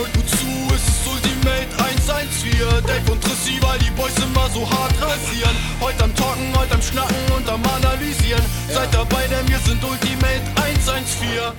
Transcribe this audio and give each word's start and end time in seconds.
Hört 0.00 0.14
gut 0.14 0.28
zu, 0.30 0.46
es 0.74 0.88
ist 0.88 1.06
Ultimate 1.06 1.68
114 1.76 2.86
Dave 2.86 3.12
und 3.12 3.22
Trissi, 3.22 3.60
weil 3.60 3.78
die 3.80 3.90
Boys 3.90 4.16
immer 4.16 4.48
so 4.48 4.66
hart 4.66 4.94
rasieren 4.98 5.54
Heute 5.78 6.04
am 6.04 6.14
Talken, 6.14 6.56
heute 6.56 6.72
am 6.72 6.80
Schnacken 6.80 7.32
und 7.36 7.46
am 7.46 7.62
Analysieren 7.64 8.42
Seid 8.70 8.94
dabei, 8.94 9.26
denn 9.26 9.46
wir 9.46 9.58
sind 9.58 9.84
Ultimate 9.84 10.40
114 10.56 11.52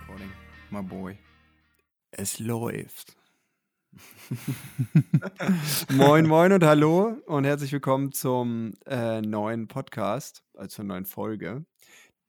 Recording, 0.00 0.30
my 0.70 0.80
boy. 0.80 1.18
Es 2.12 2.38
läuft. 2.38 3.14
moin, 5.92 6.26
moin 6.26 6.52
und 6.52 6.64
hallo 6.64 7.18
und 7.26 7.44
herzlich 7.44 7.72
willkommen 7.72 8.10
zum 8.10 8.72
äh, 8.86 9.20
neuen 9.20 9.68
Podcast, 9.68 10.42
also 10.54 10.76
zur 10.76 10.86
neuen 10.86 11.04
Folge. 11.04 11.66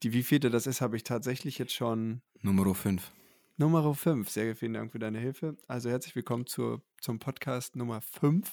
Die 0.04 0.12
wievielte 0.12 0.50
das 0.50 0.68
ist, 0.68 0.82
habe 0.82 0.98
ich 0.98 1.06
tatsächlich 1.06 1.58
jetzt 1.58 1.74
schon. 1.74 2.22
Nummer 2.42 2.76
5. 2.76 3.14
Nummer 3.60 3.96
5. 3.96 4.30
Sehr 4.30 4.56
vielen 4.56 4.74
Dank 4.74 4.92
für 4.92 5.00
deine 5.00 5.18
Hilfe. 5.18 5.58
Also 5.68 5.90
herzlich 5.90 6.16
willkommen 6.16 6.46
zur, 6.46 6.84
zum 7.02 7.18
Podcast 7.18 7.76
Nummer 7.76 8.02
5. 8.02 8.48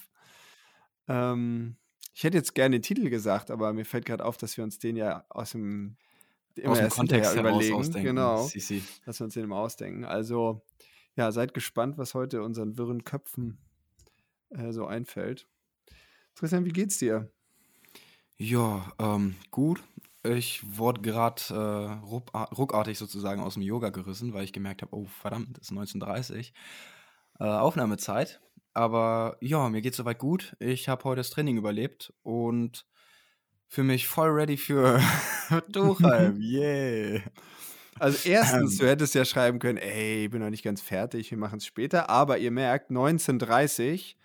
Ähm, 1.09 1.77
ich 2.15 2.25
hätte 2.25 2.39
jetzt 2.39 2.55
gerne 2.55 2.77
den 2.77 2.83
Titel 2.83 3.11
gesagt, 3.11 3.51
aber 3.51 3.75
mir 3.75 3.85
fällt 3.85 4.07
gerade 4.07 4.25
auf, 4.25 4.39
dass 4.39 4.57
wir 4.57 4.65
uns 4.65 4.79
den 4.79 4.97
ja 4.97 5.27
aus 5.29 5.51
dem, 5.51 5.99
immer 6.55 6.71
aus 6.71 6.79
dem 6.79 6.89
Kontext 6.89 7.37
überlegen. 7.37 7.75
Ausdenken. 7.75 8.07
Genau. 8.07 8.47
Si, 8.47 8.61
si. 8.61 8.83
Dass 9.05 9.21
wir 9.21 9.27
uns 9.27 9.35
den 9.35 9.45
immer 9.45 9.59
ausdenken. 9.59 10.07
Also, 10.07 10.65
ja, 11.17 11.31
seid 11.33 11.53
gespannt, 11.53 11.99
was 11.99 12.15
heute 12.15 12.43
unseren 12.43 12.79
wirren 12.79 13.05
Köpfen 13.05 13.59
äh, 14.49 14.73
so 14.73 14.87
einfällt. 14.87 15.47
Christian, 16.35 16.65
wie 16.65 16.73
geht's 16.73 16.97
dir? 16.97 17.31
Ja, 18.39 18.91
ähm, 18.99 19.37
gut. 19.51 19.83
Ich 20.25 20.63
wurde 20.77 21.03
gerade 21.03 21.43
äh, 21.51 22.35
ruckartig 22.55 22.99
sozusagen 22.99 23.43
aus 23.43 23.55
dem 23.55 23.63
Yoga 23.63 23.91
gerissen, 23.91 24.33
weil 24.33 24.45
ich 24.45 24.53
gemerkt 24.53 24.83
habe, 24.83 24.95
oh 24.95 25.07
verdammt, 25.07 25.59
es 25.59 25.71
ist 25.71 25.77
19.30 25.77 26.53
äh, 27.41 27.45
Aufnahmezeit. 27.45 28.41
Aber 28.73 29.37
ja, 29.41 29.69
mir 29.69 29.83
geht 29.83 29.95
soweit 29.95 30.19
gut. 30.19 30.57
Ich 30.59 30.89
habe 30.89 31.05
heute 31.05 31.21
das 31.21 31.31
Training 31.31 31.57
überlebt 31.57 32.13
und 32.23 32.87
für 33.69 33.85
mich 33.85 34.09
voll 34.09 34.31
ready 34.31 34.57
für 34.57 35.01
Durchhalb. 35.69 36.37
yeah. 36.39 37.21
Also 38.01 38.29
erstens, 38.29 38.79
du 38.79 38.89
hättest 38.89 39.15
ja 39.15 39.25
schreiben 39.25 39.61
können, 39.61 39.79
ey, 39.79 40.25
ich 40.25 40.31
bin 40.31 40.43
noch 40.43 40.51
nicht 40.51 40.65
ganz 40.65 40.81
fertig, 40.81 41.31
wir 41.31 41.39
machen 41.39 41.59
es 41.59 41.67
später. 41.67 42.11
Aber 42.11 42.39
ihr 42.39 42.51
merkt, 42.51 42.91
19.30 42.91 44.17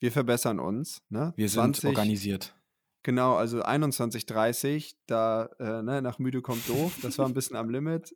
wir 0.00 0.10
verbessern 0.10 0.58
uns. 0.58 1.02
Ne? 1.10 1.32
Wir 1.36 1.48
sind 1.48 1.76
20, 1.76 1.84
organisiert. 1.90 2.54
Genau, 3.02 3.36
also 3.36 3.62
21.30 3.62 4.94
da 5.06 5.46
äh, 5.58 5.82
ne, 5.82 6.02
nach 6.02 6.18
müde 6.18 6.42
kommt 6.42 6.68
doof, 6.68 6.98
das 7.02 7.18
war 7.18 7.26
ein 7.26 7.34
bisschen 7.34 7.56
am 7.56 7.70
Limit. 7.70 8.14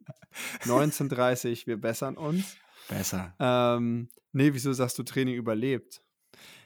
19.30 0.64 1.66
wir 1.66 1.80
bessern 1.80 2.16
uns. 2.16 2.56
Besser. 2.88 3.34
Ähm, 3.38 4.08
nee, 4.32 4.52
wieso 4.52 4.72
sagst 4.72 4.98
du 4.98 5.02
Training 5.02 5.36
überlebt? 5.36 6.02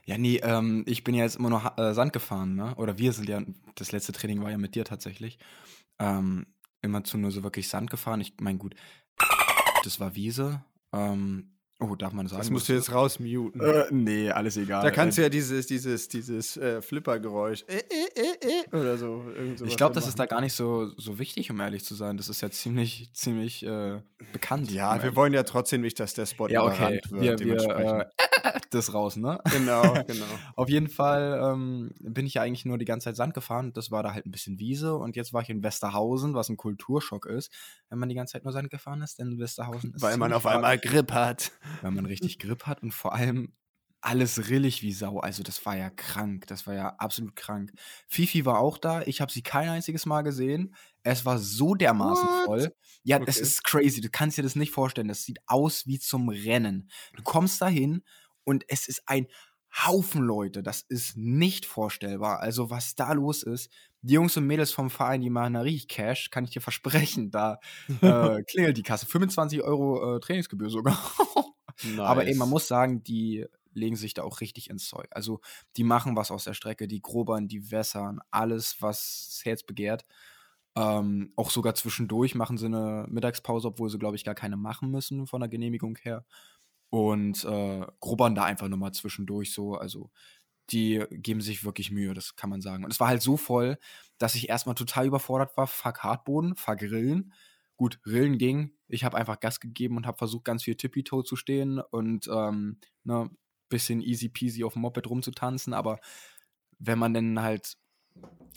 Ja, 0.04 0.18
nee, 0.18 0.40
ähm, 0.42 0.84
ich 0.86 1.04
bin 1.04 1.14
ja 1.14 1.24
jetzt 1.24 1.36
immer 1.36 1.50
noch 1.50 1.76
äh, 1.78 1.92
Sand 1.94 2.12
gefahren, 2.12 2.54
ne? 2.54 2.74
Oder 2.76 2.98
wir 2.98 3.12
sind 3.12 3.28
ja, 3.28 3.42
das 3.74 3.92
letzte 3.92 4.12
Training 4.12 4.42
war 4.42 4.50
ja 4.50 4.58
mit 4.58 4.74
dir 4.74 4.84
tatsächlich. 4.84 5.38
Ähm, 5.98 6.46
immer 6.80 7.04
zu 7.04 7.18
nur 7.18 7.30
so 7.30 7.42
wirklich 7.42 7.68
Sand 7.68 7.90
gefahren. 7.90 8.20
Ich 8.20 8.34
meine, 8.40 8.58
gut, 8.58 8.74
das 9.84 10.00
war 10.00 10.14
Wiese. 10.14 10.64
Ähm, 10.92 11.57
Oh, 11.80 11.94
darf 11.94 12.12
man 12.12 12.26
sagen? 12.26 12.40
Das 12.40 12.50
musst 12.50 12.68
du 12.68 12.72
jetzt 12.72 12.92
rausmuten. 12.92 13.60
Äh, 13.60 13.84
nee, 13.90 14.30
alles 14.30 14.56
egal. 14.56 14.82
Da 14.82 14.90
kannst 14.90 15.16
du 15.16 15.22
ja 15.22 15.28
dieses, 15.28 15.66
dieses, 15.68 16.08
dieses 16.08 16.56
äh, 16.56 16.82
Flipper-Geräusch 16.82 17.64
äh, 17.68 17.76
äh, 17.76 18.72
äh, 18.72 18.76
oder 18.76 18.98
so. 18.98 19.24
Ich 19.64 19.76
glaube, 19.76 19.94
das 19.94 20.08
ist 20.08 20.18
da 20.18 20.26
gar 20.26 20.40
nicht 20.40 20.54
so, 20.54 20.90
so 20.96 21.20
wichtig, 21.20 21.52
um 21.52 21.60
ehrlich 21.60 21.84
zu 21.84 21.94
sein. 21.94 22.16
Das 22.16 22.28
ist 22.28 22.40
ja 22.40 22.50
ziemlich, 22.50 23.10
ziemlich 23.12 23.64
äh, 23.64 24.00
bekannt. 24.32 24.72
Ja, 24.72 25.00
wir 25.00 25.14
wollen 25.14 25.32
ja 25.32 25.44
trotzdem 25.44 25.82
nicht, 25.82 26.00
dass 26.00 26.14
der 26.14 26.26
Spot 26.26 26.48
ja, 26.48 26.64
okay. 26.64 27.00
wird. 27.12 27.12
Wir, 27.12 27.38
wir, 27.38 28.10
äh, 28.10 28.58
das 28.70 28.92
raus, 28.92 29.14
ne? 29.14 29.38
Genau, 29.52 29.82
genau. 30.04 30.26
Auf 30.56 30.68
jeden 30.68 30.88
Fall 30.88 31.40
ähm, 31.40 31.92
bin 32.00 32.26
ich 32.26 32.34
ja 32.34 32.42
eigentlich 32.42 32.64
nur 32.64 32.78
die 32.78 32.86
ganze 32.86 33.04
Zeit 33.04 33.16
Sand 33.16 33.34
gefahren. 33.34 33.72
Das 33.72 33.92
war 33.92 34.02
da 34.02 34.12
halt 34.14 34.26
ein 34.26 34.32
bisschen 34.32 34.58
Wiese. 34.58 34.96
Und 34.96 35.14
jetzt 35.14 35.32
war 35.32 35.42
ich 35.42 35.50
in 35.50 35.62
Westerhausen, 35.62 36.34
was 36.34 36.48
ein 36.48 36.56
Kulturschock 36.56 37.26
ist. 37.26 37.52
Wenn 37.88 38.00
man 38.00 38.08
die 38.08 38.16
ganze 38.16 38.32
Zeit 38.32 38.42
nur 38.42 38.52
Sand 38.52 38.68
gefahren 38.70 39.00
ist, 39.02 39.20
denn 39.20 39.38
Westerhausen 39.38 39.94
ist 39.94 40.02
Weil 40.02 40.16
man 40.16 40.32
auf 40.32 40.44
einmal 40.44 40.76
Grip 40.76 41.12
hat 41.12 41.52
weil 41.82 41.90
man 41.90 42.06
richtig 42.06 42.38
Grip 42.38 42.66
hat 42.66 42.82
und 42.82 42.92
vor 42.92 43.14
allem 43.14 43.52
alles 44.00 44.48
rillig 44.48 44.82
wie 44.82 44.92
Sau. 44.92 45.18
Also 45.18 45.42
das 45.42 45.64
war 45.66 45.76
ja 45.76 45.90
krank, 45.90 46.46
das 46.46 46.66
war 46.66 46.74
ja 46.74 46.88
absolut 46.98 47.34
krank. 47.34 47.72
Fifi 48.06 48.44
war 48.44 48.58
auch 48.60 48.78
da, 48.78 49.02
ich 49.02 49.20
habe 49.20 49.32
sie 49.32 49.42
kein 49.42 49.68
einziges 49.68 50.06
Mal 50.06 50.22
gesehen. 50.22 50.74
Es 51.02 51.24
war 51.24 51.38
so 51.38 51.74
dermaßen 51.74 52.26
What? 52.26 52.44
voll. 52.44 52.74
Ja, 53.02 53.16
okay. 53.16 53.26
das 53.26 53.38
ist 53.38 53.64
crazy, 53.64 54.00
du 54.00 54.10
kannst 54.10 54.38
dir 54.38 54.42
das 54.42 54.54
nicht 54.56 54.72
vorstellen. 54.72 55.08
Das 55.08 55.24
sieht 55.24 55.38
aus 55.46 55.86
wie 55.86 55.98
zum 55.98 56.28
Rennen. 56.28 56.90
Du 57.14 57.22
kommst 57.22 57.60
dahin 57.60 58.02
und 58.44 58.64
es 58.68 58.88
ist 58.88 59.02
ein 59.06 59.26
Haufen 59.86 60.22
Leute, 60.22 60.62
das 60.62 60.82
ist 60.88 61.16
nicht 61.16 61.66
vorstellbar. 61.66 62.40
Also 62.40 62.70
was 62.70 62.94
da 62.94 63.12
los 63.12 63.42
ist, 63.42 63.70
die 64.00 64.14
Jungs 64.14 64.36
und 64.36 64.46
Mädels 64.46 64.72
vom 64.72 64.90
Verein, 64.90 65.20
die 65.20 65.28
machen 65.28 65.54
da 65.54 65.60
richtig 65.60 65.88
Cash, 65.88 66.30
kann 66.30 66.44
ich 66.44 66.50
dir 66.50 66.62
versprechen. 66.62 67.30
Da 67.30 67.58
äh, 68.00 68.42
klingelt 68.44 68.76
die 68.76 68.82
Kasse. 68.82 69.06
25 69.06 69.62
Euro 69.62 70.16
äh, 70.16 70.20
Trainingsgebühr 70.20 70.70
sogar. 70.70 70.98
Nice. 71.82 72.00
Aber 72.00 72.26
eben, 72.26 72.38
man 72.38 72.48
muss 72.48 72.68
sagen, 72.68 73.02
die 73.02 73.46
legen 73.72 73.96
sich 73.96 74.14
da 74.14 74.22
auch 74.22 74.40
richtig 74.40 74.70
ins 74.70 74.88
Zeug. 74.88 75.08
Also 75.12 75.40
die 75.76 75.84
machen 75.84 76.16
was 76.16 76.30
aus 76.30 76.44
der 76.44 76.54
Strecke, 76.54 76.88
die 76.88 77.00
grobern, 77.00 77.48
die 77.48 77.70
wässern, 77.70 78.20
alles, 78.30 78.80
was 78.80 79.28
das 79.30 79.44
Herz 79.44 79.62
begehrt. 79.62 80.04
Ähm, 80.76 81.32
auch 81.36 81.50
sogar 81.50 81.74
zwischendurch 81.74 82.34
machen 82.34 82.58
sie 82.58 82.66
eine 82.66 83.06
Mittagspause, 83.08 83.68
obwohl 83.68 83.90
sie, 83.90 83.98
glaube 83.98 84.16
ich, 84.16 84.24
gar 84.24 84.34
keine 84.34 84.56
machen 84.56 84.90
müssen 84.90 85.26
von 85.26 85.40
der 85.40 85.48
Genehmigung 85.48 85.96
her. 86.02 86.24
Und 86.90 87.44
äh, 87.44 87.86
grubbern 88.00 88.34
da 88.34 88.44
einfach 88.44 88.68
nochmal 88.68 88.92
zwischendurch 88.92 89.52
so. 89.52 89.74
Also 89.76 90.10
die 90.70 91.04
geben 91.10 91.40
sich 91.40 91.64
wirklich 91.64 91.90
Mühe, 91.90 92.14
das 92.14 92.36
kann 92.36 92.50
man 92.50 92.60
sagen. 92.60 92.84
Und 92.84 92.92
es 92.92 93.00
war 93.00 93.08
halt 93.08 93.22
so 93.22 93.36
voll, 93.36 93.78
dass 94.18 94.34
ich 94.34 94.48
erstmal 94.48 94.74
total 94.74 95.06
überfordert 95.06 95.56
war. 95.56 95.66
Fuck 95.66 96.00
Hartboden, 96.00 96.56
fuck 96.56 96.78
Grillen. 96.78 97.32
Gut, 97.78 98.00
Rillen 98.04 98.38
ging. 98.38 98.72
Ich 98.88 99.04
habe 99.04 99.16
einfach 99.16 99.38
Gas 99.38 99.60
gegeben 99.60 99.96
und 99.96 100.06
habe 100.06 100.18
versucht, 100.18 100.44
ganz 100.44 100.64
viel 100.64 100.74
Tippy-Toe 100.74 101.22
zu 101.22 101.36
stehen 101.36 101.78
und 101.78 102.28
ähm, 102.30 102.78
ne, 103.04 103.30
bisschen 103.68 104.00
easy 104.00 104.28
peasy 104.28 104.64
auf 104.64 104.72
dem 104.72 104.82
Moped 104.82 105.08
rumzutanzen. 105.08 105.72
Aber 105.72 106.00
wenn 106.80 106.98
man 106.98 107.14
dann 107.14 107.40
halt 107.40 107.76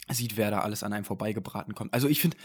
sieht, 0.09 0.37
wer 0.37 0.49
da 0.49 0.61
alles 0.61 0.81
an 0.81 0.91
einem 0.91 1.05
vorbeigebraten 1.05 1.75
kommt. 1.75 1.93
Also 1.93 2.07
ich 2.07 2.19
finde, 2.19 2.35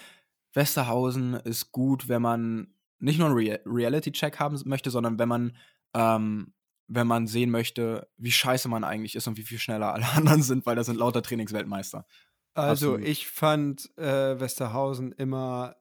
Westerhausen 0.52 1.34
ist 1.34 1.72
gut, 1.72 2.08
wenn 2.08 2.20
man 2.20 2.74
nicht 2.98 3.18
nur 3.18 3.28
einen 3.28 3.38
Re 3.38 3.60
Reality-Check 3.64 4.38
haben 4.38 4.60
möchte, 4.66 4.90
sondern 4.90 5.18
wenn 5.18 5.28
man, 5.30 5.56
ähm, 5.94 6.52
wenn 6.88 7.06
man 7.06 7.26
sehen 7.26 7.50
möchte, 7.50 8.06
wie 8.18 8.32
scheiße 8.32 8.68
man 8.68 8.84
eigentlich 8.84 9.16
ist 9.16 9.26
und 9.26 9.38
wie 9.38 9.42
viel 9.42 9.58
schneller 9.58 9.94
alle 9.94 10.06
anderen 10.14 10.42
sind, 10.42 10.66
weil 10.66 10.76
da 10.76 10.84
sind 10.84 10.98
lauter 10.98 11.22
Trainingsweltmeister. 11.22 12.06
Also 12.52 12.92
Absolut. 12.92 13.08
ich 13.08 13.28
fand 13.28 13.96
äh, 13.98 14.38
Westerhausen 14.38 15.12
immer 15.12 15.76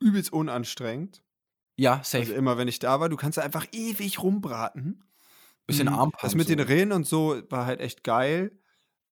übelst 0.00 0.32
unanstrengend. 0.32 1.22
Ja, 1.76 2.00
safe. 2.02 2.18
Also 2.18 2.34
immer, 2.34 2.58
wenn 2.58 2.68
ich 2.68 2.78
da 2.78 3.00
war, 3.00 3.08
du 3.08 3.16
kannst 3.16 3.38
einfach 3.38 3.66
ewig 3.72 4.22
rumbraten. 4.22 5.04
Bisschen 5.66 5.88
mhm. 5.88 5.94
Armpump. 5.94 6.22
Das 6.22 6.34
mit 6.34 6.48
so. 6.48 6.54
den 6.54 6.66
Rillen 6.66 6.92
und 6.92 7.06
so 7.06 7.42
war 7.50 7.66
halt 7.66 7.80
echt 7.80 8.04
geil. 8.04 8.52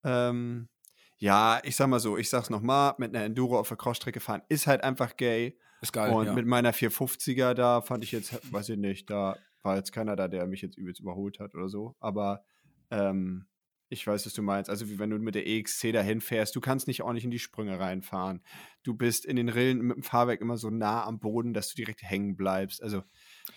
Ähm, 0.04 0.70
ja, 1.18 1.60
ich 1.64 1.76
sag 1.76 1.88
mal 1.88 2.00
so, 2.00 2.18
ich 2.18 2.30
sag's 2.30 2.50
nochmal, 2.50 2.96
mit 2.98 3.16
einer 3.16 3.26
Enduro 3.26 3.60
auf 3.60 3.68
der 3.68 3.78
Crossstrecke 3.78 4.20
fahren 4.20 4.42
ist 4.50 4.68
halt 4.68 4.84
einfach 4.84 5.18
gay. 5.18 5.58
Ist 5.82 5.94
geil. 5.94 6.14
Und 6.14 6.28
ja. 6.28 6.34
mit 6.34 6.46
meiner 6.46 6.74
450er, 6.74 7.54
da 7.54 7.82
fand 7.82 8.04
ich 8.04 8.12
jetzt, 8.12 8.40
weiß 8.54 8.70
ich 8.70 8.78
nicht, 8.78 9.10
da 9.10 9.38
war 9.64 9.76
jetzt 9.76 9.92
keiner 9.92 10.16
da, 10.16 10.28
der 10.28 10.46
mich 10.46 10.62
jetzt 10.62 10.78
übelst 10.78 11.02
überholt 11.02 11.40
hat 11.40 11.56
oder 11.56 11.70
so. 11.70 11.96
Aber 12.00 12.44
ähm, 12.92 13.48
ich 13.94 14.06
weiß, 14.06 14.26
was 14.26 14.34
du 14.34 14.42
meinst. 14.42 14.70
Also 14.70 14.90
wie 14.90 15.00
wenn 15.00 15.10
du 15.10 15.18
mit 15.20 15.36
der 15.36 15.48
EXC 15.48 15.94
dahin 15.94 16.20
fährst, 16.20 16.56
du 16.56 16.62
kannst 16.62 16.88
nicht 16.88 17.04
ordentlich 17.04 17.24
in 17.24 17.32
die 17.32 17.40
Sprünge 17.40 17.80
reinfahren. 17.80 18.42
Du 18.84 18.94
bist 18.94 19.26
in 19.26 19.36
den 19.36 19.50
Rillen 19.50 19.82
mit 19.82 19.96
dem 19.96 20.04
Fahrwerk 20.04 20.42
immer 20.42 20.58
so 20.58 20.70
nah 20.70 21.06
am 21.06 21.20
Boden, 21.20 21.54
dass 21.54 21.70
du 21.70 21.76
direkt 21.76 22.04
hängen 22.04 22.36
bleibst. 22.36 22.84
Also 22.84 23.04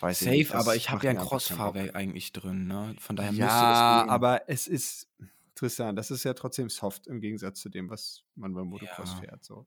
weiß 0.00 0.20
Safe, 0.20 0.30
ich 0.30 0.38
nicht, 0.38 0.54
aber 0.54 0.76
ich 0.76 0.90
habe 0.90 1.04
ja 1.04 1.10
ein 1.10 1.18
Cross-Fahrwerk 1.18 1.96
eigentlich 1.96 2.32
drin, 2.32 2.66
ne? 2.66 2.94
Von 3.00 3.16
daher 3.16 3.32
ja, 3.32 3.44
müsste 3.44 3.56
es 3.56 4.02
gehen. 4.04 4.10
aber 4.10 4.48
es 4.48 4.66
ist 4.68 5.08
Tristan, 5.56 5.96
das 5.96 6.10
ist 6.10 6.22
ja 6.24 6.34
trotzdem 6.34 6.68
soft 6.68 7.06
im 7.06 7.20
Gegensatz 7.20 7.60
zu 7.60 7.70
dem, 7.70 7.88
was 7.90 8.22
man 8.34 8.52
beim 8.54 8.68
Motocross 8.68 9.14
ja. 9.14 9.20
fährt. 9.20 9.44
So. 9.44 9.66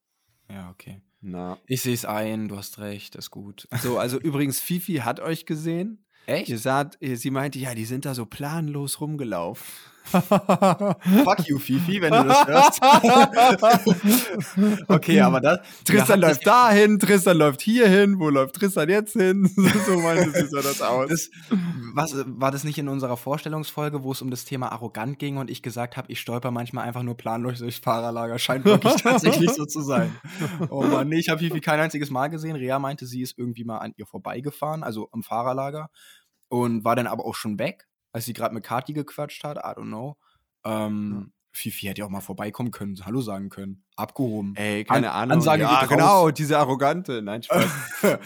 Ja, 0.49 0.69
okay. 0.69 1.01
Na. 1.21 1.57
Ich 1.65 1.81
sehe 1.81 1.93
es 1.93 2.05
ein, 2.05 2.47
du 2.47 2.57
hast 2.57 2.79
recht, 2.79 3.15
ist 3.15 3.31
gut. 3.31 3.67
So, 3.81 3.97
also 3.97 4.19
übrigens, 4.19 4.59
Fifi 4.59 4.97
hat 4.97 5.19
euch 5.19 5.45
gesehen. 5.45 6.05
Echt? 6.25 6.49
Ihr 6.49 6.59
saht, 6.59 6.97
sie 7.01 7.31
meinte, 7.31 7.57
ja, 7.57 7.73
die 7.73 7.85
sind 7.85 8.05
da 8.05 8.13
so 8.13 8.25
planlos 8.25 9.01
rumgelaufen. 9.01 9.65
Fuck 10.09 11.47
you, 11.47 11.59
Fifi, 11.59 12.01
wenn 12.01 12.11
du 12.11 12.23
das 12.23 12.47
hörst. 12.47 12.81
okay, 14.87 15.21
aber 15.21 15.39
das. 15.39 15.59
Tristan 15.85 16.19
läuft 16.19 16.47
dahin, 16.47 16.97
Tristan 16.97 17.37
läuft 17.37 17.61
hier 17.61 17.87
hin, 17.87 18.19
wo 18.19 18.29
läuft 18.29 18.55
Tristan 18.55 18.89
jetzt 18.89 19.13
hin? 19.13 19.47
so 19.85 19.99
meinte 19.99 20.47
so 20.47 20.61
das 20.61 20.81
aus. 20.81 21.09
Das, 21.09 21.29
was, 21.93 22.15
war 22.25 22.49
das 22.49 22.63
nicht 22.63 22.79
in 22.79 22.87
unserer 22.87 23.17
Vorstellungsfolge, 23.17 24.03
wo 24.03 24.11
es 24.11 24.21
um 24.21 24.31
das 24.31 24.45
Thema 24.45 24.71
arrogant 24.71 25.19
ging 25.19 25.37
und 25.37 25.51
ich 25.51 25.61
gesagt 25.61 25.95
habe, 25.95 26.11
ich 26.11 26.19
stolper 26.19 26.49
manchmal 26.49 26.87
einfach 26.87 27.03
nur 27.03 27.15
planlos 27.15 27.59
durchs 27.59 27.77
Fahrerlager? 27.77 28.39
Scheint 28.39 28.65
wirklich 28.65 28.95
tatsächlich 29.01 29.51
so 29.51 29.65
zu 29.65 29.81
sein. 29.81 30.15
Oh 30.69 30.83
Mann, 30.83 31.07
nee, 31.07 31.19
ich 31.19 31.29
habe 31.29 31.39
Fifi 31.39 31.61
kein 31.61 31.79
einziges 31.79 32.09
Mal 32.09 32.29
gesehen. 32.29 32.55
Rea 32.55 32.79
meinte, 32.79 33.05
sie 33.05 33.21
ist 33.21 33.37
irgendwie 33.37 33.63
mal 33.63 33.77
an 33.77 33.93
ihr 33.95 34.07
vorbeigefahren, 34.07 34.83
also 34.83 35.07
am 35.11 35.21
Fahrerlager. 35.21 35.91
und 36.47 36.83
war 36.83 36.95
dann 36.95 37.05
aber 37.05 37.25
auch 37.25 37.35
schon 37.35 37.59
weg, 37.59 37.88
als 38.11 38.25
sie 38.25 38.33
gerade 38.33 38.53
mit 38.53 38.63
Kati 38.63 38.93
gequatscht 38.93 39.43
hat. 39.43 39.57
I 39.57 39.61
don't 39.79 39.87
know. 39.87 40.17
Ähm, 40.65 41.31
Fifi 41.51 41.87
hätte 41.87 41.99
ja 41.99 42.05
auch 42.05 42.09
mal 42.11 42.21
vorbeikommen 42.21 42.69
können, 42.71 42.95
Hallo 43.05 43.21
sagen 43.21 43.49
können. 43.49 43.83
Abgehoben. 43.95 44.55
Ey, 44.55 44.83
keine 44.83 45.11
An- 45.11 45.23
Ahnung. 45.23 45.37
Ansage 45.37 45.63
ja, 45.63 45.79
geht 45.81 45.89
genau, 45.89 46.21
raus. 46.25 46.33
diese 46.35 46.57
arrogante. 46.59 47.21
Nein, 47.21 47.41
Spaß. 47.43 47.65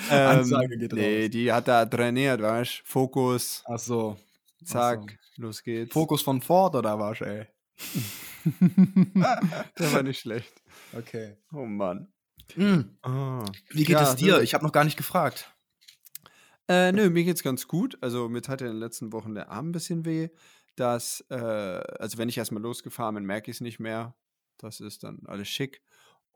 Ansage 0.10 0.78
geht 0.78 0.92
Nee, 0.94 1.22
raus. 1.24 1.30
die 1.32 1.52
hat 1.52 1.68
da 1.68 1.86
trainiert, 1.86 2.42
weißt 2.42 2.80
du? 2.80 2.84
Fokus, 2.86 3.64
Ach 3.66 3.80
so. 3.80 4.18
zack, 4.66 5.18
los 5.38 5.64
geht's. 5.64 5.94
Fokus 5.94 6.22
von 6.22 6.42
Ford 6.42 6.76
oder 6.76 7.00
was, 7.00 7.22
ey? 7.22 7.48
Der 9.80 9.94
war 9.94 10.04
nicht 10.04 10.20
schlecht. 10.20 10.62
Okay. 10.96 11.38
Oh 11.54 11.66
Mann. 11.66 12.12
Hm. 12.56 12.98
Ah. 13.02 13.46
Wie 13.70 13.84
geht 13.84 13.90
Ja, 13.96 14.04
es 14.04 14.16
dir? 14.16 14.36
so- 14.36 14.42
Ich 14.42 14.54
habe 14.54 14.64
noch 14.66 14.72
gar 14.74 14.84
nicht 14.84 14.98
gefragt. 14.98 15.53
Äh, 16.70 16.92
nö, 16.92 17.10
mir 17.10 17.24
geht's 17.24 17.44
ganz 17.44 17.68
gut. 17.68 17.98
Also, 18.02 18.30
mir 18.30 18.42
tat 18.42 18.62
ja 18.62 18.68
in 18.68 18.74
den 18.74 18.80
letzten 18.80 19.12
Wochen 19.12 19.36
der 19.36 19.50
Arm 19.50 19.70
ein 19.70 19.72
bisschen 19.72 20.06
weh. 20.06 20.30
Das, 20.76 21.24
äh, 21.30 21.36
also, 21.36 22.18
wenn 22.18 22.30
ich 22.30 22.38
erstmal 22.38 22.64
losgefahren 22.64 23.16
bin, 23.16 23.26
merke 23.26 23.52
ich 23.52 23.58
es 23.58 23.62
nicht 23.62 23.80
mehr. 23.80 24.16
Das 24.58 24.80
ist 24.80 25.04
dann 25.04 25.22
alles 25.26 25.50
schick. 25.50 25.82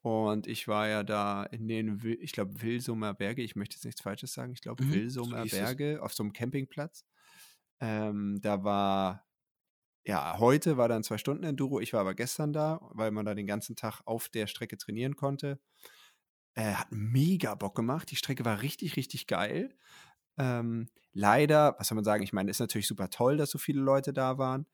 Und 0.02 0.48
ich 0.48 0.68
war 0.68 0.88
ja 0.88 1.04
da 1.04 1.44
in 1.44 1.68
den, 1.68 2.00
ich 2.22 2.32
glaube, 2.34 2.62
Wilsumer 2.62 3.14
Berge. 3.14 3.42
Ich 3.42 3.56
möchte 3.56 3.76
jetzt 3.76 3.86
nichts 3.86 4.02
Falsches 4.02 4.34
sagen. 4.34 4.54
Ich 4.54 4.62
glaube, 4.62 4.84
Mhm, 4.84 4.94
so 4.94 4.94
Wilsumer 4.94 5.44
es. 5.44 5.52
Berge 5.52 6.02
auf 6.02 6.14
so 6.14 6.24
einem 6.24 6.34
Campingplatz. 6.34 7.06
Ähm, 7.82 8.40
da 8.42 8.64
war, 8.64 9.28
ja, 10.06 10.38
heute 10.40 10.78
war 10.78 10.90
dann 10.90 11.04
zwei 11.04 11.18
Stunden 11.18 11.44
Enduro. 11.44 11.80
Ich 11.82 11.94
war 11.94 12.02
aber 12.02 12.16
gestern 12.16 12.54
da, 12.54 12.80
weil 12.94 13.12
man 13.12 13.26
da 13.26 13.36
den 13.36 13.48
ganzen 13.48 13.76
Tag 13.76 14.02
auf 14.06 14.30
der 14.30 14.48
Strecke 14.48 14.78
trainieren 14.78 15.16
konnte. 15.16 15.60
Äh, 16.56 16.74
hat 16.74 16.88
mega 16.92 17.56
Bock 17.56 17.76
gemacht. 17.76 18.10
Die 18.12 18.16
Strecke 18.16 18.44
war 18.46 18.62
richtig, 18.62 18.96
richtig 18.96 19.28
geil. 19.28 19.76
Ähm, 20.38 20.88
leider, 21.14 21.76
was 21.80 21.88
soll 21.88 21.96
man 21.96 22.06
sagen, 22.06 22.24
ich 22.24 22.34
meine, 22.34 22.52
ist 22.52 22.60
natürlich 22.60 22.88
super 22.88 23.10
toll, 23.10 23.38
dass 23.38 23.52
so 23.52 23.58
viele 23.58 23.82
Leute 23.82 24.14
da 24.14 24.38
waren. 24.38 24.68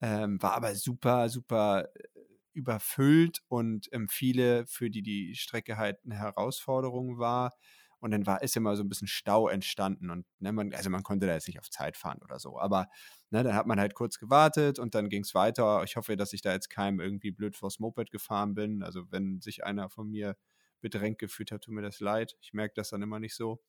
Ähm, 0.00 0.40
war 0.42 0.54
aber 0.54 0.74
super, 0.74 1.28
super 1.28 1.88
äh, 1.94 2.08
überfüllt 2.54 3.40
und 3.48 3.88
ähm, 3.92 4.08
viele, 4.08 4.66
für 4.66 4.90
die 4.90 5.02
die 5.02 5.34
Strecke 5.36 5.76
halt 5.76 5.98
eine 6.04 6.16
Herausforderung 6.18 7.18
war. 7.18 7.52
Und 8.00 8.12
dann 8.12 8.26
war 8.26 8.40
ist 8.42 8.56
immer 8.56 8.76
so 8.76 8.82
ein 8.82 8.88
bisschen 8.88 9.08
Stau 9.08 9.48
entstanden 9.48 10.08
und 10.10 10.24
ne, 10.38 10.52
man, 10.52 10.72
also 10.72 10.88
man 10.88 11.02
konnte 11.02 11.26
da 11.26 11.34
jetzt 11.34 11.46
nicht 11.48 11.58
auf 11.60 11.68
Zeit 11.70 11.98
fahren 11.98 12.18
oder 12.24 12.38
so. 12.38 12.58
Aber 12.58 12.88
ne, 13.30 13.42
dann 13.44 13.54
hat 13.54 13.66
man 13.66 13.78
halt 13.78 13.94
kurz 13.94 14.18
gewartet 14.18 14.78
und 14.78 14.94
dann 14.94 15.10
ging 15.10 15.22
es 15.22 15.34
weiter. 15.34 15.82
Ich 15.84 15.96
hoffe, 15.96 16.16
dass 16.16 16.32
ich 16.32 16.40
da 16.40 16.52
jetzt 16.52 16.70
keinem 16.70 16.98
irgendwie 17.00 17.30
blöd 17.30 17.56
vors 17.56 17.78
Moped 17.78 18.10
gefahren 18.10 18.54
bin. 18.54 18.82
Also 18.82 19.04
wenn 19.10 19.40
sich 19.42 19.64
einer 19.64 19.90
von 19.90 20.08
mir 20.08 20.36
bedrängt 20.80 21.18
gefühlt 21.18 21.52
hat, 21.52 21.62
tut 21.62 21.74
mir 21.74 21.82
das 21.82 22.00
leid. 22.00 22.36
Ich 22.40 22.54
merke 22.54 22.72
das 22.76 22.88
dann 22.90 23.02
immer 23.02 23.20
nicht 23.20 23.34
so. 23.34 23.60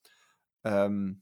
Ähm, 0.64 1.22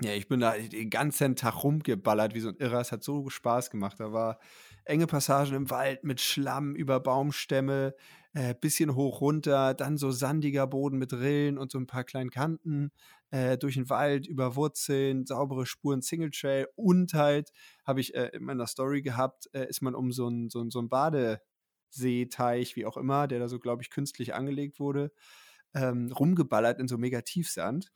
ja, 0.00 0.12
ich 0.12 0.26
bin 0.26 0.40
da 0.40 0.56
den 0.56 0.90
ganzen 0.90 1.36
Tag 1.36 1.62
rumgeballert 1.62 2.34
wie 2.34 2.40
so 2.40 2.48
ein 2.48 2.56
Irrer. 2.56 2.80
Es 2.80 2.92
hat 2.92 3.04
so 3.04 3.28
Spaß 3.28 3.70
gemacht. 3.70 4.00
Da 4.00 4.12
war 4.12 4.38
enge 4.84 5.06
Passagen 5.06 5.54
im 5.54 5.70
Wald 5.70 6.02
mit 6.02 6.20
Schlamm 6.20 6.74
über 6.74 6.98
Baumstämme, 6.98 7.94
äh, 8.32 8.54
bisschen 8.58 8.94
hoch 8.94 9.20
runter, 9.20 9.74
dann 9.74 9.98
so 9.98 10.10
sandiger 10.10 10.66
Boden 10.66 10.98
mit 10.98 11.12
Rillen 11.12 11.58
und 11.58 11.70
so 11.70 11.78
ein 11.78 11.86
paar 11.86 12.04
kleinen 12.04 12.30
Kanten, 12.30 12.90
äh, 13.30 13.58
durch 13.58 13.74
den 13.74 13.90
Wald, 13.90 14.26
über 14.26 14.56
Wurzeln, 14.56 15.26
saubere 15.26 15.66
Spuren, 15.66 16.02
Single 16.02 16.30
Trail 16.30 16.68
und 16.74 17.12
halt, 17.14 17.50
habe 17.84 18.00
ich 18.00 18.14
äh, 18.14 18.30
in 18.32 18.44
meiner 18.44 18.66
Story 18.66 19.02
gehabt, 19.02 19.48
äh, 19.52 19.68
ist 19.68 19.82
man 19.82 19.94
um 19.94 20.10
so 20.12 20.26
einen 20.26 20.48
so, 20.48 20.68
so 20.70 20.80
ein 20.80 20.88
Badeseeteich, 20.88 22.76
wie 22.76 22.86
auch 22.86 22.96
immer, 22.96 23.28
der 23.28 23.38
da 23.40 23.48
so, 23.48 23.58
glaube 23.58 23.82
ich, 23.82 23.90
künstlich 23.90 24.34
angelegt 24.34 24.80
wurde, 24.80 25.12
ähm, 25.74 26.10
rumgeballert 26.12 26.80
in 26.80 26.88
so 26.88 26.98
mega 26.98 27.20
Tiefsand. 27.20 27.92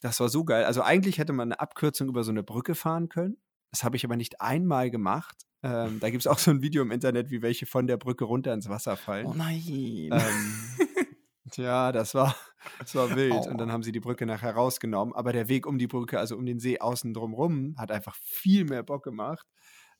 Das 0.00 0.20
war 0.20 0.28
so 0.28 0.44
geil. 0.44 0.64
Also 0.64 0.82
eigentlich 0.82 1.18
hätte 1.18 1.32
man 1.32 1.48
eine 1.52 1.60
Abkürzung 1.60 2.08
über 2.08 2.22
so 2.24 2.30
eine 2.30 2.42
Brücke 2.42 2.74
fahren 2.74 3.08
können. 3.08 3.36
Das 3.70 3.84
habe 3.84 3.96
ich 3.96 4.04
aber 4.04 4.16
nicht 4.16 4.40
einmal 4.40 4.90
gemacht. 4.90 5.46
Ähm, 5.62 5.98
da 6.00 6.10
gibt 6.10 6.22
es 6.22 6.26
auch 6.26 6.38
so 6.38 6.50
ein 6.50 6.62
Video 6.62 6.82
im 6.82 6.90
Internet, 6.90 7.30
wie 7.30 7.42
welche 7.42 7.66
von 7.66 7.86
der 7.86 7.96
Brücke 7.96 8.24
runter 8.24 8.52
ins 8.52 8.68
Wasser 8.68 8.96
fallen. 8.96 9.26
Oh 9.26 9.34
nein. 9.34 9.62
Ähm, 9.66 10.10
tja, 11.50 11.92
das 11.92 12.14
war, 12.14 12.36
das 12.78 12.94
war 12.94 13.14
wild. 13.16 13.46
Und 13.46 13.58
dann 13.58 13.68
Aua. 13.68 13.72
haben 13.72 13.82
sie 13.82 13.92
die 13.92 14.00
Brücke 14.00 14.26
nachher 14.26 14.54
rausgenommen. 14.54 15.14
Aber 15.14 15.32
der 15.32 15.48
Weg 15.48 15.66
um 15.66 15.78
die 15.78 15.88
Brücke, 15.88 16.18
also 16.18 16.36
um 16.36 16.46
den 16.46 16.60
See 16.60 16.78
außen 16.78 17.12
drumrum, 17.14 17.74
hat 17.78 17.90
einfach 17.90 18.16
viel 18.22 18.64
mehr 18.64 18.82
Bock 18.82 19.02
gemacht. 19.02 19.46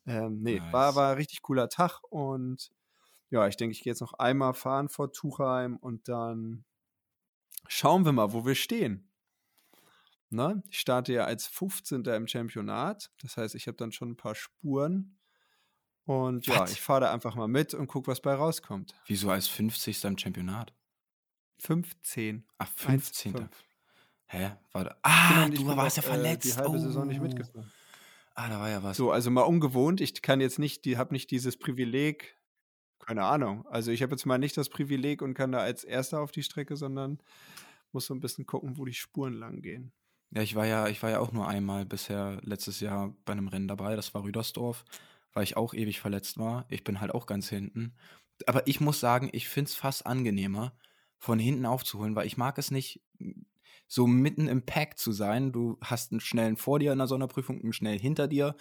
Ähm, 0.06 0.38
nee, 0.42 0.60
war, 0.70 0.88
Nice. 0.88 0.96
war 0.96 1.10
ein 1.10 1.16
richtig 1.16 1.42
cooler 1.42 1.68
Tag. 1.68 2.00
Und 2.10 2.70
ja, 3.30 3.48
ich 3.48 3.56
denke, 3.56 3.72
ich 3.72 3.82
gehe 3.82 3.90
jetzt 3.90 4.00
noch 4.00 4.14
einmal 4.14 4.54
fahren 4.54 4.88
vor 4.88 5.10
Tuchheim 5.12 5.76
und 5.78 6.08
dann 6.08 6.64
schauen 7.66 8.04
wir 8.04 8.12
mal, 8.12 8.32
wo 8.32 8.46
wir 8.46 8.54
stehen. 8.54 9.10
Ne? 10.30 10.62
Ich 10.70 10.80
starte 10.80 11.12
ja 11.12 11.24
als 11.24 11.46
15. 11.46 12.02
im 12.04 12.26
Championat. 12.26 13.10
Das 13.22 13.36
heißt, 13.36 13.54
ich 13.54 13.66
habe 13.68 13.76
dann 13.76 13.92
schon 13.92 14.10
ein 14.10 14.16
paar 14.16 14.34
Spuren. 14.34 15.18
Und 16.04 16.46
ja, 16.46 16.60
Was? 16.60 16.72
ich 16.72 16.80
fahre 16.80 17.02
da 17.02 17.12
einfach 17.12 17.34
mal 17.34 17.48
mit 17.48 17.74
und 17.74 17.86
gucke, 17.88 18.08
was 18.08 18.20
bei 18.20 18.34
rauskommt. 18.34 18.94
Wieso 19.06 19.30
als 19.30 19.48
50. 19.48 20.04
im 20.04 20.18
Championat? 20.18 20.72
15. 21.60 22.44
Ach, 22.58 22.68
1, 22.68 22.80
15. 22.82 23.32
5. 23.36 23.50
Hä? 24.26 24.52
Warte. 24.72 24.96
Ah, 25.02 25.48
ich 25.50 25.58
du 25.60 25.66
warst 25.68 25.96
ja 25.96 26.02
äh, 26.02 26.06
verletzt. 26.06 26.44
Die 26.44 26.54
halbe 26.56 26.78
Saison 26.78 27.06
nicht 27.06 27.20
Oh. 27.20 27.22
mitgefahren. 27.24 27.70
Ah, 28.34 28.48
da 28.48 28.60
war 28.60 28.68
ja 28.68 28.82
was. 28.82 28.96
So, 28.96 29.10
also 29.10 29.30
mal 29.30 29.42
ungewohnt. 29.42 30.00
Ich 30.00 30.20
kann 30.20 30.40
jetzt 30.40 30.58
nicht, 30.58 30.84
die 30.84 30.98
habe 30.98 31.14
nicht 31.14 31.30
dieses 31.30 31.56
Privileg. 31.56 32.36
Keine 32.98 33.24
Ahnung. 33.24 33.66
Also 33.68 33.92
ich 33.92 34.02
habe 34.02 34.12
jetzt 34.12 34.26
mal 34.26 34.38
nicht 34.38 34.56
das 34.56 34.68
Privileg 34.68 35.22
und 35.22 35.34
kann 35.34 35.52
da 35.52 35.58
als 35.60 35.84
Erster 35.84 36.20
auf 36.20 36.32
die 36.32 36.42
Strecke, 36.42 36.76
sondern 36.76 37.18
muss 37.92 38.06
so 38.06 38.14
ein 38.14 38.20
bisschen 38.20 38.44
gucken, 38.46 38.76
wo 38.76 38.84
die 38.84 38.94
Spuren 38.94 39.32
lang 39.34 39.62
gehen. 39.62 39.92
Ja, 40.30 40.42
ich 40.42 40.54
war 40.54 40.66
ja, 40.66 40.88
ich 40.88 41.02
war 41.02 41.10
ja 41.10 41.20
auch 41.20 41.32
nur 41.32 41.48
einmal 41.48 41.86
bisher 41.86 42.40
letztes 42.42 42.80
Jahr 42.80 43.14
bei 43.24 43.32
einem 43.32 43.48
Rennen 43.48 43.68
dabei, 43.68 43.96
das 43.96 44.12
war 44.14 44.24
Rüdersdorf, 44.24 44.84
weil 45.32 45.44
ich 45.44 45.56
auch 45.56 45.72
ewig 45.74 46.00
verletzt 46.00 46.38
war. 46.38 46.66
Ich 46.68 46.84
bin 46.84 47.00
halt 47.00 47.14
auch 47.14 47.26
ganz 47.26 47.48
hinten. 47.48 47.94
Aber 48.46 48.66
ich 48.66 48.80
muss 48.80 49.00
sagen, 49.00 49.30
ich 49.32 49.48
finde 49.48 49.68
es 49.70 49.74
fast 49.76 50.06
angenehmer, 50.06 50.76
von 51.18 51.38
hinten 51.38 51.64
aufzuholen, 51.64 52.14
weil 52.16 52.26
ich 52.26 52.36
mag 52.36 52.58
es 52.58 52.70
nicht, 52.70 53.00
so 53.88 54.06
mitten 54.06 54.48
im 54.48 54.66
Pack 54.66 54.98
zu 54.98 55.12
sein. 55.12 55.52
Du 55.52 55.78
hast 55.80 56.12
einen 56.12 56.20
schnellen 56.20 56.56
vor 56.56 56.78
dir 56.78 56.92
in 56.92 56.98
der 56.98 57.06
Sonderprüfung, 57.06 57.60
einen 57.60 57.72
schnell 57.72 57.98
hinter 57.98 58.28
dir. 58.28 58.56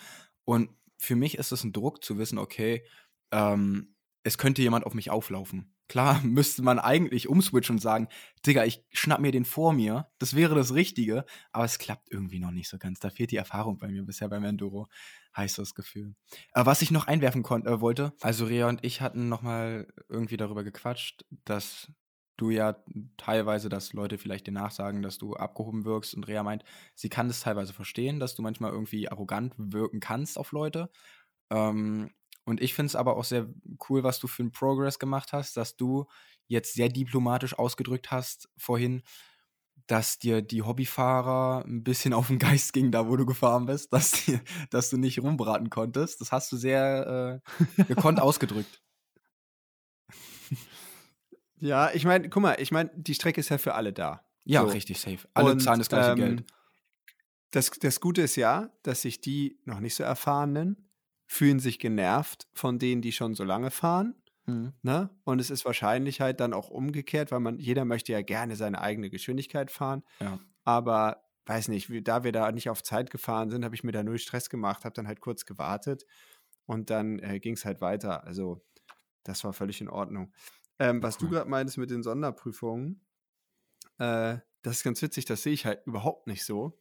Und 0.46 0.70
für 0.98 1.16
mich 1.16 1.38
ist 1.38 1.52
es 1.52 1.64
ein 1.64 1.74
Druck 1.74 2.04
zu 2.04 2.18
wissen, 2.18 2.38
okay, 2.38 2.86
ähm, 3.32 3.96
es 4.24 4.38
könnte 4.38 4.62
jemand 4.62 4.86
auf 4.86 4.94
mich 4.94 5.10
auflaufen. 5.12 5.75
Klar, 5.88 6.22
müsste 6.24 6.62
man 6.64 6.80
eigentlich 6.80 7.28
umswitchen 7.30 7.76
und 7.76 7.82
sagen, 7.82 8.08
Digga, 8.46 8.64
ich 8.66 8.84
schnapp 8.92 9.20
mir 9.20 9.32
den 9.32 9.46
vor 9.46 9.74
mir. 9.74 10.08
Das 10.20 10.36
wäre 10.36 10.56
das 10.56 10.74
Richtige. 10.74 11.26
Aber 11.52 11.66
es 11.66 11.80
klappt 11.80 12.12
irgendwie 12.12 12.40
noch 12.40 12.52
nicht 12.52 12.70
so 12.70 12.78
ganz. 12.78 13.00
Da 13.00 13.10
fehlt 13.10 13.32
die 13.32 13.38
Erfahrung 13.38 13.78
bei 13.78 13.88
mir 13.88 14.04
bisher 14.04 14.30
beim 14.30 14.44
Enduro. 14.44 14.88
Heißt 15.36 15.58
das 15.58 15.76
Gefühl. 15.76 16.16
Äh, 16.54 16.66
was 16.66 16.82
ich 16.82 16.92
noch 16.92 17.08
einwerfen 17.08 17.44
kon- 17.44 17.66
äh, 17.66 17.82
wollte, 17.82 18.14
also 18.22 18.46
Rea 18.46 18.70
und 18.70 18.84
ich 18.86 19.02
hatten 19.02 19.28
nochmal 19.30 19.88
irgendwie 20.08 20.38
darüber 20.38 20.64
gequatscht, 20.64 21.26
dass 21.44 21.92
du 22.38 22.50
ja 22.50 22.78
teilweise, 23.18 23.70
dass 23.70 23.94
Leute 23.94 24.18
vielleicht 24.18 24.48
dir 24.48 24.52
nachsagen, 24.52 25.02
dass 25.02 25.18
du 25.18 25.36
abgehoben 25.36 25.86
wirkst. 25.86 26.16
Und 26.16 26.28
Rea 26.28 26.44
meint, 26.44 26.64
sie 26.94 27.10
kann 27.10 27.28
das 27.28 27.42
teilweise 27.42 27.74
verstehen, 27.74 28.20
dass 28.20 28.36
du 28.36 28.42
manchmal 28.42 28.72
irgendwie 28.72 29.10
arrogant 29.10 29.54
wirken 29.58 30.00
kannst 30.00 30.38
auf 30.38 30.52
Leute. 30.52 30.90
Ähm, 31.50 32.12
und 32.46 32.62
ich 32.62 32.74
finde 32.74 32.88
es 32.88 32.96
aber 32.96 33.18
auch 33.18 33.24
sehr 33.24 33.48
cool, 33.90 34.04
was 34.04 34.20
du 34.20 34.28
für 34.28 34.44
einen 34.44 34.52
Progress 34.52 35.00
gemacht 35.00 35.34
hast, 35.34 35.58
dass 35.58 35.76
du 35.76 36.06
jetzt 36.48 36.74
sehr 36.76 36.90
diplomatisch 36.90 37.58
ausgedrückt 37.58 38.12
hast 38.12 38.50
vorhin, 38.56 39.02
dass 39.88 40.20
dir 40.20 40.42
die 40.42 40.62
Hobbyfahrer 40.62 41.66
ein 41.66 41.84
bisschen 41.84 42.14
auf 42.14 42.28
den 42.28 42.40
Geist 42.40 42.74
ging, 42.74 42.92
da 42.92 43.08
wo 43.08 43.16
du 43.16 43.26
gefahren 43.26 43.66
bist, 43.66 43.92
dass, 43.92 44.12
dir, 44.12 44.42
dass 44.70 44.90
du 44.90 44.98
nicht 44.98 45.22
rumbraten 45.22 45.70
konntest. 45.70 46.22
Das 46.22 46.32
hast 46.32 46.52
du 46.52 46.58
sehr 46.58 47.42
äh, 47.78 47.84
gekonnt 47.84 48.20
ausgedrückt. 48.22 48.82
Ja, 51.58 51.92
ich 51.94 52.06
meine, 52.06 52.30
guck 52.30 52.44
mal, 52.44 52.58
ich 52.60 52.72
meine, 52.72 52.92
die 52.96 53.16
Strecke 53.16 53.40
ist 53.40 53.50
ja 53.50 53.58
für 53.58 53.74
alle 53.74 53.94
da. 53.94 54.24
Ja, 54.44 54.62
So. 54.62 54.68
richtig 54.68 55.00
safe. 55.00 55.28
Alle 55.34 55.54
Und, 55.54 55.62
zahlen 55.62 55.80
das 55.80 55.90
gleiche 55.90 56.12
ähm, 56.12 56.18
Geld. 56.18 56.46
Das, 57.52 57.72
das 57.72 58.00
Gute 58.02 58.22
ist 58.22 58.36
ja, 58.36 58.70
dass 58.84 59.02
sich 59.02 59.22
die 59.22 59.60
noch 59.64 59.80
nicht 59.80 59.96
so 59.96 60.04
erfahrenen 60.04 60.85
fühlen 61.28 61.60
sich 61.60 61.80
genervt 61.80 62.48
von 62.54 62.80
denen, 62.80 63.02
die 63.02 63.12
schon 63.12 63.34
so 63.34 63.44
lange 63.44 63.72
fahren. 63.72 64.16
Mhm. 64.46 64.74
Ne? 64.82 65.10
Und 65.24 65.40
es 65.40 65.50
ist 65.50 65.66
wahrscheinlich 65.66 66.22
halt 66.22 66.40
dann 66.40 66.54
auch 66.54 66.70
umgekehrt, 66.70 67.32
weil 67.32 67.40
man, 67.40 67.60
jeder 67.60 67.86
möchte 67.86 68.12
ja 68.12 68.22
gerne 68.22 68.56
seine 68.56 68.82
eigene 68.82 69.10
Geschwindigkeit 69.10 69.72
fahren. 69.72 70.04
Ja. 70.20 70.40
Aber 70.64 71.24
weiß 71.46 71.68
nicht, 71.68 71.90
wie, 71.90 72.02
da 72.02 72.24
wir 72.24 72.32
da 72.32 72.52
nicht 72.52 72.70
auf 72.70 72.84
Zeit 72.84 73.12
gefahren 73.12 73.50
sind, 73.50 73.66
habe 73.66 73.76
ich 73.76 73.84
mir 73.84 73.92
da 73.92 74.04
null 74.04 74.18
Stress 74.18 74.50
gemacht, 74.50 74.86
habe 74.86 74.94
dann 74.94 75.08
halt 75.08 75.22
kurz 75.22 75.46
gewartet 75.46 76.06
und 76.66 76.90
dann 76.90 77.20
äh, 77.20 77.40
ging 77.40 77.54
es 77.54 77.66
halt 77.66 77.82
weiter. 77.82 78.24
Also 78.24 78.64
das 79.24 79.44
war 79.44 79.54
völlig 79.54 79.82
in 79.82 79.90
Ordnung. 79.90 80.34
Ähm, 80.80 81.02
was 81.02 81.18
du 81.18 81.26
Cool. 81.26 81.32
gerade 81.32 81.50
meintest 81.50 81.78
mit 81.78 81.90
den 81.90 82.04
Sonderprüfungen, 82.04 83.06
äh, 83.98 84.38
das 84.62 84.78
ist 84.78 84.84
ganz 84.84 85.02
witzig, 85.02 85.26
das 85.26 85.44
sehe 85.44 85.54
ich 85.54 85.66
halt 85.66 85.86
überhaupt 85.86 86.28
nicht 86.28 86.44
so. 86.44 86.80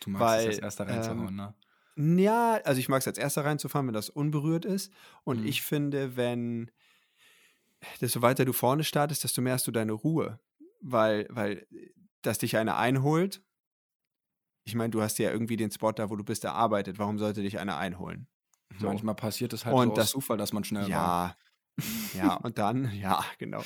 Du 0.00 0.10
magst 0.10 0.26
weil, 0.26 0.40
es 0.40 0.46
als 0.46 0.58
erster 0.58 0.88
reinzuhauen, 0.88 1.28
ähm, 1.28 1.36
ne? 1.36 1.54
Ja, 1.96 2.54
also 2.64 2.78
ich 2.78 2.88
mag 2.88 3.00
es 3.00 3.06
als 3.08 3.18
erster 3.18 3.44
reinzufahren, 3.44 3.86
wenn 3.86 3.94
das 3.94 4.08
unberührt 4.10 4.64
ist. 4.64 4.92
Und 5.24 5.40
Mhm. 5.40 5.46
ich 5.46 5.62
finde, 5.62 6.16
wenn, 6.16 6.70
desto 8.00 8.22
weiter 8.22 8.44
du 8.44 8.52
vorne 8.52 8.84
startest, 8.84 9.24
desto 9.24 9.42
mehr 9.42 9.54
hast 9.54 9.66
du 9.66 9.70
deine 9.72 9.92
Ruhe. 9.92 10.40
Weil, 10.80 11.26
weil, 11.30 11.66
dass 12.22 12.38
dich 12.38 12.56
einer 12.56 12.76
einholt, 12.76 13.42
ich 14.64 14.74
meine, 14.74 14.90
du 14.90 15.02
hast 15.02 15.18
ja 15.18 15.30
irgendwie 15.30 15.56
den 15.56 15.70
Spot 15.70 15.92
da, 15.92 16.08
wo 16.08 16.16
du 16.16 16.24
bist, 16.24 16.44
erarbeitet. 16.44 16.98
Warum 16.98 17.18
sollte 17.18 17.42
dich 17.42 17.58
einer 17.58 17.76
einholen? 17.76 18.26
So. 18.78 18.86
Manchmal 18.86 19.14
passiert 19.14 19.52
es 19.52 19.64
halt 19.66 19.74
Und 19.76 19.88
so 19.90 19.94
das- 19.96 20.10
Zufall, 20.10 20.38
dass 20.38 20.52
man 20.52 20.64
schnell 20.64 20.88
war. 20.90 21.36
Ja. 22.14 22.34
Und 22.42 22.58
dann, 22.58 22.92
ja, 22.94 23.24
genau. 23.38 23.62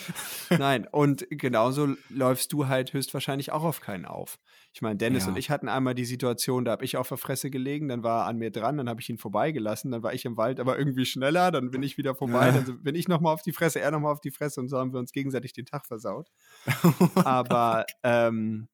Nein, 0.50 0.86
und 0.90 1.26
genauso 1.30 1.96
läufst 2.08 2.52
du 2.52 2.68
halt 2.68 2.92
höchstwahrscheinlich 2.92 3.50
auch 3.52 3.64
auf 3.64 3.80
keinen 3.80 4.04
auf. 4.04 4.38
Ich 4.72 4.80
meine, 4.80 4.96
Dennis 4.96 5.24
Ja. 5.24 5.30
und 5.30 5.38
ich 5.38 5.50
hatten 5.50 5.68
einmal 5.68 5.94
die 5.94 6.04
Situation, 6.04 6.64
da 6.64 6.72
habe 6.72 6.84
ich 6.84 6.96
auf 6.96 7.08
der 7.08 7.16
Fresse 7.18 7.50
gelegen, 7.50 7.88
dann 7.88 8.02
war 8.02 8.22
er 8.22 8.26
an 8.28 8.36
mir 8.36 8.50
dran, 8.50 8.76
dann 8.76 8.88
habe 8.88 9.00
ich 9.00 9.08
ihn 9.08 9.18
vorbeigelassen, 9.18 9.90
dann 9.90 10.02
war 10.02 10.14
ich 10.14 10.24
im 10.24 10.36
Wald 10.36 10.60
aber 10.60 10.78
irgendwie 10.78 11.04
schneller, 11.06 11.50
dann 11.50 11.70
bin 11.70 11.82
ich 11.82 11.98
wieder 11.98 12.14
vorbei, 12.14 12.52
dann 12.52 12.82
bin 12.82 12.94
ich 12.94 13.08
nochmal 13.08 13.34
auf 13.34 13.42
die 13.42 13.52
Fresse, 13.52 13.80
er 13.80 13.90
nochmal 13.90 14.12
auf 14.12 14.20
die 14.20 14.30
Fresse 14.30 14.60
und 14.60 14.68
so 14.68 14.78
haben 14.78 14.92
wir 14.92 15.00
uns 15.00 15.12
gegenseitig 15.12 15.52
den 15.52 15.66
Tag 15.66 15.86
versaut. 15.86 16.30
Aber 17.24 17.86
ähm, 18.02 18.68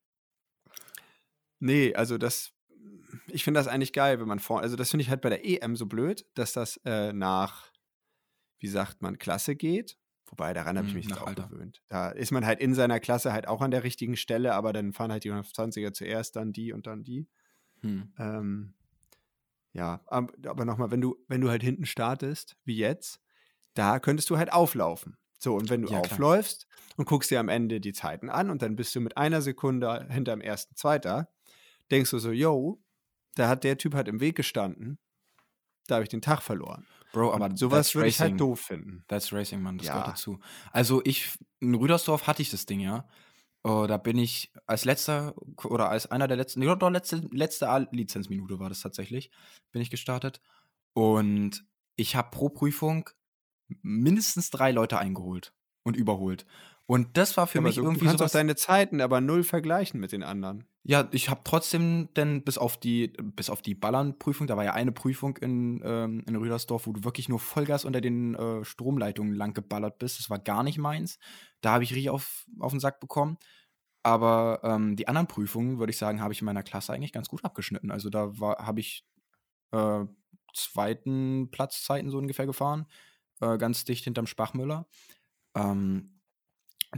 nee, 1.60 1.94
also 1.94 2.18
das, 2.18 2.52
ich 3.28 3.44
finde 3.44 3.60
das 3.60 3.68
eigentlich 3.68 3.92
geil, 3.92 4.20
wenn 4.20 4.28
man 4.28 4.40
vor, 4.40 4.60
also 4.60 4.76
das 4.76 4.90
finde 4.90 5.02
ich 5.02 5.10
halt 5.10 5.20
bei 5.22 5.30
der 5.30 5.44
EM 5.46 5.76
so 5.76 5.86
blöd, 5.86 6.26
dass 6.34 6.52
das 6.52 6.78
äh, 6.84 7.12
nach, 7.12 7.70
wie 8.62 8.68
sagt 8.68 9.02
man, 9.02 9.18
Klasse 9.18 9.56
geht. 9.56 9.98
Wobei, 10.26 10.54
daran 10.54 10.78
habe 10.78 10.88
ich 10.88 10.94
Mm, 10.94 10.94
mich 10.94 11.08
nach 11.08 11.20
auch 11.20 11.34
Alter. 11.34 11.34
gewöhnt. 11.34 11.82
Da 11.88 12.10
ist 12.10 12.30
man 12.32 12.46
halt 12.46 12.60
in 12.60 12.74
seiner 12.74 13.00
Klasse 13.00 13.32
halt 13.32 13.46
auch 13.48 13.60
an 13.60 13.70
der 13.70 13.84
richtigen 13.84 14.16
Stelle, 14.16 14.54
aber 14.54 14.72
dann 14.72 14.92
fahren 14.94 15.12
halt 15.12 15.24
die 15.24 15.30
120er 15.30 15.92
zuerst, 15.92 16.36
dann 16.36 16.52
die 16.52 16.72
und 16.72 16.86
dann 16.86 17.04
die. 17.04 17.28
Hm. 17.82 18.02
Ähm, 18.18 18.74
ja, 19.72 20.02
ab- 20.06 20.32
aber 20.46 20.64
nochmal, 20.64 20.90
wenn 20.90 21.00
du, 21.00 21.16
wenn 21.28 21.40
du 21.40 21.48
halt 21.50 21.62
hinten 21.62 21.86
startest, 21.86 22.56
wie 22.64 22.76
jetzt, 22.76 23.20
da 23.74 24.00
könntest 24.00 24.30
du 24.30 24.38
halt 24.38 24.52
auflaufen. 24.52 25.18
So, 25.38 25.56
und 25.56 25.70
wenn 25.70 25.82
du 25.82 25.90
Ja, 25.90 26.00
klar. 26.00 26.22
aufläufst 26.22 26.68
und 26.96 27.06
guckst 27.06 27.30
dir 27.30 27.40
am 27.40 27.48
Ende 27.50 27.80
die 27.80 27.92
Zeiten 27.92 28.30
an 28.30 28.50
und 28.50 28.62
dann 28.62 28.76
bist 28.76 28.94
du 28.94 29.00
mit 29.00 29.16
einer 29.16 29.42
Sekunde 29.42 30.08
hinterm 30.10 30.40
ersten 30.40 30.76
Zweiter, 30.76 31.32
denkst 31.90 32.10
du 32.10 32.18
so, 32.18 32.32
yo, 32.32 32.82
da 33.36 33.48
hat 33.48 33.64
der 33.64 33.78
Typ 33.78 33.94
halt 33.94 34.08
im 34.08 34.20
Weg 34.20 34.36
gestanden, 34.36 34.98
da 35.88 35.96
habe 35.96 36.04
ich 36.04 36.10
den 36.10 36.22
Tag 36.22 36.42
verloren. 36.42 36.88
Bro, 37.12 37.32
aber 37.34 37.46
Aber 37.46 37.56
sowas 37.56 37.94
würde 37.94 38.08
ich 38.08 38.20
halt 38.20 38.40
doof 38.40 38.60
finden. 38.60 39.04
That's 39.08 39.32
Racing, 39.32 39.60
Mann, 39.62 39.78
das 39.78 39.86
Ja. 39.86 39.92
gehört 39.92 40.08
dazu. 40.08 40.40
Also 40.72 41.02
ich, 41.04 41.38
in 41.60 41.74
Rüdersdorf 41.74 42.26
hatte 42.26 42.42
ich 42.42 42.50
das 42.50 42.66
Ding, 42.66 42.80
ja. 42.80 43.06
Oh, 43.64 43.86
da 43.86 43.96
bin 43.96 44.18
ich 44.18 44.52
als 44.66 44.84
letzter 44.84 45.34
oder 45.64 45.88
als 45.88 46.10
einer 46.10 46.26
der 46.26 46.36
letzten, 46.36 46.60
nee, 46.60 46.66
doch, 46.66 46.90
letzte, 46.90 47.28
letzte 47.30 47.68
A-Lizenzminute 47.68 48.58
war 48.58 48.68
das 48.68 48.80
tatsächlich, 48.80 49.30
bin 49.70 49.82
ich 49.82 49.90
gestartet. 49.90 50.40
Und 50.94 51.64
ich 51.96 52.16
habe 52.16 52.30
pro 52.30 52.48
Prüfung 52.48 53.08
mindestens 53.82 54.50
drei 54.50 54.72
Leute 54.72 54.98
eingeholt 54.98 55.54
und 55.84 55.96
überholt. 55.96 56.46
Und 56.92 57.16
das 57.16 57.38
war 57.38 57.46
für 57.46 57.56
aber 57.56 57.68
mich 57.68 57.76
so, 57.76 57.82
irgendwie 57.82 58.00
du 58.00 58.04
kannst 58.04 58.16
auch 58.16 58.26
sowas. 58.26 58.32
deine 58.32 58.54
Zeiten 58.54 59.00
aber 59.00 59.22
null 59.22 59.44
vergleichen 59.44 59.98
mit 59.98 60.12
den 60.12 60.22
anderen. 60.22 60.66
Ja, 60.82 61.08
ich 61.10 61.30
habe 61.30 61.40
trotzdem 61.42 62.10
denn 62.18 62.44
bis 62.44 62.58
auf 62.58 62.76
die 62.76 63.14
bis 63.22 63.48
auf 63.48 63.62
die 63.62 63.74
Ballernprüfung, 63.74 64.46
da 64.46 64.58
war 64.58 64.64
ja 64.64 64.74
eine 64.74 64.92
Prüfung 64.92 65.38
in, 65.38 65.80
ähm, 65.86 66.22
in 66.28 66.36
Rüdersdorf, 66.36 66.86
wo 66.86 66.92
du 66.92 67.02
wirklich 67.02 67.30
nur 67.30 67.38
Vollgas 67.38 67.86
unter 67.86 68.02
den 68.02 68.34
äh, 68.34 68.62
Stromleitungen 68.62 69.34
lang 69.34 69.54
geballert 69.54 70.00
bist. 70.00 70.18
Das 70.18 70.28
war 70.28 70.38
gar 70.38 70.62
nicht 70.62 70.76
meins. 70.76 71.18
Da 71.62 71.72
habe 71.72 71.82
ich 71.82 71.92
richtig 71.92 72.10
auf, 72.10 72.44
auf 72.58 72.72
den 72.72 72.80
Sack 72.80 73.00
bekommen. 73.00 73.38
Aber 74.02 74.60
ähm, 74.62 74.94
die 74.94 75.08
anderen 75.08 75.28
Prüfungen, 75.28 75.78
würde 75.78 75.92
ich 75.92 75.96
sagen, 75.96 76.20
habe 76.20 76.34
ich 76.34 76.42
in 76.42 76.44
meiner 76.44 76.62
Klasse 76.62 76.92
eigentlich 76.92 77.12
ganz 77.12 77.30
gut 77.30 77.42
abgeschnitten. 77.42 77.90
Also 77.90 78.10
da 78.10 78.38
war 78.38 78.58
habe 78.66 78.80
ich 78.80 79.06
äh, 79.70 80.04
zweiten 80.52 81.50
Platzzeiten 81.50 82.10
so 82.10 82.18
ungefähr 82.18 82.44
gefahren, 82.44 82.84
äh, 83.40 83.56
ganz 83.56 83.86
dicht 83.86 84.04
hinterm 84.04 84.26
Spachmüller. 84.26 84.86
Ähm, 85.54 86.18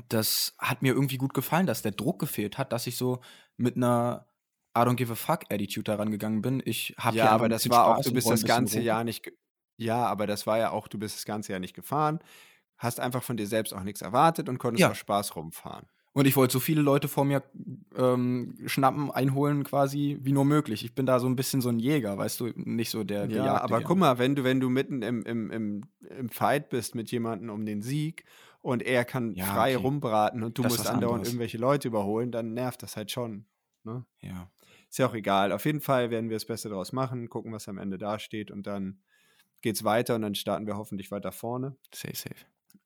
das 0.09 0.55
hat 0.59 0.83
mir 0.83 0.93
irgendwie 0.95 1.19
gut 1.19 1.35
gefallen, 1.35 1.67
dass 1.67 1.83
der 1.83 1.93
Druck 1.93 2.19
gefehlt 2.19 2.59
hat, 2.59 2.73
dass 2.73 2.87
ich 2.87 2.97
so 2.97 3.21
mit 3.57 3.77
einer 3.77 4.27
I 4.77 4.81
don't 4.81 4.97
give 4.97 5.13
a 5.13 5.15
fuck 5.15 5.45
Attitude 5.51 5.85
daran 5.85 6.11
gegangen 6.11 6.43
bin. 6.43 6.61
Ich 6.65 6.95
habe 6.99 7.17
Ja, 7.17 7.31
aber 7.31 7.49
das 7.49 7.71
war 7.71 7.87
auch, 7.87 8.03
du 8.03 8.13
bist 8.13 8.31
das 8.31 8.45
ganze 8.45 8.81
Jahr 8.81 9.05
nicht. 9.05 9.31
Ja, 9.77 10.05
aber 10.07 10.27
das 10.27 10.47
war 10.47 10.59
ja 10.59 10.71
auch, 10.71 10.89
du 10.89 10.99
bist 10.99 11.17
das 11.17 11.25
ganze 11.25 11.53
Jahr 11.53 11.61
nicht 11.61 11.75
gefahren, 11.75 12.21
hast 12.77 13.01
einfach 13.01 13.23
von 13.23 13.37
dir 13.37 13.47
selbst 13.47 13.73
auch 13.73 13.83
nichts 13.83 14.03
erwartet 14.03 14.49
und 14.49 14.59
konntest 14.59 14.83
Ja. 14.83 14.91
auch 14.91 14.95
Spaß 14.95 15.37
rumfahren. 15.37 15.87
Und 16.13 16.27
ich 16.27 16.37
wollte 16.37 16.53
so 16.53 16.61
viele 16.61 16.81
Leute 16.81 17.09
vor 17.09 17.25
mir 17.25 17.43
ähm, 17.97 18.57
schnappen, 18.67 19.11
einholen 19.11 19.65
quasi, 19.65 20.17
wie 20.21 20.31
nur 20.33 20.45
möglich. 20.45 20.85
Ich 20.85 20.95
bin 20.95 21.07
da 21.07 21.19
so 21.19 21.27
ein 21.27 21.35
bisschen 21.35 21.61
so 21.61 21.71
ein 21.71 21.81
Jäger, 21.81 22.17
weißt 22.17 22.39
du, 22.39 22.53
nicht 22.55 22.91
so 22.91 23.03
der 23.03 23.29
Ja, 23.29 23.57
aber 23.61 23.81
guck 23.81 23.99
mal, 23.99 24.19
wenn 24.19 24.37
du, 24.37 24.45
wenn 24.45 24.61
du 24.61 24.71
mitten 24.71 25.03
im, 25.03 25.23
im, 25.25 25.51
im, 25.51 25.81
im 26.09 26.29
Fight 26.29 26.69
bist 26.69 26.95
mit 26.95 27.11
jemandem 27.11 27.51
um 27.51 27.67
den 27.67 27.83
Sieg 27.83 28.25
und 28.65 28.83
er 28.83 29.05
kann 29.05 29.35
Ja, 29.35 29.45
frei 29.45 29.77
okay. 29.77 29.85
rumbraten 29.85 30.43
und 30.43 30.57
du 30.57 30.63
Das 30.63 30.73
musst 30.73 30.87
andauernd 30.89 31.17
anderes. 31.17 31.29
irgendwelche 31.29 31.59
Leute 31.59 31.89
überholen, 31.89 32.33
dann 32.33 32.55
nervt 32.55 32.83
das 32.83 32.97
halt 32.97 33.11
schon. 33.11 33.45
Ne? 33.83 34.07
Ja. 34.23 34.51
Ist 34.89 34.99
ja 34.99 35.07
auch 35.07 35.15
egal. 35.15 35.53
Auf 35.53 35.67
jeden 35.67 35.83
Fall 35.83 36.11
werden 36.11 36.31
wir 36.31 36.37
das 36.37 36.47
Beste 36.47 36.71
daraus 36.71 36.93
machen, 36.93 37.29
gucken, 37.29 37.53
was 37.53 37.69
am 37.69 37.77
Ende 37.77 37.99
dasteht 37.99 38.51
und 38.51 38.67
dann 38.67 39.03
geht's 39.61 39.85
weiter 39.85 40.15
und 40.15 40.23
dann 40.23 40.35
starten 40.35 40.67
wir 40.67 40.79
hoffentlich 40.79 41.11
weiter 41.11 41.31
vorne. 41.31 41.77
Safe, 41.95 42.17
safe. 42.17 42.37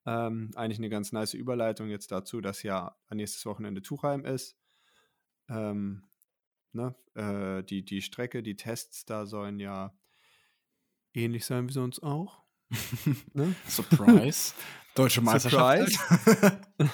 Ähm, 0.04 0.50
eigentlich 0.56 0.78
eine 0.78 0.88
ganz 0.88 1.12
nice 1.12 1.34
Überleitung 1.34 1.88
jetzt 1.88 2.10
dazu, 2.10 2.40
dass 2.40 2.64
ja 2.64 2.96
nächstes 3.10 3.46
Wochenende 3.46 3.80
Tuchheim 3.80 4.24
ist. 4.24 4.56
Ähm, 5.48 6.02
ne? 6.72 6.96
äh, 7.14 7.62
die, 7.62 7.84
die 7.84 8.02
Strecke, 8.02 8.42
die 8.42 8.56
Tests 8.56 9.04
da 9.04 9.26
sollen 9.26 9.60
ja 9.60 9.96
ähnlich 11.14 11.44
sein 11.44 11.68
wie 11.68 11.72
sonst 11.72 12.02
auch. 12.02 12.42
ne? 13.32 13.54
Surprise. 13.68 14.54
Deutsche 14.98 15.20
Meisterschaft. 15.20 15.98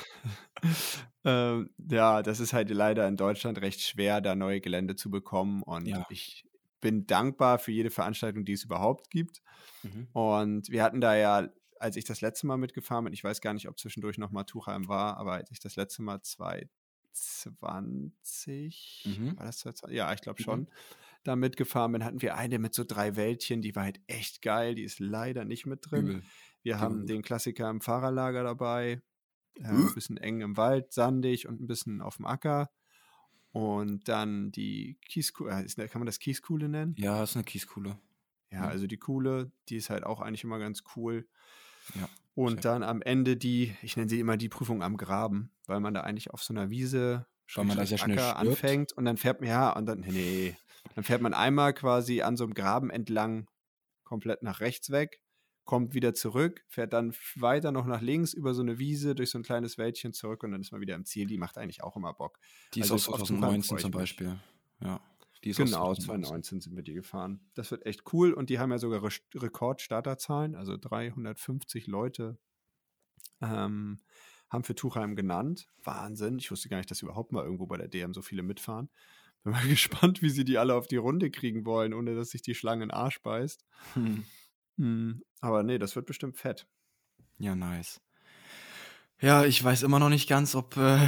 Ähm, 1.27 1.71
ja, 1.79 2.23
das 2.23 2.39
ist 2.39 2.53
halt 2.53 2.69
leider 2.71 3.09
in 3.09 3.17
Deutschland 3.17 3.59
recht 3.63 3.81
schwer, 3.81 4.21
da 4.21 4.35
neue 4.35 4.61
Gelände 4.61 4.95
zu 4.95 5.11
bekommen. 5.11 5.63
Und 5.63 5.87
Ja. 5.87 6.05
ich 6.11 6.45
bin 6.83 7.07
dankbar 7.07 7.59
für 7.59 7.73
jede 7.73 7.89
Veranstaltung, 7.91 8.45
die 8.45 8.53
es 8.53 8.65
überhaupt 8.65 9.11
gibt. 9.11 9.41
Mhm. 9.83 10.09
Und 10.13 10.69
wir 10.69 10.83
hatten 10.83 11.01
da 11.01 11.17
ja, 11.17 11.49
als 11.81 11.97
ich 11.97 12.05
das 12.05 12.21
letzte 12.21 12.47
Mal 12.47 12.59
mitgefahren 12.59 13.05
bin, 13.05 13.15
ich 13.15 13.25
weiß 13.25 13.41
gar 13.41 13.55
nicht, 13.55 13.69
ob 13.69 13.79
zwischendurch 13.79 14.19
noch 14.19 14.31
mal 14.33 14.45
Tuchheim 14.45 14.87
war, 14.87 15.17
aber 15.17 15.33
als 15.33 15.51
ich 15.51 15.61
das 15.61 15.77
letzte 15.77 16.03
Mal 16.03 16.21
2020, 16.21 19.05
Mhm. 19.07 19.39
war 19.39 19.47
das 19.47 19.59
2020? 19.59 19.97
Ja, 19.97 20.13
ich 20.13 20.21
glaube 20.21 20.41
Mhm. 20.41 20.45
schon, 20.45 20.69
da 21.25 21.37
mitgefahren 21.37 21.93
bin, 21.93 22.05
hatten 22.05 22.21
wir 22.21 22.37
eine 22.37 22.59
mit 22.59 22.75
so 22.75 22.85
drei 22.85 23.17
Wäldchen, 23.17 23.63
die 23.63 23.75
war 23.75 23.85
halt 23.85 23.99
echt 24.09 24.43
geil, 24.43 24.75
die 24.75 24.85
ist 24.85 25.01
leider 25.01 25.47
nicht 25.47 25.65
mit 25.65 25.91
drin. 25.91 26.07
Übel. 26.09 26.23
Wir 26.65 26.81
haben 26.81 26.97
Übel. 26.97 27.07
den 27.07 27.23
Klassiker 27.23 27.71
im 27.71 27.81
Fahrerlager 27.81 28.43
dabei, 28.43 29.01
äh, 29.57 29.71
Mhm. 29.73 29.87
ein 29.89 29.95
bisschen 29.95 30.17
eng 30.17 30.41
im 30.41 30.57
Wald, 30.57 30.93
sandig 30.93 31.47
und 31.47 31.61
ein 31.61 31.67
bisschen 31.69 32.01
auf 32.01 32.17
dem 32.17 32.27
Acker. 32.27 32.71
Und 33.53 34.09
dann 34.09 34.51
die 34.51 34.99
Kieskuhle, 35.09 35.53
äh, 35.53 35.65
ist- 35.65 35.77
kann 35.77 36.01
man 36.01 36.07
das 36.07 36.19
Kieskuhle 36.19 36.69
nennen? 36.69 36.95
Ja, 36.99 37.23
ist 37.23 37.37
eine 37.37 37.45
Kieskuhle. 37.45 37.99
Ja, 38.51 38.63
Mhm. 38.63 38.67
also 38.67 38.87
die 38.87 38.97
Kuhle, 38.99 39.53
die 39.69 39.77
ist 39.77 39.91
halt 39.91 40.05
auch 40.05 40.21
eigentlich 40.21 40.43
immer 40.45 40.59
ganz 40.59 40.83
cool. 40.97 41.29
Ja, 41.95 42.09
Und 42.35 42.65
dann 42.65 42.83
am 42.83 43.01
Ende 43.03 43.37
die, 43.37 43.77
ich 43.83 43.97
nenne 43.97 44.09
sie 44.09 44.19
immer 44.19 44.37
die 44.37 44.49
Prüfung 44.49 44.83
am 44.83 44.97
Graben, 44.97 45.53
weil 45.67 45.79
man 45.79 45.95
da 45.95 46.01
eigentlich 46.01 46.31
auf 46.33 46.43
so 46.43 46.53
einer 46.53 46.69
Wiese 46.71 47.27
Weil 47.55 47.65
man 47.65 47.77
da 47.77 47.87
Schrägstrich 47.87 47.89
sehr 47.91 47.99
schnell 47.99 48.19
Acker 48.19 48.39
stirbt. 48.41 48.65
anfängt 48.65 48.93
und 48.95 49.05
dann 49.05 49.17
fährt 49.19 49.41
man, 49.41 49.49
ja, 49.51 49.71
und 49.71 49.87
dann, 49.87 50.01
nee, 50.01 50.57
dann 50.97 51.05
fährt 51.05 51.21
man 51.23 51.35
einmal 51.35 51.75
quasi 51.75 52.23
an 52.23 52.37
so 52.37 52.43
einem 52.45 52.55
Graben 52.55 52.91
entlang 52.91 53.47
komplett 54.03 54.43
nach 54.43 54.59
rechts 54.61 54.91
weg, 54.91 55.21
kommt 55.65 55.95
wieder 55.95 56.15
zurück, 56.15 56.65
fährt 56.69 56.93
dann 56.93 57.15
weiter 57.37 57.73
noch 57.73 57.87
nach 57.87 58.03
links 58.03 58.35
über 58.35 58.55
so 58.55 58.63
eine 58.63 58.79
Wiese 58.79 59.15
durch 59.15 59.31
so 59.31 59.39
ein 59.39 59.43
kleines 59.43 59.79
Wäldchen 59.79 60.13
zurück 60.13 60.43
und 60.43 60.53
dann 60.53 60.61
ist 60.61 60.73
man 60.73 60.81
wieder 60.81 60.95
im 60.95 61.05
Ziel. 61.05 61.27
Die 61.27 61.39
macht 61.39 61.59
eigentlich 61.59 61.83
auch 61.83 61.97
immer 61.97 62.13
Bock. 62.13 62.39
Die 62.75 62.81
ist 62.81 62.93
Also 62.93 63.13
aus 63.13 63.21
auf 63.21 63.29
Tuchheim 63.29 63.63
2019 63.63 63.69
freu 63.69 63.77
ich 63.77 63.83
zum. 63.83 63.91
Beispiel. 63.91 64.39
Ja. 64.81 65.01
Die 65.43 65.51
ist 65.51 65.61
aus 65.61 65.71
Genau, 65.71 65.95
2019. 65.95 66.05
2019 66.05 66.61
sind 66.61 66.77
wir 66.77 66.83
die 66.83 66.95
gefahren. 66.95 67.41
Das 67.55 67.71
wird 67.71 67.87
echt 67.87 68.13
cool 68.13 68.33
und 68.33 68.51
die 68.51 68.59
haben 68.59 68.71
ja 68.71 68.79
sogar 68.79 69.03
Re 69.03 69.11
Rekordstarterzahlen, 69.35 70.55
also 70.55 70.77
350 70.77 71.87
Leute 71.87 72.39
ähm, 73.41 73.99
haben 74.51 74.65
für 74.65 74.75
Tuchheim 74.75 75.17
genannt. 75.17 75.69
Wahnsinn. 75.83 76.39
Ich 76.39 76.51
wusste 76.51 76.69
gar 76.69 76.79
nicht, 76.79 76.91
dass 76.91 77.03
überhaupt 77.03 77.33
mal 77.33 77.45
irgendwo 77.45 77.67
bei 77.67 77.77
der 77.77 77.89
DM 77.89 78.15
so 78.15 78.23
viele 78.23 78.43
mitfahren. 78.43 78.91
Bin 79.43 79.53
mal 79.53 79.67
gespannt, 79.69 80.23
wie 80.23 80.31
sie 80.31 80.45
die 80.45 80.59
alle 80.59 80.75
auf 80.75 80.87
die 80.87 80.97
Runde 80.97 81.31
kriegen 81.31 81.65
wollen, 81.67 81.95
ohne 81.95 82.15
dass 82.15 82.31
sich 82.31 82.43
die 82.43 82.55
Schlange 82.55 82.85
in 82.85 82.89
den 82.89 82.97
Arsch 82.97 83.21
beißt. 83.23 83.65
Hm. 83.95 84.25
Hm, 84.79 85.23
Aber 85.41 85.63
nee, 85.65 85.79
das 85.79 85.97
wird 85.97 86.07
bestimmt 86.07 86.37
fett. 86.37 86.69
Ja, 87.39 87.55
nice. 87.55 88.01
Ja, 89.21 89.45
ich 89.45 89.63
weiß 89.63 89.83
immer 89.85 89.99
noch 89.99 90.09
nicht 90.09 90.29
ganz, 90.29 90.55
ob, 90.55 90.77
äh, 90.77 90.99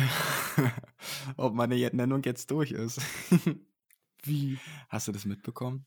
ob 1.36 1.54
meine 1.54 1.74
Nennung 1.92 2.22
jetzt 2.24 2.50
durch 2.50 2.70
ist. 2.72 3.00
Wie? 4.22 4.62
Hast 4.88 5.08
du 5.08 5.12
das 5.12 5.24
mitbekommen? 5.24 5.86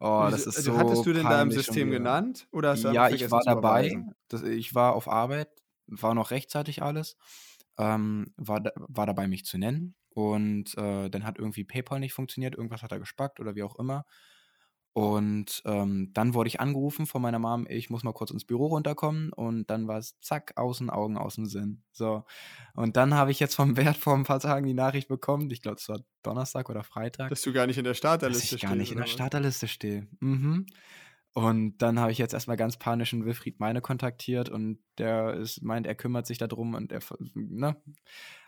Oh, 0.00 0.28
das 0.30 0.46
ist 0.46 0.64
so 0.64 0.72
also 0.72 0.78
Hattest 0.78 1.06
du 1.06 1.12
denn 1.12 1.28
da 1.28 1.42
im 1.42 1.50
System 1.50 1.90
genannt? 1.90 2.48
Oder 2.52 2.70
hast 2.70 2.84
du 2.84 2.88
Ja, 2.88 3.08
ich 3.10 3.30
war 3.30 3.42
dabei. 3.44 4.00
Das, 4.28 4.42
ich 4.42 4.74
war 4.74 4.94
auf 4.94 5.08
Arbeit, 5.08 5.48
war 5.86 6.14
noch 6.14 6.30
rechtzeitig 6.30 6.82
alles. 6.82 7.16
Ähm, 7.78 8.32
war, 8.36 8.62
war 8.76 9.06
dabei, 9.06 9.26
mich 9.28 9.44
zu 9.44 9.58
nennen. 9.58 9.96
Und 10.10 10.76
äh, 10.76 11.08
dann 11.10 11.24
hat 11.24 11.38
irgendwie 11.38 11.64
PayPal 11.64 12.00
nicht 12.00 12.12
funktioniert, 12.14 12.54
irgendwas 12.56 12.82
hat 12.82 12.92
er 12.92 12.98
gespackt 13.00 13.40
oder 13.40 13.54
wie 13.56 13.62
auch 13.62 13.76
immer. 13.78 14.04
Und 14.92 15.62
ähm, 15.66 16.10
dann 16.14 16.34
wurde 16.34 16.48
ich 16.48 16.60
angerufen 16.60 17.06
von 17.06 17.22
meiner 17.22 17.38
Mom, 17.38 17.66
ich 17.68 17.90
muss 17.90 18.02
mal 18.02 18.12
kurz 18.12 18.30
ins 18.32 18.44
Büro 18.44 18.66
runterkommen. 18.66 19.32
Und 19.32 19.70
dann 19.70 19.86
war 19.86 19.98
es 19.98 20.18
zack, 20.20 20.52
außen 20.56 20.90
Augen, 20.90 21.16
außen 21.16 21.46
Sinn. 21.46 21.82
So. 21.92 22.24
Und 22.74 22.96
dann 22.96 23.14
habe 23.14 23.30
ich 23.30 23.38
jetzt 23.38 23.54
vom 23.54 23.76
Wert 23.76 23.96
vor 23.96 24.14
ein 24.14 24.24
paar 24.24 24.40
Tagen 24.40 24.66
die 24.66 24.74
Nachricht 24.74 25.08
bekommen, 25.08 25.50
ich 25.50 25.62
glaube, 25.62 25.76
es 25.78 25.88
war 25.88 26.00
Donnerstag 26.22 26.68
oder 26.70 26.82
Freitag, 26.82 27.30
Dass 27.30 27.42
du 27.42 27.52
gar 27.52 27.66
nicht 27.66 27.78
in 27.78 27.84
der 27.84 27.92
dass 27.92 27.98
Starterliste 27.98 28.56
ich 28.56 28.62
gar 28.62 28.70
stehst, 28.70 28.78
nicht 28.80 28.90
in 28.92 28.96
der 28.98 29.04
was? 29.04 29.12
Starterliste 29.12 29.68
stehe. 29.68 30.08
Mhm. 30.20 30.66
Und 31.32 31.78
dann 31.78 32.00
habe 32.00 32.10
ich 32.10 32.18
jetzt 32.18 32.34
erstmal 32.34 32.56
ganz 32.56 32.76
panisch 32.76 33.12
einen 33.12 33.24
Wilfried 33.24 33.60
Meine 33.60 33.80
kontaktiert 33.80 34.48
und 34.48 34.80
der 34.98 35.34
ist, 35.34 35.62
meint, 35.62 35.86
er 35.86 35.94
kümmert 35.94 36.26
sich 36.26 36.38
darum 36.38 36.74
und 36.74 36.90
er, 36.90 37.00
ne? 37.34 37.76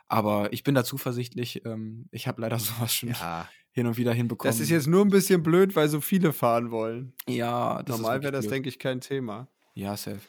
Aber 0.08 0.52
ich 0.52 0.64
bin 0.64 0.74
da 0.74 0.84
zuversichtlich. 0.84 1.64
Ähm, 1.64 2.08
ich 2.10 2.26
habe 2.26 2.42
leider 2.42 2.58
sowas 2.58 2.92
schon 2.92 3.10
Ja. 3.10 3.48
Hin 3.72 3.86
und 3.86 3.96
wieder 3.96 4.12
hinbekommen. 4.12 4.50
Das 4.52 4.60
ist 4.60 4.70
jetzt 4.70 4.86
nur 4.86 5.04
ein 5.04 5.10
bisschen 5.10 5.42
blöd, 5.42 5.74
weil 5.74 5.88
so 5.88 6.00
viele 6.00 6.32
fahren 6.32 6.70
wollen. 6.70 7.12
ja, 7.28 7.82
das 7.82 7.96
ist 7.96 8.02
Normal 8.02 8.22
wäre 8.22 8.32
das, 8.32 8.42
blöd. 8.42 8.52
denke 8.54 8.68
ich, 8.68 8.78
kein 8.78 9.00
Thema. 9.00 9.48
Ja, 9.74 9.96
safe. 9.96 10.20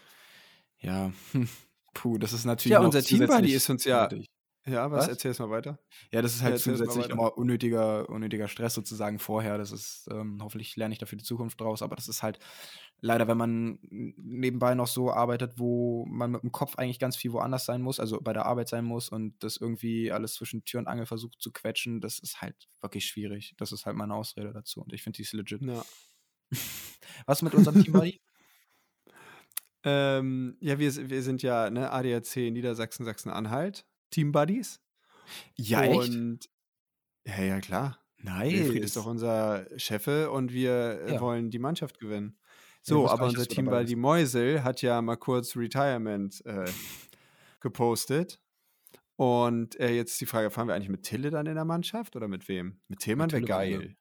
Ja, 0.79 1.11
puh, 1.93 2.17
das 2.17 2.33
ist 2.33 2.45
natürlich 2.45 2.71
Ja, 2.73 2.79
unser 2.79 3.01
Teambuddy 3.03 3.53
ist 3.53 3.69
uns 3.69 3.83
ja- 3.85 4.05
unnötig. 4.05 4.27
Ja, 4.65 4.89
was? 4.91 5.03
Was? 5.03 5.07
Erzähl's 5.09 5.39
mal 5.39 5.49
weiter. 5.49 5.77
Ja, 6.11 6.21
das 6.21 6.35
ist 6.35 6.41
Ja, 6.41 6.45
halt 6.45 6.53
mal 6.53 6.59
zusätzlich 6.59 7.09
nochmal 7.09 7.31
unnötiger, 7.31 8.09
unnötiger 8.09 8.47
Stress 8.47 8.73
sozusagen 8.73 9.19
vorher. 9.19 9.57
Das 9.57 9.71
ist, 9.71 10.07
ähm, 10.09 10.39
hoffentlich 10.41 10.75
lerne 10.77 10.93
ich 10.93 10.99
da 10.99 11.05
für 11.05 11.17
die 11.17 11.23
Zukunft 11.23 11.59
draus, 11.59 11.81
aber 11.81 11.97
das 11.97 12.07
ist 12.07 12.23
halt 12.23 12.39
leider, 13.01 13.27
wenn 13.27 13.37
man 13.37 13.79
nebenbei 13.81 14.73
noch 14.75 14.87
so 14.87 15.11
arbeitet, 15.11 15.59
wo 15.59 16.05
man 16.05 16.31
mit 16.31 16.43
dem 16.43 16.53
Kopf 16.53 16.77
eigentlich 16.77 16.99
ganz 16.99 17.17
viel 17.17 17.33
woanders 17.33 17.65
sein 17.65 17.81
muss, 17.81 17.99
also 17.99 18.21
bei 18.21 18.31
der 18.31 18.45
Arbeit 18.45 18.69
sein 18.69 18.85
muss 18.85 19.09
und 19.09 19.35
das 19.43 19.57
irgendwie 19.57 20.11
alles 20.13 20.35
zwischen 20.35 20.63
Tür 20.63 20.79
und 20.79 20.87
Angel 20.87 21.05
versucht 21.05 21.41
zu 21.41 21.51
quetschen, 21.51 21.99
das 21.99 22.19
ist 22.19 22.41
halt 22.41 22.69
wirklich 22.79 23.05
schwierig. 23.05 23.55
Das 23.57 23.73
ist 23.73 23.85
halt 23.85 23.97
meine 23.97 24.15
Ausrede 24.15 24.53
dazu 24.53 24.81
und 24.81 24.93
ich 24.93 25.03
finde 25.03 25.17
die 25.17 25.23
ist 25.23 25.33
legit. 25.33 25.61
Ja. 25.61 25.83
Was 27.25 27.41
mit 27.41 27.53
unserem 27.53 27.83
Team, 27.83 27.93
Buddy? 27.93 28.21
Ähm, 29.85 30.55
ja, 30.61 30.79
wir, 30.79 31.09
wir 31.09 31.21
sind 31.23 31.43
ja 31.43 31.69
ne, 31.69 31.91
ADAC 31.91 32.37
Niedersachsen, 32.51 33.05
Sachsen-Anhalt, 33.05 33.85
Team 34.13 34.31
Buddies. 34.31 34.79
Ja, 35.55 35.83
echt? 35.83 36.09
Und 36.11 36.49
ja, 37.25 37.41
ja, 37.41 37.59
klar. 37.61 37.99
Nice. 38.17 38.53
Wilfried 38.53 38.83
ist 38.83 38.95
doch 38.95 39.05
unser 39.05 39.67
Cheffe 39.77 40.31
und 40.31 40.53
wir 40.53 41.01
äh, 41.05 41.13
Ja. 41.15 41.21
wollen 41.21 41.49
die 41.49 41.59
Mannschaft 41.59 41.99
gewinnen. 41.99 42.37
So, 42.81 43.07
aber 43.09 43.25
unser 43.27 43.45
Team 43.47 43.65
Buddy 43.65 43.95
Meusel 43.95 44.63
hat 44.63 44.81
ja 44.81 45.01
mal 45.01 45.15
kurz 45.15 45.55
Retirement 45.55 46.45
äh, 46.45 46.65
gepostet. 47.61 48.39
Und 49.15 49.79
äh, 49.79 49.91
jetzt 49.95 50.13
ist 50.13 50.21
die 50.21 50.25
Frage, 50.25 50.49
fahren 50.51 50.67
wir 50.67 50.75
eigentlich 50.75 50.89
mit 50.89 51.03
Tille 51.03 51.29
dann 51.29 51.45
in 51.45 51.55
der 51.55 51.65
Mannschaft 51.65 52.15
oder 52.15 52.27
mit 52.27 52.47
wem? 52.47 52.81
Mit 52.87 52.99
Tillmann 52.99 53.31
wäre 53.31 53.41
Tille 53.41 53.47
geil. 53.47 53.95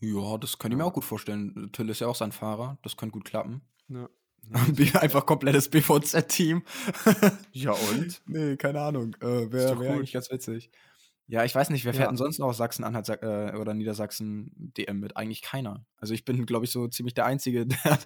Ja, 0.00 0.36
das 0.36 0.58
kann 0.58 0.72
ich 0.72 0.76
mir 0.78 0.84
auch 0.84 0.92
gut 0.92 1.04
vorstellen. 1.04 1.70
Till 1.72 1.88
ist 1.88 2.00
ja 2.00 2.08
auch 2.08 2.14
sein 2.16 2.32
Fahrer. 2.32 2.78
Das 2.82 2.96
könnte 2.96 3.12
gut 3.12 3.24
klappen. 3.24 3.62
Ja. 3.88 4.08
Einfach 4.94 5.24
komplettes 5.26 5.68
BVZ-Team. 5.68 6.62
ja, 7.52 7.72
und? 7.72 8.20
nee, 8.26 8.56
keine 8.56 8.80
Ahnung. 8.80 9.16
Äh, 9.20 9.50
Wäre 9.52 9.80
wär 9.80 9.94
eigentlich 9.94 10.12
ganz 10.12 10.30
witzig. 10.30 10.70
Ja, 11.32 11.44
ich 11.46 11.54
weiß 11.54 11.70
nicht, 11.70 11.86
wer 11.86 11.94
fährt 11.94 12.04
Ja. 12.04 12.08
denn 12.10 12.18
sonst 12.18 12.38
noch 12.38 12.48
aus 12.48 12.58
Sachsen-Anhalt 12.58 13.06
Sa- 13.06 13.14
äh, 13.14 13.56
oder 13.56 13.72
Niedersachsen 13.72 14.50
DM 14.76 15.00
mit? 15.00 15.16
Eigentlich 15.16 15.40
keiner. 15.40 15.86
Also 15.96 16.12
ich 16.12 16.26
bin, 16.26 16.44
glaube 16.44 16.66
ich, 16.66 16.70
so 16.72 16.88
ziemlich 16.88 17.14
der 17.14 17.24
Einzige, 17.24 17.66
der 17.86 17.98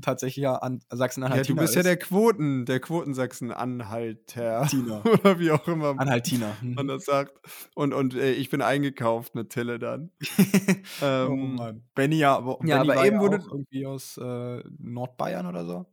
tatsächlich 0.00 0.42
ja 0.42 0.54
an 0.54 0.80
Ja, 0.90 0.96
Sachsen-Anhalt 0.96 1.46
du 1.46 1.56
bist 1.56 1.74
ja 1.74 1.80
ist. 1.82 1.86
der 1.86 1.98
Quoten, 1.98 2.64
der 2.64 2.80
Quotensachsen-Anhalter. 2.80 4.66
Tiner. 4.68 5.04
Oder 5.06 5.38
wie 5.38 5.50
auch 5.50 5.66
immer 5.68 5.90
Anhaltiner. 5.98 6.56
man 6.62 6.88
das 6.88 7.04
sagt. 7.04 7.32
Und, 7.74 7.92
und 7.92 8.14
äh, 8.14 8.32
ich 8.32 8.50
bin 8.50 8.62
eingekauft 8.62 9.34
mit 9.34 9.50
Tille 9.50 9.78
dann. 9.78 10.10
oh 11.02 11.04
Ähm, 11.04 11.54
Mann. 11.56 11.84
Benny 11.94 12.16
ja, 12.16 12.36
aber, 12.36 12.58
Ja, 12.64 12.78
Benny 12.78 12.92
aber 12.92 13.06
eben 13.06 13.16
ja 13.16 13.20
wurde- 13.22 13.44
irgendwie 13.50 13.86
aus 13.86 14.16
äh, 14.16 14.62
Nordbayern 14.78 15.46
oder 15.46 15.64
so. 15.66 15.86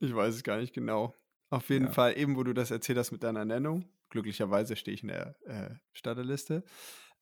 Ich 0.00 0.14
weiß 0.14 0.34
es 0.34 0.42
gar 0.42 0.58
nicht 0.58 0.74
genau. 0.74 1.14
Auf 1.50 1.68
jeden 1.70 1.86
Ja. 1.86 1.92
Fall, 1.92 2.18
eben 2.18 2.36
wo 2.36 2.42
du 2.42 2.52
das 2.52 2.70
erzählt 2.70 2.98
hast 2.98 3.12
mit 3.12 3.22
deiner 3.22 3.44
Nennung, 3.44 3.84
glücklicherweise 4.10 4.76
stehe 4.76 4.94
ich 4.94 5.02
in 5.02 5.08
der 5.08 5.36
äh, 5.46 5.70
Starterliste. 5.92 6.64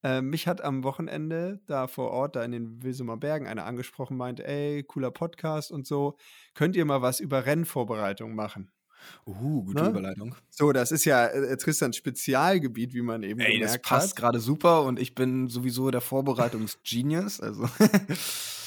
Äh, 0.02 0.20
mich 0.20 0.46
hat 0.46 0.60
am 0.62 0.84
Wochenende 0.84 1.60
da 1.66 1.86
vor 1.86 2.10
Ort, 2.10 2.36
da 2.36 2.44
in 2.44 2.52
den 2.52 2.82
Wilsumer 2.82 3.16
Bergen, 3.16 3.46
einer 3.46 3.64
angesprochen, 3.64 4.16
meinte, 4.16 4.46
ey, 4.46 4.82
cooler 4.82 5.10
Podcast 5.10 5.72
und 5.72 5.86
so, 5.86 6.16
könnt 6.54 6.76
ihr 6.76 6.84
mal 6.84 7.00
was 7.02 7.20
über 7.20 7.46
Rennvorbereitung 7.46 8.34
machen? 8.34 8.70
Uh, 9.26 9.64
gute 9.64 9.82
Ne? 9.82 9.90
Überleitung. 9.90 10.34
So, 10.48 10.72
das 10.72 10.90
ist 10.90 11.04
ja 11.04 11.26
äh, 11.26 11.56
Tristans 11.58 11.96
Spezialgebiet, 11.96 12.94
wie 12.94 13.02
man 13.02 13.22
eben 13.22 13.40
Ey, 13.40 13.58
das 13.60 13.72
gemerkt 13.72 13.86
passt 13.86 14.10
hat. 14.10 14.16
gerade 14.16 14.40
super 14.40 14.82
und 14.82 14.98
ich 14.98 15.14
bin 15.14 15.48
sowieso 15.48 15.90
der 15.90 16.00
Vorbereitungsgenius. 16.00 17.40
Also. 17.40 17.68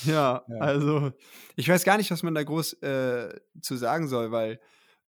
Ja, 0.05 0.43
Ja. 0.47 0.57
also 0.59 1.11
ich 1.55 1.67
weiß 1.67 1.83
gar 1.83 1.97
nicht, 1.97 2.11
was 2.11 2.21
man 2.21 2.35
da 2.35 2.43
groß 2.43 2.73
äh, 2.83 3.33
zu 3.61 3.75
sagen 3.77 4.07
soll, 4.07 4.31
weil 4.31 4.59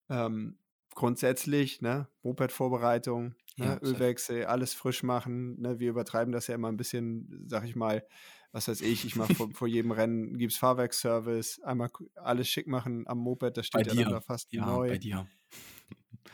ähm, 0.09 0.57
grundsätzlich, 0.95 1.81
ne, 1.81 2.07
Moped-Vorbereitung, 2.23 3.35
ne, 3.57 3.65
Ja, 3.65 3.79
safe. 3.83 3.85
Ölwechsel, 3.87 4.45
alles 4.45 4.73
frisch 4.73 5.03
machen, 5.03 5.59
ne, 5.61 5.79
wir 5.79 5.89
übertreiben 5.89 6.31
das 6.31 6.47
ja 6.47 6.55
immer 6.55 6.69
ein 6.69 6.77
bisschen, 6.77 7.45
sag 7.47 7.65
ich 7.65 7.75
mal, 7.75 8.05
was 8.51 8.67
weiß 8.67 8.81
ich, 8.81 9.05
ich 9.05 9.15
mache 9.15 9.33
vor, 9.33 9.49
vor 9.53 9.67
jedem 9.67 9.91
Rennen 9.91 10.37
gibt's 10.37 10.57
Fahrwerksservice, 10.57 11.61
einmal 11.63 11.89
alles 12.15 12.49
schick 12.49 12.67
machen 12.67 13.07
am 13.07 13.19
Moped, 13.19 13.57
das 13.57 13.67
Bei 13.71 13.83
steht 13.83 13.87
ja 13.87 13.93
dann 13.93 14.09
dir. 14.09 14.09
da 14.09 14.21
fast 14.21 14.51
Ja, 14.51 14.65
neu. 14.65 14.87
bei 14.89 14.97
dir. 14.97 15.27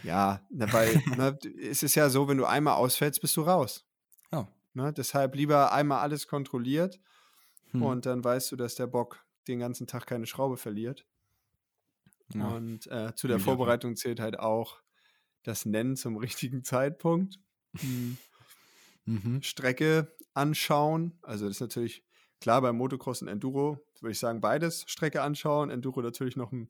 Ja, 0.02 0.46
ne, 0.50 0.72
weil 0.72 1.02
ne, 1.18 1.38
es 1.62 1.84
ist 1.84 1.96
ja 1.96 2.10
so, 2.10 2.28
wenn 2.28 2.38
du 2.38 2.46
einmal 2.46 2.76
ausfällst, 2.76 3.22
bist 3.22 3.36
du 3.38 3.41
raus. 3.41 3.86
Ja. 4.32 4.48
Ne? 4.74 4.94
Deshalb 4.94 5.36
lieber 5.36 5.72
einmal 5.72 6.00
alles 6.02 6.28
kontrolliert 6.28 7.00
Hm. 7.72 7.82
und 7.84 8.06
dann 8.06 8.24
weißt 8.24 8.52
du, 8.52 8.56
dass 8.56 8.76
der 8.76 8.88
Bock 8.88 9.26
den 9.48 9.60
ganzen 9.60 9.88
Tag 9.88 10.06
keine 10.08 10.26
Schraube 10.28 10.58
verliert. 10.58 11.08
Ja. 12.34 12.48
Und 12.48 12.88
äh, 12.88 13.14
zu 13.16 13.28
der. 13.28 13.40
Vorbereitung 13.40 13.96
zählt 13.96 14.20
halt 14.20 14.40
auch 14.40 14.82
das 15.44 15.66
Nennen 15.66 15.96
zum 15.96 16.18
richtigen 16.18 16.64
Zeitpunkt. 16.64 17.40
Hm, 17.78 18.18
Mhm. 19.06 19.42
Strecke 19.42 20.16
anschauen. 20.34 21.18
Also 21.22 21.46
das 21.46 21.58
ist 21.58 21.62
natürlich 21.62 22.04
klar 22.42 22.62
beim 22.62 22.78
Motocross 22.78 23.22
und 23.22 23.28
Enduro, 23.28 23.86
würde 24.02 24.12
ich 24.12 24.20
sagen, 24.20 24.42
beides 24.42 24.84
Strecke 24.88 25.22
anschauen. 25.22 25.70
Enduro 25.70 26.02
natürlich 26.02 26.36
noch 26.36 26.52
ein 26.52 26.68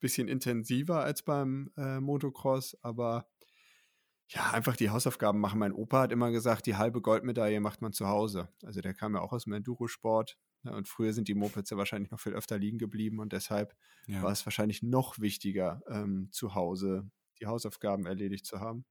bisschen 0.00 0.28
intensiver 0.28 1.02
als 1.02 1.22
beim 1.22 1.72
äh, 1.76 2.00
Motocross, 2.00 2.76
aber 2.82 3.28
ja, 4.28 4.50
einfach 4.52 4.76
die 4.76 4.90
Hausaufgaben 4.90 5.38
machen. 5.38 5.58
Mein 5.58 5.72
Opa 5.72 6.02
hat 6.02 6.12
immer 6.12 6.30
gesagt, 6.30 6.66
die 6.66 6.76
halbe 6.76 7.02
Goldmedaille 7.02 7.60
macht 7.60 7.82
man 7.82 7.92
zu 7.92 8.08
Hause. 8.08 8.48
Also 8.62 8.80
der 8.80 8.94
kam 8.94 9.14
ja 9.14 9.20
auch 9.20 9.32
aus 9.32 9.44
dem 9.44 9.52
Endurosport. 9.52 10.38
Ja, 10.64 10.72
und 10.72 10.88
früher 10.88 11.12
sind 11.12 11.28
die 11.28 11.34
Mopeds 11.34 11.70
ja 11.70 11.76
wahrscheinlich 11.76 12.10
noch 12.10 12.20
viel 12.20 12.32
öfter 12.34 12.58
liegen 12.58 12.78
geblieben 12.78 13.20
und 13.20 13.32
deshalb 13.32 13.76
Ja. 14.06 14.22
war 14.22 14.32
es 14.32 14.44
wahrscheinlich 14.46 14.82
noch 14.82 15.18
wichtiger, 15.18 15.82
ähm, 15.88 16.28
zu 16.32 16.54
Hause 16.54 17.10
die 17.40 17.46
Hausaufgaben 17.46 18.06
erledigt 18.06 18.46
zu 18.46 18.60
haben. 18.60 18.84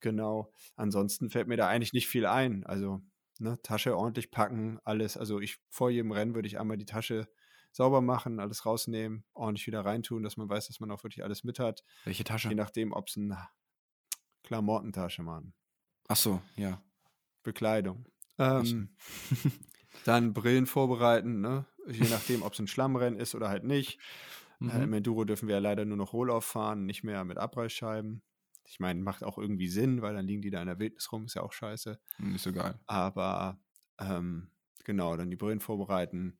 Genau. 0.00 0.52
Ansonsten 0.74 1.30
fällt 1.30 1.48
mir 1.48 1.56
da 1.56 1.68
eigentlich 1.68 1.92
nicht 1.92 2.08
viel 2.08 2.26
ein. 2.26 2.64
Also, 2.66 3.00
ne, 3.38 3.60
Tasche 3.62 3.96
ordentlich 3.96 4.30
packen, 4.30 4.78
alles. 4.84 5.16
Also, 5.16 5.40
ich 5.40 5.58
vor 5.70 5.90
jedem 5.90 6.12
Rennen 6.12 6.34
würde 6.34 6.48
ich 6.48 6.58
einmal 6.58 6.76
die 6.76 6.86
Tasche 6.86 7.28
sauber 7.70 8.00
machen, 8.00 8.40
alles 8.40 8.66
rausnehmen, 8.66 9.24
ordentlich 9.32 9.66
wieder 9.66 9.84
reintun, 9.84 10.22
dass 10.22 10.36
man 10.36 10.48
weiß, 10.48 10.66
dass 10.66 10.80
man 10.80 10.90
auch 10.90 11.04
wirklich 11.04 11.22
alles 11.24 11.44
mit 11.44 11.58
hat. 11.58 11.84
Welche 12.04 12.24
Tasche? 12.24 12.48
Je 12.48 12.54
nachdem, 12.54 12.92
ob 12.92 13.08
es 13.08 13.16
eine 13.16 13.48
Klamottentasche, 14.42 15.22
Mann. 15.22 15.54
Ach 16.08 16.16
so, 16.16 16.42
ja. 16.56 16.82
Bekleidung. 17.42 18.06
Ähm, 18.38 18.96
dann 20.04 20.32
Brillen 20.32 20.66
vorbereiten, 20.66 21.40
ne? 21.40 21.66
Je 21.88 22.08
nachdem, 22.08 22.42
ob 22.42 22.52
es 22.52 22.58
ein 22.60 22.66
Schlammrennen 22.68 23.18
ist 23.18 23.34
oder 23.34 23.48
halt 23.48 23.64
nicht. 23.64 23.98
Äh, 24.66 24.82
Im 24.84 24.92
Mhm. 24.92 24.94
Enduro 24.94 25.24
dürfen 25.24 25.48
wir 25.48 25.56
ja 25.56 25.60
leider 25.60 25.84
nur 25.84 25.96
noch 25.96 26.12
Rohlauf 26.12 26.44
fahren, 26.44 26.86
nicht 26.86 27.02
mehr 27.04 27.24
mit 27.24 27.38
Abreißscheiben. 27.38 28.22
Ich 28.66 28.78
meine, 28.80 29.00
macht 29.02 29.24
auch 29.24 29.38
irgendwie 29.38 29.68
Sinn, 29.68 30.02
weil 30.02 30.14
dann 30.14 30.26
liegen 30.26 30.42
die 30.42 30.50
da 30.50 30.60
in 30.60 30.68
der 30.68 30.78
Wildnis 30.78 31.10
rum, 31.12 31.24
ist 31.26 31.34
ja 31.34 31.42
auch 31.42 31.52
scheiße. 31.52 31.98
Nicht 32.18 32.42
so 32.42 32.52
geil. 32.52 32.78
Aber 32.86 33.60
ähm, 33.98 34.50
genau, 34.84 35.16
dann 35.16 35.30
die 35.30 35.36
Brillen 35.36 35.60
vorbereiten. 35.60 36.38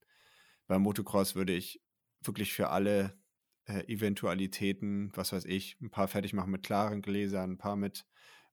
Beim 0.67 0.83
Motocross 0.83 1.35
würde 1.35 1.53
ich 1.53 1.83
wirklich 2.23 2.53
für 2.53 2.71
alle 2.71 3.19
äh, 3.67 3.85
Eventualitäten, 3.93 5.11
was 5.15 5.33
weiß 5.33 5.45
ich, 5.47 5.81
ein 5.81 5.91
paar 5.91 6.09
fertig 6.09 6.33
machen 6.33 6.53
mit 6.53 6.62
klaren 6.62 7.03
Gläsern, 7.03 7.53
ein 7.53 7.59
paar 7.59 7.77
mit 7.77 8.07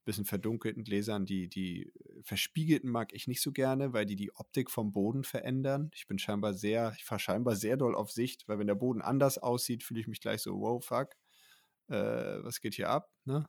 bisschen 0.09 0.25
verdunkelten 0.25 0.83
Gläsern. 0.83 1.25
Die, 1.25 1.47
die 1.47 1.93
verspiegelten 2.23 2.89
mag 2.89 3.13
ich 3.13 3.27
nicht 3.27 3.41
so 3.41 3.51
gerne, 3.51 3.93
weil 3.93 4.05
die 4.07 4.15
die 4.15 4.35
Optik 4.35 4.71
vom 4.71 4.91
Boden 4.91 5.23
verändern. 5.23 5.91
Ich 5.93 6.07
bin 6.07 6.17
scheinbar 6.17 6.55
sehr, 6.55 6.93
ich 6.97 7.05
fahre 7.05 7.19
scheinbar 7.19 7.55
sehr 7.55 7.77
doll 7.77 7.95
auf 7.95 8.11
Sicht, 8.11 8.47
weil 8.47 8.57
wenn 8.57 8.67
der 8.67 8.75
Boden 8.75 9.01
anders 9.01 9.37
aussieht, 9.37 9.83
fühle 9.83 9.99
ich 9.99 10.07
mich 10.07 10.19
gleich 10.19 10.41
so, 10.41 10.59
wow, 10.59 10.83
fuck, 10.83 11.15
äh, 11.87 11.93
was 12.43 12.59
geht 12.59 12.73
hier 12.75 12.89
ab, 12.89 13.11
ne? 13.25 13.47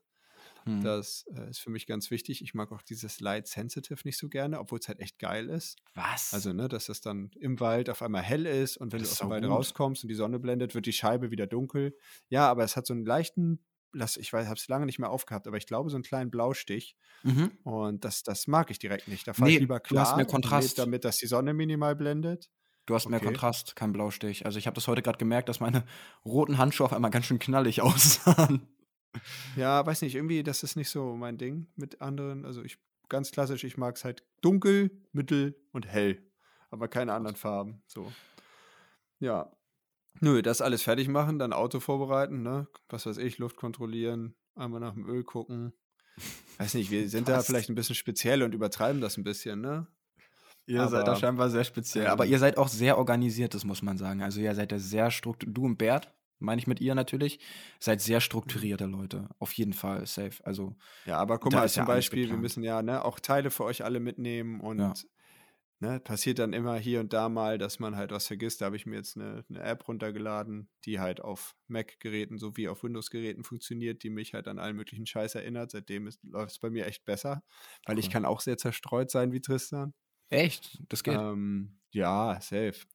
Hm. 0.64 0.82
Das 0.82 1.24
äh, 1.34 1.48
ist 1.48 1.60
für 1.60 1.70
mich 1.70 1.86
ganz 1.86 2.10
wichtig. 2.10 2.42
Ich 2.42 2.54
mag 2.54 2.70
auch 2.72 2.82
dieses 2.82 3.20
Light 3.20 3.46
Sensitive 3.46 4.00
nicht 4.04 4.18
so 4.18 4.28
gerne, 4.28 4.58
obwohl 4.58 4.78
es 4.78 4.88
halt 4.88 5.00
echt 5.00 5.18
geil 5.18 5.48
ist. 5.48 5.78
Was? 5.94 6.34
Also, 6.34 6.52
ne, 6.52 6.68
dass 6.68 6.86
das 6.86 7.00
dann 7.00 7.30
im 7.40 7.60
Wald 7.60 7.88
auf 7.88 8.02
einmal 8.02 8.22
hell 8.22 8.46
ist 8.46 8.76
und 8.76 8.92
wenn 8.92 9.00
Das 9.00 9.08
du 9.08 9.12
aus 9.12 9.18
dem 9.20 9.30
Wald 9.30 9.44
rauskommst 9.44 10.04
und 10.04 10.08
die 10.08 10.14
Sonne 10.14 10.38
blendet, 10.38 10.74
wird 10.74 10.86
die 10.86 10.92
Scheibe 10.92 11.30
wieder 11.30 11.46
dunkel. 11.46 11.96
Ja, 12.28 12.50
aber 12.50 12.64
es 12.64 12.76
hat 12.76 12.86
so 12.86 12.94
einen 12.94 13.06
leichten, 13.06 13.64
lass, 13.92 14.16
ich 14.16 14.32
weiß, 14.32 14.46
habe 14.46 14.56
es 14.56 14.68
lange 14.68 14.86
nicht 14.86 14.98
mehr 14.98 15.10
aufgehabt, 15.10 15.46
aber 15.46 15.56
ich 15.56 15.66
glaube, 15.66 15.90
so 15.90 15.96
einen 15.96 16.04
kleinen 16.04 16.30
Blaustich. 16.30 16.96
mhm. 17.22 17.50
Und 17.64 18.04
das, 18.04 18.22
das 18.22 18.46
mag 18.46 18.70
ich 18.70 18.78
direkt 18.78 19.08
nicht. 19.08 19.26
Da 19.26 19.32
fahre 19.32 19.48
Nee, 19.48 19.54
ich 19.56 19.60
lieber 19.60 19.78
du 19.80 19.98
hast 19.98 20.08
klar 20.08 20.16
mehr 20.16 20.26
Kontrast. 20.26 20.78
damit, 20.78 21.04
dass 21.04 21.18
die 21.18 21.26
Sonne 21.26 21.54
minimal 21.54 21.96
blendet. 21.96 22.50
Du 22.86 22.94
hast 22.94 23.08
mehr 23.08 23.18
Okay. 23.18 23.26
Kontrast, 23.26 23.76
kein 23.76 23.92
Blaustich. 23.92 24.46
Also 24.46 24.58
ich 24.58 24.66
habe 24.66 24.74
das 24.74 24.88
heute 24.88 25.02
gerade 25.02 25.18
gemerkt, 25.18 25.48
dass 25.48 25.60
meine 25.60 25.84
roten 26.24 26.58
Handschuhe 26.58 26.86
auf 26.86 26.92
einmal 26.92 27.10
ganz 27.10 27.26
schön 27.26 27.38
knallig 27.38 27.82
aussahen. 27.82 28.68
Ja, 29.56 29.84
weiß 29.84 30.02
nicht, 30.02 30.14
irgendwie, 30.14 30.42
das 30.42 30.62
ist 30.62 30.76
nicht 30.76 30.88
so 30.88 31.16
mein 31.16 31.36
Ding 31.36 31.66
mit 31.76 32.00
anderen. 32.00 32.44
Also 32.44 32.62
ich, 32.62 32.78
ganz 33.08 33.30
klassisch, 33.32 33.64
ich 33.64 33.76
mag 33.76 33.96
es 33.96 34.04
halt 34.04 34.24
dunkel, 34.40 34.90
mittel 35.12 35.56
und 35.72 35.86
hell. 35.86 36.22
Aber 36.70 36.86
keine 36.88 37.12
anderen 37.12 37.36
Farben. 37.36 37.82
So. 37.88 38.12
Ja. 39.18 39.50
Nö, 40.20 40.42
das 40.42 40.60
alles 40.60 40.82
fertig 40.82 41.08
machen, 41.08 41.38
dann 41.38 41.52
Auto 41.52 41.80
vorbereiten, 41.80 42.42
ne? 42.42 42.68
Was 42.88 43.06
weiß 43.06 43.18
ich, 43.18 43.38
Luft 43.38 43.56
kontrollieren, 43.56 44.34
einmal 44.54 44.80
nach 44.80 44.94
dem 44.94 45.06
Öl 45.08 45.24
gucken. 45.24 45.72
Weiß 46.58 46.74
nicht, 46.74 46.90
wir 46.90 47.08
sind 47.08 47.28
da 47.28 47.36
Passt. 47.36 47.46
vielleicht 47.46 47.70
ein 47.70 47.74
bisschen 47.74 47.94
speziell 47.94 48.42
und 48.42 48.54
übertreiben 48.54 49.00
das 49.00 49.16
ein 49.16 49.24
bisschen, 49.24 49.60
ne? 49.60 49.86
Ihr 50.66 50.88
seid 50.88 51.06
da 51.06 51.12
Aber, 51.12 51.16
scheinbar 51.16 51.50
sehr 51.50 51.64
speziell. 51.64 52.04
ähm, 52.06 52.10
Aber 52.10 52.26
ihr 52.26 52.38
seid 52.38 52.58
auch 52.58 52.68
sehr 52.68 52.98
organisiert, 52.98 53.54
das 53.54 53.64
muss 53.64 53.82
man 53.82 53.98
sagen. 53.98 54.22
Also 54.22 54.40
ihr 54.40 54.54
seid 54.54 54.72
ja 54.72 54.78
sehr 54.78 55.10
strukturiert. 55.10 55.56
Du 55.56 55.64
und 55.64 55.78
Bert, 55.78 56.12
meine 56.38 56.60
ich 56.60 56.66
mit 56.66 56.80
ihr 56.80 56.94
natürlich, 56.94 57.40
seid 57.80 58.00
sehr 58.00 58.20
strukturierte 58.20 58.86
Leute. 58.86 59.28
Auf 59.38 59.52
jeden 59.54 59.72
Fall, 59.72 60.06
safe. 60.06 60.44
Also 60.44 60.76
Ja, 61.04 61.18
aber 61.18 61.38
guck 61.38 61.52
Da 61.52 61.58
mal, 61.60 61.68
zum 61.68 61.80
ja 61.82 61.86
Beispiel, 61.86 62.28
wir 62.28 62.36
müssen 62.36 62.62
ja 62.62 62.82
ne, 62.82 63.04
auch 63.04 63.20
Teile 63.20 63.50
für 63.50 63.64
euch 63.64 63.84
alle 63.84 64.00
mitnehmen 64.00 64.60
und 64.60 64.78
Ja. 64.78 64.94
Ne, 65.80 66.00
passiert 66.00 66.38
dann 66.38 66.52
immer 66.52 66.76
hier 66.78 67.00
und 67.00 67.12
da 67.12 67.28
mal, 67.28 67.58
dass 67.58 67.78
man 67.78 67.96
halt 67.96 68.10
was 68.12 68.26
vergisst. 68.26 68.60
Da 68.60 68.66
habe 68.66 68.76
ich 68.76 68.86
mir 68.86 68.96
jetzt 68.96 69.16
eine, 69.16 69.44
eine 69.48 69.60
App 69.62 69.88
runtergeladen, 69.88 70.70
die 70.84 71.00
halt 71.00 71.20
auf 71.22 71.54
Mac-Geräten 71.68 72.38
sowie 72.38 72.68
auf 72.68 72.82
Windows-Geräten 72.84 73.44
funktioniert, 73.44 74.02
die 74.02 74.10
mich 74.10 74.34
halt 74.34 74.48
an 74.48 74.58
allen 74.58 74.76
möglichen 74.76 75.06
Scheiß 75.06 75.34
erinnert. 75.34 75.70
Seitdem 75.72 76.08
läuft 76.22 76.52
es 76.52 76.58
bei 76.58 76.70
mir 76.70 76.86
echt 76.86 77.04
besser, 77.04 77.42
weil 77.86 77.98
ich 77.98 78.08
Cool. 78.08 78.10
kann 78.10 78.24
auch 78.24 78.40
sehr 78.40 78.58
zerstreut 78.58 79.10
sein 79.10 79.32
wie 79.32 79.40
Tristan. 79.40 79.94
echt, 80.28 80.78
das 80.88 81.02
geht. 81.02 81.22
Ähm, 81.32 81.80
ja, 81.92 82.40
safe. 82.40 82.86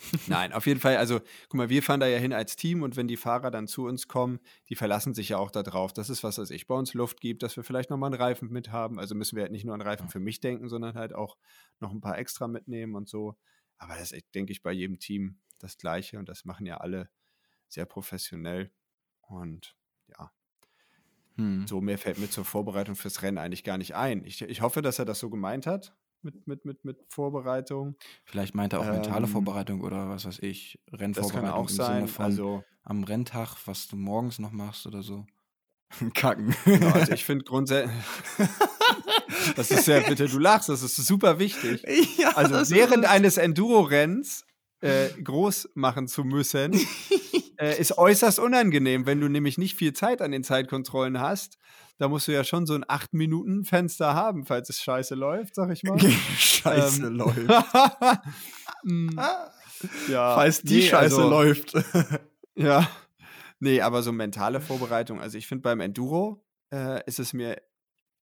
Nein, 0.26 0.52
auf 0.52 0.66
jeden 0.66 0.80
Fall, 0.80 0.96
also 0.96 1.20
guck 1.48 1.54
mal, 1.54 1.68
wir 1.68 1.82
fahren 1.82 2.00
da 2.00 2.06
ja 2.06 2.18
hin 2.18 2.32
als 2.32 2.56
Team 2.56 2.82
und 2.82 2.96
wenn 2.96 3.08
die 3.08 3.16
Fahrer 3.16 3.50
dann 3.50 3.66
zu 3.66 3.86
uns 3.86 4.08
kommen, 4.08 4.40
die 4.68 4.76
verlassen 4.76 5.14
sich 5.14 5.30
ja 5.30 5.38
auch 5.38 5.50
darauf, 5.50 5.92
dass 5.92 6.08
es, 6.08 6.22
was 6.22 6.38
weiß 6.38 6.50
ich, 6.50 6.66
bei 6.66 6.74
uns 6.74 6.94
Luft 6.94 7.20
gibt, 7.20 7.42
dass 7.42 7.56
wir 7.56 7.64
vielleicht 7.64 7.90
nochmal 7.90 8.12
einen 8.12 8.20
Reifen 8.20 8.50
mit 8.50 8.70
haben. 8.70 8.98
Also 8.98 9.14
müssen 9.14 9.36
wir 9.36 9.42
halt 9.42 9.52
nicht 9.52 9.64
nur 9.64 9.74
an 9.74 9.80
Reifen 9.80 10.08
für 10.08 10.20
mich 10.20 10.40
denken, 10.40 10.68
sondern 10.68 10.94
halt 10.94 11.14
auch 11.14 11.36
noch 11.80 11.92
ein 11.92 12.00
paar 12.00 12.18
extra 12.18 12.48
mitnehmen 12.48 12.94
und 12.94 13.08
so. 13.08 13.36
Aber 13.78 13.94
das 13.94 14.12
ist, 14.12 14.34
denke 14.34 14.52
ich, 14.52 14.62
bei 14.62 14.72
jedem 14.72 14.98
Team 14.98 15.38
das 15.58 15.76
Gleiche 15.76 16.18
und 16.18 16.28
das 16.28 16.44
machen 16.44 16.66
ja 16.66 16.78
alle 16.78 17.10
sehr 17.68 17.86
professionell. 17.86 18.70
Und 19.20 19.76
ja, 20.08 20.30
Hm. 21.36 21.66
so 21.66 21.80
mehr 21.80 21.98
fällt 21.98 22.18
mir 22.18 22.30
zur 22.30 22.44
Vorbereitung 22.44 22.96
fürs 22.96 23.22
Rennen 23.22 23.38
eigentlich 23.38 23.64
gar 23.64 23.76
nicht 23.76 23.94
ein. 23.94 24.24
Ich, 24.24 24.40
ich 24.40 24.60
hoffe, 24.62 24.80
dass 24.80 24.98
er 24.98 25.04
das 25.04 25.18
so 25.18 25.28
gemeint 25.28 25.66
hat 25.66 25.94
mit, 26.26 26.46
mit, 26.46 26.64
mit, 26.64 26.84
mit 26.84 26.98
Vorbereitung. 27.08 27.96
Vielleicht 28.24 28.54
meint 28.54 28.72
er 28.74 28.80
auch 28.80 28.84
mentale 28.86 29.24
Ähm, 29.26 29.32
Vorbereitung 29.32 29.80
oder 29.80 30.08
was 30.10 30.26
weiß 30.26 30.40
ich, 30.40 30.78
Das 30.90 31.00
Rennvorbereitung 31.00 31.42
kann 31.42 31.50
auch 31.52 31.62
im 31.62 31.68
Sinne 31.68 31.86
sein. 31.86 32.08
von 32.08 32.24
Also, 32.26 32.64
am 32.82 33.04
Renntag, 33.04 33.56
was 33.66 33.88
du 33.88 33.96
morgens 33.96 34.38
noch 34.38 34.52
machst 34.52 34.86
oder 34.86 35.02
so. 35.02 35.24
Kacken. 36.14 36.54
genau, 36.64 36.90
also 36.90 37.12
ich 37.12 37.24
finde 37.24 37.44
grundsätzlich. 37.44 37.96
das 39.56 39.70
ist 39.70 39.86
ja, 39.86 40.00
bitte, 40.00 40.26
du 40.28 40.38
lachst, 40.38 40.68
das 40.68 40.82
ist 40.82 40.96
super 40.96 41.38
wichtig. 41.38 41.82
ja, 42.18 42.30
Also 42.36 42.54
das 42.54 42.70
während 42.70 43.04
eines 43.06 43.36
Enduro-Renns 43.38 44.44
äh, 44.80 45.08
groß 45.22 45.70
machen 45.74 46.06
zu 46.08 46.24
müssen, 46.24 46.72
äh, 47.58 47.78
ist 47.80 47.98
äußerst 47.98 48.38
unangenehm, 48.38 49.06
wenn 49.06 49.20
du 49.20 49.28
nämlich 49.28 49.58
nicht 49.58 49.74
viel 49.76 49.92
Zeit 49.92 50.22
an 50.22 50.30
den 50.32 50.44
Zeitkontrollen 50.44 51.20
hast. 51.20 51.58
Da 51.98 52.08
musst 52.08 52.28
du 52.28 52.32
ja 52.32 52.44
schon 52.44 52.66
so 52.66 52.74
ein 52.74 52.84
8-Minuten-Fenster 52.84 54.14
haben, 54.14 54.44
falls 54.44 54.68
es 54.68 54.82
scheiße 54.82 55.14
läuft, 55.14 55.54
sag 55.54 55.70
ich 55.70 55.82
mal. 55.82 55.98
Scheiße 56.38 57.06
Ähm, 57.06 57.14
läuft. 57.16 57.38
Mm, 58.84 59.18
ja, 60.08 60.34
Falls 60.36 60.62
die 60.62 60.76
nee, 60.76 60.82
Scheiße 60.88 61.16
also- 61.16 61.28
läuft. 61.28 61.72
Ja. 62.54 62.88
Nee, 63.58 63.80
aber 63.80 64.02
so 64.02 64.12
mentale 64.12 64.60
Vorbereitung. 64.60 65.20
Also 65.20 65.36
ich 65.38 65.46
finde 65.46 65.62
beim 65.62 65.80
Enduro 65.80 66.44
äh, 66.72 67.02
ist 67.06 67.18
es 67.18 67.32
mir 67.32 67.60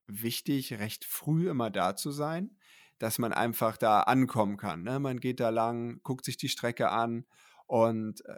wichtig, 0.07 0.73
recht 0.79 1.05
früh 1.05 1.49
immer 1.51 1.71
da 1.71 1.97
zu 1.97 2.11
sein, 2.13 2.57
dass 2.99 3.19
man 3.19 3.33
einfach 3.33 3.77
da 3.77 4.01
ankommen 4.03 4.57
kann. 4.57 4.83
Ne? 4.83 4.99
Man 5.01 5.21
geht 5.21 5.39
da 5.41 5.51
lang, 5.51 6.01
guckt 6.03 6.25
sich 6.25 6.37
die 6.37 6.49
Strecke 6.49 6.91
an 6.91 7.27
und 7.67 8.25
äh, 8.27 8.35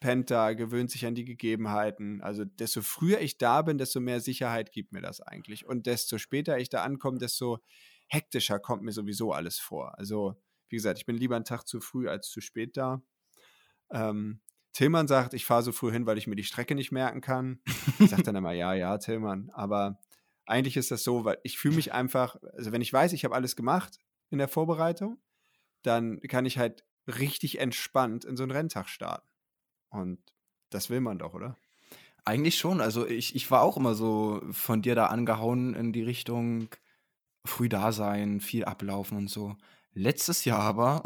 pennt 0.00 0.30
da, 0.30 0.52
gewöhnt 0.52 0.90
sich 0.90 1.06
an 1.06 1.14
die 1.14 1.24
Gegebenheiten. 1.24 2.20
Also 2.22 2.44
desto 2.44 2.82
früher 2.82 3.20
ich 3.20 3.38
da 3.38 3.62
bin, 3.62 3.78
desto 3.78 4.00
mehr 4.00 4.20
Sicherheit 4.20 4.72
gibt 4.72 4.92
mir 4.92 5.00
das 5.00 5.20
eigentlich. 5.20 5.66
Und 5.66 5.86
desto 5.86 6.18
später 6.18 6.58
ich 6.58 6.68
da 6.68 6.82
ankomme, 6.82 7.18
desto 7.18 7.58
hektischer 8.08 8.58
kommt 8.58 8.82
mir 8.82 8.92
sowieso 8.92 9.32
alles 9.32 9.58
vor. 9.58 9.98
Also 9.98 10.36
wie 10.68 10.76
gesagt, 10.76 10.98
ich 10.98 11.06
bin 11.06 11.16
lieber 11.16 11.36
einen 11.36 11.44
Tag 11.44 11.66
zu 11.66 11.80
früh 11.80 12.08
als 12.08 12.28
zu 12.28 12.40
spät 12.40 12.76
da. 12.76 13.02
Ähm, 13.90 14.40
Tillmann 14.72 15.08
sagt, 15.08 15.32
ich 15.32 15.46
fahre 15.46 15.62
so 15.62 15.72
früh 15.72 15.90
hin, 15.90 16.06
weil 16.06 16.18
ich 16.18 16.26
mir 16.26 16.36
die 16.36 16.44
Strecke 16.44 16.74
nicht 16.74 16.92
merken 16.92 17.20
kann. 17.20 17.60
Ich 17.98 18.10
sage 18.10 18.22
dann 18.22 18.36
immer, 18.36 18.52
ja, 18.52 18.74
ja, 18.74 18.98
Tillmann. 18.98 19.50
Aber 19.54 19.98
eigentlich 20.44 20.76
ist 20.76 20.90
das 20.90 21.02
so, 21.02 21.24
weil 21.24 21.38
ich 21.44 21.58
fühle 21.58 21.76
mich 21.76 21.92
einfach, 21.92 22.36
also 22.52 22.72
wenn 22.72 22.82
ich 22.82 22.92
weiß, 22.92 23.12
ich 23.14 23.24
habe 23.24 23.34
alles 23.34 23.56
gemacht 23.56 23.98
in 24.28 24.38
der 24.38 24.48
Vorbereitung, 24.48 25.18
dann 25.82 26.20
kann 26.20 26.44
ich 26.44 26.58
halt 26.58 26.84
richtig 27.06 27.58
entspannt 27.58 28.24
in 28.24 28.36
so 28.36 28.42
einen 28.42 28.52
Renntag 28.52 28.88
starten. 28.88 29.26
Und 29.96 30.18
das 30.70 30.90
will 30.90 31.00
man 31.00 31.18
doch, 31.18 31.34
oder? 31.34 31.56
Eigentlich 32.24 32.58
schon. 32.58 32.80
Also 32.80 33.06
ich, 33.06 33.34
ich 33.36 33.50
war 33.50 33.62
auch 33.62 33.76
immer 33.76 33.94
so 33.94 34.42
von 34.50 34.82
dir 34.82 34.94
da 34.94 35.06
angehauen 35.06 35.74
in 35.74 35.92
die 35.92 36.02
Richtung 36.02 36.68
früh 37.44 37.68
da 37.68 37.92
sein, 37.92 38.40
viel 38.40 38.64
ablaufen 38.64 39.16
und 39.16 39.28
so. 39.28 39.56
Letztes 39.92 40.44
Jahr 40.44 40.60
aber 40.60 41.02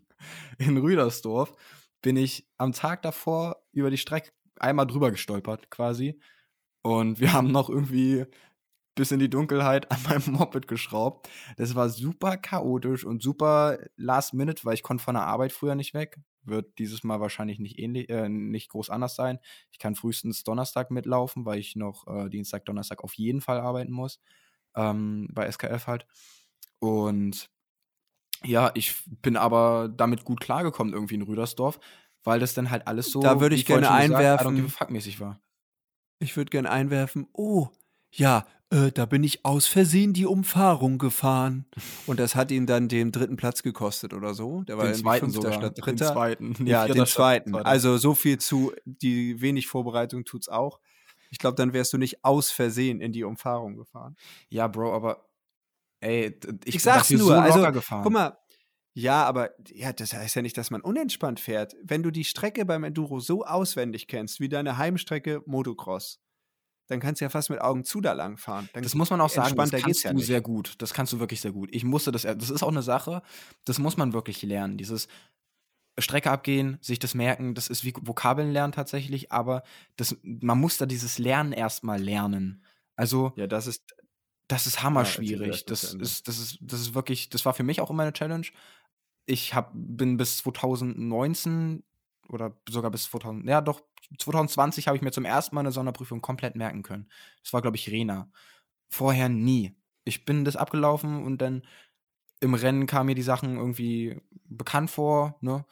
in 0.58 0.76
Rüdersdorf 0.76 1.52
bin 2.00 2.16
ich 2.16 2.46
am 2.58 2.72
Tag 2.72 3.02
davor 3.02 3.56
über 3.72 3.90
die 3.90 3.98
Strecke 3.98 4.30
einmal 4.58 4.86
drüber 4.86 5.10
gestolpert 5.10 5.70
quasi. 5.70 6.20
Und 6.82 7.18
wir 7.18 7.32
haben 7.32 7.50
noch 7.50 7.68
irgendwie 7.68 8.26
bis 8.94 9.10
in 9.10 9.18
die 9.18 9.30
Dunkelheit 9.30 9.90
an 9.90 9.98
meinem 10.08 10.34
Moped 10.34 10.68
geschraubt. 10.68 11.28
Das 11.56 11.74
war 11.74 11.88
super 11.88 12.36
chaotisch 12.36 13.04
und 13.04 13.22
super 13.22 13.78
last 13.96 14.34
minute, 14.34 14.64
weil 14.64 14.74
ich 14.74 14.82
konnte 14.82 15.02
von 15.02 15.14
der 15.14 15.24
Arbeit 15.24 15.52
früher 15.52 15.74
nicht 15.74 15.94
weg. 15.94 16.18
Wird 16.42 16.78
dieses 16.78 17.04
Mal 17.04 17.20
wahrscheinlich 17.20 17.58
nicht 17.58 17.78
ähnlich, 17.78 18.08
äh, 18.10 18.28
nicht 18.28 18.68
groß 18.70 18.90
anders 18.90 19.16
sein. 19.16 19.38
Ich 19.70 19.78
kann 19.78 19.94
frühestens 19.94 20.44
Donnerstag 20.44 20.90
mitlaufen, 20.90 21.46
weil 21.46 21.58
ich 21.58 21.74
noch 21.74 22.06
äh, 22.06 22.28
Dienstag, 22.28 22.66
Donnerstag 22.66 23.02
auf 23.02 23.14
jeden 23.14 23.40
Fall 23.40 23.60
arbeiten 23.60 23.92
muss. 23.92 24.20
Ähm, 24.76 25.28
bei 25.32 25.50
SKF 25.50 25.86
halt. 25.86 26.06
Und 26.80 27.48
ja, 28.42 28.70
ich 28.74 28.94
bin 29.22 29.36
aber 29.36 29.88
damit 29.88 30.24
gut 30.24 30.40
klargekommen 30.40 30.92
irgendwie 30.92 31.14
in 31.14 31.22
Rüdersdorf, 31.22 31.80
weil 32.24 32.40
das 32.40 32.52
dann 32.52 32.70
halt 32.70 32.86
alles 32.86 33.10
so, 33.10 33.20
Da 33.20 33.40
würde 33.40 33.54
ich 33.54 33.64
gerne 33.64 33.90
einwerfen- 33.90 34.56
give 34.56 34.66
a 34.66 34.70
fuck 34.70 34.90
mäßig 34.90 35.20
war. 35.20 35.40
Ich 36.18 36.36
würde 36.36 36.50
gerne 36.50 36.70
einwerfen, 36.70 37.26
oh, 37.32 37.68
ja, 38.12 38.46
äh, 38.74 38.90
da 38.92 39.06
bin 39.06 39.22
ich 39.22 39.44
aus 39.44 39.66
Versehen 39.66 40.12
die 40.12 40.26
Umfahrung 40.26 40.98
gefahren. 40.98 41.64
Und 42.06 42.18
das 42.18 42.34
hat 42.34 42.50
ihn 42.50 42.66
dann 42.66 42.88
den 42.88 43.12
dritten 43.12 43.36
Platz 43.36 43.62
gekostet 43.62 44.12
oder 44.12 44.34
so. 44.34 44.62
Der 44.64 44.76
war 44.76 44.86
Den 44.86 44.94
zweiten 44.94 45.26
Fünfter 45.26 45.42
sogar. 45.42 45.58
statt 45.60 45.76
Den 45.78 45.84
Dritter. 45.84 46.12
zweiten. 46.12 46.54
Nee, 46.58 46.70
ja, 46.70 46.86
den 46.86 47.06
zweiten. 47.06 47.50
Zweiter. 47.52 47.66
Also 47.66 47.96
so 47.98 48.14
viel 48.14 48.38
zu, 48.38 48.72
die 48.84 49.40
wenig 49.40 49.68
Vorbereitung 49.68 50.24
tut's 50.24 50.48
auch. 50.48 50.80
Ich 51.30 51.38
glaube, 51.38 51.54
dann 51.56 51.72
wärst 51.72 51.92
du 51.92 51.98
nicht 51.98 52.24
aus 52.24 52.50
Versehen 52.50 53.00
in 53.00 53.12
die 53.12 53.24
Umfahrung 53.24 53.76
gefahren. 53.76 54.16
Ja, 54.48 54.66
Bro, 54.66 54.92
aber 54.94 55.28
ey, 56.00 56.38
ich, 56.64 56.76
Ich 56.76 56.82
sag's 56.82 57.10
nur, 57.10 57.20
so 57.20 57.32
also, 57.32 57.72
gefahren. 57.72 58.02
Guck 58.02 58.12
mal, 58.12 58.38
ja, 58.92 59.24
aber 59.24 59.50
ja, 59.68 59.92
das 59.92 60.12
heißt 60.14 60.36
ja 60.36 60.42
nicht, 60.42 60.56
dass 60.56 60.70
man 60.70 60.80
unentspannt 60.80 61.40
fährt. 61.40 61.74
Wenn 61.82 62.02
du 62.02 62.10
die 62.10 62.24
Strecke 62.24 62.64
beim 62.64 62.84
Enduro 62.84 63.18
so 63.18 63.44
auswendig 63.44 64.06
kennst, 64.06 64.38
wie 64.38 64.48
deine 64.48 64.78
Heimstrecke 64.78 65.42
Motocross, 65.46 66.20
dann 66.86 67.00
kannst 67.00 67.20
du 67.20 67.24
ja 67.24 67.28
fast 67.30 67.50
mit 67.50 67.60
Augen 67.60 67.84
zu 67.84 68.00
da 68.00 68.12
lang 68.12 68.36
fahren. 68.36 68.68
Dann 68.72 68.82
Das 68.82 68.94
muss 68.94 69.10
man 69.10 69.20
auch 69.20 69.30
sagen, 69.30 69.56
das 69.56 69.70
kannst 69.70 70.04
ja 70.04 70.10
du 70.12 70.16
nicht. 70.18 70.26
sehr 70.26 70.40
gut. 70.40 70.74
Das 70.78 70.92
kannst 70.94 71.12
du 71.12 71.20
wirklich 71.20 71.40
sehr 71.40 71.52
gut. 71.52 71.70
Ich 71.72 71.84
musste 71.84 72.12
das, 72.12 72.22
das 72.22 72.50
ist 72.50 72.62
auch 72.62 72.68
eine 72.68 72.82
Sache, 72.82 73.22
das 73.64 73.78
muss 73.78 73.96
man 73.96 74.12
wirklich 74.12 74.42
lernen. 74.42 74.76
Dieses 74.76 75.08
Strecke 75.98 76.30
abgehen, 76.30 76.78
sich 76.80 76.98
das 76.98 77.14
merken, 77.14 77.54
das 77.54 77.68
ist 77.68 77.84
wie 77.84 77.94
Vokabeln 78.00 78.52
lernen 78.52 78.72
tatsächlich, 78.72 79.30
aber 79.30 79.62
das, 79.96 80.16
man 80.22 80.58
muss 80.58 80.76
da 80.76 80.86
dieses 80.86 81.18
Lernen 81.18 81.52
erstmal 81.52 82.02
lernen. 82.02 82.64
Also, 82.96 83.32
Ja, 83.36 83.46
das 83.46 83.66
ist 83.66 83.94
das 84.48 84.66
ist 84.66 84.76
Ja, 84.76 84.82
hammerschwierig. 84.82 85.48
erzähl 85.48 85.64
das 85.68 85.94
ist, 85.94 86.28
das, 86.28 86.38
ist, 86.38 86.58
das 86.60 86.80
ist 86.80 86.94
wirklich, 86.94 87.30
das 87.30 87.46
war 87.46 87.54
für 87.54 87.62
mich 87.62 87.80
auch 87.80 87.90
immer 87.90 88.02
eine 88.02 88.12
Challenge. 88.12 88.46
Ich 89.24 89.54
hab, 89.54 89.70
bin 89.74 90.16
bis 90.18 90.38
2019 90.38 91.82
oder 92.28 92.56
sogar 92.68 92.90
bis 92.90 93.04
2000, 93.04 93.46
ja 93.46 93.60
doch, 93.60 93.82
2020 94.18 94.86
habe 94.86 94.96
ich 94.96 95.02
mir 95.02 95.12
zum 95.12 95.24
ersten 95.24 95.54
Mal 95.54 95.60
eine 95.60 95.72
Sonderprüfung 95.72 96.20
komplett 96.20 96.56
merken 96.56 96.82
können. 96.82 97.08
Das 97.42 97.52
war, 97.52 97.62
glaube 97.62 97.76
ich, 97.76 97.90
Rena. 97.90 98.30
Vorher 98.90 99.28
nie. 99.28 99.76
Ich 100.04 100.24
bin 100.24 100.44
das 100.44 100.56
abgelaufen 100.56 101.24
und 101.24 101.40
dann 101.40 101.62
im 102.40 102.54
Rennen 102.54 102.86
kamen 102.86 103.06
mir 103.06 103.14
die 103.14 103.22
Sachen 103.22 103.56
irgendwie 103.56 104.20
bekannt 104.44 104.90
vor. 104.90 105.36
Ne? 105.40 105.64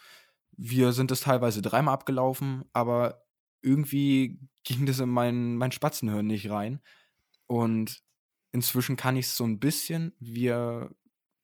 Wir 0.57 0.93
sind 0.93 1.11
das 1.11 1.21
teilweise 1.21 1.62
dreimal 1.62 1.95
abgelaufen, 1.95 2.65
aber 2.73 3.25
irgendwie 3.61 4.41
ging 4.65 4.87
das 4.87 5.01
in 5.01 5.09
mein, 5.09 5.57
mein 5.57 5.73
Spatzenhirn 5.73 6.27
nicht 6.27 6.51
rein. 6.51 6.81
Und 7.47 8.03
inzwischen 8.53 8.97
kann 8.97 9.17
ich 9.17 9.27
es 9.27 9.37
so 9.37 9.45
ein 9.45 9.59
bisschen. 9.59 10.15
Wir 10.19 10.91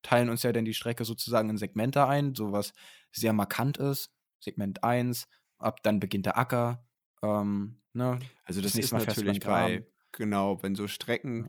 teilen 0.02 0.30
uns 0.30 0.42
ja 0.42 0.52
dann 0.52 0.64
die 0.64 0.74
Strecke 0.74 1.04
sozusagen 1.04 1.50
in 1.50 1.58
Segmente 1.58 2.06
ein, 2.06 2.34
so 2.34 2.52
was 2.52 2.72
sehr 3.12 3.32
markant 3.32 3.78
ist. 3.78 4.10
Segment 4.40 4.84
1, 4.84 5.28
ab 5.58 5.82
dann 5.82 6.00
beginnt 6.00 6.26
der 6.26 6.38
Acker. 6.38 6.86
Ähm, 7.22 7.80
ne? 7.92 8.18
Also 8.44 8.60
das, 8.60 8.72
Das 8.72 8.84
ist 8.84 8.92
natürlich 8.92 9.40
bei, 9.40 9.86
genau, 10.12 10.62
wenn 10.62 10.74
so 10.74 10.86
Strecken, 10.86 11.48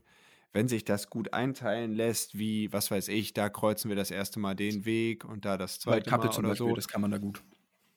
wenn 0.52 0.68
sich 0.68 0.84
das 0.84 1.10
gut 1.10 1.32
einteilen 1.32 1.92
lässt, 1.92 2.38
wie, 2.38 2.72
was 2.72 2.90
weiß 2.90 3.08
ich, 3.08 3.32
da 3.32 3.48
kreuzen 3.48 3.88
wir 3.88 3.96
das 3.96 4.10
erste 4.10 4.40
Mal 4.40 4.54
den 4.54 4.84
Weg 4.84 5.24
und 5.24 5.44
da 5.44 5.56
das 5.56 5.78
zweite 5.78 6.10
Mal 6.10 6.30
zum 6.30 6.44
oder 6.44 6.50
Beispiel, 6.50 6.68
so. 6.68 6.74
das 6.74 6.88
kann 6.88 7.00
man 7.00 7.10
da 7.10 7.18
gut. 7.18 7.42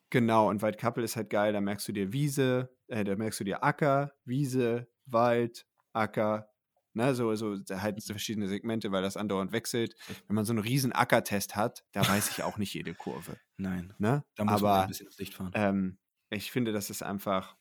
Genau, 0.10 0.50
und 0.50 0.62
Waldkappel 0.62 1.04
ist 1.04 1.16
halt 1.16 1.32
geil, 1.32 1.54
da 1.54 1.62
merkst 1.62 1.88
du 1.88 1.92
dir 1.92 2.14
Wiese, 2.14 2.70
äh, 2.88 3.04
da 3.04 3.16
merkst 3.16 3.40
du 3.40 3.44
dir 3.44 3.64
Acker, 3.64 4.14
Wiese, 4.26 4.88
Wald, 5.08 5.66
Acker, 5.92 6.53
ne, 6.94 7.16
so, 7.16 7.34
so 7.36 7.58
halt 7.70 8.02
so 8.02 8.14
verschiedene 8.14 8.48
Segmente, 8.48 8.92
weil 8.92 9.02
das 9.02 9.18
andauernd 9.18 9.52
wechselt. 9.52 9.96
Wenn 10.28 10.36
man 10.36 10.46
so 10.46 10.54
einen 10.54 10.60
riesen 10.60 10.92
Ackertest 10.94 11.56
hat, 11.56 11.84
da 11.92 12.08
weiß 12.08 12.30
ich 12.32 12.44
auch 12.44 12.58
nicht 12.58 12.74
jede 12.74 12.94
Kurve, 12.96 13.38
Nein, 13.58 13.94
ne? 13.98 14.24
da 14.36 14.46
muss 14.46 14.66
man 14.66 14.74
Aber 14.74 14.82
ein 14.82 14.88
bisschen 14.88 15.08
ins 15.08 15.18
Licht 15.18 15.34
fahren. 15.36 15.52
ähm, 15.54 15.98
ich 16.30 16.52
finde, 16.52 16.72
dass 16.72 16.90
es 16.90 17.02
einfach 17.02 17.56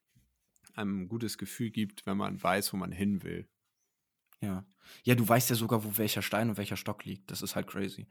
einem 0.75 1.03
ein 1.03 1.09
gutes 1.09 1.39
Gefühl 1.39 1.71
gibt, 1.71 2.07
wenn 2.07 2.17
man 2.17 2.43
weiß, 2.43 2.73
wo 2.73 2.77
man 2.79 2.93
hin 2.93 3.23
will. 3.23 3.49
Ja. 4.41 4.67
Ja, 5.05 5.15
du 5.15 5.29
weißt 5.29 5.51
ja 5.51 5.57
sogar, 5.57 5.85
wo 5.85 5.97
welcher 5.99 6.23
Stein 6.23 6.51
und 6.51 6.57
welcher 6.57 6.77
Stock 6.77 7.05
liegt. 7.05 7.31
Das 7.31 7.43
ist 7.43 7.55
halt 7.55 7.67
crazy. 7.67 8.07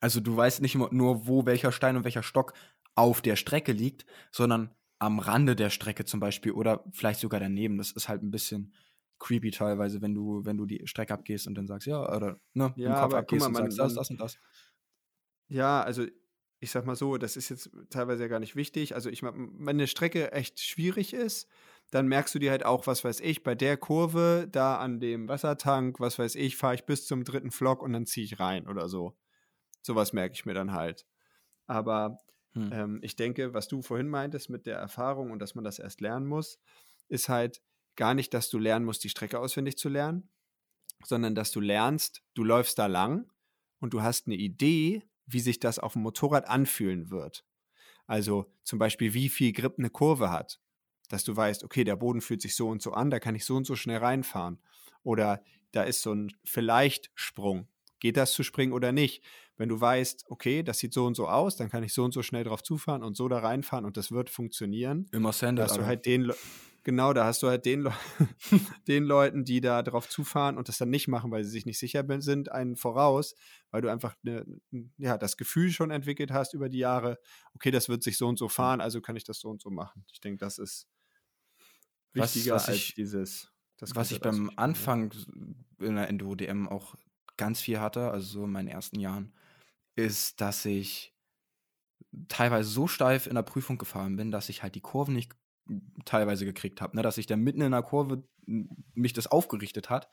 Also 0.00 0.20
du 0.20 0.36
weißt 0.36 0.62
nicht 0.62 0.74
nur, 0.74 1.26
wo 1.26 1.46
welcher 1.46 1.72
Stein 1.72 1.96
und 1.96 2.04
welcher 2.04 2.22
Stock 2.22 2.54
auf 2.94 3.20
der 3.22 3.36
Strecke 3.36 3.72
liegt, 3.72 4.06
sondern 4.32 4.74
am 4.98 5.20
Rande 5.20 5.54
der 5.54 5.70
Strecke 5.70 6.04
zum 6.04 6.20
Beispiel 6.20 6.52
oder 6.52 6.84
vielleicht 6.92 7.20
sogar 7.20 7.38
daneben. 7.40 7.78
Das 7.78 7.92
ist 7.92 8.08
halt 8.08 8.22
ein 8.22 8.30
bisschen 8.32 8.74
creepy 9.18 9.50
teilweise, 9.50 10.02
wenn 10.02 10.14
du, 10.14 10.44
wenn 10.44 10.56
du 10.56 10.66
die 10.66 10.82
Strecke 10.86 11.14
abgehst 11.14 11.46
und 11.46 11.54
dann 11.56 11.66
sagst, 11.66 11.86
ja, 11.86 12.00
oder 12.14 12.40
ne, 12.54 12.74
Ja, 12.74 12.86
im 12.86 12.94
Kopf 12.96 13.14
aber 13.14 13.14
abgehst 13.14 13.48
mal, 13.48 13.48
und 13.48 13.54
man- 13.54 13.56
sagst, 13.56 13.78
das, 13.80 13.94
das 13.94 14.10
und 14.10 14.20
das. 14.20 14.38
Ja, 15.50 15.82
also 15.82 16.06
ich 16.60 16.70
sag 16.70 16.84
mal 16.86 16.96
so, 16.96 17.16
das 17.18 17.36
ist 17.36 17.48
jetzt 17.50 17.70
teilweise 17.90 18.22
ja 18.24 18.28
gar 18.28 18.40
nicht 18.40 18.56
wichtig. 18.56 18.94
Also 18.94 19.10
ich 19.10 19.22
meine, 19.22 19.36
wenn 19.52 19.76
eine 19.76 19.86
Strecke 19.86 20.32
echt 20.32 20.60
schwierig 20.60 21.14
ist, 21.14 21.48
dann 21.90 22.08
merkst 22.08 22.34
du 22.34 22.38
dir 22.38 22.50
halt 22.50 22.64
auch, 22.66 22.86
was 22.86 23.04
weiß 23.04 23.20
ich, 23.20 23.42
bei 23.42 23.54
der 23.54 23.76
Kurve, 23.76 24.46
da 24.50 24.76
an 24.76 25.00
dem 25.00 25.28
Wassertank, 25.28 26.00
was 26.00 26.18
weiß 26.18 26.34
ich, 26.34 26.56
fahre 26.56 26.74
ich 26.74 26.84
bis 26.84 27.06
zum 27.06 27.24
dritten 27.24 27.50
Flock 27.50 27.82
und 27.82 27.92
dann 27.92 28.06
ziehe 28.06 28.24
ich 28.26 28.40
rein 28.40 28.68
oder 28.68 28.88
so. 28.88 29.16
Sowas 29.82 30.12
merke 30.12 30.34
ich 30.34 30.46
mir 30.46 30.54
dann 30.54 30.72
halt. 30.72 31.06
Aber 31.66 32.20
Hm. 32.54 32.70
ähm, 32.70 33.00
ich 33.02 33.16
denke, 33.16 33.54
was 33.54 33.68
du 33.68 33.82
vorhin 33.82 34.08
meintest 34.08 34.50
mit 34.50 34.66
der 34.66 34.78
Erfahrung 34.78 35.30
und 35.32 35.40
dass 35.40 35.54
man 35.54 35.64
das 35.64 35.78
erst 35.78 36.00
lernen 36.00 36.26
muss, 36.26 36.60
ist 37.08 37.28
halt 37.28 37.62
gar 37.98 38.14
nicht, 38.14 38.32
dass 38.32 38.48
du 38.48 38.58
lernen 38.58 38.86
musst, 38.86 39.04
die 39.04 39.10
Strecke 39.10 39.38
auswendig 39.38 39.76
zu 39.76 39.90
lernen, 39.90 40.30
sondern 41.04 41.34
dass 41.34 41.50
du 41.50 41.60
lernst, 41.60 42.22
du 42.32 42.44
läufst 42.44 42.78
da 42.78 42.86
lang 42.86 43.30
und 43.80 43.92
du 43.92 44.00
hast 44.00 44.26
eine 44.26 44.36
Idee, 44.36 45.02
wie 45.26 45.40
sich 45.40 45.60
das 45.60 45.78
auf 45.78 45.92
dem 45.92 46.02
Motorrad 46.02 46.48
anfühlen 46.48 47.10
wird. 47.10 47.44
Also 48.06 48.50
zum 48.64 48.78
Beispiel, 48.78 49.12
wie 49.12 49.28
viel 49.28 49.52
Grip 49.52 49.74
eine 49.78 49.90
Kurve 49.90 50.30
hat. 50.30 50.60
Dass 51.10 51.24
du 51.24 51.36
weißt, 51.36 51.64
okay, 51.64 51.84
der 51.84 51.96
Boden 51.96 52.20
fühlt 52.20 52.40
sich 52.40 52.54
so 52.54 52.68
und 52.68 52.80
so 52.82 52.92
an, 52.92 53.10
da 53.10 53.18
kann 53.18 53.34
ich 53.34 53.44
so 53.44 53.56
und 53.56 53.66
so 53.66 53.76
schnell 53.76 53.98
reinfahren. 53.98 54.58
Oder 55.02 55.42
da 55.72 55.82
ist 55.82 56.02
so 56.02 56.12
ein 56.12 56.32
vielleicht 56.44 57.10
Sprung. 57.14 57.68
Geht 58.00 58.16
das 58.16 58.32
zu 58.32 58.42
springen 58.42 58.72
oder 58.72 58.92
nicht? 58.92 59.24
Wenn 59.56 59.68
du 59.68 59.80
weißt, 59.80 60.26
okay, 60.28 60.62
das 60.62 60.78
sieht 60.78 60.92
so 60.92 61.04
und 61.04 61.14
so 61.14 61.26
aus, 61.26 61.56
dann 61.56 61.68
kann 61.68 61.82
ich 61.82 61.92
so 61.92 62.04
und 62.04 62.12
so 62.12 62.22
schnell 62.22 62.44
drauf 62.44 62.62
zufahren 62.62 63.02
und 63.02 63.16
so 63.16 63.28
da 63.28 63.40
reinfahren 63.40 63.84
und 63.84 63.96
das 63.96 64.12
wird 64.12 64.30
funktionieren. 64.30 65.08
Immer 65.10 65.30
Da 65.30 65.32
Sanded, 65.32 65.64
hast 65.64 65.76
du 65.76 65.84
halt 65.84 66.06
den, 66.06 66.32
genau, 66.88 67.12
da 67.12 67.26
hast 67.26 67.42
du 67.42 67.48
halt 67.48 67.66
den, 67.66 67.82
Le 67.82 67.92
den 68.88 69.04
Leuten, 69.04 69.44
die 69.44 69.60
da 69.60 69.82
drauf 69.82 70.08
zufahren 70.08 70.56
und 70.56 70.68
das 70.70 70.78
dann 70.78 70.88
nicht 70.88 71.06
machen, 71.06 71.30
weil 71.30 71.44
sie 71.44 71.50
sich 71.50 71.66
nicht 71.66 71.78
sicher 71.78 72.02
sind, 72.22 72.50
einen 72.50 72.76
voraus, 72.76 73.34
weil 73.70 73.82
du 73.82 73.90
einfach 73.90 74.14
ne, 74.22 74.46
ja, 74.96 75.18
das 75.18 75.36
Gefühl 75.36 75.70
schon 75.70 75.90
entwickelt 75.90 76.30
hast 76.32 76.54
über 76.54 76.70
die 76.70 76.78
Jahre, 76.78 77.18
okay, 77.54 77.70
das 77.70 77.90
wird 77.90 78.02
sich 78.02 78.16
so 78.16 78.26
und 78.26 78.38
so 78.38 78.48
fahren, 78.48 78.80
also 78.80 79.02
kann 79.02 79.16
ich 79.16 79.24
das 79.24 79.38
so 79.38 79.50
und 79.50 79.60
so 79.60 79.68
machen. 79.68 80.06
Ich 80.10 80.20
denke, 80.20 80.38
das 80.38 80.56
ist 80.56 80.88
Was- 82.14 82.34
wichtiger 82.34 82.54
was 82.54 82.68
als 82.68 82.76
ich- 82.78 82.94
dieses. 82.94 83.52
Das 83.76 83.94
Was 83.94 84.10
ich 84.10 84.20
beim. 84.20 84.50
Anfang 84.56 85.12
in 85.78 85.94
der 85.96 86.08
Enduro-DM 86.08 86.68
auch 86.68 86.94
ganz 87.36 87.60
viel 87.60 87.78
hatte, 87.80 88.10
also 88.10 88.26
so 88.40 88.44
in 88.46 88.50
meinen 88.50 88.66
ersten 88.68 88.98
Jahren, 88.98 89.34
ist, 89.94 90.40
dass 90.40 90.64
ich 90.64 91.14
teilweise 92.28 92.70
so 92.70 92.88
steif 92.88 93.26
in 93.26 93.34
der 93.34 93.42
Prüfung 93.42 93.76
gefahren 93.76 94.16
bin, 94.16 94.30
dass 94.30 94.48
ich 94.48 94.62
halt 94.62 94.74
die 94.74 94.80
Kurven 94.80 95.14
nicht 95.14 95.32
teilweise 96.04 96.44
gekriegt 96.44 96.80
habe. 96.80 96.96
Ne? 96.96 97.02
Dass 97.02 97.18
ich 97.18 97.26
dann 97.26 97.40
mitten 97.40 97.60
in 97.60 97.72
der 97.72 97.82
Kurve 97.82 98.24
mich 98.46 99.12
das 99.12 99.26
aufgerichtet 99.26 99.90
hat. 99.90 100.08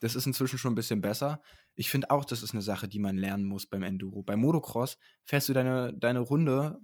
Das 0.00 0.14
ist 0.14 0.26
inzwischen 0.26 0.58
schon 0.58 0.72
ein 0.72 0.76
bisschen 0.76 1.00
besser. 1.00 1.40
Ich 1.74 1.90
finde 1.90 2.10
auch, 2.10 2.24
das 2.24 2.42
ist 2.42 2.52
eine 2.52 2.62
Sache, 2.62 2.88
die 2.88 2.98
man 2.98 3.16
lernen 3.16 3.44
muss 3.44 3.66
beim 3.66 3.82
Enduro. 3.82 4.22
Beim 4.22 4.40
Motocross 4.40 4.98
fährst 5.24 5.48
du 5.48 5.52
deine, 5.52 5.94
deine 5.94 6.20
Runde, 6.20 6.80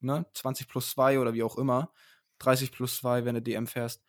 ne, 0.00 0.26
20 0.34 0.68
plus 0.68 0.90
2 0.90 1.20
oder 1.20 1.34
wie 1.34 1.42
auch 1.42 1.56
immer, 1.56 1.92
30 2.38 2.72
plus 2.72 2.96
2, 2.98 3.24
wenn 3.24 3.36
du 3.36 3.42
DM 3.42 3.66
fährst, 3.66 4.02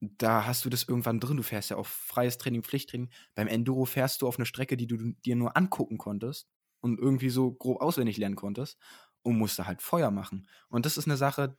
da 0.00 0.44
hast 0.44 0.64
du 0.64 0.70
das 0.70 0.82
irgendwann 0.84 1.20
drin. 1.20 1.36
Du 1.36 1.42
fährst 1.42 1.70
ja 1.70 1.76
auf 1.76 1.88
freies 1.88 2.38
Training, 2.38 2.62
Pflichttraining. 2.62 3.10
Beim 3.34 3.48
Enduro 3.48 3.84
fährst 3.84 4.22
du 4.22 4.28
auf 4.28 4.38
eine 4.38 4.46
Strecke, 4.46 4.76
die 4.76 4.86
du 4.86 5.12
dir 5.24 5.36
nur 5.36 5.56
angucken 5.56 5.98
konntest 5.98 6.48
und 6.80 6.98
irgendwie 6.98 7.30
so 7.30 7.52
grob 7.52 7.80
auswendig 7.80 8.18
lernen 8.18 8.36
konntest 8.36 8.78
und 9.22 9.38
musst 9.38 9.58
da 9.58 9.66
halt 9.66 9.82
Feuer 9.82 10.10
machen. 10.10 10.46
Und 10.68 10.84
das 10.84 10.98
ist 10.98 11.06
eine 11.06 11.16
Sache, 11.16 11.56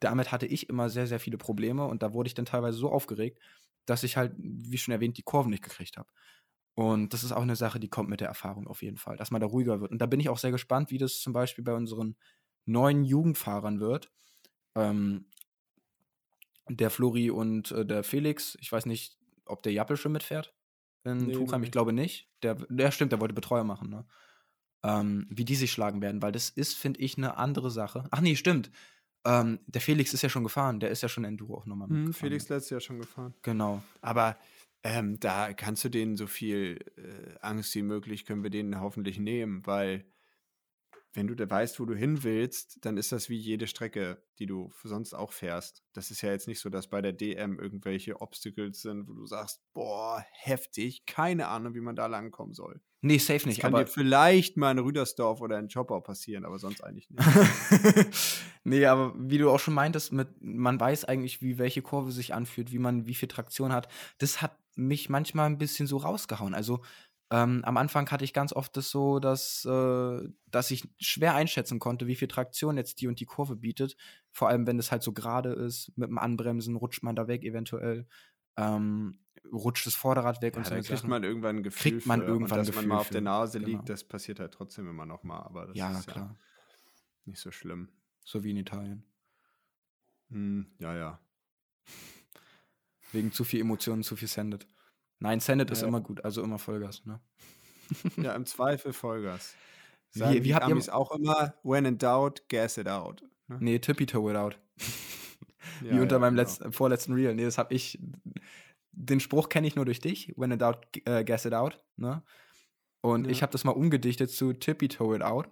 damit 0.00 0.32
hatte 0.32 0.46
ich 0.46 0.68
immer 0.68 0.90
sehr, 0.90 1.06
sehr 1.06 1.20
viele 1.20 1.38
Probleme 1.38 1.84
und 1.86 2.02
da 2.02 2.12
wurde 2.12 2.28
ich 2.28 2.34
dann 2.34 2.46
teilweise 2.46 2.78
so 2.78 2.90
aufgeregt, 2.90 3.40
dass 3.86 4.02
ich 4.02 4.16
halt, 4.16 4.34
wie 4.38 4.78
schon 4.78 4.92
erwähnt, 4.92 5.18
die 5.18 5.22
Kurven 5.22 5.50
nicht 5.50 5.62
gekriegt 5.62 5.96
habe. 5.96 6.08
Und 6.74 7.12
das 7.12 7.24
ist 7.24 7.32
auch 7.32 7.42
eine 7.42 7.56
Sache, 7.56 7.80
die 7.80 7.88
kommt 7.88 8.08
mit 8.08 8.20
der 8.20 8.28
Erfahrung 8.28 8.68
auf 8.68 8.82
jeden 8.82 8.98
Fall, 8.98 9.16
dass 9.16 9.30
man 9.30 9.40
da 9.40 9.46
ruhiger 9.48 9.80
wird. 9.80 9.90
Und 9.90 9.98
da 9.98 10.06
bin 10.06 10.20
ich 10.20 10.28
auch 10.28 10.38
sehr 10.38 10.52
gespannt, 10.52 10.90
wie 10.90 10.98
das 10.98 11.20
zum 11.20 11.32
Beispiel 11.32 11.64
bei 11.64 11.74
unseren 11.74 12.16
neuen 12.66 13.04
Jugendfahrern 13.04 13.80
wird. 13.80 14.12
Ähm, 14.76 15.26
der 16.68 16.90
Flori 16.90 17.30
und 17.30 17.70
äh, 17.72 17.86
der 17.86 18.04
Felix, 18.04 18.56
ich 18.60 18.70
weiß 18.70 18.86
nicht, 18.86 19.18
ob 19.44 19.62
der 19.62 19.72
Jappel 19.72 19.96
schon 19.96 20.12
mitfährt 20.12 20.54
in 21.04 21.26
Nee, 21.26 21.32
Tuchheim, 21.32 21.62
ich 21.62 21.72
glaube 21.72 21.92
nicht. 21.92 22.28
Der, 22.42 22.54
der 22.54 22.90
stimmt, 22.90 23.12
der 23.12 23.20
wollte 23.20 23.34
Betreuer 23.34 23.64
machen, 23.64 23.88
ne? 23.88 24.06
Ähm, 24.84 25.26
wie 25.30 25.44
die 25.44 25.56
sich 25.56 25.72
schlagen 25.72 26.02
werden, 26.02 26.22
weil 26.22 26.30
das 26.30 26.50
ist, 26.50 26.74
finde 26.76 27.00
ich, 27.00 27.16
eine 27.16 27.36
andere 27.36 27.70
Sache. 27.70 28.04
Ach 28.10 28.20
nee, 28.20 28.36
stimmt. 28.36 28.70
Ähm, 29.28 29.60
der 29.66 29.80
Felix 29.82 30.14
ist 30.14 30.22
ja 30.22 30.28
schon 30.30 30.42
gefahren, 30.44 30.80
der 30.80 30.90
ist 30.90 31.02
ja 31.02 31.08
schon 31.08 31.24
Enduro 31.24 31.58
auch 31.58 31.66
nochmal 31.66 31.88
Hm, 31.88 31.96
mitgefahren. 32.04 32.28
Felix 32.30 32.48
ne? 32.48 32.56
letztes 32.56 32.70
Jahr 32.70 32.80
schon 32.80 32.98
gefahren. 32.98 33.34
Genau. 33.42 33.82
Aber 34.00 34.38
ähm, 34.82 35.20
da 35.20 35.52
kannst 35.52 35.84
du 35.84 35.88
denen 35.88 36.16
so 36.16 36.26
viel 36.26 36.78
äh, 36.96 37.34
Angst 37.40 37.74
wie 37.74 37.82
möglich, 37.82 38.24
können 38.24 38.42
wir 38.42 38.50
denen 38.50 38.80
hoffentlich 38.80 39.18
nehmen, 39.18 39.66
weil 39.66 40.06
wenn 41.14 41.26
du 41.26 41.34
da 41.34 41.48
weißt, 41.50 41.80
wo 41.80 41.84
du 41.84 41.94
hin 41.94 42.22
willst, 42.22 42.84
dann 42.84 42.96
ist 42.96 43.12
das 43.12 43.28
wie 43.28 43.36
jede 43.36 43.66
Strecke, 43.66 44.22
die 44.38 44.46
du 44.46 44.72
sonst 44.84 45.14
auch 45.14 45.32
fährst. 45.32 45.82
Das 45.92 46.10
ist 46.10 46.22
ja 46.22 46.30
jetzt 46.30 46.46
nicht 46.48 46.60
so, 46.60 46.68
dass 46.70 46.88
bei 46.88 47.02
der 47.02 47.12
DM 47.12 47.58
irgendwelche 47.58 48.20
Obstacles 48.20 48.82
sind, 48.82 49.08
wo 49.08 49.14
du 49.14 49.26
sagst, 49.26 49.60
boah, 49.72 50.24
heftig, 50.30 51.06
keine 51.06 51.48
Ahnung, 51.48 51.74
wie 51.74 51.80
man 51.80 51.96
da 51.96 52.06
langkommen 52.06 52.54
soll. 52.54 52.80
Nee, 53.00 53.18
safe 53.18 53.38
Das 53.38 53.46
nicht, 53.46 53.60
kann 53.60 53.74
aber 53.74 53.84
dir 53.84 53.90
vielleicht 53.90 54.56
mal 54.56 54.72
in 54.72 54.80
Rüdersdorf 54.80 55.40
oder 55.40 55.58
in 55.58 55.68
Chopper 55.68 56.00
passieren, 56.00 56.44
aber 56.44 56.58
sonst 56.58 56.82
eigentlich 56.82 57.08
nicht. 57.10 57.24
nee, 58.64 58.84
aber 58.86 59.14
wie 59.16 59.38
du 59.38 59.50
auch 59.50 59.60
schon 59.60 59.74
meintest, 59.74 60.12
mit, 60.12 60.28
man 60.40 60.80
weiß 60.80 61.04
eigentlich, 61.04 61.40
wie 61.40 61.58
welche 61.58 61.80
Kurve 61.80 62.10
sich 62.10 62.34
anfühlt, 62.34 62.72
wie 62.72 62.80
man 62.80 63.06
wie 63.06 63.14
viel 63.14 63.28
Traktion 63.28 63.72
hat. 63.72 63.88
Das 64.18 64.42
hat 64.42 64.58
mich 64.74 65.08
manchmal 65.08 65.46
ein 65.46 65.58
bisschen 65.58 65.86
so 65.86 65.98
rausgehauen. 65.98 66.54
Also 66.54 66.82
ähm, 67.30 67.60
am 67.64 67.76
Anfang 67.76 68.10
hatte 68.10 68.24
ich 68.24 68.32
ganz 68.32 68.52
oft 68.52 68.76
das 68.76 68.90
so, 68.90 69.20
dass, 69.20 69.64
äh, 69.64 70.28
dass 70.46 70.70
ich 70.70 70.88
schwer 70.98 71.34
einschätzen 71.34 71.78
konnte, 71.78 72.06
wie 72.06 72.16
viel 72.16 72.28
Traktion 72.28 72.76
jetzt 72.78 73.00
die 73.00 73.06
und 73.06 73.20
die 73.20 73.26
Kurve 73.26 73.54
bietet. 73.54 73.96
Vor 74.32 74.48
allem, 74.48 74.66
wenn 74.66 74.78
es 74.78 74.90
halt 74.90 75.02
so 75.02 75.12
gerade 75.12 75.52
ist, 75.52 75.92
mit 75.96 76.08
dem 76.08 76.18
Anbremsen 76.18 76.76
rutscht 76.76 77.02
man 77.02 77.16
da 77.16 77.28
weg 77.28 77.44
eventuell. 77.44 78.06
Ähm, 78.56 79.20
rutscht 79.52 79.86
das 79.86 79.94
Vorderrad 79.94 80.42
weg 80.42 80.54
Ja, 80.54 80.58
und 80.58 80.64
so 80.64 80.70
da 80.70 80.76
kriegt 80.76 80.88
Sachen. 80.88 81.10
man 81.10 81.24
irgendwann 81.24 81.56
ein 81.56 81.62
Gefühl 81.62 81.92
Kriegt 81.92 82.06
man 82.06 82.20
für. 82.20 82.26
irgendwann 82.26 82.60
und 82.60 82.66
dass 82.68 82.76
ein 82.76 82.76
man 82.76 82.88
mal 82.88 82.94
Gefühl 82.98 83.00
auf 83.00 83.10
der. 83.10 83.20
Nase 83.20 83.58
Genau. 83.60 83.70
liegt, 83.70 83.88
das 83.88 84.04
passiert 84.04 84.40
halt 84.40 84.52
trotzdem 84.52 84.88
immer 84.88 85.06
noch 85.06 85.22
mal, 85.24 85.40
aber 85.40 85.66
das 85.66 85.76
Ja, 85.76 85.90
ist 85.98 86.06
klar. 86.08 86.36
nicht 87.24 87.40
so 87.40 87.50
schlimm. 87.50 87.88
So 88.24 88.44
wie 88.44 88.50
in 88.50 88.56
Italien. 88.58 89.04
Hm, 90.30 90.66
ja, 90.78 90.94
ja. 90.96 91.20
Wegen 93.12 93.32
zu 93.32 93.44
viel 93.44 93.60
Emotionen, 93.60 94.02
zu 94.02 94.16
viel 94.16 94.28
Sanded. 94.28 94.66
Nein, 95.18 95.40
Sanded 95.40 95.70
ist 95.70 95.82
Ja. 95.82 95.88
immer 95.88 96.00
gut, 96.00 96.24
also 96.24 96.42
immer 96.42 96.58
Vollgas, 96.58 97.04
ne? 97.06 97.20
Ja, 98.16 98.34
im 98.34 98.44
Zweifel 98.44 98.92
Vollgas. 98.92 99.54
Wie- 100.12 100.18
Sagen 100.20 100.34
wie 100.34 100.40
die 100.40 100.54
habt 100.54 100.66
ihr- 100.66 100.72
Amis 100.72 100.88
auch 100.88 101.10
immer, 101.12 101.54
when 101.62 101.84
in 101.86 101.98
doubt, 101.98 102.48
gas 102.48 102.76
it 102.78 102.88
out. 102.88 103.22
Ne? 103.46 103.56
Nee, 103.60 103.78
Tippy 103.78 104.06
Toe 104.06 104.30
It 104.30 104.36
Out. 104.36 104.58
Ja, 105.82 105.92
Wie 105.94 106.00
unter 106.00 106.16
ja, 106.16 106.20
meinem 106.20 106.34
genau. 106.34 106.42
letzten, 106.48 106.72
vorletzten 106.72 107.12
Reel. 107.12 107.34
Nee, 107.36 107.44
das 107.44 107.56
hab 107.56 107.70
ich. 107.70 108.00
Den 109.00 109.20
Spruch 109.20 109.48
kenne 109.48 109.66
ich 109.68 109.76
nur 109.76 109.84
durch 109.84 110.00
dich. 110.00 110.32
When 110.36 110.50
in 110.50 110.58
doubt, 110.58 110.86
äh, 111.06 111.22
gas 111.24 111.44
it 111.44 111.54
out. 111.54 111.82
Ne? 111.96 112.22
Und 113.00 113.26
Ja. 113.26 113.30
ich 113.30 113.42
habe 113.42 113.52
das 113.52 113.62
mal 113.64 113.70
umgedichtet 113.72 114.30
zu 114.30 114.52
Tippy 114.52 114.88
Toe 114.88 115.16
It 115.16 115.22
Out. 115.22 115.48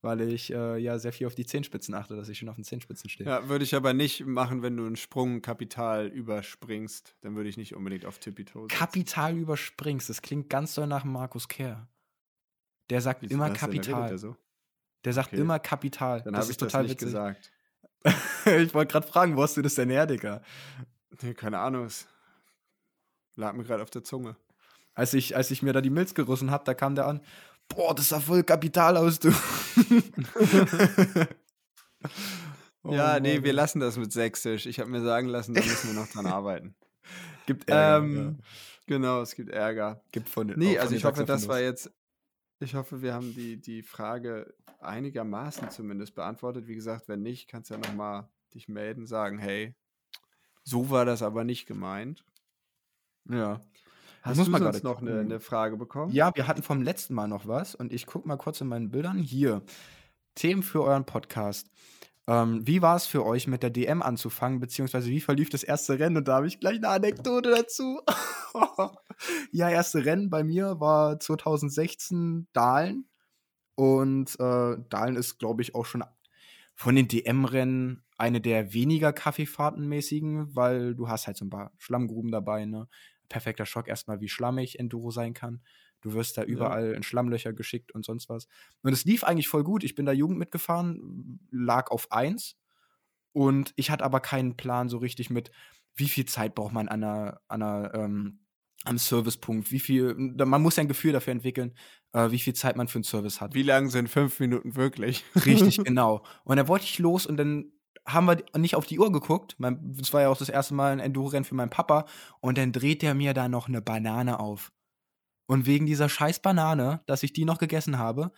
Weil 0.00 0.20
ich 0.20 0.52
äh, 0.52 0.76
ja 0.78 0.96
sehr 0.98 1.12
viel 1.12 1.26
auf 1.26 1.34
die 1.34 1.44
Zehenspitzen 1.46 1.92
achte, 1.94 2.14
dass 2.14 2.28
ich 2.28 2.38
schon 2.38 2.48
auf 2.48 2.54
den 2.54 2.62
Zehenspitzen 2.64 3.10
stehe. 3.10 3.28
Ja, 3.28 3.48
würde 3.48 3.64
ich 3.64 3.74
aber 3.74 3.94
nicht 3.94 4.24
machen, 4.26 4.62
wenn 4.62 4.76
du 4.76 4.86
einen 4.86 4.94
Sprungkapital 4.96 6.06
überspringst. 6.06 7.16
Dann 7.20 7.34
würde 7.34 7.48
ich 7.48 7.56
nicht 7.56 7.74
unbedingt 7.74 8.04
auf 8.06 8.18
Tippy 8.20 8.44
Toe 8.44 8.62
setzen. 8.68 8.78
Kapital 8.78 9.36
überspringst. 9.36 10.08
Das 10.08 10.22
klingt 10.22 10.50
ganz 10.50 10.74
doll 10.74 10.86
nach 10.86 11.04
Markus 11.04 11.48
Kerr. 11.48 11.88
Der 12.90 13.00
sagt 13.00 13.22
Wieso, 13.22 13.34
immer 13.34 13.50
Kapital. 13.50 14.08
der 14.08 14.18
so? 14.18 14.36
Der 15.04 15.12
sagt 15.12 15.28
Okay. 15.32 15.40
immer 15.40 15.58
Kapital. 15.58 16.22
Dann 16.22 16.32
das 16.34 16.42
habe 16.44 16.52
ich 16.52 16.58
das 16.58 16.68
total 16.68 16.82
nicht 16.84 16.92
witzig. 16.92 17.06
gesagt. 17.06 17.52
ich 18.46 18.74
wollte 18.74 18.92
gerade 18.92 19.06
fragen, 19.06 19.36
wo 19.36 19.42
hast 19.42 19.56
du 19.56 19.62
das 19.62 19.74
denn 19.74 19.90
her, 19.90 20.06
Digga? 20.06 20.42
Nee, 21.22 21.34
keine 21.34 21.58
Ahnung. 21.58 21.88
Lag 23.38 23.52
mir 23.54 23.62
gerade 23.64 23.82
auf 23.82 23.90
der 23.90 24.02
Zunge. 24.02 24.36
Als 24.94 25.14
ich, 25.14 25.36
als 25.36 25.50
ich 25.52 25.62
mir 25.62 25.72
da 25.72 25.80
die 25.80 25.90
Milz 25.90 26.12
gerissen 26.12 26.50
habe, 26.50 26.64
da 26.64 26.74
kam 26.74 26.96
der 26.96 27.06
an. 27.06 27.20
Boah, 27.68 27.94
das 27.94 28.08
sah 28.08 28.18
voll 28.18 28.42
Kapital 28.42 28.96
aus, 28.96 29.20
du. 29.20 29.32
Oh 32.84 32.92
ja, 32.92 33.18
nee, 33.18 33.34
Mann, 33.34 33.42
wir 33.44 33.50
ey. 33.50 33.56
lassen 33.56 33.80
das 33.80 33.96
mit 33.98 34.12
Sächsisch. 34.12 34.64
Ich 34.64 34.78
habe 34.78 34.88
mir 34.88 35.02
sagen 35.02 35.26
lassen, 35.26 35.52
da 35.52 35.60
müssen 35.60 35.88
wir 35.92 36.00
noch 36.00 36.08
dran 36.08 36.26
arbeiten. 36.32 36.76
Gibt 37.44 37.68
Ärger, 37.68 38.04
Ähm, 38.04 38.16
ja. 38.16 38.44
Genau, 38.86 39.20
es 39.20 39.34
gibt 39.34 39.50
Ärger. 39.50 40.00
Gibt 40.12 40.28
von 40.28 40.46
den 40.48 40.58
Nee, 40.58 40.78
also 40.78 40.94
ich 40.94 41.04
hoffe, 41.04 41.24
das 41.24 41.48
war 41.48 41.60
jetzt. 41.60 41.90
Ich 42.60 42.74
hoffe, 42.74 43.02
wir 43.02 43.14
haben 43.14 43.34
die, 43.34 43.60
die 43.60 43.82
Frage 43.82 44.54
einigermaßen 44.80 45.70
zumindest 45.70 46.14
beantwortet. 46.14 46.68
Wie 46.68 46.76
gesagt, 46.76 47.08
wenn 47.08 47.20
nicht, 47.20 47.48
kannst 47.48 47.70
du 47.70 47.74
ja 47.74 47.80
nochmal 47.80 48.28
dich 48.54 48.68
melden, 48.68 49.06
sagen, 49.06 49.38
hey, 49.38 49.74
so 50.62 50.88
war 50.88 51.04
das 51.04 51.22
aber 51.22 51.44
nicht 51.44 51.66
gemeint. 51.66 52.24
Ja. 53.28 53.60
Hast 54.22 54.36
muss 54.36 54.46
du 54.46 54.52
mal 54.52 54.62
sonst 54.62 54.84
noch 54.84 55.00
eine, 55.00 55.20
eine 55.20 55.40
Frage 55.40 55.76
bekommen? 55.76 56.12
Ja, 56.12 56.34
wir 56.34 56.46
hatten 56.46 56.62
vom 56.62 56.82
letzten 56.82 57.14
Mal 57.14 57.28
noch 57.28 57.46
was 57.46 57.74
und 57.74 57.92
ich 57.92 58.06
gucke 58.06 58.26
mal 58.26 58.36
kurz 58.36 58.60
in 58.60 58.68
meinen 58.68 58.90
Bildern. 58.90 59.18
Hier. 59.18 59.62
Themen 60.34 60.62
für 60.62 60.82
euren 60.82 61.04
Podcast. 61.04 61.70
Ähm, 62.26 62.66
wie 62.66 62.82
war 62.82 62.94
es 62.94 63.06
für 63.06 63.24
euch, 63.24 63.46
mit 63.46 63.62
der 63.62 63.70
DM 63.70 64.02
anzufangen, 64.02 64.60
beziehungsweise 64.60 65.08
wie 65.08 65.20
verlief 65.20 65.48
das 65.48 65.62
erste 65.62 65.98
Rennen? 65.98 66.18
Und 66.18 66.28
da 66.28 66.36
habe 66.36 66.46
ich 66.46 66.60
gleich 66.60 66.76
eine 66.76 66.88
Anekdote 66.88 67.50
dazu. 67.50 68.00
ja, 69.50 69.70
erste 69.70 70.04
Rennen 70.04 70.28
bei 70.28 70.44
mir 70.44 70.78
war 70.78 71.18
2016 71.18 72.48
Dahlen. 72.52 73.08
Und 73.76 74.38
äh, 74.40 74.76
Dahlen 74.90 75.16
ist, 75.16 75.38
glaube 75.38 75.62
ich, 75.62 75.74
auch 75.74 75.86
schon 75.86 76.04
von 76.74 76.94
den 76.94 77.08
DM-Rennen 77.08 78.04
eine 78.18 78.40
der 78.40 78.74
weniger 78.74 79.12
Kaffeefahrtenmäßigen, 79.12 80.54
weil 80.54 80.94
du 80.94 81.08
hast 81.08 81.26
halt 81.26 81.36
so 81.36 81.46
ein 81.46 81.50
paar 81.50 81.72
Schlammgruben 81.78 82.30
dabei, 82.30 82.66
ne? 82.66 82.88
Perfekter 83.28 83.66
Schock 83.66 83.88
erstmal, 83.88 84.20
wie 84.20 84.28
schlammig 84.28 84.78
Enduro 84.78 85.10
sein 85.10 85.34
kann. 85.34 85.62
Du 86.00 86.12
wirst 86.14 86.38
da 86.38 86.44
überall 86.44 86.92
in 86.92 87.02
Schlammlöcher 87.02 87.52
geschickt 87.52 87.92
und 87.92 88.04
sonst 88.04 88.28
was. 88.28 88.46
Und 88.82 88.92
es 88.92 89.04
lief 89.04 89.24
eigentlich 89.24 89.48
voll 89.48 89.64
gut. 89.64 89.84
Ich 89.84 89.94
bin 89.94 90.06
da 90.06 90.12
Jugend 90.12 90.38
mitgefahren, 90.38 91.40
lag 91.50 91.90
auf 91.90 92.12
1. 92.12 92.56
Und 93.32 93.72
ich 93.76 93.90
hatte 93.90 94.04
aber 94.04 94.20
keinen 94.20 94.56
Plan 94.56 94.88
so 94.88 94.98
richtig 94.98 95.30
mit, 95.30 95.50
wie 95.94 96.08
viel 96.08 96.24
Zeit 96.24 96.54
braucht 96.54 96.72
man 96.72 96.88
an 96.88 97.02
einer, 97.02 97.40
an 97.48 97.62
einer, 97.62 97.94
ähm, 97.94 98.40
am 98.84 98.96
Servicepunkt, 98.96 99.72
wie 99.72 99.80
viel, 99.80 100.14
man 100.14 100.62
muss 100.62 100.76
ja 100.76 100.82
ein 100.82 100.88
Gefühl 100.88 101.12
dafür 101.12 101.32
entwickeln, 101.32 101.74
äh, 102.12 102.30
wie 102.30 102.38
viel 102.38 102.54
Zeit 102.54 102.76
man 102.76 102.88
für 102.88 102.98
einen 102.98 103.04
Service 103.04 103.40
hat. 103.40 103.54
Wie 103.54 103.64
lang 103.64 103.90
sind 103.90 104.08
fünf 104.08 104.38
Minuten 104.38 104.76
wirklich? 104.76 105.24
Richtig, 105.44 105.78
genau. 105.84 106.24
Und 106.44 106.56
dann 106.56 106.68
wollte 106.68 106.84
ich 106.84 106.98
los 106.98 107.26
und 107.26 107.36
dann 107.36 107.72
haben 108.08 108.26
wir 108.26 108.42
nicht 108.56 108.74
auf 108.76 108.86
die 108.86 108.98
Uhr 108.98 109.12
geguckt. 109.12 109.56
Mein, 109.58 109.94
das 109.96 110.12
war 110.12 110.22
ja 110.22 110.28
auch 110.30 110.38
das 110.38 110.48
erste 110.48 110.74
Mal 110.74 110.92
ein 110.92 111.00
Enduro-Rennen 111.00 111.44
für 111.44 111.54
meinen 111.54 111.70
Papa. 111.70 112.06
Und 112.40 112.58
dann 112.58 112.72
dreht 112.72 113.02
der 113.02 113.14
mir 113.14 113.34
da 113.34 113.48
noch 113.48 113.68
eine 113.68 113.82
Banane 113.82 114.40
auf. 114.40 114.72
Und 115.46 115.66
wegen 115.66 115.86
dieser 115.86 116.08
scheiß 116.08 116.40
Banane, 116.40 117.02
dass 117.06 117.22
ich 117.22 117.32
die 117.32 117.44
noch 117.44 117.58
gegessen 117.58 117.98
habe, 117.98 118.32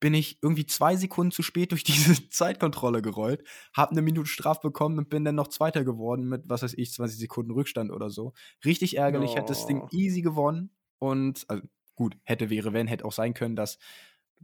bin 0.00 0.14
ich 0.14 0.38
irgendwie 0.42 0.66
zwei 0.66 0.96
Sekunden 0.96 1.32
zu 1.32 1.42
spät 1.42 1.72
durch 1.72 1.84
diese 1.84 2.28
Zeitkontrolle 2.30 3.02
gerollt, 3.02 3.44
hab 3.74 3.90
eine 3.90 4.02
Minute 4.02 4.28
Straf 4.28 4.60
bekommen 4.60 4.98
und 4.98 5.08
bin 5.10 5.24
dann 5.24 5.34
noch 5.36 5.48
Zweiter 5.48 5.84
geworden 5.84 6.28
mit, 6.28 6.42
was 6.46 6.62
weiß 6.62 6.74
ich, 6.74 6.92
20 6.92 7.18
Sekunden 7.18 7.52
Rückstand 7.52 7.90
oder 7.92 8.10
so. 8.10 8.32
Richtig 8.64 8.96
ärgerlich, 8.98 9.36
hätte 9.36 9.52
das 9.52 9.66
Ding 9.66 9.84
Oh. 9.84 9.88
easy 9.90 10.22
gewonnen. 10.22 10.70
Und, 10.98 11.44
also 11.48 11.64
gut, 11.96 12.16
hätte, 12.24 12.50
wäre, 12.50 12.72
wenn, 12.72 12.86
hätte 12.86 13.04
auch 13.04 13.12
sein 13.12 13.34
können, 13.34 13.56
dass 13.56 13.78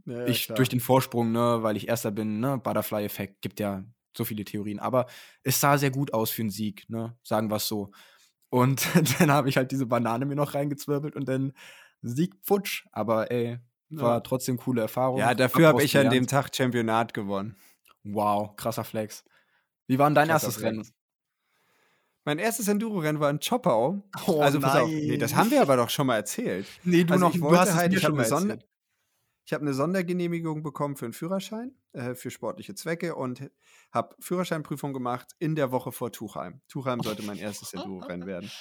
Ja, 0.05 0.33
ich 0.33 0.39
klar. 0.39 0.55
durch 0.55 0.69
den 0.69 0.79
Vorsprung, 0.79 1.31
ne, 1.31 1.59
weil 1.63 1.77
ich 1.77 1.87
Erster 1.87 2.11
bin, 2.11 2.39
ne, 2.39 2.57
Butterfly-Effekt, 2.57 3.41
gibt 3.41 3.59
ja 3.59 3.83
so 4.15 4.25
viele 4.25 4.43
Theorien. 4.45 4.79
Aber 4.79 5.05
es 5.43 5.59
sah 5.59 5.77
sehr 5.77 5.91
gut 5.91 6.13
aus 6.13 6.31
für 6.31 6.41
einen 6.41 6.49
Sieg, 6.51 6.85
ne, 6.89 7.17
sagen 7.23 7.49
wir 7.49 7.57
es 7.57 7.67
so. 7.67 7.91
Und 8.49 8.87
dann 9.19 9.31
habe 9.31 9.49
ich 9.49 9.57
halt 9.57 9.71
diese 9.71 9.85
Banane 9.85 10.25
mir 10.25 10.35
noch 10.35 10.53
reingezwirbelt 10.53 11.15
und 11.15 11.27
dann 11.27 11.53
Sieg 12.01 12.35
futsch. 12.43 12.85
Aber 12.91 13.31
ey, 13.31 13.59
war 13.89 14.15
Ja. 14.15 14.19
trotzdem 14.21 14.57
coole 14.57 14.81
Erfahrung. 14.81 15.19
Ja, 15.19 15.33
dafür 15.33 15.67
Hab 15.67 15.73
habe 15.75 15.83
ich 15.83 15.97
an 15.97 16.09
dem. 16.09 16.27
Tag 16.27 16.55
Championat 16.55 17.13
gewonnen. 17.13 17.55
Wow, 18.03 18.55
krasser 18.55 18.83
Flex. 18.83 19.23
Wie 19.87 19.99
war 19.99 20.07
denn 20.09 20.15
dein 20.15 20.27
Krasser 20.29 20.47
erstes 20.47 20.61
Flex. 20.61 20.77
Rennen? 20.77 20.89
Mein 22.25 22.37
erstes 22.37 22.67
Enduro-Rennen 22.67 23.19
war 23.19 23.29
in 23.29 23.39
Choppau. 23.39 24.03
Oh 24.27 24.39
also 24.41 24.59
pass 24.59 24.75
auf, 24.75 24.87
nee, 24.89 25.17
das 25.17 25.35
haben 25.35 25.49
wir 25.51 25.61
aber 25.61 25.77
doch 25.77 25.89
schon 25.89 26.05
mal 26.07 26.17
erzählt. 26.17 26.67
Nee, 26.83 27.03
du 27.03 27.13
Also 27.13 27.25
noch, 27.25 27.33
ich 27.33 27.39
du 27.39 27.45
wollte 27.45 27.59
hast 27.61 27.69
es 27.69 27.75
halt, 27.75 27.91
mir 27.91 27.97
ich 27.97 28.03
schon 28.03 28.15
mal 28.15 28.23
erzählt. 28.23 28.65
Ich 29.49 29.53
hab 29.55 29.63
eine 29.63 29.73
Sondergenehmigung 29.73 30.61
bekommen 30.61 30.95
für 30.95 31.05
einen 31.05 31.13
Führerschein, 31.13 31.71
äh, 31.93 32.13
für 32.13 32.29
sportliche 32.29 32.75
Zwecke 32.75 33.15
und 33.15 33.49
habe 33.91 34.15
Führerscheinprüfung 34.19 34.93
gemacht 34.93 35.31
in 35.39 35.55
der 35.55 35.71
Woche 35.71 35.91
vor 35.91 36.11
Tuchheim. 36.11 36.61
Tuchheim 36.67 36.99
sollte 36.99 37.23
mein 37.23 37.39
erstes 37.39 37.73
Enduro-Rennen 37.73 38.27
werden. 38.27 38.51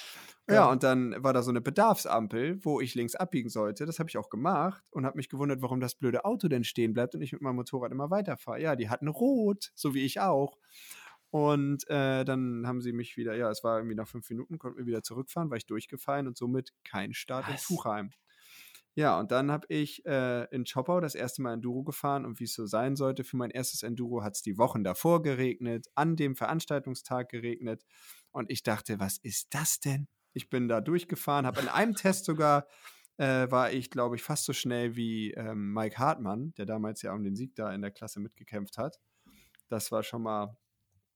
Ja, 0.48 0.70
und 0.70 0.82
dann 0.84 1.22
war 1.22 1.34
da 1.34 1.42
so 1.42 1.50
eine 1.50 1.60
Bedarfsampel, 1.60 2.64
wo 2.64 2.80
ich 2.80 2.94
links 2.94 3.14
abbiegen 3.16 3.50
sollte. 3.50 3.84
Das 3.84 3.98
habe 3.98 4.08
ich 4.08 4.16
auch 4.16 4.30
gemacht 4.30 4.82
und 4.90 5.04
habe 5.04 5.18
mich 5.18 5.28
gewundert, 5.28 5.60
warum 5.60 5.78
das 5.78 5.94
blöde 5.94 6.24
Auto 6.24 6.48
denn 6.48 6.64
stehen 6.64 6.94
bleibt 6.94 7.14
und 7.14 7.20
ich 7.20 7.32
mit 7.32 7.42
meinem 7.42 7.56
Motorrad 7.56 7.92
immer 7.92 8.10
weiterfahre. 8.10 8.62
Ja, 8.62 8.74
die 8.74 8.88
hatten 8.88 9.08
rot, 9.08 9.70
so 9.74 9.92
wie 9.92 10.06
ich 10.06 10.20
auch. 10.20 10.56
Und 11.28 11.86
äh, 11.90 12.24
dann 12.24 12.66
haben 12.66 12.80
sie 12.80 12.94
mich 12.94 13.18
wieder, 13.18 13.36
ja, 13.36 13.50
es 13.50 13.62
war 13.62 13.76
irgendwie 13.76 13.94
nach 13.94 14.08
fünf 14.08 14.30
Minuten, 14.30 14.58
konnten 14.58 14.78
wir 14.78 14.86
wieder 14.86 15.02
zurückfahren, 15.02 15.50
war 15.50 15.58
ich 15.58 15.66
durchgefallen 15.66 16.26
und 16.26 16.38
somit 16.38 16.72
kein 16.82 17.12
Start 17.12 17.46
in 17.46 17.54
Was? 17.56 17.66
Tuchheim. 17.66 18.10
Ja, 18.98 19.16
und 19.20 19.30
dann 19.30 19.52
habe 19.52 19.64
ich 19.68 20.04
äh, 20.06 20.52
in 20.52 20.64
Choppau 20.64 20.98
das 20.98 21.14
erste 21.14 21.40
Mal 21.40 21.52
Enduro 21.52 21.84
gefahren 21.84 22.24
und 22.24 22.40
wie 22.40 22.44
es 22.44 22.54
so 22.54 22.66
sein 22.66 22.96
sollte, 22.96 23.22
für 23.22 23.36
mein 23.36 23.52
erstes 23.52 23.84
Enduro 23.84 24.24
hat 24.24 24.34
es 24.34 24.42
die 24.42 24.58
Wochen 24.58 24.82
davor 24.82 25.22
geregnet, 25.22 25.86
an 25.94 26.16
dem 26.16 26.34
Veranstaltungstag 26.34 27.28
geregnet 27.28 27.84
und 28.32 28.50
ich 28.50 28.64
dachte, 28.64 28.98
was 28.98 29.18
ist 29.18 29.54
das 29.54 29.78
denn? 29.78 30.08
Ich 30.32 30.50
bin 30.50 30.66
da 30.66 30.80
durchgefahren, 30.80 31.46
habe 31.46 31.60
in 31.60 31.68
einem 31.68 31.94
Test 31.94 32.24
sogar, 32.24 32.66
äh, 33.18 33.48
war 33.48 33.70
ich, 33.70 33.92
glaube 33.92 34.16
ich, 34.16 34.24
fast 34.24 34.46
so 34.46 34.52
schnell 34.52 34.96
wie 34.96 35.30
ähm, 35.30 35.72
Mike 35.72 35.96
Hartmann, 35.96 36.52
der 36.58 36.66
damals 36.66 37.00
ja 37.02 37.12
um 37.12 37.22
den 37.22 37.36
Sieg 37.36 37.54
da 37.54 37.72
in 37.72 37.82
der 37.82 37.92
Klasse 37.92 38.18
mitgekämpft 38.18 38.78
hat. 38.78 38.98
Das 39.68 39.92
war 39.92 40.02
schon 40.02 40.22
mal 40.22 40.58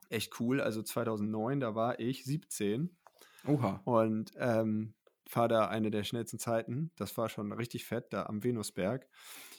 echt 0.09 0.38
cool. 0.38 0.61
Also 0.61 0.85
2009, 0.85 1.59
da 1.59 1.75
war 1.75 1.99
ich 1.99 2.23
17 2.23 2.97
Oha. 3.45 3.83
und 3.85 4.31
ähm, 4.37 4.95
fahre 5.33 5.49
da 5.49 5.68
eine 5.68 5.90
der 5.90 6.05
schnellsten 6.05 6.38
Zeiten. 6.38 6.90
Das 6.97 7.16
war 7.16 7.29
schon 7.29 7.53
richtig 7.53 7.85
fett, 7.85 8.12
da 8.12 8.27
am 8.27 8.45
Venusberg. 8.45 9.09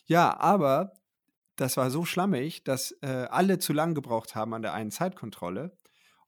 Ja, 0.05 0.39
aber 0.39 0.93
das 1.55 1.77
war 1.77 1.89
so 1.89 2.05
schlammig, 2.05 2.63
dass 2.63 2.91
äh, 3.01 3.27
alle 3.29 3.59
zu 3.59 3.73
lang 3.73 3.93
gebraucht 3.93 4.35
haben 4.35 4.53
an 4.53 4.61
der 4.61 4.73
einen 4.73 4.91
Zeitkontrolle. 4.91 5.77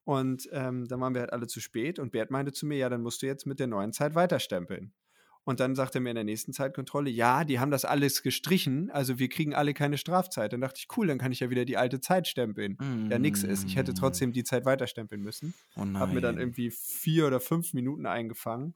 Und 0.03 0.47
ähm, 0.51 0.87
dann 0.87 1.01
waren 1.01 1.13
wir 1.13 1.21
halt 1.21 1.33
alle 1.33 1.47
zu 1.47 1.59
spät 1.59 1.97
und 1.97 2.11
Bert 2.11 2.29
meinte 2.29 2.51
zu 2.51 2.67
mir, 2.67 2.77
ja, 2.77 2.89
dann 2.89 3.01
musst 3.01 3.21
du 3.21 3.25
jetzt 3.25 3.47
mit 3.47 3.59
der 3.59 3.67
neuen 3.67 3.91
Zeit 3.91 4.13
weiterstempeln. 4.13 4.93
Und 5.45 5.59
dann 5.59 5.75
sagte 5.75 5.99
er 5.99 6.01
mir 6.01 6.09
in 6.09 6.15
der 6.15 6.23
nächsten 6.23 6.53
Zeitkontrolle, 6.53 7.09
ja, 7.11 7.43
die 7.43 7.59
haben 7.59 7.69
das 7.69 7.85
alles 7.85 8.23
gestrichen, 8.23 8.89
also 8.89 9.19
wir 9.19 9.29
kriegen 9.29 9.53
alle 9.53 9.75
keine 9.75 9.99
Strafzeit. 9.99 10.53
Dann 10.53 10.61
dachte 10.61 10.79
ich, 10.79 10.87
cool, 10.97 11.05
dann 11.05 11.19
kann 11.19 11.31
ich 11.31 11.39
ja 11.39 11.51
wieder 11.51 11.65
die 11.65 11.77
alte 11.77 12.01
Zeit 12.01 12.27
stempeln. 12.27 12.77
Ja, 13.11 13.19
nix 13.19 13.43
ist. 13.43 13.65
Ich 13.65 13.75
hätte 13.75 13.93
trotzdem 13.93 14.31
die 14.33 14.43
Zeit 14.43 14.65
weiterstempeln 14.65 15.21
müssen. 15.21 15.53
Oh. 15.75 15.85
Hab 15.93 16.13
mir 16.13 16.21
dann 16.21 16.39
irgendwie 16.39 16.71
vier 16.71 17.27
oder 17.27 17.39
fünf 17.39 17.73
Minuten 17.73 18.07
eingefangen. 18.07 18.73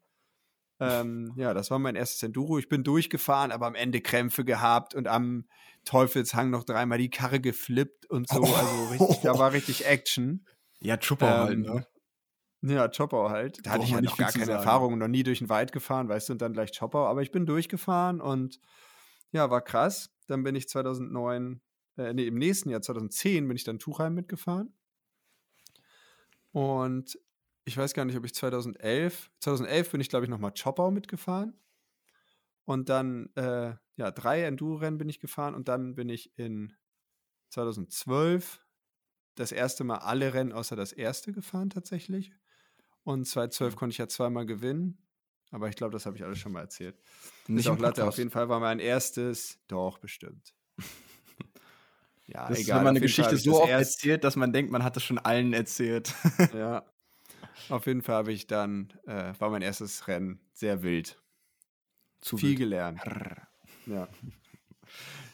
Ähm, 0.80 1.34
ja, 1.36 1.54
das 1.54 1.72
war 1.72 1.80
mein 1.80 1.96
erstes 1.96 2.24
Enduro. 2.24 2.58
Ich 2.58 2.70
bin 2.70 2.84
durchgefahren, 2.84 3.52
aber 3.52 3.68
am 3.68 3.76
Ende 3.76 4.02
Krämpfe 4.02 4.46
gehabt 4.46 4.96
und 4.96 5.08
am 5.08 5.46
Teufelshang 5.86 6.50
noch 6.50 6.64
dreimal 6.64 6.98
die 6.98 7.10
Karre 7.10 7.40
geflippt 7.40 8.06
und 8.10 8.30
so. 8.30 8.42
Also 8.42 8.86
richtig, 8.92 9.22
da 9.22 9.38
war 9.38 9.54
richtig 9.54 9.86
Action. 9.86 10.46
Ja, 10.82 10.98
Chupper 10.98 11.40
halt, 11.40 11.54
Ähm, 11.54 11.62
ne? 11.62 11.88
Ja, 12.62 12.90
Choppau 12.90 13.30
halt. 13.30 13.66
Da 13.66 13.72
hatte 13.72 13.80
Braucht 13.80 13.90
ich 13.90 13.96
ja 13.96 14.02
noch 14.02 14.18
gar 14.18 14.32
keine 14.32 14.46
sagen. 14.46 14.58
Erfahrung, 14.58 14.98
noch 14.98 15.08
nie 15.08 15.24
durch 15.24 15.40
den 15.40 15.50
Wald 15.50 15.72
gefahren, 15.72 16.10
weißt 16.10 16.30
du, 16.30 16.34
und 16.34 16.42
dann 16.42 16.54
gleich 16.54 16.78
Choppau. 16.78 17.06
Aber 17.06 17.22
ich 17.22 17.32
bin 17.32 17.46
durchgefahren 17.46 18.20
und 18.20 18.60
ja, 19.32 19.50
war 19.50 19.62
krass. 19.62 20.12
Dann 20.28 20.44
bin 20.44 20.56
ich 20.56 20.68
2009, 20.68 21.62
äh, 21.98 22.14
nee, 22.14 22.28
im 22.28 22.36
nächsten 22.36 22.70
Jahr, 22.70 22.82
2010, 22.82 23.48
bin 23.48 23.56
ich 23.56 23.64
dann 23.64 23.80
Tuchheim 23.80 24.14
mitgefahren. 24.14 24.74
Und 26.52 27.18
ich 27.70 27.78
weiß 27.78 27.94
gar 27.94 28.04
nicht, 28.04 28.18
ob 28.18 28.26
ich 28.26 28.34
2011, 28.34 29.30
2011 29.40 29.92
bin 29.92 30.02
ich, 30.02 30.10
glaube 30.10 30.26
ich, 30.26 30.30
nochmal 30.30 30.54
Choppau 30.60 30.90
mitgefahren. 30.90 31.54
Und 32.66 32.90
dann, 32.90 33.30
äh, 33.36 33.76
ja, 33.96 34.12
drei 34.12 34.44
Enduro-Rennen 34.44 34.98
bin 34.98 35.08
ich 35.08 35.20
gefahren 35.20 35.54
und 35.54 35.68
dann 35.68 35.94
bin 35.94 36.10
ich 36.10 36.38
in 36.38 36.74
2012 37.50 38.66
das 39.36 39.52
erste 39.52 39.84
Mal 39.84 40.00
alle 40.00 40.34
Rennen 40.34 40.52
außer 40.52 40.76
das 40.76 40.92
erste 40.92 41.32
gefahren 41.32 41.70
tatsächlich. 41.70 42.32
Und 43.04 43.26
2012 43.26 43.76
konnte 43.76 43.94
ich 43.94 43.98
ja 44.00 44.08
zweimal 44.08 44.48
gewinnen. 44.48 44.98
Aber 45.52 45.70
ich 45.70 45.76
glaube, 45.76 45.94
das 45.94 46.06
habe 46.06 46.18
ich 46.18 46.24
alles 46.24 46.40
schon 46.40 46.52
mal 46.52 46.62
erzählt. 46.62 47.00
Nicht 47.48 47.66
Ist 47.66 47.72
auch 47.72 47.78
Latte. 47.80 48.06
Auf 48.06 48.18
jeden 48.18 48.32
Fall 48.32 48.50
war 48.50 48.60
mein 48.60 48.80
erstes, 48.80 49.60
doch, 49.68 50.00
bestimmt. 50.00 50.56
ja, 52.28 52.48
Das 52.48 52.60
ist, 52.60 52.66
egal. 52.66 52.78
wenn 52.78 52.84
man 52.84 52.92
eine 52.92 53.02
Geschichte 53.02 53.38
so 53.38 53.52
das 53.52 53.62
oft 53.62 53.70
erzählt, 53.70 54.24
dass 54.24 54.36
man 54.36 54.54
denkt, 54.54 54.72
man 54.72 54.84
hat 54.84 54.98
es 54.98 55.04
schon 55.04 55.20
allen 55.20 55.54
erzählt. 55.54 56.16
Ja. 56.54 56.84
Auf 57.70 57.86
jeden 57.88 58.02
Fall 58.02 58.16
habe 58.16 58.32
ich 58.32 58.48
dann, 58.48 58.94
äh, 59.06 59.34
war 59.40 59.50
mein 59.50 59.62
erstes 59.62 60.08
Rennen 60.08 60.40
sehr 60.54 60.82
wild. 60.84 61.22
Zu 62.22 62.38
Viel 62.38 62.50
wild. 62.50 62.60
gelernt. 62.60 63.02
Ja. 63.86 64.08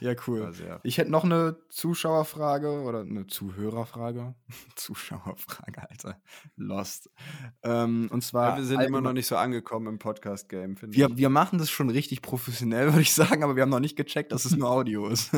Ja, 0.01 0.13
cool. 0.27 0.53
Sehr- 0.53 0.81
Ich 0.83 0.97
hätte 0.97 1.09
noch 1.09 1.23
eine 1.23 1.57
Zuschauerfrage 1.69 2.81
oder 2.81 2.99
eine 3.01 3.25
Zuhörerfrage. 3.27 4.35
Zuschauerfrage, 4.75 5.89
Alter. 5.89 6.21
Lost. 6.57 7.09
Ähm, 7.63 8.09
und 8.11 8.21
zwar. 8.21 8.51
Ja, 8.51 8.57
wir 8.57 8.65
sind 8.65 8.81
immer 8.81 8.99
noch 9.01 9.13
nicht 9.13 9.27
so 9.27 9.37
angekommen 9.37 9.87
im 9.87 9.97
Podcast-Game, 9.99 10.75
finde 10.75 10.95
Wir, 10.97 11.09
ich. 11.09 11.17
wir 11.17 11.29
machen 11.29 11.57
das 11.59 11.69
schon 11.71 11.89
richtig 11.89 12.21
professionell, 12.21 12.87
würde 12.91 13.01
ich 13.01 13.13
sagen, 13.13 13.43
aber 13.43 13.55
wir 13.55 13.61
haben 13.63 13.69
noch 13.69 13.79
nicht 13.79 13.95
gecheckt, 13.95 14.33
dass 14.33 14.43
es 14.45 14.55
nur 14.57 14.69
Audio 14.69 15.07
ist. 15.07 15.31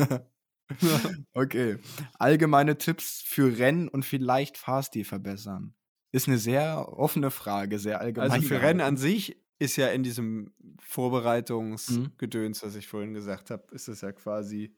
okay. 1.32 1.78
Allgemeine 2.18 2.76
Tipps 2.76 3.22
für 3.24 3.56
Rennen 3.58 3.88
und 3.88 4.04
vielleicht 4.04 4.58
Fahrstil 4.58 5.04
verbessern. 5.04 5.74
Ist 6.10 6.28
eine 6.28 6.38
sehr 6.38 6.88
offene 6.98 7.30
Frage, 7.30 7.78
sehr 7.78 8.00
allgemein. 8.00 8.30
Also 8.30 8.46
für. 8.46 8.62
Rennen 8.62 8.80
an 8.80 8.96
sich 8.96 9.42
ist 9.58 9.76
ja 9.76 9.88
in 9.88 10.02
diesem 10.02 10.52
Vorbereitungsgedöns, 10.80 12.62
was 12.62 12.76
ich 12.76 12.86
vorhin 12.86 13.12
gesagt 13.12 13.50
habe, 13.50 13.64
ist 13.72 13.88
es 13.88 14.00
ja 14.00 14.12
quasi 14.12 14.74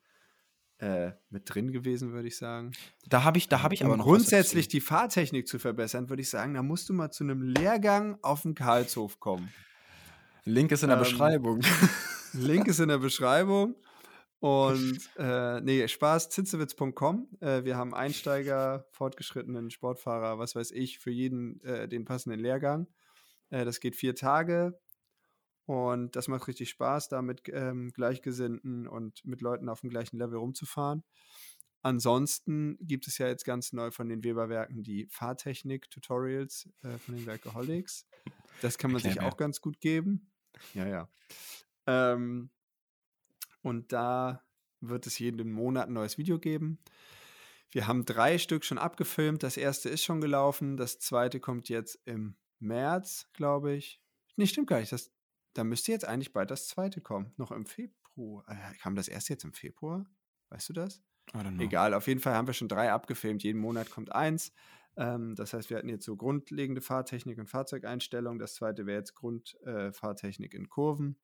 äh, 0.78 1.12
mit 1.28 1.42
drin 1.52 1.72
gewesen, 1.72 2.12
würde 2.12 2.28
ich 2.28 2.36
sagen. 2.36 2.72
Da 3.08 3.22
habe 3.24 3.38
ich, 3.38 3.48
da 3.48 3.62
habe 3.62 3.74
ich 3.74 3.82
um 3.82 3.88
aber 3.88 3.98
noch 3.98 4.04
grundsätzlich 4.04 4.68
die 4.68 4.80
Fahrtechnik 4.80 5.46
zu 5.46 5.58
verbessern, 5.58 6.08
würde 6.08 6.22
ich 6.22 6.30
sagen, 6.30 6.54
da 6.54 6.62
musst 6.62 6.88
du 6.88 6.94
mal 6.94 7.10
zu 7.10 7.24
einem 7.24 7.42
Lehrgang 7.42 8.18
auf 8.22 8.42
den 8.42 8.54
Karlshof 8.54 9.20
kommen. 9.20 9.52
Link 10.44 10.72
ist 10.72 10.82
in 10.82 10.88
der 10.88 10.96
ähm, 10.96 11.04
Beschreibung. 11.04 11.60
Link 12.32 12.66
ist 12.66 12.80
in 12.80 12.88
der 12.88 12.98
Beschreibung. 12.98 13.74
Und 14.40 14.98
äh, 15.16 15.60
nee, 15.60 15.86
Spaß, 15.86 16.30
zitzewitz.com. 16.30 17.28
Äh, 17.40 17.64
wir 17.64 17.76
haben 17.76 17.94
Einsteiger, 17.94 18.86
fortgeschrittenen 18.90 19.70
Sportfahrer, 19.70 20.38
was 20.38 20.54
weiß 20.54 20.72
ich, 20.72 20.98
für 20.98 21.10
jeden 21.10 21.62
äh, 21.62 21.88
den 21.88 22.04
passenden 22.04 22.40
Lehrgang. 22.40 22.88
Äh, 23.50 23.64
das 23.64 23.80
geht 23.80 23.96
vier 23.96 24.14
Tage 24.14 24.80
und 25.66 26.16
das 26.16 26.26
macht 26.26 26.48
richtig 26.48 26.70
Spaß, 26.70 27.08
da 27.08 27.22
mit 27.22 27.42
ähm, 27.52 27.92
Gleichgesinnten 27.92 28.88
und 28.88 29.24
mit 29.24 29.40
Leuten 29.40 29.68
auf 29.68 29.82
dem 29.82 29.90
gleichen 29.90 30.18
Level 30.18 30.38
rumzufahren. 30.38 31.04
Ansonsten 31.82 32.76
gibt 32.80 33.06
es 33.06 33.18
ja 33.18 33.28
jetzt 33.28 33.44
ganz 33.44 33.72
neu 33.72 33.90
von 33.90 34.08
den 34.08 34.22
Weberwerken 34.22 34.82
die 34.82 35.06
Fahrtechnik-Tutorials 35.10 36.68
äh, 36.82 36.98
von 36.98 37.16
den 37.16 37.26
Werkeholics. 37.26 38.06
Das 38.60 38.76
kann 38.76 38.90
man 38.92 39.00
sich 39.00 39.12
Erklär 39.12 39.28
mir. 39.28 39.32
auch 39.32 39.36
ganz 39.36 39.60
gut 39.60 39.80
geben. 39.80 40.30
Ja, 40.74 40.86
ja. 40.86 41.08
Ähm, 41.86 42.50
und 43.62 43.92
da 43.92 44.44
wird 44.80 45.06
es 45.06 45.18
jeden 45.18 45.50
Monat 45.52 45.88
ein 45.88 45.94
neues 45.94 46.18
Video 46.18 46.38
geben. 46.38 46.78
Wir 47.70 47.86
haben 47.86 48.04
drei 48.04 48.38
Stück 48.38 48.64
schon 48.64 48.78
abgefilmt. 48.78 49.42
Das 49.42 49.56
erste 49.56 49.88
ist 49.88 50.02
schon 50.02 50.20
gelaufen. 50.20 50.76
Das 50.76 50.98
zweite 50.98 51.38
kommt 51.38 51.68
jetzt 51.68 52.00
im 52.04 52.36
März, 52.58 53.28
glaube 53.32 53.74
ich. 53.74 54.02
Nee, 54.36 54.46
stimmt 54.46 54.68
gar 54.68 54.80
nicht. 54.80 54.92
Das, 54.92 55.12
da 55.52 55.64
müsste 55.64 55.92
jetzt 55.92 56.04
eigentlich 56.04 56.32
bald 56.32 56.50
das 56.50 56.66
zweite 56.66 57.00
kommen. 57.00 57.32
Noch 57.36 57.52
im 57.52 57.66
Februar. 57.66 58.44
Äh, 58.48 58.74
kam 58.78 58.96
das 58.96 59.08
erste 59.08 59.34
jetzt 59.34 59.44
im 59.44 59.52
Februar? 59.52 60.04
Weißt 60.48 60.68
du 60.68 60.72
das? 60.72 61.02
Egal, 61.60 61.94
auf 61.94 62.08
jeden 62.08 62.20
Fall 62.20 62.34
haben 62.34 62.48
wir 62.48 62.54
schon 62.54 62.68
drei 62.68 62.90
abgefilmt. 62.90 63.44
Jeden 63.44 63.60
Monat 63.60 63.90
kommt 63.90 64.12
eins. 64.12 64.52
Ähm, 64.96 65.36
das 65.36 65.52
heißt, 65.52 65.70
wir 65.70 65.76
hatten 65.76 65.88
jetzt 65.88 66.04
so 66.04 66.16
grundlegende 66.16 66.80
Fahrtechnik 66.80 67.38
und 67.38 67.46
Fahrzeugeinstellung. 67.46 68.38
Das 68.38 68.54
zweite 68.54 68.86
wäre 68.86 68.98
jetzt 68.98 69.14
Grundfahrtechnik 69.14 70.54
äh, 70.54 70.56
in 70.56 70.68
Kurven, 70.68 71.20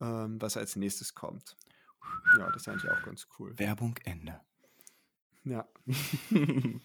ähm, 0.00 0.40
was 0.40 0.56
als 0.56 0.76
nächstes 0.76 1.14
kommt. 1.14 1.56
Ja, 2.38 2.46
das 2.50 2.62
ist 2.62 2.68
eigentlich 2.68 2.90
auch 2.90 3.02
ganz 3.02 3.26
cool. 3.38 3.58
Werbung 3.58 3.96
Ende. 4.04 4.40
Ja. 5.44 5.66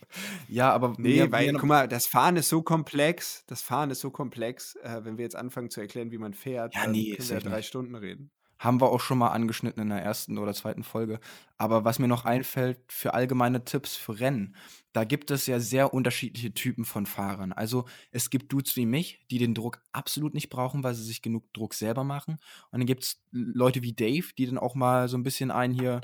ja, 0.47 0.71
aber 0.71 0.95
Nee, 0.97 1.29
weil, 1.31 1.51
guck 1.53 1.65
mal, 1.65 1.87
das 1.87 2.05
Fahren 2.07 2.37
ist 2.37 2.47
so 2.49 2.61
komplex. 2.61 3.43
Das 3.47 3.61
Fahren 3.61 3.89
ist 3.91 3.99
so 3.99 4.09
komplex. 4.09 4.75
Äh, 4.77 5.03
wenn 5.03 5.17
wir 5.17 5.23
jetzt 5.23 5.35
anfangen 5.35 5.69
zu 5.69 5.81
erklären, 5.81 6.11
wie 6.11 6.17
man 6.17 6.33
fährt, 6.33 6.73
Ja, 6.75 6.83
dann 6.83 6.91
nee, 6.91 7.15
können 7.15 7.27
wir 7.29 7.35
ja 7.35 7.41
drei 7.41 7.57
nicht. 7.57 7.67
Stunden 7.67 7.95
reden. 7.95 8.31
Haben 8.63 8.79
wir 8.79 8.89
auch 8.89 9.01
schon 9.01 9.17
mal 9.17 9.29
angeschnitten 9.29 9.81
in 9.81 9.89
der 9.89 10.01
ersten 10.01 10.37
oder 10.37 10.53
zweiten 10.53 10.83
Folge. 10.83 11.19
Aber 11.57 11.83
was 11.83 11.99
mir 11.99 12.07
noch 12.07 12.23
einfällt 12.23 12.79
für 12.87 13.13
allgemeine 13.13 13.65
Tipps 13.65 13.95
für 13.97 14.19
Rennen, 14.19 14.55
da 14.93 15.03
gibt 15.03 15.31
es 15.31 15.47
ja 15.47 15.59
sehr 15.59 15.93
unterschiedliche 15.93 16.53
Typen 16.53 16.85
von 16.85 17.05
Fahrern. 17.05 17.51
Also 17.51 17.85
es 18.11 18.29
gibt 18.29 18.53
Dudes 18.53 18.75
wie 18.77 18.85
mich, 18.85 19.19
die 19.29 19.37
den 19.37 19.53
Druck 19.53 19.81
absolut 19.91 20.33
nicht 20.33 20.49
brauchen, 20.49 20.83
weil 20.83 20.93
sie 20.93 21.03
sich 21.03 21.21
genug 21.21 21.51
Druck 21.53 21.73
selber 21.73 22.03
machen. 22.05 22.39
Und 22.71 22.79
dann 22.79 22.85
gibt 22.85 23.03
es 23.03 23.21
Leute 23.31 23.81
wie 23.81 23.93
Dave, 23.93 24.27
die 24.37 24.45
dann 24.45 24.57
auch 24.57 24.75
mal 24.75 25.09
so 25.09 25.17
ein 25.17 25.23
bisschen 25.23 25.51
einen 25.51 25.73
hier 25.73 25.99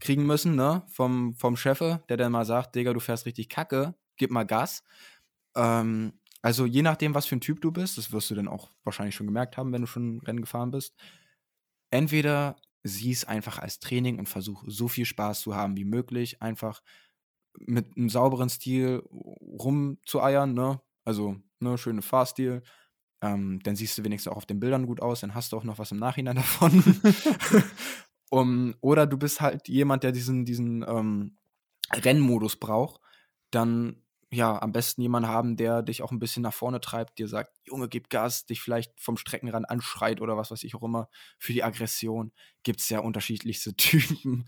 kriegen 0.00 0.26
müssen, 0.26 0.54
ne? 0.54 0.82
Vom, 0.88 1.34
vom 1.34 1.56
Chefe, 1.56 2.02
der 2.08 2.16
dann 2.18 2.32
mal 2.32 2.44
sagt, 2.44 2.74
Digga, 2.74 2.92
du 2.92 3.00
fährst 3.00 3.26
richtig 3.26 3.48
kacke, 3.48 3.94
gib 4.16 4.30
mal 4.30 4.44
Gas. 4.44 4.84
Ähm, 5.56 6.12
also 6.42 6.66
je 6.66 6.82
nachdem, 6.82 7.14
was 7.14 7.26
für 7.26 7.36
ein 7.36 7.40
Typ 7.40 7.60
du 7.60 7.72
bist, 7.72 7.98
das 7.98 8.12
wirst 8.12 8.30
du 8.30 8.34
dann 8.34 8.48
auch 8.48 8.70
wahrscheinlich 8.84 9.14
schon 9.14 9.26
gemerkt 9.26 9.56
haben, 9.56 9.72
wenn 9.72 9.80
du 9.80 9.86
schon 9.86 10.20
Rennen 10.20 10.40
gefahren 10.40 10.70
bist. 10.70 10.94
Entweder 11.90 12.56
sieh 12.82 13.12
es 13.12 13.24
einfach 13.24 13.58
als 13.58 13.80
Training 13.80 14.18
und 14.18 14.28
versuch 14.28 14.64
so 14.66 14.88
viel 14.88 15.04
Spaß 15.04 15.40
zu 15.40 15.54
haben 15.54 15.76
wie 15.76 15.84
möglich, 15.84 16.42
einfach 16.42 16.82
mit 17.58 17.96
einem 17.96 18.08
sauberen 18.08 18.48
Stil 18.48 19.02
rumzueiern, 19.10 20.54
ne? 20.54 20.80
Also, 21.04 21.36
ne, 21.60 21.78
schöne 21.78 22.02
Fahrstil. 22.02 22.62
Ähm, 23.20 23.60
dann 23.64 23.74
siehst 23.74 23.98
du 23.98 24.04
wenigstens 24.04 24.32
auch 24.32 24.36
auf 24.36 24.46
den 24.46 24.60
Bildern 24.60 24.86
gut 24.86 25.00
aus, 25.00 25.20
dann 25.20 25.34
hast 25.34 25.52
du 25.52 25.56
auch 25.56 25.64
noch 25.64 25.78
was 25.78 25.90
im 25.90 25.98
Nachhinein 25.98 26.36
davon. 26.36 26.82
um, 28.30 28.74
oder 28.80 29.06
du 29.06 29.16
bist 29.16 29.40
halt 29.40 29.68
jemand, 29.68 30.04
der 30.04 30.12
diesen, 30.12 30.44
diesen 30.44 30.84
ähm, 30.86 31.36
Rennmodus 31.92 32.56
braucht, 32.56 33.00
dann 33.50 34.04
ja, 34.30 34.60
am 34.60 34.72
besten 34.72 35.00
jemanden 35.02 35.28
haben, 35.30 35.56
der 35.56 35.82
dich 35.82 36.02
auch 36.02 36.12
ein 36.12 36.18
bisschen 36.18 36.42
nach 36.42 36.52
vorne 36.54 36.80
treibt, 36.80 37.18
dir 37.18 37.28
sagt, 37.28 37.56
Junge, 37.66 37.88
gib 37.88 38.10
Gas, 38.10 38.44
dich 38.46 38.60
vielleicht 38.60 39.00
vom 39.00 39.16
Streckenrand 39.16 39.68
anschreit 39.70 40.20
oder 40.20 40.36
was 40.36 40.50
weiß 40.50 40.64
ich 40.64 40.74
auch 40.74 40.82
immer. 40.82 41.08
Für 41.38 41.52
die 41.54 41.64
Aggression 41.64 42.32
gibt 42.62 42.80
es 42.80 42.88
ja 42.90 43.00
unterschiedlichste 43.00 43.74
Typen. 43.76 44.46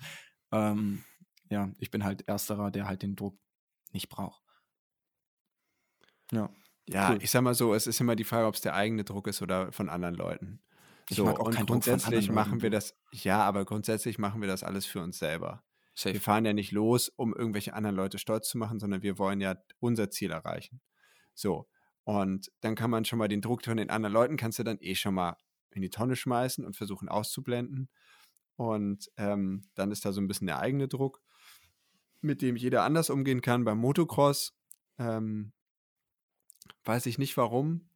Ähm, 0.53 1.05
ja, 1.51 1.71
ich 1.79 1.91
bin 1.91 2.05
halt 2.05 2.29
ersterer, 2.29 2.71
der 2.71 2.87
halt 2.87 3.03
den 3.03 3.17
Druck 3.17 3.39
nicht 3.93 4.09
braucht. 4.09 4.43
Ja. 6.33 6.51
Ja, 6.89 7.11
Cool. 7.11 7.19
ich 7.21 7.31
sag 7.31 7.43
mal 7.43 7.55
so, 7.55 7.75
es 7.75 7.87
ist 7.87 8.01
immer 8.01 8.17
die 8.17 8.25
Frage, 8.25 8.47
ob 8.47 8.55
es 8.55 8.61
der 8.63 8.75
eigene 8.75 9.05
Druck 9.05 9.29
ist 9.29 9.43
oder 9.43 9.71
von 9.73 9.89
anderen 9.89 10.15
Leuten. 10.17 10.61
Ich 11.09 11.17
So, 11.17 11.23
mag 11.23 11.39
auch 11.41 11.47
und 11.47 11.51
keinen 11.51 11.67
Druck 11.67 11.85
von 11.85 12.01
grundsätzlich 12.01 12.31
machen 12.31 12.61
Leuten. 12.61 12.63
wir 12.63 12.71
das, 12.71 12.97
ja, 13.13 13.43
aber 13.45 13.65
grundsätzlich 13.65 14.19
machen 14.19 14.41
wir 14.41 14.49
das 14.49 14.63
alles 14.65 14.87
für 14.87 15.01
uns 15.03 15.19
selber. 15.19 15.65
Safe. 15.95 16.15
Wir 16.15 16.21
fahren 16.21 16.45
ja 16.45 16.53
nicht 16.53 16.73
los, 16.73 17.09
um 17.09 17.35
irgendwelche 17.35 17.75
anderen 17.75 17.97
Leute 17.97 18.19
stolz 18.19 18.49
zu 18.49 18.59
machen, 18.59 18.79
sondern 18.79 19.03
wir 19.03 19.19
wollen 19.19 19.41
ja 19.41 19.57
unser 19.79 20.11
Ziel 20.11 20.31
erreichen. 20.31 20.81
So. 21.35 21.69
Und 22.05 22.51
dann 22.61 22.75
kann 22.75 22.91
man 22.91 23.05
schon 23.05 23.19
mal 23.19 23.29
den 23.29 23.43
Druck 23.43 23.65
von 23.65 23.77
den 23.77 23.91
anderen 23.91 24.13
Leuten, 24.13 24.37
kannst 24.37 24.59
du 24.59 24.63
dann 24.63 24.79
eh 24.81 24.95
schon 24.95 25.15
mal 25.15 25.37
in 25.71 25.83
die 25.83 25.91
Tonne 25.91 26.17
schmeißen 26.17 26.65
und 26.65 26.77
versuchen 26.77 27.09
auszublenden. 27.09 27.89
Und 28.57 29.11
ähm, 29.17 29.69
dann 29.75 29.91
ist 29.91 30.05
da 30.05 30.13
so 30.13 30.21
ein 30.21 30.29
bisschen 30.29 30.47
der 30.47 30.59
eigene 30.59 30.89
Druck, 30.89 31.23
mit 32.21 32.43
dem 32.43 32.57
jeder 32.57 32.83
anders 32.83 33.11
umgehen 33.11 33.41
kann. 33.41 33.65
Beim 33.65 33.79
Motocross 33.79 34.55
ähm, 34.99 35.53
weiß 36.85 37.07
ich 37.07 37.19
nicht 37.19 37.37
warum, 37.37 37.89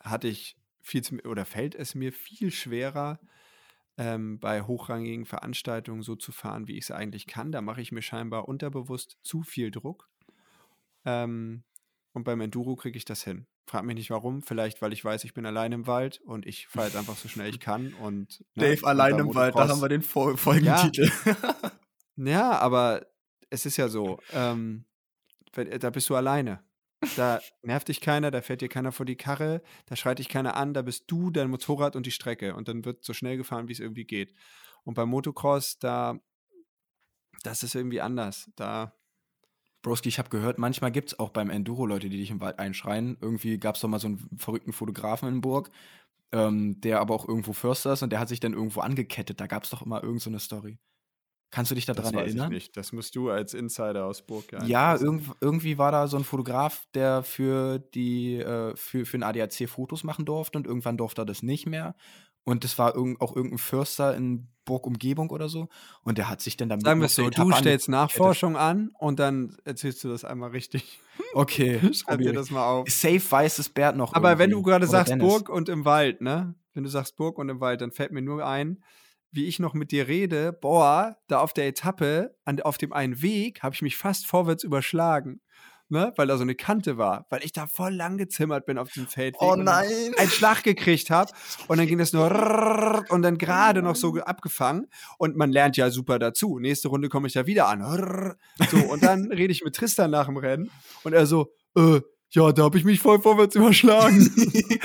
hatte 0.00 0.28
ich 0.28 0.56
viel 0.82 1.02
zu, 1.02 1.16
oder 1.20 1.44
fällt 1.44 1.74
es 1.74 1.94
mir 1.94 2.12
viel 2.12 2.50
schwerer, 2.50 3.20
ähm, 3.98 4.38
bei 4.40 4.62
hochrangigen 4.62 5.26
Veranstaltungen 5.26 6.02
so 6.02 6.16
zu 6.16 6.32
fahren, 6.32 6.68
wie 6.68 6.76
ich 6.78 6.84
es 6.84 6.90
eigentlich 6.90 7.26
kann. 7.26 7.52
Da 7.52 7.60
mache 7.60 7.80
ich 7.80 7.92
mir 7.92 8.02
scheinbar 8.02 8.48
unterbewusst 8.48 9.18
zu 9.22 9.42
viel 9.42 9.70
Druck. 9.70 10.08
Ähm, 11.04 11.64
und 12.12 12.24
beim 12.24 12.40
Enduro 12.40 12.76
kriege 12.76 12.96
ich 12.96 13.04
das 13.04 13.22
hin. 13.22 13.46
Frag 13.66 13.84
mich 13.84 13.94
nicht 13.96 14.10
warum. 14.10 14.42
Vielleicht, 14.42 14.82
weil 14.82 14.92
ich 14.92 15.04
weiß, 15.04 15.22
ich 15.24 15.32
bin 15.34 15.46
allein 15.46 15.72
im 15.72 15.86
Wald 15.86 16.20
und 16.22 16.44
ich 16.46 16.66
fahre 16.66 16.86
jetzt 16.86 16.96
einfach 16.96 17.16
so 17.16 17.28
schnell 17.28 17.48
ich 17.50 17.60
kann. 17.60 17.94
Und, 17.94 18.44
ne, 18.54 18.64
und 18.82 18.88
beim 19.16 19.26
Motocross- 19.52 19.88
den 19.88 20.02
Fol 20.02 20.36
Folgentitel. 20.36 21.10
ja, 22.16 22.50
aber 22.58 23.06
es 23.48 23.66
ist 23.66 23.76
ja 23.76 23.88
so, 23.88 24.18
ähm, 24.32 24.84
wenn- 25.52 25.70
da 25.78 25.90
bist 25.90 26.08
du 26.10 26.16
alleine. 26.16 26.64
Da 27.16 27.40
nervt 27.62 27.88
dich 27.88 28.00
keiner, 28.00 28.30
da 28.30 28.42
fährt 28.42 28.60
dir 28.60 28.68
keiner 28.68 28.92
vor 28.92 29.06
die 29.06 29.16
Karre, 29.16 29.62
da 29.86 29.96
schreit 29.96 30.18
dich 30.18 30.28
keiner 30.28 30.56
an, 30.56 30.74
da 30.74 30.82
bist 30.82 31.04
du, 31.06 31.30
dein 31.30 31.48
Motorrad 31.50 31.96
und 31.96 32.04
die 32.04 32.10
Strecke. 32.10 32.54
Und 32.54 32.68
dann 32.68 32.84
wird 32.84 33.04
so 33.04 33.14
schnell 33.14 33.36
gefahren, 33.36 33.68
wie 33.68 33.72
es 33.72 33.80
irgendwie 33.80 34.04
geht. 34.04 34.34
Und 34.84 34.94
beim 34.94 35.08
Motocross, 35.08 35.78
da, 35.78 36.20
das 37.42 37.62
ist 37.62 37.74
irgendwie 37.74 38.00
anders. 38.02 38.50
Da, 38.56 38.94
Broski, 39.82 40.10
ich 40.10 40.18
habe 40.18 40.28
gehört, 40.28 40.58
manchmal 40.58 40.92
gibt 40.92 41.12
es 41.12 41.18
auch 41.18 41.30
beim 41.30 41.48
Enduro 41.48 41.86
Leute, 41.86 42.10
die 42.10 42.18
dich 42.18 42.30
im 42.30 42.40
Wald 42.40 42.58
einschreien. 42.58 43.16
Irgendwie 43.20 43.58
gab 43.58 43.76
es 43.76 43.80
doch 43.80 43.88
mal 43.88 43.98
so 43.98 44.08
einen 44.08 44.28
verrückten 44.36 44.72
Fotografen 44.72 45.28
in 45.28 45.40
Burg, 45.40 45.70
ähm, 46.32 46.80
der 46.82 47.00
aber 47.00 47.14
auch 47.14 47.26
irgendwo 47.26 47.54
Förster 47.54 47.94
ist 47.94 48.02
und 48.02 48.10
der 48.10 48.20
hat 48.20 48.28
sich 48.28 48.40
dann 48.40 48.52
irgendwo 48.52 48.80
angekettet. 48.80 49.40
Da 49.40 49.46
gab 49.46 49.64
es 49.64 49.70
doch 49.70 49.82
immer 49.82 50.02
irgend 50.02 50.20
so 50.20 50.38
Story. 50.38 50.78
Kannst 51.50 51.70
du 51.70 51.74
dich 51.74 51.84
daran 51.84 52.14
erinnern? 52.14 52.52
ich 52.52 52.54
nicht. 52.54 52.76
Das 52.76 52.92
musst 52.92 53.16
du 53.16 53.30
als 53.30 53.54
Insider 53.54 54.06
aus 54.06 54.22
Burg 54.22 54.52
ja 54.52 54.64
Ja, 54.64 54.96
irgend, 54.96 55.24
irgendwie 55.40 55.78
war 55.78 55.90
da 55.90 56.06
so 56.06 56.16
ein 56.16 56.24
Fotograf, 56.24 56.84
der 56.94 57.24
für 57.24 57.80
die 57.80 58.36
äh, 58.36 58.76
für, 58.76 59.04
für 59.04 59.18
den 59.18 59.24
ADAC 59.24 59.68
Fotos 59.68 60.04
machen 60.04 60.24
durfte 60.24 60.58
und 60.58 60.66
irgendwann 60.66 60.96
durfte 60.96 61.22
er 61.22 61.26
das 61.26 61.42
nicht 61.42 61.66
mehr. 61.66 61.96
Und 62.44 62.64
das 62.64 62.78
war 62.78 62.94
irgend, 62.94 63.20
auch 63.20 63.36
irgendein 63.36 63.58
Förster 63.58 64.16
in 64.16 64.48
Burg-Umgebung 64.64 65.30
oder 65.30 65.48
so. 65.48 65.68
Und 66.02 66.18
der 66.18 66.28
hat 66.28 66.40
sich 66.40 66.56
dann 66.56 66.68
damit. 66.68 66.84
Sagen 66.84 67.00
wir 67.00 67.08
so, 67.08 67.28
du 67.28 67.52
stellst 67.52 67.88
Nachforschung 67.88 68.56
an 68.56 68.90
und 68.98 69.18
dann 69.18 69.56
erzählst 69.64 70.04
du 70.04 70.08
das 70.08 70.24
einmal 70.24 70.50
richtig. 70.50 71.00
Okay, 71.34 71.80
Schreib 71.92 72.20
dir 72.20 72.32
das 72.32 72.50
mal 72.50 72.64
auf. 72.64 72.88
Safe 72.88 73.22
weiß 73.28 73.58
es 73.58 73.68
Bert 73.68 73.96
noch. 73.96 74.14
Aber 74.14 74.38
wenn 74.38 74.50
du 74.50 74.58
irgendwie. 74.58 74.70
gerade 74.70 74.86
sagst 74.86 75.12
Dennis. 75.12 75.26
Burg 75.26 75.48
und 75.48 75.68
im 75.68 75.84
Wald, 75.84 76.20
ne? 76.20 76.54
Wenn 76.72 76.84
du 76.84 76.88
sagst 76.88 77.16
Burg 77.16 77.38
und 77.38 77.48
im 77.48 77.60
Wald, 77.60 77.80
dann 77.80 77.90
fällt 77.90 78.12
mir 78.12 78.22
nur 78.22 78.46
ein, 78.46 78.82
wie 79.32 79.46
ich 79.46 79.58
noch 79.58 79.74
mit 79.74 79.92
dir 79.92 80.08
rede, 80.08 80.52
boah, 80.52 81.16
da 81.28 81.40
auf 81.40 81.52
der 81.52 81.66
Etappe, 81.68 82.34
an, 82.44 82.60
auf 82.60 82.78
dem 82.78 82.92
einen 82.92 83.22
Weg, 83.22 83.62
habe 83.62 83.74
ich 83.74 83.82
mich 83.82 83.96
fast 83.96 84.26
vorwärts 84.26 84.64
überschlagen. 84.64 85.40
Ne? 85.92 86.12
Weil 86.14 86.28
da 86.28 86.36
so 86.36 86.42
eine 86.42 86.54
Kante 86.54 86.98
war, 86.98 87.26
weil 87.30 87.42
ich 87.44 87.50
da 87.50 87.66
voll 87.66 87.92
lang 87.92 88.16
gezimmert 88.16 88.64
bin 88.64 88.78
auf 88.78 88.92
dem 88.92 89.08
Feldweg. 89.08 89.42
Oh 89.42 89.56
nein. 89.56 90.14
Einen 90.16 90.30
Schlag 90.30 90.62
gekriegt 90.62 91.10
habe 91.10 91.32
und 91.66 91.78
dann 91.78 91.88
ging 91.88 91.98
das 91.98 92.12
nur 92.12 93.04
und 93.08 93.22
dann 93.22 93.38
gerade 93.38 93.82
noch 93.82 93.96
so 93.96 94.14
abgefangen 94.14 94.86
und 95.18 95.36
man 95.36 95.50
lernt 95.50 95.76
ja 95.76 95.90
super 95.90 96.20
dazu. 96.20 96.60
Nächste 96.60 96.86
Runde 96.88 97.08
komme 97.08 97.26
ich 97.26 97.32
da 97.32 97.44
wieder 97.46 97.66
an. 97.66 98.36
So, 98.70 98.76
und 98.76 99.02
dann 99.02 99.32
rede 99.32 99.52
ich 99.52 99.64
mit 99.64 99.74
Tristan 99.74 100.12
nach 100.12 100.26
dem 100.26 100.36
Rennen 100.36 100.70
und 101.02 101.12
er 101.12 101.26
so, 101.26 101.52
äh, 101.76 102.00
ja, 102.32 102.52
da 102.52 102.62
habe 102.62 102.78
ich 102.78 102.84
mich 102.84 103.00
voll 103.00 103.20
vorwärts 103.20 103.56
überschlagen. 103.56 104.30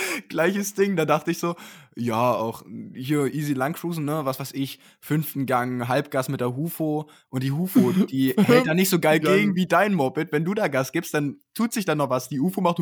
Gleiches 0.30 0.74
Ding, 0.74 0.96
da 0.96 1.06
dachte 1.06 1.30
ich 1.30 1.38
so, 1.38 1.56
ja, 1.96 2.34
auch 2.34 2.64
hier 2.94 3.34
easy 3.34 3.54
langcruisen, 3.54 4.04
ne, 4.04 4.26
was 4.26 4.40
weiß 4.40 4.54
ich, 4.54 4.80
fünften 5.00 5.46
Gang, 5.46 5.88
Halbgas 5.88 6.28
mit 6.28 6.42
der 6.42 6.56
Hufo 6.56 7.08
und 7.30 7.44
die 7.44 7.52
Hufo, 7.52 7.92
die 7.92 8.34
hält 8.38 8.66
da 8.66 8.74
nicht 8.74 8.90
so 8.90 9.00
geil 9.00 9.20
gegen 9.20 9.56
wie 9.56 9.68
dein 9.68 9.94
Moped. 9.94 10.32
Wenn 10.32 10.44
du 10.44 10.56
da 10.56 10.68
Gas 10.68 10.92
gibst, 10.92 11.14
dann 11.14 11.38
tut 11.54 11.72
sich 11.72 11.86
dann 11.86 12.00
noch 12.00 12.10
was. 12.10 12.30
Die 12.30 12.40
Ufo 12.40 12.62
macht 12.62 12.80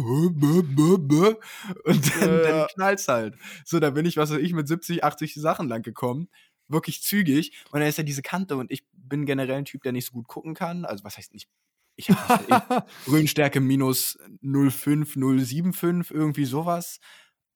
und 1.83 2.15
dann, 2.15 2.29
Ja, 2.29 2.41
dann 2.43 2.67
knallt's 2.73 3.07
halt. 3.09 3.35
So, 3.65 3.81
da 3.81 3.89
bin 3.89 4.05
ich, 4.05 4.15
was 4.15 4.31
weiß 4.31 4.39
ich, 4.39 4.53
mit 4.53 4.67
70, 4.69 5.03
80 5.03 5.35
Sachen 5.35 5.67
lang 5.67 5.81
gekommen. 5.81 6.29
Wirklich 6.69 7.03
zügig. 7.03 7.51
Und 7.71 7.81
dann 7.81 7.89
ist 7.89 7.97
ja 7.97 8.03
diese 8.05 8.21
Kante 8.21 8.55
und 8.55 8.71
ich 8.71 8.85
bin 8.93 9.25
generell 9.25 9.57
ein 9.57 9.65
Typ, 9.65 9.83
der 9.83 9.91
nicht 9.91 10.05
so 10.05 10.13
gut 10.13 10.27
gucken 10.27 10.53
kann. 10.53 10.85
Also, 10.85 11.03
was 11.03 11.17
heißt 11.17 11.33
nicht? 11.33 11.49
Ich 11.95 12.09
habe 12.09 12.85
Grünstärke 13.05 13.59
minus 13.59 14.17
0,5, 14.43 15.17
0,75, 15.17 16.11
irgendwie 16.13 16.45
sowas. 16.45 16.99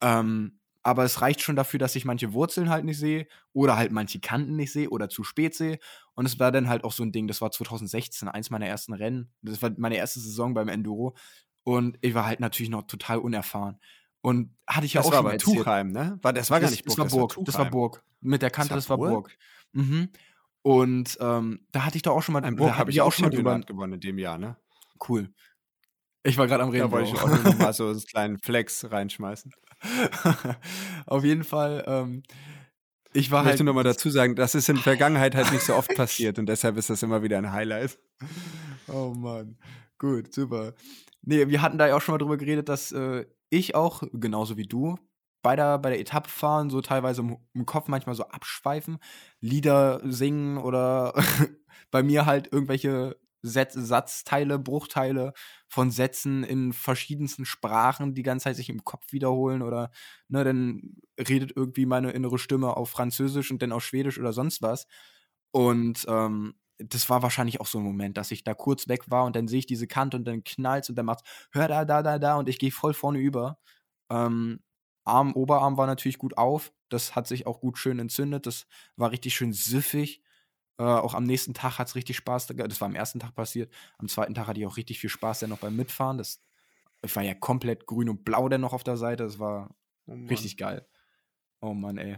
Ähm, 0.02 0.60
aber 0.84 1.04
es 1.04 1.22
reicht 1.22 1.42
schon 1.42 1.56
dafür, 1.58 1.80
dass 1.80 1.96
ich 1.96 2.06
manche 2.06 2.32
Wurzeln 2.34 2.70
halt 2.70 2.86
nicht 2.86 2.98
sehe 3.00 3.28
oder 3.52 3.76
halt 3.76 3.92
manche 3.92 4.20
Kanten 4.22 4.56
nicht 4.56 4.72
sehe 4.72 4.90
oder 4.90 5.10
zu 5.10 5.24
spät 5.24 5.54
sehe. 5.54 5.80
Und 6.14 6.26
es 6.26 6.40
war 6.40 6.52
dann 6.52 6.70
halt 6.70 6.84
auch 6.86 6.94
so 6.94 7.04
ein 7.04 7.12
Ding, 7.12 7.28
das 7.28 7.42
war 7.42 7.52
2016, 7.52 8.28
eins 8.30 8.50
meiner 8.50 8.68
ersten 8.68 8.94
Rennen. 8.94 9.30
Das 9.42 9.62
war 9.62 9.72
meine 9.78 9.98
erste 9.98 10.20
Saison 10.20 10.54
beim 10.54 10.70
Enduro. 10.70 11.16
Und 11.64 11.98
ich 12.02 12.14
war 12.14 12.26
halt 12.26 12.40
natürlich 12.40 12.70
noch 12.70 12.84
total 12.88 13.18
unerfahren. 13.18 13.80
Und 14.22 14.56
hatte 14.66 14.86
ich 14.86 14.94
ja 14.94 15.02
Das 15.02 15.08
auch 15.08 15.12
war 15.14 15.22
schon 15.24 15.32
erzählt. 15.32 15.58
Tuchheim, 15.58 15.92
ne? 15.92 16.20
War, 16.22 16.32
das 16.32 16.50
war 16.50 16.60
gar 16.60 16.70
Das- 16.70 16.72
nicht 16.72 16.86
Burg. 16.86 16.98
Das 16.98 17.12
war 17.12 17.20
Burg. 17.20 17.38
Das 17.46 17.58
war. 17.58 17.70
Burg. 17.70 18.04
Mit 18.22 18.42
der 18.42 18.50
Kante, 18.50 18.74
das 18.74 18.90
war 18.90 18.98
Burg? 18.98 19.12
Burg. 19.12 19.38
Mhm. 19.74 20.10
Und 20.62 21.18
ähm, 21.22 21.66
da 21.72 21.86
hatte 21.86 21.96
ich 21.98 22.02
doch 22.02 22.16
auch 22.16 22.22
schon 22.24 22.34
mal, 22.34 22.44
Ein 22.44 22.56
da 22.56 22.64
Burg 22.64 22.78
habe 22.78 22.90
ich 22.90 22.98
wir 22.98 23.06
auch 23.06 23.14
schon 23.14 23.30
mal 23.30 23.62
gewonnen 23.62 23.94
in 23.94 24.00
dem 24.00 24.18
Jahr, 24.18 24.38
ne? 24.38 24.58
Cool. 25.08 25.30
Ich 26.24 26.38
war 26.38 26.48
gerade 26.48 26.64
am 26.64 26.70
Reden. 26.70 26.86
Da 26.86 26.92
wollte 26.92 27.10
ich 27.10 27.22
auch 27.22 27.28
nur 27.28 27.38
noch 27.38 27.58
mal 27.58 27.74
so 27.74 27.88
einen 27.88 28.02
kleinen 28.02 28.38
Flex 28.40 28.92
reinschmeißen. 28.92 29.52
Auf 31.06 31.24
jeden 31.24 31.44
Fall, 31.44 31.84
ähm, 31.88 32.24
ich 33.14 33.32
war 33.32 33.42
Ich 33.42 33.46
möchte 33.46 33.60
halt. 33.60 33.66
nur 33.66 33.74
mal 33.76 33.84
dazu 33.84 34.10
sagen, 34.10 34.36
das 34.36 34.56
ist 34.56 34.68
in 34.68 34.76
der 34.76 34.84
Vergangenheit 34.84 35.36
halt 35.36 35.52
nicht 35.52 35.64
so 35.64 35.76
oft 35.76 35.96
passiert 35.96 36.38
und 36.38 36.48
deshalb 36.48 36.78
ist 36.78 36.90
das 36.90 37.02
immer 37.04 37.24
wieder 37.24 37.38
ein 37.38 37.52
Highlight. 37.52 37.98
Oh 38.90 39.14
Mann. 39.14 39.58
Gut, 39.98 40.34
super. 40.34 40.74
Nee, 41.22 41.50
wir 41.50 41.62
hatten 41.62 41.78
da 41.78 41.90
ja 41.90 41.98
auch 41.98 42.02
schon 42.02 42.14
mal 42.14 42.20
drüber 42.20 42.38
geredet, 42.38 42.70
dass 42.70 42.94
äh, 42.94 43.26
ich 43.50 43.76
auch, 43.76 44.02
genauso 44.14 44.56
wie 44.56 44.64
du, 44.64 44.98
bei 45.48 45.56
der, 45.56 45.78
bei 45.80 45.92
der 45.92 46.02
Etappe 46.02 46.30
fahren, 46.30 46.70
so 46.70 46.82
teilweise 46.82 47.22
im, 47.22 47.38
im 47.54 47.66
Kopf 47.66 47.88
manchmal 47.88 48.16
so 48.16 48.26
abschweifen, 48.26 48.98
Lieder 49.40 50.02
singen 50.04 50.58
oder 50.58 51.14
bei 51.90 52.04
mir 52.04 52.26
halt 52.26 52.52
irgendwelche 52.52 53.16
Set 53.44 53.72
Satzteile, 53.72 54.60
Bruchteile 54.60 55.32
von 55.70 55.90
Sätzen 55.90 56.44
in 56.44 56.74
verschiedensten 56.74 57.46
Sprachen 57.46 58.14
die 58.14 58.24
ganze 58.24 58.44
Zeit 58.44 58.58
sich 58.58 58.68
im 58.68 58.84
Kopf 58.84 59.14
wiederholen 59.14 59.62
oder 59.62 59.90
ne, 60.28 60.44
dann 60.44 60.98
redet 61.18 61.54
irgendwie 61.56 61.86
meine 61.86 62.12
innere 62.12 62.40
Stimme 62.40 62.76
auf 62.76 62.90
Französisch 62.90 63.50
und 63.50 63.62
dann 63.62 63.72
auf 63.72 63.86
Schwedisch 63.86 64.20
oder 64.20 64.34
sonst 64.34 64.62
was. 64.62 64.86
Und 65.52 66.04
ähm, 66.10 66.56
das 66.78 67.10
war 67.10 67.22
wahrscheinlich 67.24 67.62
auch 67.62 67.68
so 67.68 67.78
ein 67.78 67.86
Moment, 67.86 68.18
dass 68.18 68.32
ich 68.32 68.44
da 68.44 68.54
kurz 68.54 68.90
weg 68.90 69.10
war 69.10 69.24
und 69.24 69.38
dann 69.38 69.48
sehe 69.48 69.60
ich 69.60 69.66
diese 69.66 69.88
Kante 69.88 70.18
und 70.18 70.26
dann 70.26 70.44
knallt 70.44 70.90
und 70.90 70.98
dann 70.98 71.06
macht 71.06 71.22
hör 71.54 71.70
da, 71.70 71.86
da, 71.86 72.04
da, 72.04 72.20
da 72.20 72.36
und 72.36 72.50
ich 72.50 72.60
gehe 72.60 72.72
voll 72.72 72.94
vorne 72.94 73.20
über. 73.20 73.60
Ähm, 74.12 74.60
Arm, 75.08 75.34
Oberarm 75.34 75.78
war 75.78 75.88
natürlich 75.88 76.18
gut 76.18 76.38
auf. 76.38 76.74
Das 76.90 77.16
hat 77.16 77.28
sich 77.28 77.48
auch 77.48 77.60
gut 77.60 77.78
schön 77.78 78.00
entzündet. 78.00 78.46
Das 78.46 78.68
war 78.96 79.12
richtig 79.12 79.36
schön 79.36 79.54
süffig. 79.54 80.22
Äh, 80.78 80.84
auch 80.84 81.14
am 81.14 81.24
nächsten 81.24 81.54
Tag 81.54 81.80
hat 81.80 81.88
es 81.88 81.96
richtig 81.96 82.18
Spaß. 82.18 82.48
Das 82.48 82.82
war 82.82 82.88
am 82.88 82.96
ersten 82.96 83.20
Tag 83.20 83.36
passiert. 83.36 83.74
Am 83.98 84.08
zweiten 84.08 84.36
Tag 84.36 84.48
hatte 84.48 84.60
ich 84.60 84.66
auch 84.66 84.78
richtig 84.78 85.00
viel 85.00 85.10
Spaß 85.10 85.40
dann 85.40 85.50
noch 85.50 85.60
beim 85.60 85.76
Mitfahren. 85.76 86.18
Das, 86.18 86.42
ich 87.04 87.16
war 87.16 87.24
ja 87.24 87.34
komplett 87.34 87.86
grün 87.88 88.10
und 88.10 88.26
blau 88.26 88.50
dann 88.50 88.62
noch 88.62 88.74
auf 88.74 88.84
der 88.84 88.98
Seite. 88.98 89.24
Das 89.24 89.40
war 89.40 89.76
richtig 90.08 90.58
geil. 90.58 90.88
Oh 91.62 91.74
Mann, 91.74 91.98
ey. 91.98 92.18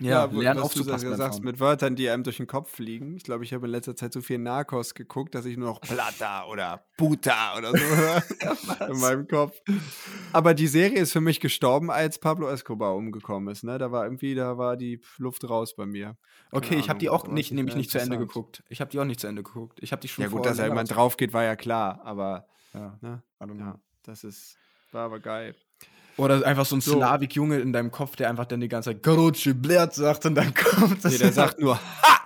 Ja, 0.00 0.32
wo- 0.32 0.40
lernen 0.40 0.62
was 0.62 0.72
du 0.72 0.82
sagst, 0.82 1.04
Fahren. 1.04 1.44
mit 1.44 1.60
Wörtern, 1.60 1.96
die 1.96 2.08
einem 2.08 2.22
durch 2.24 2.38
den 2.38 2.46
Kopf 2.46 2.70
fliegen. 2.70 3.14
Ich 3.16 3.24
glaube, 3.24 3.44
ich 3.44 3.52
habe 3.52 3.66
in 3.66 3.72
letzter 3.72 3.94
Zeit 3.94 4.12
so 4.12 4.20
viel 4.20 4.38
Narcos 4.38 4.94
geguckt, 4.94 5.34
dass 5.34 5.44
ich 5.44 5.56
nur 5.56 5.68
noch 5.68 5.80
Plata 5.80 6.46
oder 6.46 6.84
Puta 6.96 7.58
oder 7.58 7.70
so 7.70 7.76
höre 7.96 8.22
in 8.90 9.00
meinem 9.00 9.28
Kopf. 9.28 9.56
Aber 10.32 10.54
die 10.54 10.66
Serie 10.66 10.98
ist 10.98 11.12
für 11.12 11.20
mich 11.20 11.40
gestorben, 11.40 11.90
als 11.90 12.18
Pablo 12.18 12.48
Escobar 12.48 12.94
umgekommen 12.94 13.52
ist. 13.52 13.64
Ne? 13.64 13.78
Da 13.78 13.92
war 13.92 14.04
irgendwie, 14.04 14.34
da 14.34 14.56
war 14.58 14.76
die 14.76 15.00
Luft 15.18 15.48
raus 15.48 15.76
bei 15.76 15.86
mir. 15.86 16.16
Okay, 16.50 16.68
Keine 16.70 16.80
ich 16.80 16.88
habe 16.88 16.98
die 16.98 17.10
auch 17.10 17.28
nicht, 17.28 17.52
nämlich 17.52 17.74
ja 17.74 17.78
nicht 17.78 17.90
zu 17.90 17.98
Ende 17.98 18.18
geguckt. 18.18 18.62
Ich 18.68 18.80
habe 18.80 18.90
die 18.90 18.98
auch 18.98 19.04
nicht 19.04 19.20
zu 19.20 19.26
Ende 19.26 19.42
geguckt. 19.42 19.78
Ich 19.82 19.92
habe 19.92 20.00
die 20.00 20.08
schon 20.08 20.22
Ja 20.22 20.28
gut, 20.30 20.46
dass 20.46 20.56
da 20.56 20.64
jemand 20.64 20.90
drauf 20.90 21.16
geht, 21.16 21.32
war 21.32 21.44
ja 21.44 21.56
klar. 21.56 22.00
Aber 22.04 22.46
Ja, 22.74 22.98
ne? 23.02 23.22
Ja, 23.40 23.78
das 24.04 24.24
ist, 24.24 24.56
war 24.90 25.04
aber 25.06 25.20
geil. 25.20 25.54
Oder 26.16 26.44
einfach 26.46 26.66
so 26.66 26.76
ein 26.76 26.80
So. 26.80 26.92
Slavik-Junge 26.96 27.58
in 27.60 27.72
deinem 27.72 27.90
Kopf, 27.90 28.16
der 28.16 28.28
einfach 28.28 28.44
dann 28.46 28.60
die 28.60 28.68
ganze 28.68 28.90
Zeit 28.90 29.02
Karotsche 29.02 29.54
Blatt 29.54 29.94
sagt 29.94 30.26
und 30.26 30.34
dann 30.34 30.52
kommt 30.54 31.04
das. 31.04 31.12
Nee, 31.12 31.18
der 31.18 31.32
sagt 31.32 31.58
nur 31.60 31.76
Ha! 31.76 32.20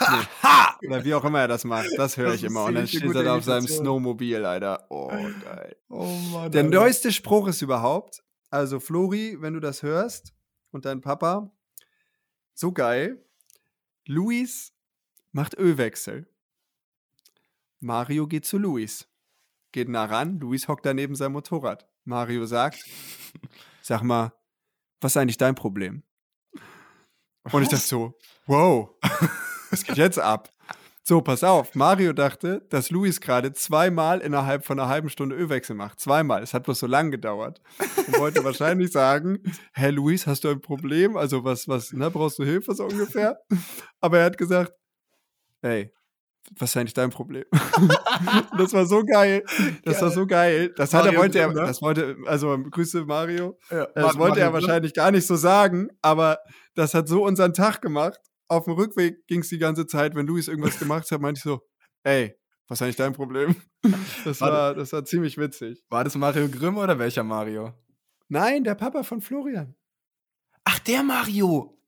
Nee, 0.00 0.26
ha! 0.42 0.78
Oder 0.86 1.04
wie 1.04 1.14
auch 1.14 1.24
immer 1.24 1.40
er 1.40 1.48
das 1.48 1.64
macht. 1.64 1.88
Das 1.96 2.16
höre 2.16 2.34
ich 2.34 2.44
immer. 2.44 2.64
Und 2.64 2.74
dann 2.74 2.86
steht 2.86 3.02
er 3.02 3.22
da 3.24 3.36
auf 3.36 3.44
seinem. 3.44 3.66
Snowmobil, 3.66 4.44
Alter. 4.44 4.86
Oh, 4.90 5.08
geil. 5.08 5.76
Oh 5.88 6.04
Mann. 6.32 6.52
Der 6.52 6.62
Alter. 6.64 6.76
neueste 6.76 7.12
Spruch 7.12 7.48
ist 7.48 7.62
überhaupt, 7.62 8.22
also 8.50 8.80
Flori, 8.80 9.36
wenn 9.40 9.54
du 9.54 9.60
das 9.60 9.82
hörst 9.82 10.32
und 10.70 10.84
dein 10.84 11.00
Papa, 11.00 11.50
so 12.54 12.72
geil. 12.72 13.22
Luis 14.06 14.72
macht 15.32 15.58
Ölwechsel. 15.58 16.28
Mario 17.80 18.26
geht 18.26 18.46
zu 18.46 18.56
Luis. 18.58 19.08
Geht 19.72 19.88
nah 19.88 20.06
ran, 20.06 20.40
Luis 20.40 20.66
hockt 20.66 20.86
daneben 20.86 21.14
sein 21.14 21.32
Motorrad. 21.32 21.86
Mario 22.08 22.46
sagt, 22.46 22.82
sag 23.82 24.02
mal, 24.02 24.32
was 25.00 25.12
ist 25.12 25.16
eigentlich 25.18 25.36
dein 25.36 25.54
Problem? 25.54 26.02
Und 27.52 27.62
ich 27.62 27.68
dachte 27.68 27.86
so, 27.86 28.14
wow, 28.46 28.90
was 29.70 29.84
geht 29.84 29.98
jetzt 29.98 30.18
ab? 30.18 30.50
So, 31.04 31.20
pass 31.20 31.44
auf. 31.44 31.74
Mario 31.74 32.12
dachte, 32.12 32.66
dass 32.68 32.90
Luis 32.90 33.20
gerade 33.20 33.52
zweimal 33.52 34.20
innerhalb 34.20 34.64
von 34.64 34.78
einer 34.78 34.88
halben 34.88 35.08
Stunde 35.08 35.36
Ölwechsel 35.36 35.74
macht. 35.74 36.00
Zweimal. 36.00 36.42
Es 36.42 36.52
hat 36.52 36.64
bloß 36.64 36.80
so 36.80 36.86
lang 36.86 37.10
gedauert. 37.10 37.62
Und 37.78 38.18
wollte 38.18 38.44
wahrscheinlich 38.44 38.92
sagen, 38.92 39.38
Herr 39.72 39.92
Luis, 39.92 40.26
hast 40.26 40.44
du 40.44 40.48
ein 40.48 40.60
Problem? 40.60 41.16
Also 41.16 41.44
was, 41.44 41.68
was, 41.68 41.92
ne, 41.92 42.10
brauchst 42.10 42.38
du 42.38 42.44
Hilfe 42.44 42.74
so 42.74 42.84
ungefähr? 42.84 43.38
Aber 44.00 44.18
er 44.18 44.26
hat 44.26 44.36
gesagt, 44.36 44.72
ey, 45.62 45.92
was 46.56 46.70
ist 46.70 46.76
eigentlich 46.76 46.94
dein 46.94 47.10
Problem? 47.10 47.44
Das 48.58 48.72
war 48.72 48.86
so 48.86 49.04
geil. 49.04 49.44
Das 49.84 50.02
war 50.02 50.10
so 50.10 50.26
geil. 50.26 50.72
Das 50.76 50.92
hat 50.92 51.04
Mario 51.04 51.20
wollte 51.20 51.38
er, 51.38 51.48
ne? 51.48 51.54
das 51.54 51.80
wollte, 51.80 52.16
also 52.26 52.58
Grüße 52.58 53.04
Mario. 53.04 53.56
Ja, 53.70 53.86
Das 53.94 54.04
Mario 54.04 54.18
wollte 54.18 54.40
er 54.40 54.46
Grimm. 54.50 54.54
wahrscheinlich 54.54 54.94
gar 54.94 55.10
nicht 55.12 55.26
so 55.26 55.36
sagen, 55.36 55.88
aber 56.02 56.38
das 56.74 56.94
hat 56.94 57.08
so 57.08 57.24
unseren 57.24 57.52
Tag 57.54 57.80
gemacht. 57.80 58.18
Auf 58.48 58.64
dem 58.64 58.74
Rückweg 58.74 59.26
ging 59.26 59.40
es 59.40 59.48
die 59.48 59.58
ganze 59.58 59.86
Zeit, 59.86 60.14
wenn 60.14 60.26
Luis 60.26 60.48
irgendwas 60.48 60.78
gemacht 60.80 61.10
hat, 61.10 61.20
meinte 61.20 61.38
ich 61.38 61.44
so, 61.44 61.60
ey, 62.02 62.34
was 62.66 62.78
ist 62.78 62.82
eigentlich 62.82 62.96
dein 62.96 63.12
Problem? 63.12 63.54
Das 64.24 64.40
Warte. 64.40 64.54
war, 64.54 64.74
das 64.74 64.92
war 64.92 65.04
ziemlich 65.04 65.38
witzig. 65.38 65.84
War 65.88 66.02
das 66.02 66.16
Mario 66.16 66.48
Grimm 66.48 66.76
oder 66.78 66.98
welcher 66.98 67.22
Mario? 67.22 67.72
Nein, 68.28 68.64
der 68.64 68.74
Papa 68.74 69.04
von 69.04 69.20
Florian. 69.20 69.76
Ach, 70.64 70.80
der 70.80 71.04
Mario! 71.04 71.78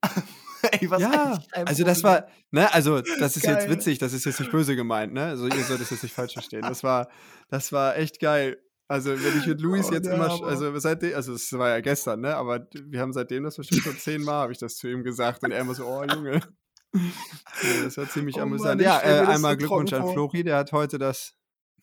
Ey, 0.73 0.91
was 0.91 1.01
ja, 1.01 1.39
also 1.53 1.85
das 1.85 2.03
war, 2.03 2.27
ne, 2.51 2.73
also 2.73 3.01
das 3.01 3.37
ist 3.37 3.45
jetzt 3.47 3.67
Geil. 3.67 3.71
witzig, 3.71 3.99
das 3.99 4.13
ist 4.13 4.25
jetzt 4.25 4.41
nicht 4.41 4.53
böse 4.53 4.77
gemeint, 4.77 5.13
ne? 5.13 5.25
Also 5.25 5.47
ihr 5.47 5.65
sollt 5.65 5.81
es 5.81 5.91
jetzt 5.91 6.03
nicht 6.03 6.15
falsch 6.15 6.35
verstehen. 6.35 6.63
Das 6.63 6.83
war, 6.83 7.09
das 7.49 7.73
war 7.73 7.97
echt 7.97 8.21
geil. 8.21 8.59
Also 8.89 9.11
wenn 9.11 9.39
ich 9.39 9.47
mit 9.47 9.61
Luis 9.63 9.87
Oh, 9.89 9.93
jetzt 9.93 10.07
der 10.07 10.15
immer, 10.15 10.43
also 10.45 10.77
seitdem, 10.79 11.15
also 11.15 11.33
es 11.35 11.53
war 11.53 11.69
ja 11.69 11.81
gestern, 11.81 12.21
ne? 12.21 12.35
Aber 12.37 12.67
wir 12.73 13.01
haben 13.01 13.13
seitdem 13.13 13.45
das 13.45 13.57
bestimmt 13.57 13.83
schon 13.83 13.97
zehnmal, 13.99 14.43
habe 14.43 14.53
ich 14.53 14.59
das 14.59 14.77
zu 14.77 14.89
ihm 14.89 15.05
gesagt 15.05 15.43
und 15.45 15.53
er 15.53 15.61
immer 15.61 15.75
so, 15.75 15.87
oh 15.87 16.05
Junge. 16.05 16.41
Ja, 16.93 17.85
das 17.85 17.97
war 17.99 18.09
ziemlich 18.09 18.35
Oh 18.35 18.41
Mann, 18.41 18.49
amüsant. 18.49 18.81
ich 18.81 18.87
ja, 18.89 19.01
äh, 19.01 19.27
einmal 19.27 19.57
Glückwunsch 19.57 19.93
an. 19.93 20.13
Flori, 20.13 20.43
der 20.43 20.57
hat 20.57 20.73
heute 20.73 20.99
das. 20.99 21.35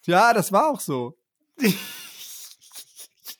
Ja, 0.05 0.33
das 0.33 0.51
war 0.51 0.67
auch 0.67 0.81
so. 0.81 1.17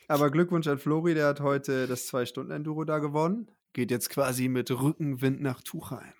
Aber 0.08 0.32
Glückwunsch 0.32 0.68
an 0.68 0.80
Flori, 0.80 1.14
der 1.14 1.28
hat 1.28 1.42
heute 1.42 1.88
das 1.88 2.08
Zwei-Stunden-Enduro 2.08 2.86
da 2.86 3.00
gewonnen. 3.00 3.52
Geht 3.78 3.92
jetzt 3.92 4.10
quasi 4.10 4.48
mit 4.48 4.72
Rückenwind 4.72 5.40
nach 5.40 5.62
Tuchheim. 5.62 6.16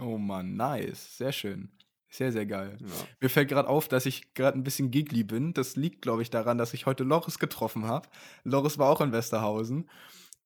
Oh 0.00 0.18
Mann, 0.18 0.56
nice. 0.56 1.16
Sehr 1.16 1.30
schön. 1.30 1.70
Sehr, 2.10 2.32
sehr 2.32 2.44
geil. 2.44 2.76
Ja. 2.80 2.88
Mir 3.20 3.28
fällt 3.28 3.50
gerade 3.50 3.68
auf, 3.68 3.86
dass 3.86 4.04
ich 4.04 4.34
gerade 4.34 4.58
ein 4.58 4.64
bisschen 4.64 4.90
giggly 4.90 5.22
bin. 5.22 5.54
Das 5.54 5.76
liegt, 5.76 6.02
glaube 6.02 6.22
ich, 6.22 6.30
daran, 6.30 6.58
dass 6.58 6.74
ich 6.74 6.84
heute 6.84 7.04
Loris 7.04 7.38
getroffen 7.38 7.86
habe. 7.86 8.08
Loris 8.42 8.78
war 8.78 8.88
auch 8.88 9.00
in 9.00 9.12
Westerhausen. 9.12 9.88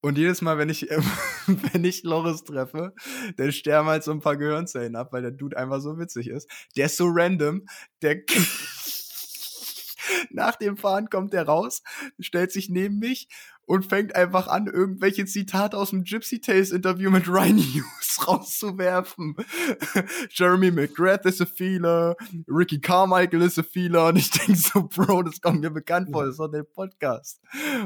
Und 0.02 0.18
jedes 0.18 0.42
Mal, 0.42 0.58
wenn 0.58 0.68
ich, 0.68 0.82
wenn 1.46 1.86
ich 1.86 2.02
Loris 2.02 2.44
treffe, 2.44 2.92
dann 3.38 3.50
sterben 3.50 3.88
halt 3.88 4.04
so 4.04 4.10
ein 4.10 4.20
paar 4.20 4.36
Gehirnzellen 4.36 4.94
ab, 4.94 5.14
weil 5.14 5.22
der 5.22 5.30
Dude 5.30 5.56
einfach 5.56 5.80
so 5.80 5.98
witzig 5.98 6.28
ist. 6.28 6.50
Der 6.76 6.84
ist 6.84 6.98
so 6.98 7.06
random, 7.08 7.64
der 8.02 8.20
nach 10.30 10.56
dem 10.56 10.76
Fahren 10.76 11.08
kommt 11.08 11.32
der 11.32 11.46
raus, 11.46 11.82
stellt 12.20 12.52
sich 12.52 12.68
neben 12.68 12.98
mich 12.98 13.28
und 13.66 13.84
fängt 13.86 14.14
einfach 14.16 14.46
an, 14.48 14.66
irgendwelche 14.66 15.26
Zitate 15.26 15.76
aus 15.76 15.90
dem 15.90 16.04
Gypsy 16.04 16.40
Tales 16.40 16.70
Interview 16.70 17.10
mit 17.10 17.28
Ryan 17.28 17.58
Hughes 17.58 18.18
rauszuwerfen. 18.26 19.36
Jeremy 20.30 20.70
McGrath 20.70 21.26
ist 21.26 21.40
a 21.42 21.46
Feeler, 21.46 22.16
Ricky 22.48 22.80
Carmichael 22.80 23.42
ist 23.42 23.58
a 23.58 23.62
Feeler 23.62 24.06
und 24.08 24.16
ich 24.16 24.30
denke 24.30 24.56
so, 24.56 24.82
Bro, 24.88 25.24
das 25.24 25.40
kommt 25.40 25.60
mir 25.60 25.70
bekannt 25.70 26.10
vor, 26.12 26.22
das 26.24 26.32
ist 26.32 26.40
doch 26.40 26.50
der 26.50 26.62
Podcast. 26.62 27.40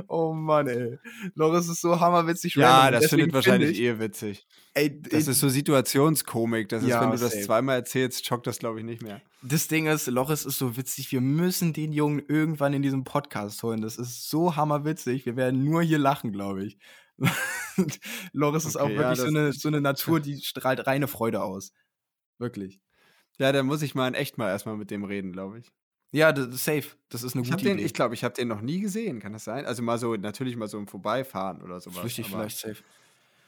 Oh 0.08 0.32
Mann, 0.32 0.68
ey. 0.68 0.98
Loris 1.34 1.68
ist 1.68 1.80
so 1.80 1.98
hammerwitzig. 1.98 2.54
Ja, 2.54 2.80
random. 2.80 2.92
das 2.92 3.00
Deswegen 3.02 3.20
findet 3.22 3.34
wahrscheinlich 3.34 3.68
find 3.70 3.78
ich, 3.80 3.84
eh 3.86 3.98
witzig. 3.98 4.46
Ey, 4.74 5.02
Das 5.02 5.26
ist 5.26 5.40
so 5.40 5.48
Situationskomik. 5.48 6.68
Das 6.68 6.82
ist, 6.82 6.90
Ja, 6.90 7.00
wenn 7.00 7.10
du 7.10 7.16
das 7.18 7.32
safe. 7.32 7.44
zweimal 7.44 7.76
erzählst, 7.76 8.24
schockt 8.24 8.46
das, 8.46 8.58
glaube 8.58 8.78
ich, 8.78 8.84
nicht 8.84 9.02
mehr. 9.02 9.20
Das 9.42 9.68
Ding 9.68 9.86
ist, 9.86 10.06
Loris 10.06 10.44
ist 10.44 10.58
so 10.58 10.76
witzig, 10.76 11.10
wir 11.12 11.22
müssen 11.22 11.72
den 11.72 11.92
Jungen 11.92 12.22
irgendwann 12.28 12.74
in 12.74 12.82
diesem 12.82 13.04
Podcast 13.04 13.62
holen. 13.62 13.80
Das 13.80 13.96
ist 13.96 14.28
so 14.28 14.54
hammerwitzig. 14.54 15.24
Wir 15.24 15.34
werden 15.34 15.64
nur 15.70 15.82
hier 15.82 15.98
lachen, 15.98 16.32
glaube 16.32 16.64
ich. 16.64 16.78
Loris 18.32 18.64
ist 18.64 18.76
auch 18.76 18.84
Okay, 18.84 18.94
ja, 18.94 19.00
wirklich 19.00 19.20
so, 19.20 19.26
eine, 19.26 19.52
so 19.52 19.68
eine 19.68 19.80
Natur, 19.80 20.20
die 20.20 20.40
strahlt 20.40 20.86
reine 20.86 21.08
Freude 21.08 21.42
aus. 21.42 21.72
Wirklich. 22.38 22.80
Ja, 23.38 23.52
dann 23.52 23.66
muss 23.66 23.82
ich 23.82 23.94
mal 23.94 24.08
in 24.08 24.14
echt 24.14 24.38
mal 24.38 24.48
erstmal 24.50 24.76
mit 24.76 24.90
dem 24.90 25.04
reden, 25.04 25.32
glaube 25.32 25.60
ich. 25.60 25.72
Ja, 26.12 26.32
das 26.32 26.48
ist 26.48 26.64
safe. 26.64 26.96
Das 27.08 27.22
ist 27.22 27.34
eine 27.34 27.42
Ich, 27.44 27.50
gute 27.50 27.64
den, 27.64 27.78
Idee. 27.78 27.86
ich 27.86 27.94
glaube, 27.94 28.14
ich 28.14 28.24
habe 28.24 28.34
den 28.34 28.48
noch 28.48 28.60
nie 28.60 28.80
gesehen. 28.80 29.20
Kann 29.20 29.32
das 29.32 29.44
sein? 29.44 29.64
Also 29.64 29.82
mal 29.82 29.98
so, 29.98 30.14
natürlich 30.16 30.56
mal 30.56 30.68
so 30.68 30.78
im 30.78 30.88
Vorbeifahren 30.88 31.62
oder 31.62 31.80
sowas. 31.80 32.00
Flüchtig 32.00 32.26
aber 32.26 32.40
vielleicht 32.40 32.58
safe. 32.58 32.82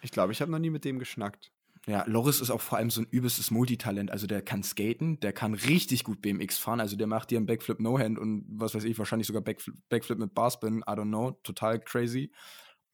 Ich 0.01 0.13
glaube, 0.13 0.33
ich 0.33 0.41
habe 0.41 0.51
noch 0.51 0.59
nie 0.59 0.71
mit 0.71 0.85
dem 0.85 0.99
geschnackt. 0.99 1.53
Ja, 1.87 2.05
Loris 2.07 2.41
ist 2.41 2.51
auch 2.51 2.61
vor 2.61 2.79
allem 2.79 2.91
so 2.91 3.01
ein 3.01 3.09
übelstes 3.11 3.51
Multitalent. 3.51 4.11
Also 4.11 4.29
der 4.29 4.41
kann 4.43 4.63
skaten, 4.63 5.19
der 5.21 5.33
kann 5.33 5.55
richtig 5.55 6.05
gut 6.05 6.23
BMX 6.23 6.59
fahren. 6.59 6.81
Also 6.81 6.97
der 6.97 7.09
macht 7.09 7.31
dir 7.31 7.39
einen 7.39 7.47
Backflip 7.47 7.81
No-Hand 7.81 8.19
und 8.19 8.45
was 8.49 8.75
weiß 8.75 8.85
ich, 8.85 8.97
wahrscheinlich 8.99 9.27
sogar 9.27 9.43
Backflip, 9.43 9.75
Backflip 9.89 10.19
mit 10.19 10.33
Barspin, 10.33 10.79
I 10.79 10.93
don't 10.93 11.09
know, 11.09 11.33
total 11.43 11.81
crazy. 11.81 12.33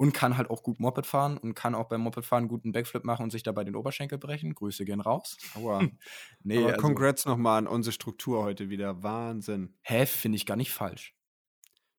Und 0.00 0.12
kann 0.12 0.36
halt 0.36 0.48
auch 0.48 0.62
gut 0.62 0.78
Moped 0.78 1.06
fahren 1.06 1.38
und 1.38 1.54
kann 1.54 1.74
auch 1.74 1.88
beim 1.88 2.00
Mopedfahren 2.02 2.42
einen 2.42 2.48
guten 2.48 2.70
Backflip 2.70 3.04
machen 3.04 3.24
und 3.24 3.30
sich 3.30 3.42
dabei 3.42 3.64
den 3.64 3.74
Oberschenkel 3.74 4.16
brechen. 4.16 4.54
Grüße 4.54 4.84
gehen 4.84 5.00
raus. 5.00 5.36
Aua. 5.54 5.80
Nee, 6.44 6.58
aber 6.58 6.68
also, 6.68 6.80
congrats 6.80 7.26
nochmal 7.26 7.58
an 7.58 7.66
unsere 7.66 7.92
Struktur 7.92 8.44
heute 8.44 8.70
wieder. 8.70 9.02
Wahnsinn. 9.02 9.74
hä, 9.82 10.06
finde 10.06 10.36
ich 10.36 10.46
gar 10.46 10.56
nicht 10.56 10.72
falsch. 10.72 11.14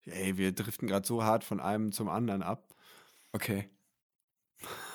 Ey, 0.06 0.38
wir 0.38 0.54
driften 0.54 0.88
gerade 0.88 1.06
so 1.06 1.24
hart 1.24 1.44
von 1.44 1.60
einem 1.60 1.92
zum 1.92 2.08
anderen 2.08 2.42
ab. 2.42 2.74
Okay. 3.34 3.70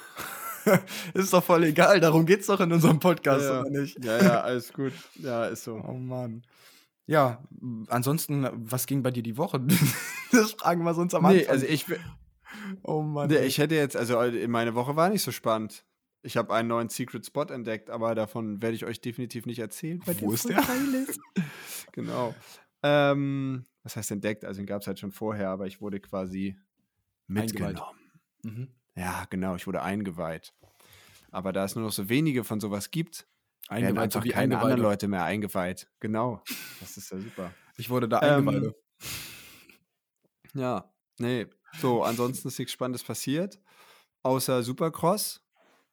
ist 1.14 1.32
doch 1.32 1.44
voll 1.44 1.64
egal, 1.64 2.00
darum 2.00 2.26
geht's 2.26 2.46
doch 2.46 2.60
in 2.60 2.72
unserem 2.72 2.98
Podcast, 2.98 3.44
Ja, 3.44 3.54
ja. 3.54 3.60
oder 3.60 3.70
nicht? 3.70 4.04
Ja, 4.04 4.22
ja, 4.22 4.40
alles 4.40 4.72
gut. 4.72 4.92
Ja, 5.16 5.46
ist 5.46 5.64
so. 5.64 5.74
Oh 5.76 5.92
Mann. 5.94 6.42
Ja, 7.06 7.42
ansonsten, 7.88 8.48
was 8.52 8.86
ging 8.86 9.02
bei 9.02 9.10
dir 9.10 9.22
die 9.22 9.36
Woche? 9.36 9.60
das 10.32 10.52
fragen 10.52 10.84
wir 10.84 10.94
sonst 10.94 11.14
am 11.14 11.24
Anfang. 11.26 11.42
Nee, 11.42 11.48
also 11.48 11.66
ich, 11.66 11.84
oh 12.82 13.02
Mann. 13.02 13.28
nee, 13.28 13.44
ich 13.44 13.58
hätte 13.58 13.74
jetzt, 13.74 13.96
also 13.96 14.22
meine 14.48 14.74
Woche 14.74 14.96
war 14.96 15.10
nicht 15.10 15.22
so 15.22 15.30
spannend. 15.30 15.84
Ich 16.22 16.38
habe 16.38 16.54
einen 16.54 16.68
neuen 16.68 16.88
Secret 16.88 17.26
Spot 17.26 17.42
entdeckt, 17.44 17.90
aber 17.90 18.14
davon 18.14 18.62
werde 18.62 18.74
ich 18.74 18.86
euch 18.86 19.02
definitiv 19.02 19.44
nicht 19.44 19.58
erzählen. 19.58 20.00
weil 20.06 20.18
Wo 20.22 20.32
ist 20.32 20.48
der? 20.48 20.64
genau. 21.92 22.34
Ähm, 22.82 23.66
was 23.82 23.96
heißt 23.96 24.10
entdeckt? 24.10 24.46
Also 24.46 24.62
den 24.62 24.66
gab 24.66 24.80
es 24.80 24.86
halt 24.86 24.98
schon 24.98 25.12
vorher, 25.12 25.50
aber 25.50 25.66
ich 25.66 25.82
wurde 25.82 26.00
quasi 26.00 26.56
mitgenommen. 27.26 27.78
Mhm. 28.42 28.68
Ja, 28.96 29.24
genau, 29.30 29.56
ich 29.56 29.66
wurde 29.66 29.82
eingeweiht. 29.82 30.54
Aber 31.30 31.52
da 31.52 31.64
es 31.64 31.74
nur 31.74 31.84
noch 31.84 31.92
so 31.92 32.08
wenige 32.08 32.44
von 32.44 32.60
sowas 32.60 32.90
gibt, 32.90 33.26
werden 33.68 33.84
Eingeweiht, 33.84 34.04
einfach 34.04 34.24
so 34.24 34.30
keine 34.30 34.58
anderen 34.58 34.80
Leute 34.80 35.08
mehr 35.08 35.24
eingeweiht. 35.24 35.88
Genau. 36.00 36.42
Das 36.80 36.96
ist 36.96 37.10
ja 37.10 37.18
super. 37.18 37.52
Ich 37.76 37.90
wurde 37.90 38.08
da 38.08 38.20
Ähm, 38.22 38.48
Eingeweide. 38.48 38.76
Ja, 40.54 40.94
nee. 41.18 41.46
So, 41.80 42.04
ansonsten 42.04 42.48
ist 42.48 42.58
nichts 42.58 42.72
Spannendes 42.72 43.02
passiert. 43.02 43.58
Außer 44.22 44.62
Supercross. 44.62 45.43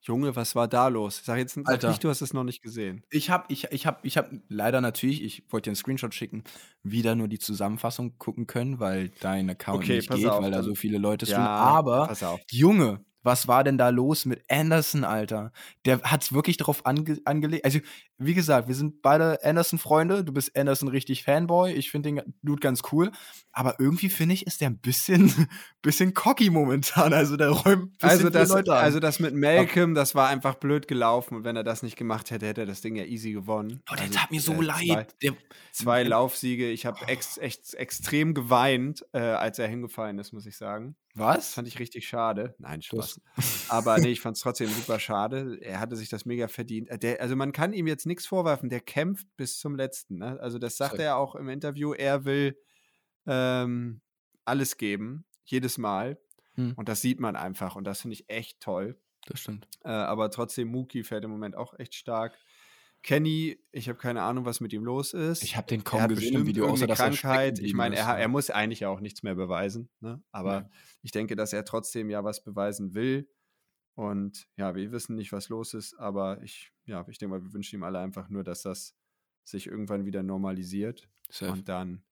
Junge, 0.03 0.35
was 0.35 0.55
war 0.55 0.67
da 0.67 0.87
los? 0.87 1.21
Sag 1.23 1.37
jetzt 1.37 1.53
sag 1.53 1.67
Alter. 1.67 1.89
nicht, 1.89 2.03
du 2.03 2.09
hast 2.09 2.21
es 2.21 2.33
noch 2.33 2.43
nicht 2.43 2.63
gesehen. 2.63 3.03
Ich 3.11 3.29
habe 3.29 3.45
ich, 3.49 3.65
ich 3.71 3.85
hab, 3.85 4.03
ich 4.03 4.17
hab 4.17 4.31
leider 4.49 4.81
natürlich, 4.81 5.21
ich 5.23 5.43
wollte 5.49 5.65
dir 5.65 5.71
einen 5.71 5.75
Screenshot 5.75 6.13
schicken, 6.15 6.43
wieder 6.81 7.13
nur 7.15 7.27
die 7.27 7.37
Zusammenfassung 7.37 8.17
gucken 8.17 8.47
können, 8.47 8.79
weil 8.79 9.09
dein 9.19 9.49
Account 9.49 9.83
Okay, 9.83 9.97
nicht 9.97 10.09
geht, 10.09 10.25
auf, 10.25 10.41
weil 10.41 10.49
da 10.51 10.63
so 10.63 10.73
viele 10.73 10.97
Leute 10.97 11.25
Ja, 11.27 11.33
streamen. 11.33 11.47
Aber. 11.49 12.07
Junge, 12.49 13.05
was 13.23 13.47
war 13.47 13.63
denn 13.63 13.77
da 13.77 13.89
los 13.89 14.25
mit 14.25 14.43
Anderson, 14.49 15.03
Alter? 15.03 15.51
Der 15.85 16.01
hat's 16.03 16.33
wirklich 16.33 16.57
darauf 16.57 16.85
ange 16.85 17.19
angelegt. 17.25 17.65
Also, 17.65 17.79
wie 18.17 18.33
gesagt, 18.33 18.67
wir 18.67 18.75
sind 18.75 19.01
beide 19.01 19.43
Anderson-Freunde. 19.43 20.23
Du 20.23 20.31
bist 20.33 20.55
Anderson 20.57 20.89
richtig 20.89 21.23
Fanboy. 21.23 21.71
Ich 21.73 21.89
finde 21.91 22.13
den 22.13 22.33
Dude 22.43 22.59
ganz 22.59 22.81
cool. 22.91 23.11
Aber 23.51 23.75
irgendwie 23.79 24.09
finde 24.09 24.33
ich, 24.33 24.45
ist 24.47 24.61
der 24.61 24.69
ein 24.69 24.77
bisschen, 24.77 25.31
bisschen 25.81 26.13
cocky 26.13 26.49
momentan. 26.49 27.13
Also, 27.13 27.37
der 27.37 27.49
räumt 27.49 27.91
Also 28.03 28.29
das, 28.29 28.49
Leute 28.49 28.73
an. 28.73 28.83
also 28.83 28.99
das 28.99 29.19
mit 29.19 29.33
Malcolm, 29.35 29.93
das 29.95 30.15
war 30.15 30.29
einfach 30.29 30.55
blöd 30.55 30.87
gelaufen. 30.87 31.35
Und 31.35 31.43
wenn 31.43 31.55
er 31.55 31.63
das 31.63 31.83
nicht 31.83 31.97
gemacht 31.97 32.31
hätte, 32.31 32.45
hätte 32.47 32.61
er 32.61 32.67
das 32.67 32.81
Ding 32.81 32.95
ja 32.95 33.05
easy 33.05 33.31
gewonnen. 33.31 33.81
oh, 33.91 33.95
der 33.95 34.05
Also, 34.05 34.19
tat 34.19 34.31
mir 34.31 34.41
so 34.41 34.53
äh, 34.53 34.61
leid. 34.61 34.79
Zwei, 34.87 35.07
Der, 35.21 35.33
zwei 35.71 36.03
Laufsiege. 36.11 36.69
Ich 36.71 36.85
habe 36.85 36.99
ex, 37.07 37.37
ex, 37.37 37.73
extrem 37.73 38.33
geweint, 38.33 39.05
äh, 39.13 39.19
als 39.19 39.59
er 39.59 39.67
hingefallen 39.67 40.17
ist, 40.19 40.31
muss 40.33 40.45
ich 40.45 40.57
sagen. 40.57 40.95
Das 41.15 41.23
was? 41.37 41.53
fand 41.53 41.67
ich 41.67 41.79
richtig 41.79 42.07
schade. 42.07 42.55
Nein, 42.57 42.81
Spaß. 42.81 43.19
Das- 43.35 43.69
Aber 43.69 43.97
nee, 43.99 44.07
ich 44.11 44.21
fand 44.21 44.37
es 44.37 44.43
trotzdem 44.43 44.69
super 44.69 44.99
schade. 44.99 45.57
Er 45.61 45.79
hatte 45.79 45.95
sich 45.95 46.09
das 46.09 46.25
mega 46.25 46.47
verdient. 46.47 46.89
Äh, 46.89 46.97
Der, 46.97 47.21
also 47.21 47.35
man 47.35 47.51
kann 47.51 47.73
ihm 47.73 47.87
jetzt 47.87 48.05
nichts 48.05 48.25
vorwerfen. 48.25 48.69
Der 48.69 48.79
kämpft 48.79 49.27
bis 49.37 49.57
zum 49.59 49.75
letzten. 49.75 50.17
Ne? 50.19 50.39
Also 50.39 50.57
das 50.59 50.77
sagt 50.77 50.91
Safe. 50.93 51.03
er 51.03 51.17
auch 51.17 51.35
im 51.35 51.49
Interview. 51.49 51.93
Er 51.93 52.25
will 52.25 52.57
ähm, 53.27 54.01
alles 54.45 54.77
geben, 54.77 55.25
jedes 55.45 55.77
Mal. 55.77 56.19
Hm. 56.55 56.73
Und 56.75 56.89
das 56.89 57.01
sieht 57.01 57.19
man 57.19 57.35
einfach. 57.35 57.75
Und 57.75 57.85
das 57.85 58.01
finde 58.01 58.13
ich 58.15 58.29
echt 58.29 58.59
toll. 58.59 58.99
Das 59.27 59.39
stimmt. 59.41 59.67
Äh, 59.83 59.89
aber 59.89 60.31
trotzdem, 60.31 60.67
Muki 60.69 61.03
fährt 61.03 61.23
im 61.23 61.31
Moment 61.31 61.55
auch 61.55 61.77
echt 61.79 61.93
stark. 61.95 62.37
Kenny, 63.03 63.59
ich 63.71 63.89
habe 63.89 63.97
keine 63.97 64.21
Ahnung, 64.21 64.45
was 64.45 64.59
mit 64.59 64.73
ihm 64.73 64.83
los 64.83 65.13
ist. 65.13 65.43
Ich 65.43 65.57
habe 65.57 65.67
den 65.67 65.81
er 65.81 65.83
kaum 65.83 66.07
gesehen 66.07 66.35
im 66.35 66.45
Video, 66.45 66.67
außer 66.67 66.85
dass 66.85 66.99
er 66.99 67.09
Krankheit. 67.09 67.53
Ich 67.53 67.57
geblieben 67.57 67.77
meine, 67.77 67.95
er, 67.95 68.17
er 68.17 68.27
muss 68.27 68.49
eigentlich 68.51 68.81
ja 68.81 68.89
auch 68.89 68.99
nichts 68.99 69.23
mehr 69.23 69.35
beweisen. 69.35 69.89
Ne? 70.01 70.21
Aber 70.31 70.53
Ja. 70.53 70.69
ich 71.01 71.11
denke, 71.11 71.35
dass 71.35 71.51
er 71.51 71.65
trotzdem 71.65 72.09
ja 72.09 72.23
was 72.23 72.43
beweisen 72.43 72.93
will. 72.93 73.27
Und 73.95 74.47
ja, 74.55 74.75
wir 74.75 74.91
wissen 74.91 75.15
nicht, 75.15 75.31
was 75.31 75.49
los 75.49 75.73
ist, 75.73 75.95
aber 75.95 76.41
ich, 76.43 76.71
ja, 76.85 77.05
ich 77.09 77.17
denke 77.17 77.35
mal, 77.35 77.43
wir 77.43 77.53
wünschen 77.53 77.75
ihm 77.75 77.83
alle 77.83 77.99
einfach 77.99 78.29
nur, 78.29 78.43
dass 78.43 78.61
das 78.61 78.95
sich 79.43 79.67
irgendwann 79.67 80.05
wieder 80.05 80.23
normalisiert 80.23 81.09
Safe. 81.29 81.51
und 81.51 81.67
dann 81.67 82.03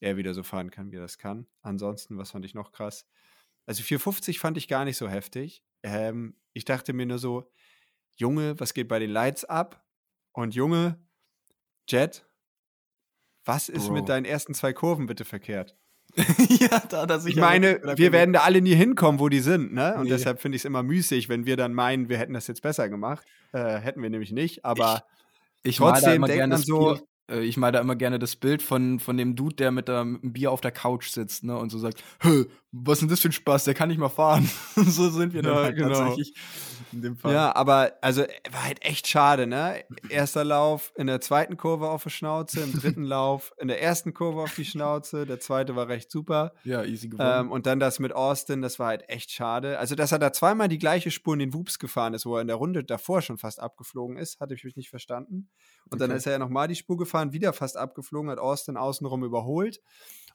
er 0.00 0.16
wieder 0.16 0.34
so 0.34 0.42
fahren 0.42 0.70
kann, 0.70 0.92
wie 0.92 0.96
er 0.96 1.02
das 1.02 1.18
kann. 1.18 1.46
Ansonsten, 1.62 2.18
was 2.18 2.30
fand 2.30 2.44
ich 2.44 2.54
noch 2.54 2.70
krass? 2.72 3.06
Also 3.64 3.82
450 3.82 4.38
fand 4.38 4.56
ich 4.58 4.68
gar 4.68 4.84
nicht 4.84 4.96
so 4.98 5.08
heftig. 5.08 5.64
Ähm, 5.82 6.36
ich 6.52 6.64
dachte 6.64 6.92
mir 6.92 7.06
nur 7.06 7.18
so, 7.18 7.50
Junge, 8.16 8.58
was 8.60 8.74
geht 8.74 8.88
bei 8.88 8.98
den 8.98 9.10
Lights 9.10 9.44
ab? 9.44 9.85
Und 10.36 10.54
Junge, 10.54 10.98
Jet, 11.88 12.26
was 13.46 13.70
ist 13.70 13.86
Bro. 13.86 13.94
mit 13.94 14.08
deinen 14.10 14.26
ersten 14.26 14.52
zwei 14.52 14.74
Kurven 14.74 15.06
bitte 15.06 15.24
verkehrt? 15.24 15.76
ja, 16.60 16.78
da 17.06 17.18
sich 17.18 17.34
Ich 17.34 17.40
meine, 17.40 17.80
wir 17.96 18.12
werden 18.12 18.32
da 18.34 18.40
alle 18.42 18.60
nie 18.60 18.74
hinkommen, 18.74 19.18
wo 19.18 19.28
die 19.30 19.40
sind, 19.40 19.72
ne? 19.72 19.94
Und 19.96 20.04
Nee. 20.04 20.10
deshalb 20.10 20.40
finde 20.40 20.56
ich 20.56 20.60
es 20.60 20.64
immer 20.66 20.82
müßig, 20.82 21.28
wenn 21.30 21.46
wir 21.46 21.56
dann 21.56 21.72
meinen, 21.72 22.08
wir 22.10 22.18
hätten 22.18 22.34
das 22.34 22.46
jetzt 22.48 22.60
besser 22.62 22.88
gemacht. 22.90 23.26
Äh, 23.52 23.78
hätten 23.78 24.02
wir 24.02 24.10
nämlich 24.10 24.30
nicht, 24.32 24.62
aber 24.64 25.04
Ich 25.62 25.78
da 25.78 25.92
Trotzdem 25.92 26.22
denkt 26.22 26.40
man 26.42 26.50
das 26.50 26.62
so- 26.62 26.94
Bier, 26.94 27.02
ich 27.28 27.56
mal 27.56 27.72
da 27.72 27.80
immer 27.80 27.96
gerne 27.96 28.18
das 28.18 28.36
Bild 28.36 28.62
von, 28.62 29.00
von 29.00 29.16
dem 29.16 29.34
Dude, 29.36 29.56
der 29.56 29.70
mit, 29.72 29.88
der 29.88 30.04
mit 30.04 30.22
dem 30.22 30.32
Bier 30.32 30.50
auf 30.52 30.60
der 30.60 30.72
Couch 30.72 31.08
sitzt, 31.10 31.44
ne, 31.44 31.56
und 31.56 31.70
so 31.70 31.78
sagt, 31.78 32.02
was 32.72 32.94
ist 32.98 33.00
denn 33.02 33.08
das 33.08 33.20
für 33.20 33.28
ein 33.28 33.32
Spaß, 33.32 33.64
der 33.64 33.74
kann 33.74 33.88
nicht 33.88 33.98
mal 33.98 34.08
fahren. 34.08 34.48
so 34.76 35.08
sind 35.10 35.32
wir 35.32 35.42
dann 35.42 35.54
Ja, 35.56 35.62
halt 35.64 35.76
genau. 35.76 35.98
tatsächlich 36.04 36.34
in 36.92 37.02
dem 37.02 37.16
Fall. 37.16 37.32
Ja, 37.32 37.56
aber 37.56 37.92
also 38.02 38.22
war 38.50 38.64
halt 38.64 38.84
echt 38.84 39.08
schade, 39.08 39.46
ne? 39.46 39.82
Erster 40.08 40.44
Lauf 40.44 40.92
in 40.96 41.06
der 41.06 41.20
zweiten 41.20 41.56
Kurve 41.56 41.88
auf 41.88 42.04
die 42.04 42.10
Schnauze, 42.10 42.60
im 42.62 42.72
dritten 42.72 43.02
Lauf 43.02 43.52
in 43.58 43.68
der 43.68 43.82
ersten 43.82 44.14
Kurve 44.14 44.42
auf 44.42 44.54
die 44.54 44.64
Schnauze, 44.64 45.26
der 45.26 45.40
zweite 45.40 45.74
war 45.74 45.88
recht 45.88 46.10
super. 46.10 46.52
ja 46.64 46.84
easy 46.84 47.08
gewonnen. 47.08 47.46
Ähm, 47.46 47.50
und 47.50 47.66
dann 47.66 47.80
das 47.80 47.98
mit 47.98 48.12
Austin, 48.12 48.60
das 48.62 48.78
war 48.78 48.88
halt 48.88 49.08
echt 49.08 49.30
schade. 49.30 49.78
Also, 49.78 49.94
dass 49.94 50.12
er 50.12 50.18
da 50.18 50.32
zweimal 50.32 50.68
die 50.68 50.78
gleiche 50.78 51.10
Spur 51.10 51.32
in 51.32 51.38
den 51.40 51.54
Wups 51.54 51.78
gefahren 51.78 52.12
ist, 52.14 52.26
wo 52.26 52.36
er 52.36 52.42
in 52.42 52.46
der 52.48 52.56
Runde 52.56 52.84
davor 52.84 53.22
schon 53.22 53.38
fast 53.38 53.58
abgeflogen 53.58 54.16
ist, 54.18 54.38
hatte 54.38 54.54
ich 54.54 54.64
mich 54.64 54.76
nicht 54.76 54.90
verstanden. 54.90 55.48
Und 55.88 56.00
dann 56.00 56.10
Okay. 56.10 56.16
ist 56.18 56.26
er 56.26 56.32
ja 56.32 56.38
nochmal 56.38 56.68
die 56.68 56.74
Spur 56.74 56.96
gefahren, 57.16 57.32
wieder 57.32 57.52
fast 57.52 57.76
abgeflogen, 57.76 58.30
hat 58.30 58.38
Austin 58.38 58.76
außenrum 58.76 59.24
überholt. 59.24 59.80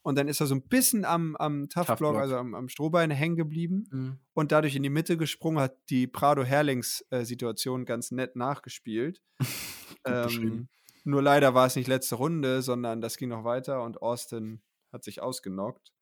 Und 0.03 0.17
dann 0.17 0.27
ist 0.27 0.39
er 0.41 0.47
so 0.47 0.55
ein 0.55 0.63
bisschen 0.67 1.05
am, 1.05 1.36
am 1.36 1.69
Tough, 1.69 1.86
Tough 1.86 1.99
Block, 1.99 2.11
Block. 2.13 2.21
also 2.23 2.36
am, 2.38 2.55
am 2.55 2.69
Strohbein 2.69 3.11
hängen 3.11 3.36
geblieben 3.36 3.84
Mhm. 3.91 4.19
und 4.34 4.51
dadurch 4.51 4.75
in 4.75 4.82
die 4.84 4.89
Mitte 4.89 5.15
gesprungen, 5.15 5.59
hat 5.59 5.77
die 5.91 6.07
Prado-Herlings-Situation 6.07 7.86
ganz 7.86 8.11
nett 8.11 8.36
nachgespielt. 8.36 9.21
ähm, 10.05 10.67
nur 11.03 11.21
leider 11.21 11.53
war 11.53 11.67
es 11.67 11.75
nicht 11.75 11.88
letzte 11.88 12.15
Runde, 12.15 12.61
sondern 12.61 13.01
das 13.01 13.17
ging 13.17 13.29
noch 13.29 13.43
weiter 13.43 13.84
und 13.84 14.01
Austin 14.01 14.61
hat 14.91 15.03
sich 15.03 15.21
ausgenockt 15.21 15.93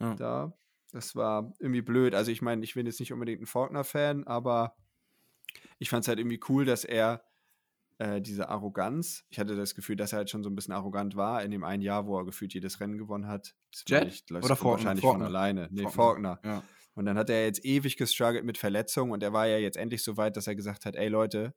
Ja. 0.00 0.14
da. 0.14 0.52
Das 0.92 1.14
war 1.14 1.52
irgendwie 1.58 1.82
blöd. 1.82 2.14
Also 2.14 2.30
ich 2.30 2.40
meine, 2.42 2.64
ich 2.64 2.74
bin 2.74 2.86
jetzt 2.86 2.98
nicht 2.98 3.12
unbedingt 3.12 3.42
ein 3.42 3.46
Faulkner-Fan, 3.46 4.26
aber 4.26 4.74
ich 5.78 5.90
fand 5.90 6.02
es 6.04 6.08
halt 6.08 6.18
irgendwie 6.18 6.40
cool, 6.48 6.64
dass 6.64 6.84
er 6.84 7.22
äh, 7.98 8.20
diese 8.20 8.48
Arroganz, 8.48 9.24
ich 9.28 9.38
hatte 9.38 9.56
das 9.56 9.74
Gefühl, 9.74 9.96
dass 9.96 10.12
er 10.12 10.18
halt 10.18 10.30
schon 10.30 10.42
so 10.42 10.50
ein 10.50 10.54
bisschen 10.56 10.72
arrogant 10.74 11.16
war 11.16 11.42
in 11.42 11.50
dem 11.50 11.64
einen 11.64 11.82
Jahr, 11.82 12.06
wo 12.06 12.18
er 12.18 12.24
gefühlt 12.24 12.54
jedes 12.54 12.80
Rennen 12.80 12.96
gewonnen 12.98 13.26
hat. 13.26 13.54
Das 13.72 13.84
Jet? 13.88 14.06
ich, 14.08 14.24
glaub, 14.26 14.42
Oder 14.44 14.48
das 14.50 14.58
Faulkner? 14.58 14.72
Wahrscheinlich 14.84 15.02
Faulkner. 15.04 15.24
von 15.26 15.34
alleine. 15.36 15.68
Nee, 15.70 15.82
Faulkner. 15.88 16.36
Faulkner. 16.36 16.40
Ja. 16.44 16.62
Und 16.94 17.06
dann 17.06 17.16
hat 17.18 17.30
er 17.30 17.44
jetzt 17.44 17.64
ewig 17.64 17.96
gestruggelt 17.96 18.44
mit 18.44 18.58
Verletzungen 18.58 19.12
und 19.12 19.22
er 19.22 19.32
war 19.32 19.46
ja 19.46 19.58
jetzt 19.58 19.76
endlich 19.76 20.02
so 20.02 20.16
weit, 20.16 20.36
dass 20.36 20.46
er 20.46 20.54
gesagt 20.56 20.84
hat, 20.84 20.96
ey 20.96 21.08
Leute, 21.08 21.54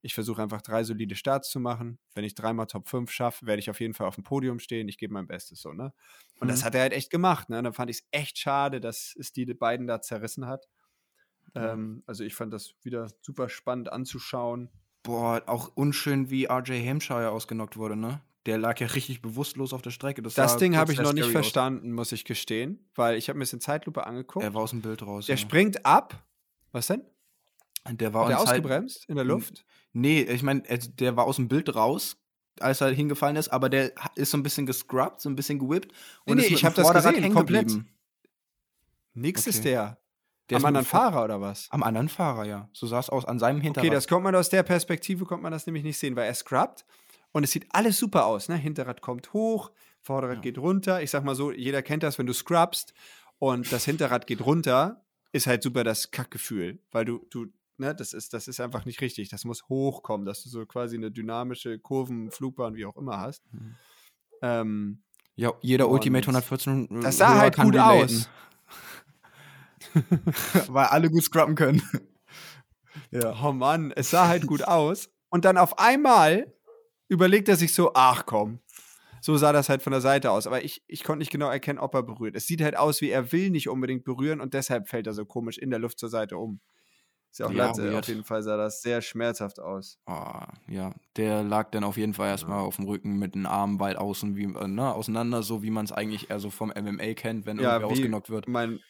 ich 0.00 0.14
versuche 0.14 0.40
einfach 0.42 0.62
drei 0.62 0.84
solide 0.84 1.16
Starts 1.16 1.50
zu 1.50 1.58
machen. 1.58 1.98
Wenn 2.14 2.22
ich 2.24 2.34
dreimal 2.34 2.66
Top 2.66 2.88
5 2.88 3.10
schaffe, 3.10 3.46
werde 3.46 3.60
ich 3.60 3.68
auf 3.68 3.80
jeden 3.80 3.94
Fall 3.94 4.06
auf 4.06 4.14
dem 4.14 4.24
Podium 4.24 4.60
stehen. 4.60 4.88
Ich 4.88 4.96
gebe 4.96 5.12
mein 5.12 5.26
Bestes 5.26 5.60
so, 5.60 5.72
ne? 5.72 5.92
Und 6.40 6.48
das 6.48 6.60
Mhm. 6.60 6.64
hat 6.66 6.74
er 6.76 6.80
halt 6.82 6.92
echt 6.92 7.10
gemacht, 7.10 7.48
ne? 7.50 7.58
Und 7.58 7.64
dann 7.64 7.72
fand 7.72 7.90
ich 7.90 7.98
es 7.98 8.08
echt 8.12 8.38
schade, 8.38 8.80
dass 8.80 9.14
es 9.18 9.32
die 9.32 9.44
beiden 9.46 9.86
da 9.88 10.00
zerrissen 10.00 10.46
hat. 10.46 10.68
Ja. 11.54 11.72
Ähm, 11.72 12.04
also 12.06 12.22
ich 12.22 12.34
fand 12.36 12.52
das 12.52 12.74
wieder 12.82 13.08
super 13.22 13.48
spannend 13.48 13.90
anzuschauen. 13.90 14.70
Boah, 15.02 15.42
auch 15.46 15.70
unschön, 15.74 16.30
wie 16.30 16.46
RJ 16.46 16.86
Hampshire 16.86 17.30
ausgenockt 17.30 17.76
wurde, 17.76 17.96
ne? 17.96 18.20
Der 18.46 18.58
lag 18.58 18.78
ja 18.80 18.86
richtig 18.86 19.20
bewusstlos 19.20 19.72
auf 19.72 19.82
der 19.82 19.90
Strecke. 19.90 20.22
Das, 20.22 20.34
Das 20.34 20.56
Ding 20.56 20.76
habe 20.76 20.92
ich 20.92 20.98
noch 21.00 21.12
nicht 21.12 21.24
aus. 21.26 21.32
verstanden, 21.32 21.92
muss 21.92 22.12
ich 22.12 22.24
gestehen, 22.24 22.88
weil 22.94 23.16
ich 23.16 23.28
habe 23.28 23.38
mir 23.38 23.44
das 23.44 23.52
in 23.52 23.60
Zeitlupe 23.60 24.06
angeguckt. 24.06 24.44
Er 24.44 24.54
war 24.54 24.62
aus 24.62 24.70
dem 24.70 24.80
Bild 24.80 25.02
raus. 25.02 25.26
der 25.26 25.36
ja. 25.36 25.40
springt 25.40 25.84
ab. 25.84 26.24
Was 26.72 26.86
denn? 26.86 27.02
Der 27.90 28.12
war 28.12 28.24
Hat 28.24 28.30
der 28.30 28.40
ausgebremst 28.40 29.06
in 29.08 29.16
der 29.16 29.24
Luft? 29.24 29.64
Nee, 29.92 30.22
ich 30.22 30.42
meine, 30.42 30.62
der 30.62 31.16
war 31.16 31.24
aus 31.26 31.36
dem 31.36 31.48
Bild 31.48 31.74
raus, 31.74 32.16
als 32.60 32.80
er 32.80 32.90
hingefallen 32.90 33.36
ist, 33.36 33.48
aber 33.48 33.68
der 33.68 33.92
ist 34.14 34.30
so 34.30 34.36
ein 34.36 34.42
bisschen 34.42 34.66
gescrubbt, 34.66 35.20
so 35.20 35.28
ein 35.30 35.36
bisschen 35.36 35.58
gewippt. 35.58 35.92
Nee, 36.26 36.32
Und 36.32 36.36
nee, 36.38 36.42
mit 36.44 36.52
ich 36.52 36.60
dem 36.60 36.66
hab 36.66 36.74
das 36.74 36.92
gesehen, 36.92 37.32
komplett. 37.32 37.78
Nix 39.14 39.42
Okay. 39.42 39.50
ist 39.50 39.64
der. 39.64 39.98
Der 40.50 40.58
Am 40.58 40.64
anderen 40.64 40.86
Fahrer 40.86 41.24
oder 41.24 41.40
was? 41.40 41.68
Am 41.70 41.82
anderen 41.82 42.08
Fahrer, 42.08 42.44
ja. 42.44 42.68
So 42.72 42.86
sah 42.86 43.00
es 43.00 43.10
aus, 43.10 43.24
an 43.24 43.38
seinem 43.38 43.60
Hinterrad. 43.60 43.86
Okay, 43.86 43.94
das 43.94 44.08
kommt 44.08 44.24
man 44.24 44.34
aus 44.34 44.48
der 44.48 44.62
Perspektive, 44.62 45.24
kommt 45.26 45.42
man 45.42 45.52
das 45.52 45.66
nämlich 45.66 45.84
nicht 45.84 45.98
sehen, 45.98 46.16
weil 46.16 46.26
er 46.26 46.34
scrubbt 46.34 46.84
und 47.32 47.44
es 47.44 47.50
sieht 47.50 47.66
alles 47.70 47.98
super 47.98 48.26
aus. 48.26 48.48
Ne? 48.48 48.56
Hinterrad 48.56 49.02
kommt 49.02 49.32
hoch, 49.32 49.70
Vorderrad 50.00 50.36
Ja. 50.36 50.40
geht 50.42 50.58
runter. 50.58 51.02
Ich 51.02 51.10
sag 51.10 51.24
mal 51.24 51.34
so, 51.34 51.52
jeder 51.52 51.82
kennt 51.82 52.02
das, 52.02 52.18
wenn 52.18 52.26
du 52.26 52.32
scrubbst 52.32 52.94
und 53.38 53.70
das 53.72 53.84
Hinterrad 53.84 54.26
geht 54.26 54.40
runter, 54.40 55.04
ist 55.32 55.46
halt 55.46 55.62
super 55.62 55.84
das 55.84 56.10
Kackgefühl, 56.10 56.78
weil 56.92 57.04
du, 57.04 57.26
du, 57.30 57.46
ne, 57.76 57.94
das 57.94 58.14
ist, 58.14 58.32
das 58.32 58.48
ist 58.48 58.60
einfach 58.60 58.86
nicht 58.86 59.02
richtig. 59.02 59.28
Das 59.28 59.44
muss 59.44 59.68
hochkommen, 59.68 60.24
dass 60.24 60.42
du 60.42 60.48
so 60.48 60.64
quasi 60.64 60.96
eine 60.96 61.10
dynamische 61.10 61.78
Kurven, 61.78 62.30
Flugbahn, 62.30 62.74
wie 62.74 62.86
auch 62.86 62.96
immer 62.96 63.20
hast. 63.20 63.42
Mhm. 63.52 63.76
Ähm, 64.40 65.02
ja, 65.36 65.52
jeder 65.60 65.88
Ultimate 65.88 66.22
114 66.22 67.00
das 67.02 67.18
sah 67.18 67.38
halt 67.38 67.56
gut 67.56 67.76
aus. 67.76 68.28
Weil 70.68 70.86
alle 70.86 71.10
gut 71.10 71.22
scrubben 71.22 71.54
können. 71.54 71.82
ja. 73.10 73.34
Oh 73.42 73.52
Mann, 73.52 73.92
es 73.94 74.10
sah 74.10 74.28
halt 74.28 74.46
gut 74.46 74.62
aus. 74.62 75.10
Und 75.30 75.44
dann 75.44 75.58
auf 75.58 75.78
einmal 75.78 76.52
überlegt 77.08 77.48
er 77.48 77.56
sich 77.56 77.74
so, 77.74 77.92
ach 77.94 78.26
komm. 78.26 78.60
So 79.20 79.36
sah 79.36 79.52
das 79.52 79.68
halt 79.68 79.82
von 79.82 79.90
der 79.90 80.00
Seite 80.00 80.30
aus. 80.30 80.46
Aber 80.46 80.62
ich, 80.64 80.82
ich 80.86 81.02
konnte 81.02 81.18
nicht 81.18 81.32
genau 81.32 81.50
erkennen, 81.50 81.78
ob 81.78 81.94
er 81.94 82.02
berührt. 82.02 82.36
Es 82.36 82.46
sieht 82.46 82.62
halt 82.62 82.76
aus, 82.76 83.00
wie 83.00 83.10
er 83.10 83.32
will 83.32 83.50
nicht 83.50 83.68
unbedingt 83.68 84.04
berühren 84.04 84.40
und 84.40 84.54
deshalb 84.54 84.88
fällt 84.88 85.06
er 85.06 85.12
so 85.14 85.24
komisch 85.24 85.58
in 85.58 85.70
der 85.70 85.78
Luft 85.80 85.98
zur 85.98 86.08
Seite 86.08 86.38
um. 86.38 86.60
Ist 87.30 87.40
ja 87.40 87.46
auch 87.46 87.52
Ja, 87.52 87.76
weird. 87.76 87.94
Auf 87.94 88.08
jeden 88.08 88.24
Fall 88.24 88.42
sah 88.42 88.56
das 88.56 88.80
sehr 88.80 89.02
schmerzhaft 89.02 89.60
aus. 89.60 89.98
Oh, 90.06 90.40
ja, 90.68 90.94
der 91.16 91.42
lag 91.42 91.70
dann 91.72 91.84
auf 91.84 91.96
jeden 91.96 92.14
Fall 92.14 92.28
erstmal 92.28 92.60
auf 92.60 92.76
dem 92.76 92.86
Rücken 92.86 93.18
mit 93.18 93.34
den 93.34 93.44
Armen 93.46 93.80
weit 93.80 93.96
außen, 93.96 94.34
wie, 94.36 94.44
äh, 94.44 94.66
ne, 94.68 94.94
auseinander, 94.94 95.42
so 95.42 95.62
wie 95.62 95.70
man 95.70 95.84
es 95.84 95.92
eigentlich 95.92 96.30
eher 96.30 96.40
so 96.40 96.50
vom 96.50 96.72
MMA 96.74 97.12
kennt, 97.14 97.44
wenn 97.44 97.58
Ja, 97.58 97.74
irgendwer 97.74 97.88
wie 97.88 97.92
ausgenockt 97.92 98.30
wird. 98.30 98.48
Mein, 98.48 98.80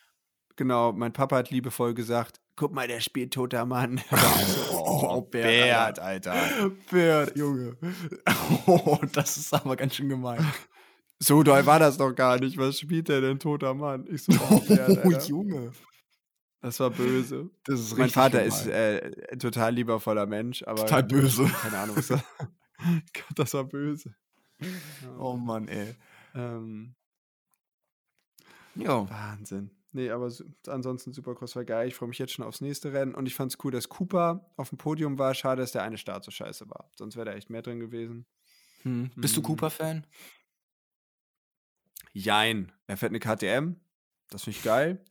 genau, 0.59 0.93
mein 0.93 1.15
Papa 1.15 1.37
hat 1.37 1.51
liebevoll 1.51 1.95
gesagt, 1.95 2.41
guck 2.57 2.75
mal, 2.75 2.87
der 2.87 3.01
spielt 3.01 3.33
toter 3.33 3.65
Mann. 3.65 4.03
Oh, 5.01 5.21
Bert, 5.23 5.45
Bert, 5.45 5.99
Alter. 6.01 6.35
Bert, 6.91 7.37
Junge. 7.37 7.77
Oh, 8.67 8.99
das 9.13 9.37
ist 9.37 9.55
aber 9.55 9.77
ganz 9.77 9.95
schön 9.95 10.09
gemein. 10.09 10.45
So 11.21 11.43
doll 11.43 11.65
war 11.67 11.79
das 11.79 11.99
doch 11.99 12.13
gar 12.13 12.39
nicht. 12.41 12.57
Was 12.59 12.79
spielt 12.81 13.09
der 13.09 13.21
denn, 13.21 13.39
toter 13.39 13.75
Mann? 13.75 14.07
Ich 14.11 14.25
so, 14.25 14.33
oh, 14.51 14.59
Bert, 14.61 15.05
Oh. 15.05 15.11
Junge. 15.11 15.73
Das 16.61 16.81
war 16.81 16.91
böse. 16.91 17.51
Das 17.65 17.79
ist 17.81 17.97
mein 17.97 18.11
Vater 18.11 18.43
gemein. 18.43 18.49
ist 18.49 18.67
äh, 18.67 19.37
total 19.37 19.75
liebevoller 19.75 20.27
Mensch, 20.27 20.63
aber 20.65 20.81
Total 20.83 21.05
böse. 21.05 21.45
keine 21.45 21.79
Ahnung, 21.79 21.97
was 21.97 22.13
das 23.37 23.55
war 23.55 23.65
böse. 23.65 24.15
Oh 25.19 25.35
Mann, 25.37 25.69
ey. 25.69 25.95
Ähm, 26.35 26.95
Ja. 28.75 29.09
Wahnsinn. 29.09 29.71
Nee, 29.93 30.11
aber 30.11 30.31
so, 30.31 30.45
ansonsten 30.67 31.13
Supercross 31.13 31.57
war 31.57 31.65
geil. 31.65 31.89
Ich 31.89 31.95
freue 31.95 32.09
mich 32.11 32.19
jetzt 32.19 32.33
schon 32.33 32.45
aufs 32.45 32.61
nächste 32.61 32.93
Rennen 32.93 33.15
und 33.15 33.27
ich 33.27 33.35
fand 33.35 33.53
es 33.53 33.59
cool, 33.65 33.71
dass 33.73 33.89
Cooper 33.89 34.51
auf 34.57 34.69
dem 34.69 34.77
Podium 34.79 35.19
war. 35.19 35.33
Schade, 35.35 35.63
dass 35.63 35.73
der 35.73 35.83
eine 35.83 35.97
Start 35.99 36.25
so 36.25 36.31
scheiße 36.31 36.69
war. 36.69 36.91
Sonst 36.97 37.17
wäre 37.17 37.27
da 37.27 37.33
echt 37.35 37.49
mehr 37.49 37.63
drin 37.63 37.81
gewesen. 37.81 38.27
Hm. 38.83 39.11
Bist 39.17 39.35
du 39.37 39.41
Hm. 39.41 39.47
Cooper-Fan? 39.47 40.07
Jein. 42.13 42.73
Er 42.87 42.97
fährt 42.97 43.11
eine 43.13 43.21
KTM. 43.21 43.77
Das 44.31 44.45
finde 44.45 44.59
ich 44.59 44.63
geil. 44.65 45.05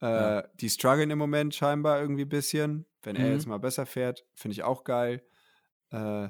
Äh, 0.00 0.06
Ja. 0.06 0.42
Die 0.60 0.70
strugglen 0.70 1.10
im 1.10 1.18
Moment 1.18 1.54
scheinbar 1.54 2.00
irgendwie 2.00 2.22
ein 2.22 2.28
bisschen. 2.28 2.86
Wenn 3.02 3.16
er 3.16 3.26
Mhm. 3.26 3.32
jetzt 3.32 3.46
mal 3.46 3.58
besser 3.58 3.86
fährt, 3.86 4.24
finde 4.34 4.52
ich 4.52 4.62
auch 4.62 4.84
geil. 4.84 5.24
Äh, 5.90 6.28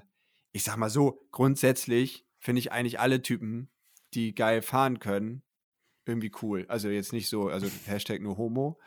ich 0.52 0.64
sag 0.64 0.76
mal 0.76 0.90
so, 0.90 1.26
grundsätzlich 1.30 2.26
finde 2.38 2.60
ich 2.60 2.72
eigentlich 2.72 3.00
alle 3.00 3.20
Typen, 3.22 3.70
die 4.14 4.34
geil 4.34 4.62
fahren 4.62 4.98
können, 4.98 5.42
irgendwie 6.06 6.32
cool. 6.42 6.64
Also 6.68 6.88
jetzt 6.88 7.12
nicht 7.12 7.28
so, 7.28 7.48
also 7.48 7.66
Hashtag 7.86 8.20
nur 8.22 8.36
Homo. 8.36 8.78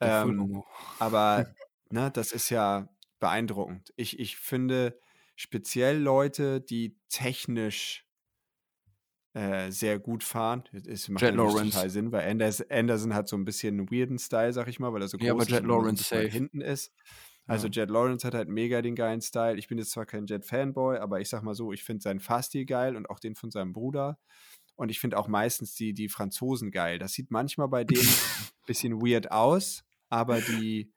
Ähm, 0.00 0.28
Vollhomo. 0.28 0.66
aber 0.98 1.46
ne, 1.90 2.10
das 2.10 2.32
ist 2.32 2.50
ja 2.50 2.88
beeindruckend. 3.18 3.92
Ich, 3.96 4.18
ich 4.18 4.36
finde 4.36 4.98
speziell 5.36 5.98
Leute, 5.98 6.60
die 6.60 6.96
technisch 7.08 8.06
äh, 9.32 9.70
sehr 9.70 9.98
gut 10.00 10.24
fahren, 10.24 10.64
es 10.72 11.08
macht 11.08 11.22
Jet 11.22 11.34
Lawrence. 11.36 11.70
total 11.72 11.90
Sinn, 11.90 12.12
weil 12.12 12.28
Anders, 12.28 12.68
Anderson 12.68 13.14
hat 13.14 13.28
so 13.28 13.36
ein 13.36 13.44
bisschen 13.44 13.78
einen 13.78 13.90
weirden 13.90 14.18
Style, 14.18 14.52
sag 14.52 14.66
ich 14.68 14.80
mal, 14.80 14.92
weil 14.92 15.02
er 15.02 15.08
so 15.08 15.18
groß 15.18 15.26
Ja, 15.26 15.32
aber 15.32 15.44
Jet 15.44 15.62
so 15.62 15.66
Lawrence 15.68 16.04
safe. 16.04 16.26
hinten 16.28 16.60
ist. 16.60 16.92
Also 17.46 17.66
Ja. 17.68 17.72
Jet 17.82 17.90
Lawrence 17.90 18.26
hat 18.26 18.34
halt 18.34 18.48
mega 18.48 18.82
den 18.82 18.94
geilen 18.94 19.20
Style. 19.20 19.56
Ich 19.56 19.68
bin 19.68 19.78
jetzt 19.78 19.92
zwar 19.92 20.06
kein 20.06 20.26
Jet-Fanboy, 20.26 20.98
aber 20.98 21.20
ich 21.20 21.28
sag 21.28 21.42
mal 21.42 21.54
so, 21.54 21.72
ich 21.72 21.84
finde 21.84 22.02
seinen 22.02 22.20
Fahrstil 22.20 22.64
geil 22.64 22.96
und 22.96 23.08
auch 23.08 23.18
den 23.20 23.34
von 23.34 23.50
seinem 23.50 23.72
Bruder. 23.72 24.18
Und 24.80 24.88
ich 24.88 24.98
finde 24.98 25.18
auch 25.18 25.28
meistens 25.28 25.74
die, 25.74 25.92
die 25.92 26.08
Franzosen 26.08 26.70
geil. 26.70 26.98
Das 26.98 27.12
sieht 27.12 27.30
manchmal 27.30 27.68
bei 27.68 27.84
denen 27.84 28.00
ein 28.00 28.08
bisschen 28.66 29.02
weird 29.02 29.30
aus, 29.30 29.84
aber 30.08 30.40
die 30.40 30.90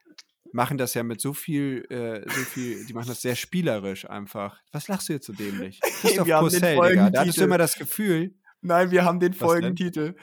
machen 0.54 0.78
das 0.78 0.94
ja 0.94 1.04
mit 1.04 1.20
so 1.20 1.34
viel, 1.34 1.86
äh, 1.90 2.22
so 2.30 2.42
viel, 2.46 2.86
die 2.86 2.94
machen 2.94 3.10
das 3.10 3.22
sehr 3.22 3.36
spielerisch 3.36 4.10
einfach. 4.10 4.58
Was 4.72 4.88
lachst 4.88 5.10
du 5.10 5.14
jetzt 5.14 5.26
so 5.26 5.34
dämlich? 5.34 5.82
Christoph 6.02 6.26
Wir 6.26 6.38
haben 6.38 6.50
den 6.50 6.62
Purcell, 6.62 6.90
Digga. 6.92 7.10
Da 7.10 7.20
hattest 7.20 7.38
du 7.40 7.44
immer 7.44 7.58
das 7.58 7.76
Gefühl, 7.76 8.34
Nein, 8.62 8.90
wir 8.92 9.04
haben 9.04 9.20
den? 9.20 9.34
Folgentitel. 9.34 10.16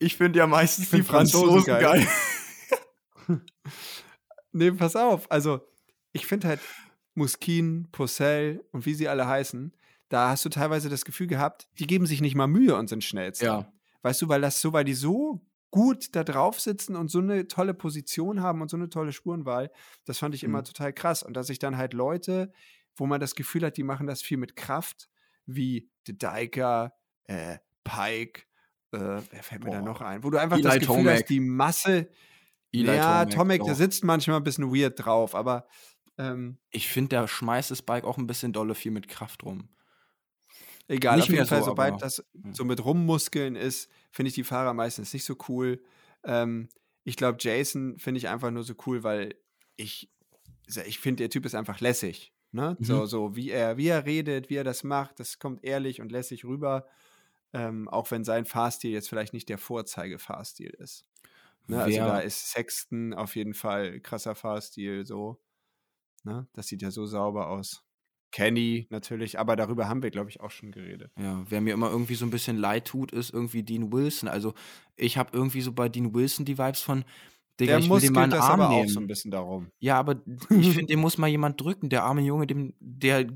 Ich 0.00 0.16
finde 0.16 0.40
ja 0.40 0.48
meistens 0.48 0.88
find 0.88 1.04
die 1.04 1.08
Franzosen, 1.08 1.62
Franzosen 1.62 1.80
geil. 1.80 2.06
geil. 3.28 3.40
Nee, 4.54 4.72
pass 4.72 4.96
auf. 4.96 5.30
Also, 5.30 5.66
ich 6.12 6.26
finde 6.26 6.48
halt 6.48 6.60
Muskin, 7.14 7.88
Purcell 7.92 8.62
und 8.72 8.84
wie 8.84 8.92
sie 8.92 9.08
alle 9.08 9.26
heißen, 9.26 9.72
da 10.12 10.30
hast 10.30 10.44
du 10.44 10.48
teilweise 10.48 10.88
das 10.88 11.04
Gefühl 11.04 11.26
gehabt, 11.26 11.68
die 11.78 11.86
geben 11.86 12.06
sich 12.06 12.20
nicht 12.20 12.34
mal 12.34 12.46
Mühe 12.46 12.76
und 12.76 12.88
sind 12.88 13.02
schnellst. 13.04 13.42
Ja. 13.42 13.72
Weißt 14.02 14.20
du, 14.22 14.28
weil 14.28 14.40
das 14.40 14.60
so, 14.60 14.72
weil 14.72 14.84
die 14.84 14.94
so 14.94 15.40
gut 15.70 16.14
da 16.14 16.22
drauf 16.22 16.60
sitzen 16.60 16.96
und 16.96 17.10
so 17.10 17.18
eine 17.20 17.48
tolle 17.48 17.72
Position 17.72 18.42
haben 18.42 18.60
und 18.60 18.70
so 18.70 18.76
eine 18.76 18.90
tolle 18.90 19.12
Spurenwahl, 19.12 19.70
das 20.04 20.18
fand 20.18 20.34
ich 20.34 20.44
immer 20.44 20.58
Mhm. 20.58 20.64
total 20.64 20.92
krass. 20.92 21.22
Und 21.22 21.34
dass 21.34 21.48
ich 21.48 21.58
dann 21.58 21.78
halt 21.78 21.94
Leute, 21.94 22.52
wo 22.96 23.06
man 23.06 23.20
das 23.20 23.34
Gefühl 23.34 23.64
hat, 23.64 23.76
die 23.78 23.84
machen 23.84 24.06
das 24.06 24.20
viel 24.20 24.36
mit 24.36 24.54
Kraft, 24.54 25.08
wie 25.46 25.88
De 26.06 26.14
Dijker, 26.14 26.92
äh, 27.24 27.58
Pike, 27.84 28.42
äh, 28.92 28.98
wer 29.30 29.42
fällt 29.42 29.64
mir 29.64 29.70
da 29.70 29.78
Boah. 29.78 29.84
noch 29.86 30.00
ein, 30.02 30.22
wo 30.22 30.28
du 30.30 30.36
einfach 30.38 30.56
Eli 30.58 30.62
das 30.64 30.74
Gefühl 30.74 30.96
Tomac. 30.96 31.14
hast, 31.14 31.28
die 31.30 31.40
Masse, 31.40 32.10
Eli 32.72 32.86
ja, 32.94 33.24
Tomac 33.24 33.30
Tomek, 33.30 33.64
der 33.64 33.74
sitzt 33.74 34.04
manchmal 34.04 34.36
ein 34.38 34.44
bisschen 34.44 34.74
weird 34.74 35.02
drauf, 35.02 35.34
aber 35.34 35.66
ähm, 36.18 36.58
Ich 36.70 36.88
finde, 36.88 37.10
der 37.16 37.26
schmeißt 37.28 37.70
das 37.70 37.80
Bike 37.80 38.04
auch 38.04 38.18
ein 38.18 38.26
bisschen 38.26 38.52
dolle 38.52 38.74
viel 38.74 38.92
mit 38.92 39.08
Kraft 39.08 39.42
rum. 39.44 39.70
Egal, 40.88 41.16
Nicht 41.16 41.24
auf 41.24 41.34
jeden 41.34 41.46
Fall, 41.46 41.60
so, 41.60 41.66
sobald 41.66 42.02
das 42.02 42.24
ja. 42.34 42.52
so 42.52 42.64
mit 42.64 42.84
Rummuskeln 42.84 43.56
ist, 43.56 43.90
finde 44.10 44.28
ich 44.28 44.34
die 44.34 44.44
Fahrer 44.44 44.74
meistens 44.74 45.12
nicht 45.12 45.24
so 45.24 45.36
cool. 45.48 45.82
Ähm, 46.24 46.68
ich 47.04 47.16
glaube, 47.16 47.38
Jason 47.40 47.98
finde 47.98 48.18
ich 48.18 48.28
einfach 48.28 48.50
nur 48.50 48.62
so 48.62 48.74
cool, 48.86 49.02
weil 49.02 49.34
ich, 49.76 50.10
ich 50.86 50.98
finde, 50.98 51.24
der 51.24 51.30
Typ 51.30 51.46
ist 51.46 51.54
einfach 51.54 51.80
lässig. 51.80 52.32
Ne? 52.52 52.76
Mhm. 52.78 52.84
So, 52.84 53.06
so 53.06 53.34
wie 53.34 53.50
er, 53.50 53.76
wie 53.76 53.88
er 53.88 54.04
redet, 54.04 54.50
wie 54.50 54.56
er 54.56 54.64
das 54.64 54.84
macht, 54.84 55.18
das 55.18 55.38
kommt 55.38 55.64
ehrlich 55.64 56.00
und 56.00 56.12
lässig 56.12 56.44
rüber. 56.44 56.86
Ähm, 57.54 57.88
auch 57.88 58.10
wenn 58.10 58.24
sein 58.24 58.44
Fahrstil 58.44 58.92
jetzt 58.92 59.08
vielleicht 59.08 59.34
nicht 59.34 59.48
der 59.48 59.58
Vorzeige-Fahrstil 59.58 60.70
ist. 60.78 61.04
Ne? 61.66 61.82
Also 61.82 61.98
da 61.98 62.18
ist 62.18 62.50
Sexton 62.50 63.14
auf 63.14 63.36
jeden 63.36 63.54
Fall 63.54 64.00
krasser 64.00 64.34
Fahrstil, 64.34 65.04
so. 65.04 65.40
Ne? 66.24 66.46
Das 66.52 66.68
sieht 66.68 66.82
ja 66.82 66.90
so 66.90 67.06
sauber 67.06 67.48
aus. 67.48 67.84
Kenny 68.32 68.86
natürlich, 68.90 69.38
aber 69.38 69.54
darüber 69.56 69.88
haben 69.88 70.02
wir, 70.02 70.10
glaube 70.10 70.30
ich, 70.30 70.40
auch 70.40 70.50
schon 70.50 70.72
geredet. 70.72 71.12
Ja, 71.18 71.44
wer 71.48 71.60
mir 71.60 71.74
immer 71.74 71.90
irgendwie 71.90 72.14
so 72.14 72.24
ein 72.24 72.30
bisschen 72.30 72.56
leid 72.56 72.86
tut, 72.86 73.12
ist 73.12 73.32
irgendwie 73.32 73.62
Dean 73.62 73.92
Wilson. 73.92 74.28
Also 74.28 74.54
ich 74.96 75.16
habe 75.16 75.30
irgendwie 75.32 75.60
so 75.60 75.72
bei 75.72 75.88
Dean 75.88 76.14
Wilson 76.14 76.44
die 76.44 76.58
Vibes 76.58 76.80
von, 76.80 77.04
Digga, 77.60 77.78
Der 77.78 77.78
ich 77.80 78.00
dem 78.00 78.12
mal 78.14 78.24
einen 78.24 78.32
Arm 78.32 78.60
aber 78.60 78.70
auch 78.70 78.76
nehmen. 78.76 78.88
so 78.88 78.98
ein 78.98 79.06
bisschen 79.06 79.30
darum. 79.30 79.70
Ja, 79.78 79.98
aber 79.98 80.22
ich 80.48 80.70
finde, 80.70 80.86
dem 80.86 81.00
muss 81.00 81.18
mal 81.18 81.28
jemand 81.28 81.60
drücken. 81.60 81.90
Der 81.90 82.02
arme 82.02 82.22
Junge, 82.22 82.46
dem, 82.46 82.74
der 82.80 83.28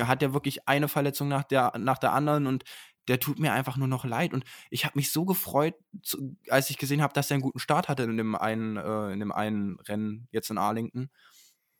hat 0.00 0.22
ja 0.22 0.32
wirklich 0.32 0.66
eine 0.66 0.88
Verletzung 0.88 1.28
nach 1.28 1.44
der, 1.44 1.72
nach 1.78 1.98
der 1.98 2.12
anderen 2.12 2.46
und 2.46 2.64
der 3.08 3.20
tut 3.20 3.38
mir 3.38 3.52
einfach 3.52 3.76
nur 3.76 3.88
noch 3.88 4.04
leid. 4.04 4.32
Und 4.32 4.44
ich 4.70 4.84
habe 4.84 4.98
mich 4.98 5.12
so 5.12 5.24
gefreut, 5.24 5.74
zu, 6.02 6.36
als 6.48 6.70
ich 6.70 6.78
gesehen 6.78 7.02
habe, 7.02 7.12
dass 7.12 7.30
er 7.30 7.34
einen 7.34 7.42
guten 7.42 7.58
Start 7.58 7.88
hatte 7.88 8.04
in 8.04 8.16
dem 8.16 8.34
einen, 8.34 8.76
äh, 8.76 9.12
in 9.12 9.20
dem 9.20 9.32
einen 9.32 9.78
Rennen 9.80 10.28
jetzt 10.30 10.50
in 10.50 10.58
Arlington. 10.58 11.10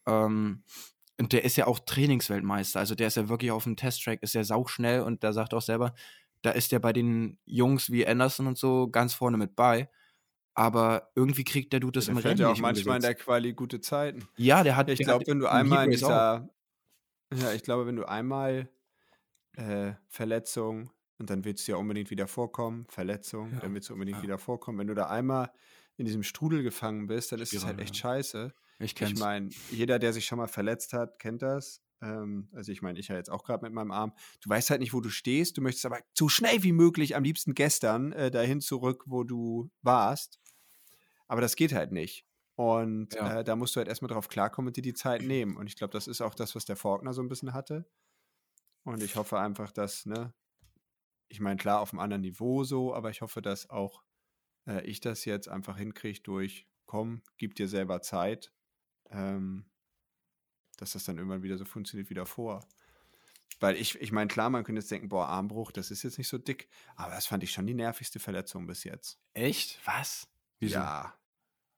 Ähm, 0.06 0.64
und 1.20 1.32
der 1.32 1.44
ist 1.44 1.56
ja 1.56 1.66
auch 1.66 1.80
Trainingsweltmeister. 1.80 2.78
Also 2.78 2.94
der 2.94 3.08
ist 3.08 3.16
ja 3.16 3.28
wirklich 3.28 3.50
auf 3.50 3.64
dem 3.64 3.76
Testtrack, 3.76 4.22
ist 4.22 4.34
ja 4.34 4.44
sauschnell 4.44 5.02
und 5.02 5.22
der 5.22 5.32
sagt 5.32 5.52
auch 5.54 5.62
selber, 5.62 5.94
da 6.42 6.50
ist 6.50 6.72
der 6.72 6.78
bei 6.78 6.92
den 6.92 7.38
Jungs 7.44 7.90
wie 7.90 8.06
Anderson 8.06 8.46
und 8.46 8.58
so 8.58 8.88
ganz 8.88 9.14
vorne 9.14 9.36
mit 9.36 9.56
bei. 9.56 9.90
Aber 10.54 11.10
irgendwie 11.14 11.44
kriegt 11.44 11.72
der 11.72 11.80
Dude 11.80 11.98
das 11.98 12.06
Der 12.06 12.14
im 12.14 12.18
Rennen 12.18 12.40
ja 12.40 12.48
auch 12.48 12.58
manchmal 12.58 12.96
in 12.96 13.02
der 13.02 13.10
umgesetzt. 13.10 13.24
Quali 13.24 13.52
gute 13.52 13.80
Zeiten. 13.80 14.28
Ja, 14.36 14.64
der 14.64 14.76
hat. 14.76 14.88
Ich 14.88 14.98
der 14.98 15.06
glaube, 15.06 15.24
wenn 15.26 15.38
du 15.38 15.46
einmal 15.46 15.84
in 15.84 15.92
Race 15.92 16.02
auch. 16.02 16.08
dieser, 17.30 17.46
ja, 17.46 17.52
ich 17.52 17.62
glaube, 17.62 17.86
wenn 17.86 17.94
du 17.94 18.08
einmal 18.08 18.68
äh, 19.56 19.92
Verletzung 20.08 20.90
und 21.18 21.30
dann 21.30 21.44
willst 21.44 21.66
du 21.66 21.72
ja 21.72 21.78
unbedingt 21.78 22.10
wieder 22.10 22.26
vorkommen, 22.26 22.86
Verletzung, 22.88 23.52
Ja, 23.52 23.60
dann 23.60 23.74
willst 23.74 23.88
du 23.88 23.92
unbedingt 23.92 24.18
ja. 24.18 24.22
wieder 24.22 24.38
vorkommen. 24.38 24.78
Wenn 24.78 24.88
du 24.88 24.94
da 24.94 25.06
einmal 25.06 25.52
in 25.96 26.06
diesem 26.06 26.22
Strudel 26.22 26.62
gefangen 26.62 27.06
bist, 27.06 27.30
dann 27.32 27.40
ist 27.40 27.52
es 27.52 27.64
halt 27.64 27.80
echt 27.80 27.94
ja. 27.96 28.02
scheiße. 28.02 28.52
Ich 28.80 29.00
Ich 29.00 29.16
meine, 29.16 29.50
jeder, 29.70 29.98
der 29.98 30.12
sich 30.12 30.26
schon 30.26 30.38
mal 30.38 30.46
verletzt 30.48 30.92
hat, 30.92 31.18
kennt 31.18 31.42
das. 31.42 31.82
Ähm, 32.00 32.48
also 32.52 32.70
ich 32.70 32.80
meine, 32.80 32.98
ich 33.00 33.08
ja 33.08 33.16
jetzt 33.16 33.30
auch 33.30 33.42
gerade 33.42 33.64
mit 33.64 33.72
meinem 33.72 33.90
Arm. 33.90 34.12
Du 34.40 34.48
weißt 34.50 34.70
halt 34.70 34.80
nicht, 34.80 34.92
wo 34.92 35.00
du 35.00 35.10
stehst. 35.10 35.56
Du 35.56 35.62
möchtest 35.62 35.84
aber 35.86 35.98
so 36.14 36.28
schnell 36.28 36.62
wie 36.62 36.72
möglich, 36.72 37.16
am 37.16 37.24
liebsten 37.24 37.54
gestern, 37.54 38.12
äh, 38.12 38.30
dahin 38.30 38.60
zurück, 38.60 39.04
wo 39.06 39.24
du 39.24 39.70
warst. 39.82 40.38
Aber 41.28 41.40
das 41.40 41.56
geht 41.56 41.72
halt 41.72 41.92
nicht. 41.92 42.26
Und 42.56 43.14
Ja. 43.14 43.40
äh, 43.40 43.44
da 43.44 43.56
musst 43.56 43.76
du 43.76 43.78
halt 43.78 43.88
erstmal 43.88 44.08
drauf 44.10 44.28
klarkommen 44.28 44.68
und 44.68 44.76
dir 44.76 44.82
die 44.82 44.94
Zeit 44.94 45.22
nehmen. 45.22 45.56
Und 45.56 45.66
ich 45.68 45.76
glaube, 45.76 45.92
das 45.92 46.06
ist 46.08 46.20
auch 46.20 46.34
das, 46.34 46.54
was 46.54 46.64
der 46.64 46.76
Faulkner 46.76 47.12
so 47.14 47.22
ein 47.22 47.28
bisschen 47.28 47.54
hatte. 47.54 47.88
Und 48.84 49.02
ich 49.02 49.16
hoffe 49.16 49.38
einfach, 49.38 49.70
dass, 49.72 50.06
ne, 50.06 50.34
ich 51.28 51.40
meine, 51.40 51.56
klar, 51.56 51.80
auf 51.80 51.92
einem 51.92 52.00
anderen 52.00 52.22
Niveau 52.22 52.64
so, 52.64 52.94
aber 52.94 53.10
ich 53.10 53.20
hoffe, 53.22 53.42
dass 53.42 53.70
auch 53.70 54.02
äh, 54.68 54.82
ich 54.86 55.00
das 55.00 55.24
jetzt 55.24 55.48
einfach 55.48 55.78
hinkriege 55.78 56.20
durch, 56.22 56.68
komm, 56.86 57.22
gib 57.38 57.54
dir 57.56 57.68
selber 57.68 58.02
Zeit, 58.02 58.52
ähm, 59.10 59.64
dass 60.76 60.92
das 60.92 61.04
dann 61.04 61.16
irgendwann 61.16 61.42
wieder 61.42 61.58
so 61.58 61.64
funktioniert 61.64 62.10
wie 62.10 62.14
davor. 62.14 62.66
Weil 63.60 63.76
ich, 63.76 64.00
ich 64.00 64.12
meine, 64.12 64.28
klar, 64.28 64.50
man 64.50 64.62
könnte 64.62 64.80
jetzt 64.80 64.90
denken, 64.90 65.08
boah, 65.08 65.26
Armbruch, 65.26 65.72
das 65.72 65.90
ist 65.90 66.04
jetzt 66.04 66.18
nicht 66.18 66.28
so 66.28 66.38
dick, 66.38 66.68
aber 66.94 67.14
das 67.14 67.26
fand 67.26 67.42
ich 67.42 67.50
schon 67.50 67.66
die 67.66 67.74
nervigste 67.74 68.20
Verletzung 68.20 68.66
bis 68.66 68.84
jetzt. 68.84 69.18
Echt? 69.34 69.80
Was? 69.84 70.28
Wieso? 70.60 70.76
Ja. 70.76 71.14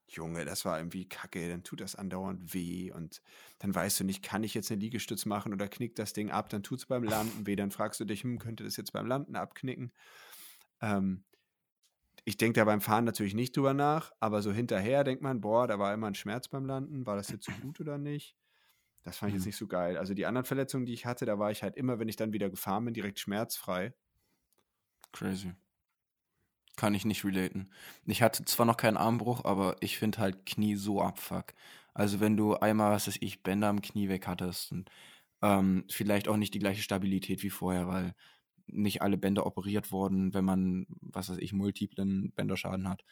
Junge, 0.07 0.43
das 0.43 0.65
war 0.65 0.77
irgendwie 0.77 1.07
kacke, 1.07 1.47
dann 1.49 1.63
tut 1.63 1.79
das 1.79 1.95
andauernd 1.95 2.53
weh 2.53 2.91
und 2.91 3.21
dann 3.59 3.73
weißt 3.73 4.01
du 4.01 4.03
nicht, 4.03 4.21
kann 4.21 4.43
ich 4.43 4.53
jetzt 4.53 4.69
eine 4.69 4.81
Liegestütz 4.81 5.25
machen 5.25 5.53
oder 5.53 5.69
knickt 5.69 5.97
das 5.99 6.11
Ding 6.11 6.31
ab, 6.31 6.49
dann 6.49 6.63
tut 6.63 6.79
es 6.79 6.85
beim 6.85 7.03
Landen 7.03 7.47
weh, 7.47 7.55
dann 7.55 7.71
fragst 7.71 7.99
du 8.01 8.05
dich, 8.05 8.23
hm, 8.23 8.37
könnte 8.37 8.65
das 8.65 8.75
jetzt 8.75 8.91
beim 8.91 9.07
Landen 9.07 9.37
abknicken? 9.37 9.93
Ähm, 10.81 11.23
ich 12.25 12.37
denke 12.37 12.59
da 12.59 12.65
beim 12.65 12.81
Fahren 12.81 13.05
natürlich 13.05 13.33
nicht 13.35 13.55
drüber 13.57 13.73
nach, 13.73 14.11
aber 14.19 14.41
so 14.41 14.51
hinterher 14.53 15.03
denkt 15.03 15.23
man, 15.23 15.41
boah, 15.41 15.67
da 15.67 15.79
war 15.79 15.93
immer 15.93 16.07
ein 16.07 16.15
Schmerz 16.15 16.47
beim 16.47 16.65
Landen, 16.65 17.05
war 17.05 17.15
das 17.15 17.31
jetzt 17.31 17.45
so 17.45 17.53
gut 17.53 17.79
oder 17.79 17.97
nicht? 17.97 18.37
Das 19.03 19.17
fand 19.17 19.29
ich 19.31 19.35
jetzt 19.35 19.45
Mhm. 19.45 19.47
nicht 19.47 19.57
so 19.57 19.67
geil. 19.67 19.97
Also 19.97 20.13
die 20.15 20.25
anderen 20.27 20.45
Verletzungen, 20.45 20.85
die 20.85 20.93
ich 20.93 21.05
hatte, 21.05 21.25
da 21.25 21.39
war 21.39 21.51
ich 21.51 21.63
halt 21.63 21.75
immer, 21.77 21.99
wenn 21.99 22.09
ich 22.09 22.17
dann 22.17 22.33
wieder 22.33 22.49
gefahren 22.49 22.85
bin, 22.85 22.93
direkt 22.95 23.19
schmerzfrei. 23.19 23.93
Crazy. 25.13 25.53
Kann 26.77 26.93
ich 26.95 27.05
nicht 27.05 27.25
relaten. 27.25 27.69
Ich 28.05 28.21
hatte 28.21 28.45
zwar 28.45 28.65
noch 28.65 28.77
keinen 28.77 28.97
Armbruch, 28.97 29.43
aber 29.45 29.75
ich 29.81 29.97
finde 29.97 30.19
halt 30.19 30.45
Knie 30.45 30.75
so 30.75 31.01
abfuck. 31.01 31.53
Also 31.93 32.19
wenn 32.21 32.37
du 32.37 32.55
einmal, 32.55 32.91
was 32.93 33.07
weiß 33.07 33.17
ich, 33.19 33.43
Bänder 33.43 33.67
am 33.67 33.81
Knie 33.81 34.07
weg 34.09 34.25
hattest 34.27 34.71
und 34.71 34.89
ähm, 35.41 35.85
vielleicht 35.89 36.27
auch 36.29 36.37
nicht 36.37 36.53
die 36.53 36.59
gleiche 36.59 36.81
Stabilität 36.83 37.43
wie 37.43 37.49
vorher, 37.51 37.87
weil 37.87 38.15
nicht 38.71 39.01
alle 39.01 39.17
Bänder 39.17 39.45
operiert 39.45 39.91
wurden, 39.91 40.33
wenn 40.33 40.45
man, 40.45 40.85
was 41.01 41.29
weiß 41.29 41.37
ich, 41.39 41.53
multiplen 41.53 42.31
Bänderschaden 42.33 42.89
hat, 42.89 43.03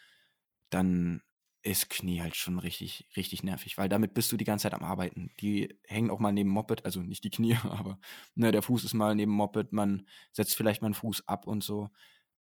dann 0.69 1.21
ist 1.61 1.89
Knie 1.89 2.21
halt 2.21 2.35
schon 2.35 2.57
richtig, 2.57 3.09
richtig 3.17 3.43
nervig, 3.43 3.77
weil 3.77 3.89
damit 3.89 4.13
bist 4.13 4.31
du 4.31 4.37
die 4.37 4.45
ganze 4.45 4.63
Zeit 4.63 4.73
am 4.73 4.83
Arbeiten. 4.83 5.31
Die 5.41 5.77
hängen 5.85 6.09
auch 6.09 6.19
mal 6.19 6.31
neben 6.31 6.49
Moped, 6.49 6.85
also 6.85 7.01
nicht 7.01 7.23
die 7.23 7.29
Knie, 7.29 7.55
aber 7.63 7.99
ne, 8.35 8.51
der 8.51 8.61
Fuß 8.61 8.83
ist 8.83 8.93
mal 8.93 9.15
neben 9.15 9.31
Moped, 9.31 9.73
man 9.73 10.07
setzt 10.31 10.55
vielleicht 10.55 10.81
mal 10.81 10.87
einen 10.87 10.93
Fuß 10.93 11.27
ab 11.27 11.47
und 11.47 11.63
so. 11.63 11.89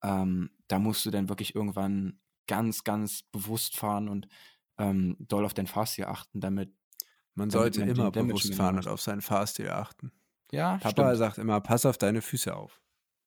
Ähm, 0.04 0.52
da 0.68 0.80
musst 0.80 1.06
du 1.06 1.12
dann 1.12 1.30
wirklich 1.30 1.56
irgendwann 1.56 2.20
ganz, 2.48 2.84
ganz 2.84 3.24
bewusst 3.24 3.78
fahren 3.78 4.10
und 4.10 4.28
ähm, 4.78 5.16
doll 5.20 5.46
auf 5.46 5.54
dein 5.54 5.68
Fahrstil 5.68 6.06
achten, 6.06 6.42
damit. 6.42 6.74
Man 7.38 7.50
Damit 7.50 7.52
sollte 7.52 7.80
man 7.80 7.88
den 7.90 7.98
immer 7.98 8.12
bewusst 8.12 8.56
fahren 8.56 8.78
und 8.78 8.88
auf 8.88 9.02
seinen 9.02 9.22
Fahrstil 9.22 9.70
achten. 9.70 10.14
Ja, 10.52 10.78
Papa 10.78 10.92
stimmt. 10.92 11.18
sagt 11.18 11.38
immer, 11.38 11.60
pass 11.60 11.86
auf 11.86 11.98
deine 11.98 12.22
Füße 12.22 12.56
auf. 12.56 12.82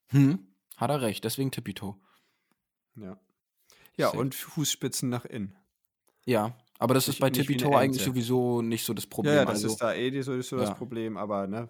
Hm, 0.09 0.47
hat 0.77 0.89
er 0.89 1.01
recht, 1.01 1.23
deswegen 1.23 1.51
Tippito. 1.51 1.99
Ja. 2.95 3.19
Ja, 3.97 4.07
Safe. 4.07 4.17
und 4.17 4.35
Fußspitzen 4.35 5.09
nach 5.09 5.25
innen. 5.25 5.57
Ja, 6.25 6.55
aber 6.77 6.93
das 6.93 7.07
ist 7.07 7.19
bei 7.19 7.29
Tippito 7.29 7.75
eigentlich 7.75 8.03
sowieso 8.03 8.61
nicht 8.61 8.85
so 8.85 8.93
das 8.93 9.05
Problem. 9.05 9.33
Ja, 9.33 9.41
ja, 9.41 9.45
das 9.45 9.55
also, 9.55 9.67
ist 9.67 9.77
da 9.77 9.93
eh 9.93 10.21
so, 10.21 10.41
so 10.41 10.57
das 10.57 10.69
ja. 10.69 10.75
Problem, 10.75 11.17
aber 11.17 11.47
ne, 11.47 11.69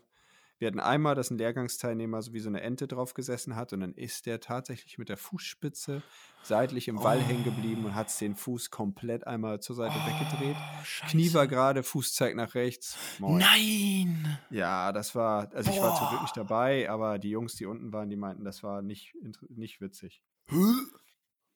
wir 0.60 0.68
hatten 0.68 0.80
einmal, 0.80 1.16
dass 1.16 1.32
ein 1.32 1.38
Lehrgangsteilnehmer 1.38 2.22
so 2.22 2.34
wie 2.34 2.39
so 2.39 2.49
eine 2.49 2.62
Ente 2.62 2.88
drauf 2.88 3.14
gesessen 3.14 3.55
hat 3.55 3.74
und 3.74 3.80
dann 3.80 3.93
ist 3.93 4.26
der 4.26 4.39
tatsächlich 4.39 4.97
mit 4.97 5.10
der 5.10 5.18
Fußspitze 5.18 6.03
seitlich 6.43 6.88
im 6.88 7.01
Wall 7.01 7.20
hängen 7.20 7.43
geblieben 7.43 7.86
und 7.86 7.95
hat 7.95 8.10
den 8.22 8.36
Fuß 8.36 8.70
komplett 8.70 9.26
einmal 9.26 9.60
zur 9.62 9.76
Seite 9.78 9.95
weggedreht. 9.95 10.55
Oh, 10.57 11.07
Knie 11.10 11.34
war 11.34 11.43
scheiße. 11.43 11.47
gerade, 11.47 11.84
Fuß 11.84 12.14
zeigt 12.14 12.36
nach 12.36 12.55
rechts. 12.55 12.97
Moin. 13.20 13.39
Nein! 13.39 14.38
Ja, 14.49 14.91
das 14.91 15.16
war, 15.16 15.49
also 15.53 15.72
ich 15.72 15.80
war 15.82 15.95
zum 15.95 16.07
Glück 16.07 16.20
Boah. 16.20 16.24
nicht 16.24 16.38
dabei, 16.38 16.89
aber 16.89 17.20
die 17.20 17.30
Jungs, 17.32 17.55
die 17.55 17.66
unten 17.66 17.91
waren, 17.93 18.10
die 18.10 18.16
meinten, 18.18 18.43
das 18.43 18.62
war 18.62 18.82
nicht, 18.82 19.14
nicht 19.49 19.82
witzig. 19.82 20.22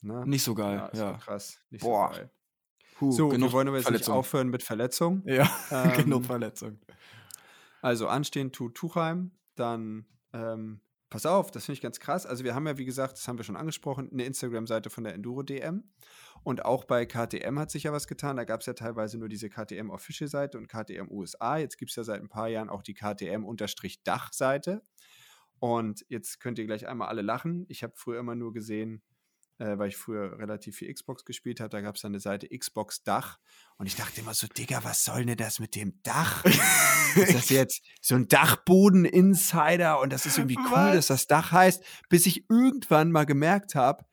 Ne? 0.02 0.26
Nicht 0.26 0.44
so 0.44 0.54
geil, 0.54 0.90
ja, 0.94 1.00
ja. 1.00 1.14
krass. 1.18 1.60
Nicht 1.70 1.82
Boah. 1.84 2.10
so 2.14 2.20
geil. 2.20 2.30
Puh, 2.96 3.12
So, 3.12 3.32
wir 3.32 3.52
wollen 3.52 3.68
aber 3.68 3.78
jetzt 3.78 3.86
nicht 3.86 3.92
Verletzungen. 4.06 4.18
aufhören 4.18 4.48
mit 4.50 4.64
Verletzungen. 4.64 5.24
Ja, 5.26 5.50
Ähm, 5.72 5.94
genug 6.04 6.26
Verletzung. 6.26 6.80
Also 7.84 8.08
anstehen 8.08 8.54
tut 8.54 8.76
Tuchheim, 8.76 9.32
dann 9.56 10.06
ähm, 10.32 10.80
pass 11.10 11.26
auf, 11.26 11.52
das 11.52 11.66
finde 11.66 11.76
ich 11.76 11.82
ganz 11.82 12.00
krass. 12.00 12.26
Also 12.26 12.46
wir 12.46 12.56
haben 12.56 12.66
ja, 12.66 12.78
wie 12.78 12.86
gesagt, 12.86 13.18
das 13.18 13.28
haben 13.28 13.38
wir 13.38 13.44
schon 13.44 13.58
angesprochen, 13.58 14.10
eine 14.10 14.24
Instagram-Seite 14.24 14.90
von 14.90 15.04
der 15.04 15.14
Enduro 15.14 15.44
DM. 15.44 15.84
Und 16.44 16.64
auch 16.64 16.86
bei 16.86 17.06
KTM 17.06 17.60
hat 17.60 17.72
sich 17.72 17.84
ja 17.84 17.92
was 17.92 18.08
getan. 18.08 18.38
Da 18.38 18.46
gab 18.46 18.62
es 18.62 18.68
ja 18.68 18.74
teilweise 18.74 19.18
nur 19.18 19.28
diese 19.28 19.50
KTM 19.50 19.90
Official-Seite 19.90 20.58
und 20.58 20.70
KTM 20.70 21.12
USA. 21.12 21.58
Jetzt 21.58 21.78
gibt 21.78 21.92
es 21.92 21.98
ja 21.98 22.06
seit 22.06 22.22
ein 22.22 22.30
paar 22.30 22.48
Jahren 22.48 22.70
auch 22.70 22.84
die 22.84 22.94
KTM-Dach-Seite. 22.94 24.82
Und 25.60 26.06
jetzt 26.08 26.40
könnt 26.40 26.60
ihr 26.60 26.66
gleich 26.66 26.88
einmal 26.88 27.10
alle 27.10 27.22
lachen. 27.22 27.66
Ich 27.68 27.84
habe 27.84 27.94
früher 27.98 28.22
immer 28.22 28.36
nur 28.36 28.54
gesehen, 28.54 29.04
äh, 29.64 29.78
weil 29.78 29.88
ich 29.90 29.98
früher 29.98 30.38
relativ 30.38 30.76
viel 30.76 30.94
Xbox 30.94 31.24
gespielt 31.24 31.60
habe, 31.62 31.70
da 31.70 31.80
gab 31.80 31.96
es 31.96 32.02
dann 32.02 32.12
eine 32.12 32.20
Seite 32.20 32.48
Xbox 32.50 33.04
Dach. 33.04 33.40
Und 33.78 33.86
ich 33.86 33.96
dachte 33.96 34.20
immer 34.20 34.34
so, 34.34 34.48
Digga, 34.48 34.84
was 34.84 35.06
soll 35.06 35.26
denn 35.26 35.38
das 35.38 35.60
mit 35.60 35.76
dem 35.76 36.02
Dach? 36.04 36.44
ist 37.16 37.34
das 37.34 37.50
jetzt 37.50 37.82
so 38.02 38.16
ein 38.16 38.28
Dachboden-Insider 38.28 40.02
und 40.02 40.12
das 40.12 40.26
ist 40.26 40.38
irgendwie 40.38 40.58
cool, 40.58 40.72
Was? 40.72 40.96
dass 40.96 41.08
das 41.08 41.28
Dach 41.28 41.52
heißt, 41.52 41.84
bis 42.10 42.26
ich 42.26 42.50
irgendwann 42.50 43.12
mal 43.12 43.26
gemerkt 43.26 43.76
habe, 43.76 44.06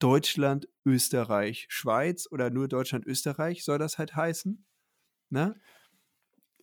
Deutschland, 0.00 0.68
Österreich, 0.84 1.66
Schweiz 1.68 2.26
oder 2.30 2.50
nur 2.50 2.68
Deutschland, 2.68 3.06
Österreich 3.06 3.64
soll 3.64 3.78
das 3.78 3.98
halt 3.98 4.16
heißen. 4.16 4.66
Ne? 5.30 5.54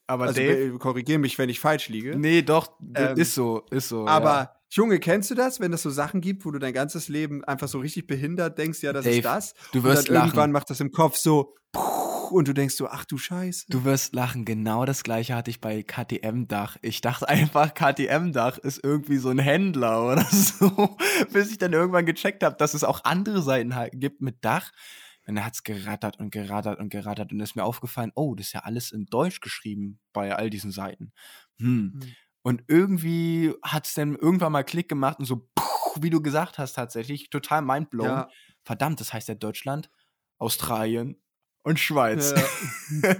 Aber 0.06 0.26
Also 0.26 0.42
Dave, 0.42 0.78
korrigiere 0.80 1.18
mich, 1.20 1.38
wenn 1.38 1.50
ich 1.50 1.60
falsch 1.60 1.88
liege. 1.88 2.18
nee, 2.18 2.42
doch, 2.42 2.78
Ähm, 2.94 3.18
ist 3.18 3.34
so, 3.36 3.66
ist 3.72 3.88
so. 3.88 4.06
Aber 4.06 4.30
ja. 4.30 4.63
Junge, 4.76 5.00
kennst 5.00 5.30
du 5.30 5.36
das, 5.36 5.60
wenn 5.60 5.72
es 5.72 5.84
so 5.84 5.92
Sachen 5.92 6.20
gibt, 6.20 6.46
wo 6.46 6.52
du 6.52 6.58
dein 6.58 6.74
ganzes 6.74 7.08
Leben 7.08 7.44
einfach 7.44 7.68
so 7.68 7.80
richtig 7.80 8.08
behindert 8.08 8.58
denkst, 8.58 8.82
ja, 8.82 8.92
das 8.92 9.06
Dave, 9.06 9.18
ist 9.18 9.26
das? 9.26 9.54
du 9.72 9.80
und 9.80 9.84
wirst 9.84 10.10
dann 10.10 10.16
irgendwann 10.16 10.36
lachen. 10.36 10.52
macht 10.52 10.70
das 10.70 10.80
im 10.80 10.92
Kopf 10.92 11.16
so 11.16 11.56
und 12.32 12.48
du 12.48 12.54
denkst 12.54 12.76
so, 12.76 12.88
ach 12.88 13.06
du 13.06 13.20
Scheiße. 13.20 13.66
Du 13.70 13.84
wirst 13.84 14.16
lachen, 14.16 14.46
genau 14.46 14.86
das 14.86 15.04
gleiche 15.04 15.36
hatte 15.36 15.52
ich 15.52 15.62
bei 15.62 15.84
KTM-Dach. 15.84 16.78
Ich 16.82 17.02
dachte 17.02 17.30
einfach, 17.30 17.76
KTM-Dach 17.76 18.58
ist 18.58 18.84
irgendwie 18.84 19.18
so 19.18 19.30
ein 19.30 19.38
Händler 19.38 20.12
oder 20.12 20.26
so, 20.32 20.98
bis 21.32 21.52
ich 21.52 21.60
dann 21.60 21.74
irgendwann 21.74 22.08
gecheckt 22.08 22.44
habe, 22.44 22.56
dass 22.58 22.74
es 22.74 22.84
auch 22.84 23.04
andere 23.04 23.44
Seiten 23.44 23.74
gibt 23.94 24.22
mit 24.22 24.44
Dach. 24.44 24.72
Und 25.26 25.36
da 25.36 25.46
hat 25.46 25.54
es 25.54 25.64
gerattert 25.64 26.20
und 26.20 26.32
gerattert 26.32 26.80
und 26.80 26.90
gerattert 26.90 27.32
und 27.32 27.40
ist 27.40 27.56
mir 27.56 27.64
aufgefallen, 27.64 28.12
oh, 28.16 28.36
das 28.36 28.48
ist 28.48 28.54
ja 28.54 28.62
alles 28.62 28.92
in 28.92 29.06
Deutsch 29.06 29.40
geschrieben 29.40 30.00
bei 30.12 30.36
all 30.36 30.50
diesen 30.50 30.72
Seiten. 30.72 31.14
Hm. 31.60 31.94
Hm. 31.94 32.16
Und 32.44 32.64
irgendwie 32.68 33.54
hat 33.64 33.88
es 33.88 33.94
dann 33.94 34.16
irgendwann 34.16 34.52
mal 34.52 34.64
Klick 34.64 34.90
gemacht 34.90 35.20
und 35.20 35.26
so, 35.26 35.50
puh, 35.56 36.02
wie 36.02 36.10
du 36.10 36.22
gesagt 36.22 36.58
hast, 36.58 36.74
tatsächlich, 36.74 37.30
total 37.30 37.62
mindblown. 37.62 38.08
Ja. 38.08 38.30
Verdammt, 38.64 39.00
das 39.00 39.14
heißt 39.14 39.30
ja 39.30 39.36
Deutschland, 39.36 39.90
Australien 40.38 41.22
und 41.64 41.80
Schweiz. 41.80 42.34
Ja. 43.02 43.16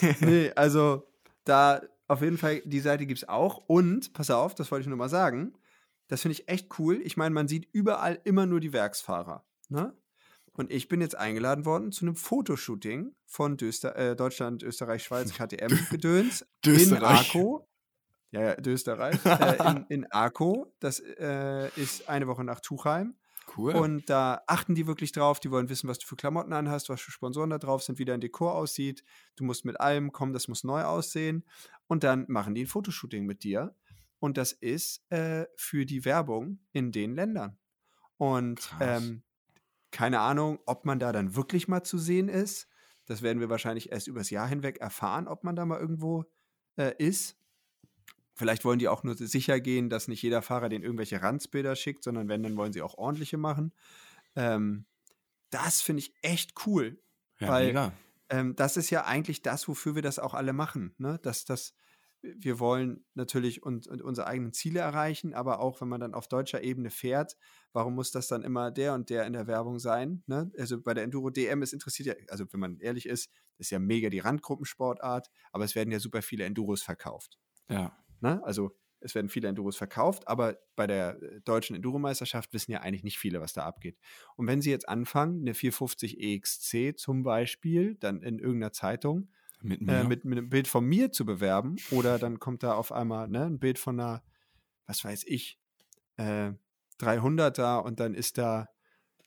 nee, 0.20 0.52
also 0.54 1.08
da 1.44 1.82
auf 2.08 2.22
jeden 2.22 2.38
Fall, 2.38 2.62
die 2.64 2.80
Seite 2.80 3.06
gibt 3.06 3.18
es 3.18 3.28
auch. 3.28 3.64
Und, 3.66 4.12
pass 4.12 4.30
auf, 4.30 4.54
das 4.54 4.70
wollte 4.70 4.82
ich 4.82 4.88
nur 4.88 4.98
mal 4.98 5.08
sagen, 5.08 5.54
das 6.08 6.22
finde 6.22 6.34
ich 6.34 6.48
echt 6.48 6.78
cool. 6.78 7.00
Ich 7.02 7.16
meine, 7.16 7.34
man 7.34 7.48
sieht 7.48 7.68
überall 7.72 8.20
immer 8.24 8.46
nur 8.46 8.60
die 8.60 8.72
Werksfahrer. 8.72 9.44
Ne? 9.68 9.92
Und 10.56 10.72
ich 10.72 10.88
bin 10.88 11.02
jetzt 11.02 11.16
eingeladen 11.16 11.66
worden 11.66 11.92
zu 11.92 12.06
einem 12.06 12.16
Fotoshooting 12.16 13.14
von 13.26 13.56
Döster, 13.58 13.94
äh, 13.96 14.16
Deutschland, 14.16 14.62
Österreich, 14.62 15.04
Schweiz, 15.04 15.32
KTM-Gedöns 15.36 16.46
in. 16.64 16.94
Arco. 16.94 17.68
Ja, 18.30 18.40
ja, 18.40 18.56
Österreich. 18.66 19.24
äh, 19.24 19.70
in, 19.70 19.84
in 19.88 20.12
Arco. 20.12 20.74
Das 20.80 21.00
äh, 21.00 21.68
ist 21.76 22.08
eine 22.08 22.26
Woche 22.26 22.42
nach 22.42 22.60
Tuchheim. 22.60 23.14
Cool. 23.56 23.74
Und 23.74 24.10
da 24.10 24.42
achten 24.46 24.74
die 24.74 24.86
wirklich 24.86 25.12
drauf. 25.12 25.40
Die 25.40 25.50
wollen 25.50 25.68
wissen, 25.68 25.88
was 25.88 25.98
du 25.98 26.06
für 26.06 26.16
Klamotten 26.16 26.52
anhast, 26.52 26.88
was 26.88 27.00
für 27.00 27.12
Sponsoren 27.12 27.50
da 27.50 27.58
drauf 27.58 27.82
sind, 27.82 27.98
wie 27.98 28.04
dein 28.04 28.20
Dekor 28.20 28.54
aussieht. 28.54 29.04
Du 29.36 29.44
musst 29.44 29.64
mit 29.64 29.78
allem 29.80 30.10
kommen, 30.10 30.32
das 30.32 30.48
muss 30.48 30.64
neu 30.64 30.82
aussehen. 30.82 31.44
Und 31.86 32.02
dann 32.02 32.24
machen 32.28 32.54
die 32.54 32.64
ein 32.64 32.66
Fotoshooting 32.66 33.24
mit 33.24 33.44
dir. 33.44 33.74
Und 34.18 34.38
das 34.38 34.52
ist 34.52 35.04
äh, 35.12 35.46
für 35.56 35.84
die 35.84 36.04
Werbung 36.04 36.60
in 36.72 36.90
den 36.90 37.14
Ländern. 37.14 37.58
Und 38.16 38.70
ähm, 38.80 39.22
keine 39.96 40.20
Ahnung, 40.20 40.58
ob 40.66 40.84
man 40.84 40.98
da 40.98 41.10
dann 41.10 41.36
wirklich 41.36 41.68
mal 41.68 41.82
zu 41.82 41.96
sehen 41.96 42.28
ist. 42.28 42.68
Das 43.06 43.22
werden 43.22 43.40
wir 43.40 43.48
wahrscheinlich 43.48 43.92
erst 43.92 44.08
übers 44.08 44.28
Jahr 44.28 44.46
hinweg 44.46 44.78
erfahren, 44.78 45.26
ob 45.26 45.42
man 45.42 45.56
da 45.56 45.64
mal 45.64 45.80
irgendwo 45.80 46.26
äh, 46.76 46.92
ist. 46.98 47.38
Vielleicht 48.34 48.66
wollen 48.66 48.78
die 48.78 48.88
auch 48.88 49.04
nur 49.04 49.14
sicher 49.16 49.58
gehen, 49.58 49.88
dass 49.88 50.06
nicht 50.06 50.20
jeder 50.20 50.42
Fahrer 50.42 50.68
den 50.68 50.82
irgendwelche 50.82 51.22
Ranzbilder 51.22 51.74
schickt, 51.76 52.04
sondern 52.04 52.28
wenn, 52.28 52.42
dann 52.42 52.58
wollen 52.58 52.74
sie 52.74 52.82
auch 52.82 52.98
ordentliche 52.98 53.38
machen. 53.38 53.72
Ähm, 54.34 54.84
das 55.48 55.80
finde 55.80 56.00
ich 56.00 56.12
echt 56.20 56.66
cool. 56.66 57.00
ja, 57.40 57.48
weil-. 57.48 57.92
Ähm, 58.28 58.54
das 58.54 58.76
ist 58.76 58.90
ja 58.90 59.06
eigentlich 59.06 59.40
das, 59.40 59.66
wofür 59.66 59.94
wir 59.94 60.02
das 60.02 60.18
auch 60.18 60.34
alle 60.34 60.52
machen. 60.52 60.94
Ne? 60.98 61.18
Dass 61.22 61.46
das, 61.46 61.74
wir 62.36 62.58
wollen 62.58 63.04
natürlich 63.14 63.62
uns, 63.62 63.86
und 63.86 64.02
unsere 64.02 64.26
eigenen 64.26 64.52
Ziele 64.52 64.80
erreichen, 64.80 65.34
aber 65.34 65.60
auch 65.60 65.80
wenn 65.80 65.88
man 65.88 66.00
dann 66.00 66.14
auf 66.14 66.28
deutscher 66.28 66.62
Ebene 66.62 66.90
fährt, 66.90 67.36
warum 67.72 67.94
muss 67.94 68.10
das 68.10 68.28
dann 68.28 68.42
immer 68.42 68.70
der 68.70 68.94
und 68.94 69.10
der 69.10 69.26
in 69.26 69.32
der 69.32 69.46
Werbung 69.46 69.78
sein? 69.78 70.22
Ne? 70.26 70.50
Also 70.58 70.80
bei 70.80 70.94
der 70.94 71.04
Enduro 71.04 71.30
DM 71.30 71.62
ist 71.62 71.72
interessiert 71.72 72.06
ja, 72.06 72.14
also 72.28 72.44
wenn 72.52 72.60
man 72.60 72.78
ehrlich 72.80 73.06
ist, 73.06 73.30
ist 73.58 73.70
ja 73.70 73.78
mega 73.78 74.10
die 74.10 74.18
Randgruppensportart, 74.18 75.28
aber 75.52 75.64
es 75.64 75.74
werden 75.74 75.90
ja 75.90 76.00
super 76.00 76.22
viele 76.22 76.44
Enduros 76.44 76.82
verkauft. 76.82 77.38
Ja. 77.68 77.96
Ne? 78.20 78.42
Also 78.44 78.72
es 79.00 79.14
werden 79.14 79.28
viele 79.28 79.48
Enduros 79.48 79.76
verkauft, 79.76 80.26
aber 80.26 80.58
bei 80.74 80.86
der 80.86 81.22
äh, 81.22 81.40
deutschen 81.42 81.76
Enduro-Meisterschaft 81.76 82.52
wissen 82.52 82.72
ja 82.72 82.80
eigentlich 82.80 83.04
nicht 83.04 83.18
viele, 83.18 83.40
was 83.40 83.52
da 83.52 83.64
abgeht. 83.64 83.98
Und 84.36 84.46
wenn 84.46 84.60
sie 84.60 84.70
jetzt 84.70 84.88
anfangen, 84.88 85.42
eine 85.42 85.54
450 85.54 86.20
EXC 86.20 86.98
zum 86.98 87.22
Beispiel, 87.22 87.94
dann 87.96 88.22
in 88.22 88.38
irgendeiner 88.38 88.72
Zeitung, 88.72 89.28
Mit 89.68 89.88
äh, 89.88 90.04
mit, 90.04 90.24
mit 90.24 90.38
einem 90.38 90.48
Bild 90.48 90.68
von 90.68 90.84
mir 90.84 91.12
zu 91.12 91.24
bewerben, 91.26 91.76
oder 91.90 92.18
dann 92.18 92.38
kommt 92.38 92.62
da 92.62 92.74
auf 92.74 92.92
einmal 92.92 93.28
ne, 93.28 93.44
ein 93.46 93.58
Bild 93.58 93.78
von 93.78 93.98
einer, 94.00 94.22
was 94.86 95.04
weiß 95.04 95.24
ich, 95.26 95.58
äh, 96.16 96.52
300er 97.00 97.78
und 97.82 98.00
dann 98.00 98.14
ist 98.14 98.38
da 98.38 98.68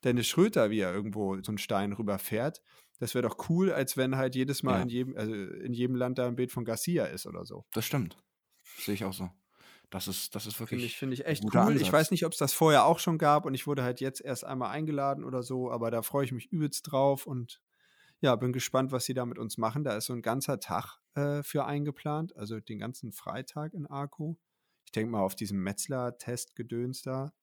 Dennis 0.03 0.27
Schröter, 0.27 0.69
wie 0.69 0.79
er 0.79 0.93
irgendwo 0.93 1.35
so 1.41 1.51
einen 1.51 1.57
Stein 1.57 1.93
rüberfährt. 1.93 2.61
Das 2.99 3.13
wäre 3.15 3.27
doch 3.27 3.49
cool, 3.49 3.71
als 3.71 3.95
wenn 3.97 4.15
halt 4.17 4.35
jedes 4.35 4.63
Mal 4.63 4.77
Ja. 4.77 4.81
in, 4.83 4.89
jedem, 4.89 5.17
also 5.17 5.33
in 5.33 5.73
jedem 5.73 5.95
Land 5.95 6.17
da 6.17 6.27
ein 6.27 6.35
Bild 6.35 6.51
von 6.51 6.65
Garcia 6.65 7.05
ist 7.05 7.25
oder 7.25 7.45
so. 7.45 7.65
das 7.73 7.85
stimmt. 7.85 8.17
Sehe 8.79 8.93
ich 8.95 9.03
auch 9.05 9.13
so. 9.13 9.29
Das 9.89 10.07
ist, 10.07 10.35
das 10.35 10.45
ist 10.45 10.55
Finde 10.55 10.71
wirklich. 10.71 10.85
ich, 10.91 10.97
finde 10.97 11.13
ich 11.15 11.25
echt 11.25 11.43
cool. 11.43 11.49
guter 11.49 11.63
Ich 11.69 11.75
Ansatz. 11.77 11.93
weiß 11.93 12.11
nicht, 12.11 12.25
ob 12.25 12.31
es 12.33 12.37
das 12.37 12.53
vorher 12.53 12.85
auch 12.85 12.99
schon 12.99 13.17
gab 13.17 13.45
und 13.45 13.53
ich 13.55 13.65
wurde 13.67 13.83
halt 13.83 13.99
jetzt 14.01 14.21
erst 14.21 14.45
einmal 14.45 14.69
eingeladen 14.71 15.23
oder 15.23 15.41
so, 15.43 15.71
aber 15.71 15.89
da 15.91 16.01
freue 16.01 16.25
ich 16.25 16.31
mich 16.31 16.45
übelst 16.51 16.91
drauf 16.91 17.25
und 17.25 17.59
ja, 18.21 18.35
bin 18.35 18.53
gespannt, 18.53 18.91
was 18.91 19.05
sie 19.05 19.13
da 19.13 19.25
mit 19.25 19.37
uns 19.37 19.57
machen. 19.57 19.83
Da 19.83 19.95
ist 19.95 20.05
so 20.05 20.13
ein 20.13 20.21
ganzer 20.21 20.59
Tag 20.59 20.99
äh, 21.15 21.43
für 21.43 21.65
eingeplant, 21.65 22.35
also 22.35 22.59
den 22.59 22.79
ganzen 22.79 23.11
Freitag 23.11 23.73
in 23.73 23.85
Arco. 23.87 24.37
Ich 24.85 24.91
denke 24.91 25.11
mal 25.11 25.21
auf 25.21 25.35
diesem 25.35 25.61
Metzler-Test-Gedöns 25.63 27.01
da. 27.03 27.33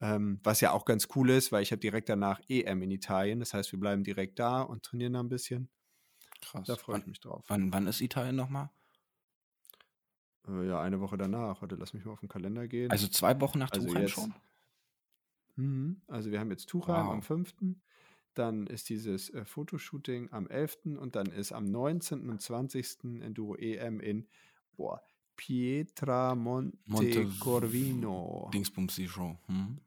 Ähm, 0.00 0.40
was 0.42 0.60
ja 0.60 0.72
auch 0.72 0.84
ganz 0.84 1.06
cool 1.14 1.30
ist, 1.30 1.52
weil 1.52 1.62
ich 1.62 1.70
habe 1.70 1.78
direkt 1.80 2.08
danach 2.08 2.40
EM 2.48 2.82
in 2.82 2.90
Italien. 2.90 3.38
Das 3.38 3.54
heißt, 3.54 3.70
wir 3.70 3.78
bleiben 3.78 4.02
direkt 4.02 4.38
da 4.38 4.62
und 4.62 4.82
trainieren 4.82 5.12
da 5.12 5.20
ein 5.20 5.28
bisschen. 5.28 5.70
Krass. 6.40 6.66
Da 6.66 6.74
freue 6.74 6.98
ich 6.98 7.06
mich 7.06 7.20
drauf. 7.20 7.44
wann, 7.48 7.72
wann 7.72 7.86
ist 7.86 8.00
Italien 8.00 8.34
nochmal? 8.34 8.70
Äh, 10.48 10.66
ja, 10.66 10.80
eine 10.80 11.00
Woche 11.00 11.16
danach. 11.16 11.60
Warte, 11.62 11.76
lass 11.76 11.92
mich 11.94 12.04
mal 12.04 12.12
auf 12.12 12.20
den 12.20 12.28
Kalender 12.28 12.66
gehen. 12.66 12.90
Also 12.90 13.06
zwei 13.06 13.40
Wochen 13.40 13.60
nach 13.60 13.70
Also 13.70 13.86
Tuchheim 13.86 14.08
schon? 14.08 14.34
Mhm. 15.56 16.02
Also 16.08 16.30
wir 16.32 16.40
haben 16.40 16.50
jetzt 16.50 16.68
Tuchheim 16.68 17.06
Wow. 17.06 17.12
am 17.12 17.22
5., 17.22 17.54
dann 18.34 18.66
ist 18.66 18.88
dieses 18.88 19.30
äh, 19.30 19.44
Fotoshooting 19.44 20.28
am 20.32 20.48
11. 20.48 20.78
und 20.98 21.16
dann 21.16 21.26
ist 21.26 21.52
am 21.52 21.64
19. 21.64 22.28
und 22.30 22.40
20. 22.40 23.04
Enduro 23.22 23.56
EM 23.56 24.00
in 24.00 24.26
boah, 24.76 25.02
Pietramonte 25.36 26.76
Monte- 26.86 27.26
Corvino. 27.40 28.50
Dingsbumsi 28.52 29.08
Show. 29.08 29.36
Hm? 29.46 29.78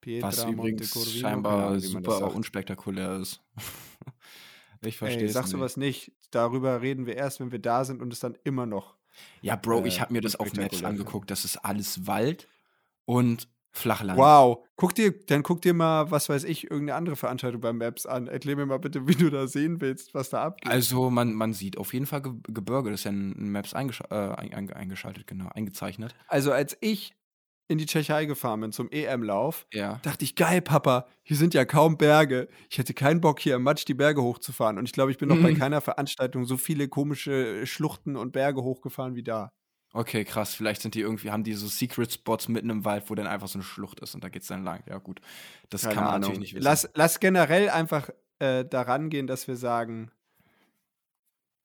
Pietra 0.00 0.28
Was 0.28 0.38
Monte 0.46 0.52
übrigens 0.52 0.90
Corvino, 0.90 1.20
scheinbar 1.20 1.66
Ahnung, 1.68 1.80
super 1.80 2.34
unspektakulär 2.34 3.16
ist. 3.20 3.42
ich 4.82 4.96
verstehe 4.96 5.26
es 5.26 5.34
sag 5.34 5.44
nicht. 5.44 5.52
sowas 5.52 5.76
nicht. 5.76 6.12
Darüber 6.30 6.80
reden 6.80 7.06
wir 7.06 7.16
erst, 7.16 7.40
wenn 7.40 7.52
wir 7.52 7.58
da 7.58 7.84
sind 7.84 8.00
und 8.00 8.12
es 8.12 8.20
dann 8.20 8.36
immer 8.44 8.66
noch. 8.66 8.96
Ja, 9.42 9.56
Bro, 9.56 9.84
ich 9.84 9.98
äh, 9.98 10.00
habe 10.00 10.12
mir 10.12 10.20
das 10.22 10.36
auf 10.36 10.54
Maps 10.54 10.82
angeguckt. 10.82 11.30
Das 11.30 11.44
ist 11.44 11.58
alles 11.58 12.06
Wald 12.06 12.48
und 13.04 13.48
Flachland. 13.72 14.18
Wow, 14.18 14.66
guck 14.76 14.94
dir, 14.94 15.12
dann 15.26 15.42
guck 15.42 15.62
dir 15.62 15.74
mal, 15.74 16.10
was 16.10 16.28
weiß 16.28 16.44
ich, 16.44 16.64
irgendeine 16.70 16.96
andere 16.96 17.16
Veranstaltung 17.16 17.60
bei 17.60 17.72
Maps 17.72 18.04
an. 18.06 18.26
Erklär 18.26 18.56
mir 18.56 18.66
mal 18.66 18.78
bitte, 18.78 19.06
wie 19.08 19.14
du 19.14 19.30
da 19.30 19.46
sehen 19.46 19.80
willst, 19.80 20.12
was 20.14 20.30
da 20.30 20.42
abgeht. 20.44 20.70
Also 20.70 21.08
man, 21.10 21.32
man 21.34 21.52
sieht 21.52 21.78
auf 21.78 21.92
jeden 21.94 22.06
Fall 22.06 22.22
Ge 22.22 22.32
Gebirge. 22.48 22.90
Das 22.90 23.00
ist 23.00 23.04
ja 23.04 23.10
in 23.10 23.50
Maps 23.52 23.72
eingesch 23.74 24.00
äh, 24.10 24.14
ein- 24.14 24.52
ein- 24.54 24.72
eingeschaltet, 24.72 25.26
genau, 25.26 25.48
eingezeichnet. 25.54 26.14
Also 26.28 26.52
als 26.52 26.76
ich 26.80 27.14
in 27.68 27.78
die 27.78 27.86
Tschechei 27.86 28.24
gefahren 28.24 28.60
bin 28.62 28.72
zum 28.72 28.90
EM-Lauf, 28.90 29.64
Ja. 29.72 30.00
dachte 30.02 30.24
ich, 30.24 30.34
geil, 30.34 30.60
Papa, 30.60 31.06
hier 31.22 31.36
sind 31.36 31.54
ja 31.54 31.64
kaum 31.64 31.96
Berge. 31.96 32.48
Ich 32.68 32.78
hätte 32.78 32.94
keinen 32.94 33.20
Bock, 33.20 33.38
hier 33.38 33.54
im 33.54 33.62
Matsch 33.62 33.84
die 33.86 33.94
Berge 33.94 34.22
hochzufahren. 34.24 34.76
Und 34.76 34.86
ich 34.86 34.92
glaube, 34.92 35.12
ich 35.12 35.18
bin 35.18 35.28
noch 35.28 35.40
bei 35.40 35.52
Mhm. 35.52 35.58
keiner 35.58 35.80
Veranstaltung 35.80 36.44
so 36.46 36.56
viele 36.56 36.88
komische 36.88 37.64
Schluchten 37.68 38.16
und 38.16 38.32
Berge 38.32 38.64
hochgefahren 38.64 39.14
wie 39.14 39.22
da. 39.22 39.52
Okay, 39.92 40.24
krass. 40.24 40.54
Vielleicht 40.54 40.82
sind 40.82 40.94
die 40.94 41.00
irgendwie, 41.00 41.30
haben 41.30 41.42
die 41.42 41.54
so 41.54 41.66
Secret 41.66 42.12
Spots 42.12 42.48
mitten 42.48 42.70
im 42.70 42.84
Wald, 42.84 43.10
wo 43.10 43.14
dann 43.16 43.26
einfach 43.26 43.48
so 43.48 43.58
eine 43.58 43.64
Schlucht 43.64 44.00
ist 44.00 44.14
und 44.14 44.22
da 44.22 44.28
geht's 44.28 44.46
dann 44.46 44.62
lang. 44.62 44.82
Ja, 44.88 44.98
gut. 44.98 45.20
Das 45.68 45.82
Keine 45.82 45.94
kann 45.94 46.04
man 46.04 46.14
Ahnung. 46.14 46.20
natürlich 46.20 46.40
nicht 46.40 46.54
wissen. 46.54 46.64
Lass, 46.64 46.88
lass 46.94 47.18
generell 47.18 47.68
einfach 47.70 48.10
äh, 48.38 48.64
daran 48.64 49.10
gehen, 49.10 49.26
dass 49.26 49.48
wir 49.48 49.56
sagen, 49.56 50.10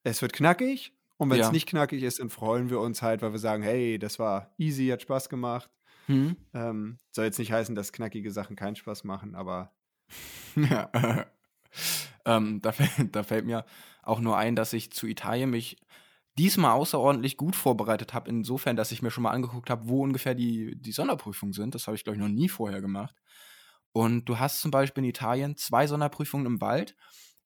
es 0.02 0.22
wird 0.22 0.32
knackig. 0.32 0.92
Und 1.18 1.30
wenn 1.30 1.40
es 1.40 1.46
Ja. 1.46 1.52
nicht 1.52 1.68
knackig 1.68 2.02
ist, 2.02 2.18
dann 2.18 2.28
freuen 2.28 2.68
wir 2.68 2.80
uns 2.80 3.00
halt, 3.00 3.22
weil 3.22 3.32
wir 3.32 3.38
sagen, 3.38 3.62
hey, 3.62 3.98
das 3.98 4.18
war 4.18 4.52
easy, 4.58 4.88
hat 4.88 5.02
Spaß 5.02 5.28
gemacht. 5.28 5.70
hm? 6.06 6.36
Ähm, 6.52 6.98
soll 7.12 7.24
jetzt 7.24 7.38
nicht 7.38 7.52
heißen, 7.52 7.74
dass 7.74 7.92
knackige 7.92 8.30
Sachen 8.30 8.54
keinen 8.54 8.76
Spaß 8.76 9.04
machen, 9.04 9.34
aber 9.34 9.72
Ja. 10.56 10.90
ähm, 12.24 12.60
da, 12.60 12.72
fällt, 12.72 13.14
da 13.16 13.22
fällt 13.22 13.46
mir 13.46 13.64
auch 14.02 14.20
nur 14.20 14.36
ein, 14.36 14.56
dass 14.56 14.72
ich 14.72 14.92
zu 14.92 15.06
Italien 15.06 15.50
mich 15.50 15.76
diesmal 16.38 16.72
außerordentlich 16.72 17.36
gut 17.36 17.56
vorbereitet 17.56 18.14
habe, 18.14 18.28
insofern, 18.30 18.76
dass 18.76 18.92
ich 18.92 19.02
mir 19.02 19.10
schon 19.10 19.22
mal 19.22 19.30
angeguckt 19.30 19.70
habe, 19.70 19.88
wo 19.88 20.02
ungefähr 20.02 20.34
die, 20.34 20.76
die 20.76 20.92
Sonderprüfungen 20.92 21.52
sind. 21.52 21.74
Das 21.74 21.86
habe 21.86 21.96
ich, 21.96 22.04
glaube 22.04 22.16
ich, 22.16 22.22
noch 22.22 22.28
nie 22.28 22.48
vorher 22.48 22.80
gemacht. 22.80 23.16
Und 23.92 24.26
du 24.26 24.38
hast 24.38 24.60
zum 24.60 24.70
Beispiel 24.70 25.04
in 25.04 25.10
Italien 25.10 25.56
zwei 25.56 25.86
Sonderprüfungen 25.86 26.46
im 26.46 26.60
Wald, 26.60 26.96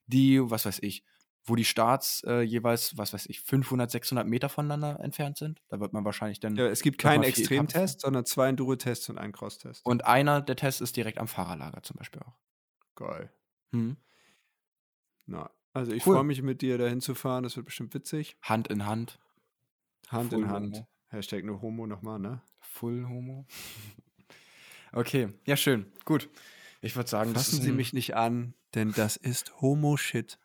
die, 0.07 0.41
was 0.43 0.67
weiß 0.67 0.81
ich, 0.83 1.05
wo 1.45 1.55
die 1.55 1.65
Starts 1.65 2.23
äh, 2.27 2.41
jeweils, 2.41 2.99
was 2.99 3.13
weiß 3.13 3.27
ich, 3.27 3.41
500, 3.41 3.91
600 3.91 4.27
Meter 4.27 4.49
voneinander 4.49 4.99
entfernt 5.01 5.39
sind. 5.39 5.63
Da 5.69 5.81
wird 5.81 5.93
man 5.93 6.05
wahrscheinlich 6.05 6.41
dann. 6.41 6.57
ja, 6.57 6.67
es 6.67 6.83
gibt 6.83 6.99
keinen 6.99 7.23
Extremtest, 7.23 8.01
sondern 8.01 8.27
zwei 8.27 8.49
Enduro-Tests 8.49 9.09
und 9.09 9.19
einen 9.19 9.33
Cross-Test. 9.33 9.87
Und 9.87 10.05
einer 10.05 10.41
der 10.43 10.57
Tests 10.57 10.81
ist 10.81 10.97
direkt 10.97 11.19
am 11.19 11.29
Fahrerlager 11.29 11.83
zum 11.83 11.97
Beispiel 11.97 12.21
auch. 12.23 12.37
Geil. 12.97 13.33
Hm. 13.73 13.97
Na, 15.27 15.51
also 15.73 15.93
ich 15.93 16.07
Cool. 16.07 16.17
freue 16.17 16.25
mich 16.25 16.43
mit 16.43 16.63
dir 16.63 16.79
dahin 16.79 17.01
zu 17.01 17.15
fahren, 17.15 17.45
das 17.45 17.57
wird 17.57 17.67
bestimmt 17.67 17.95
witzig. 17.95 18.37
Hand 18.43 18.69
in 18.69 18.87
Hand. 18.87 19.19
Hand 20.09 20.31
Full 20.31 20.43
in 20.43 20.49
Hand. 20.49 20.77
Homo. 20.77 20.89
Hashtag 21.09 21.45
nur 21.45 21.61
Homo 21.63 21.87
nochmal, 21.87 22.19
ne? 22.19 22.43
Full 22.61 23.07
Homo. 23.09 23.47
okay, 24.93 25.33
ja, 25.45 25.57
schön. 25.57 25.93
Gut. 26.05 26.29
Ich 26.81 26.97
würde 26.97 27.11
sagen, 27.11 27.35
Fassen 27.35 27.59
ist 27.59 27.65
Sie 27.65 27.73
mich 27.73 27.93
nicht 27.93 28.17
an, 28.17 28.55
denn 28.75 28.93
das 28.93 29.17
ist 29.17 29.61
Homo-Shit. 29.61 30.39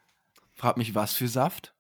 Frag 0.52 0.78
mich, 0.78 0.94
was 0.94 1.14
für 1.14 1.28
Saft? 1.28 1.76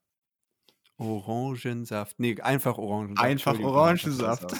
Orangensaft. 0.97 2.19
Nee, 2.19 2.39
einfach 2.41 2.77
Orangensaft. 2.77 3.25
Einfach 3.25 3.59
Orangensaft. 3.59 4.55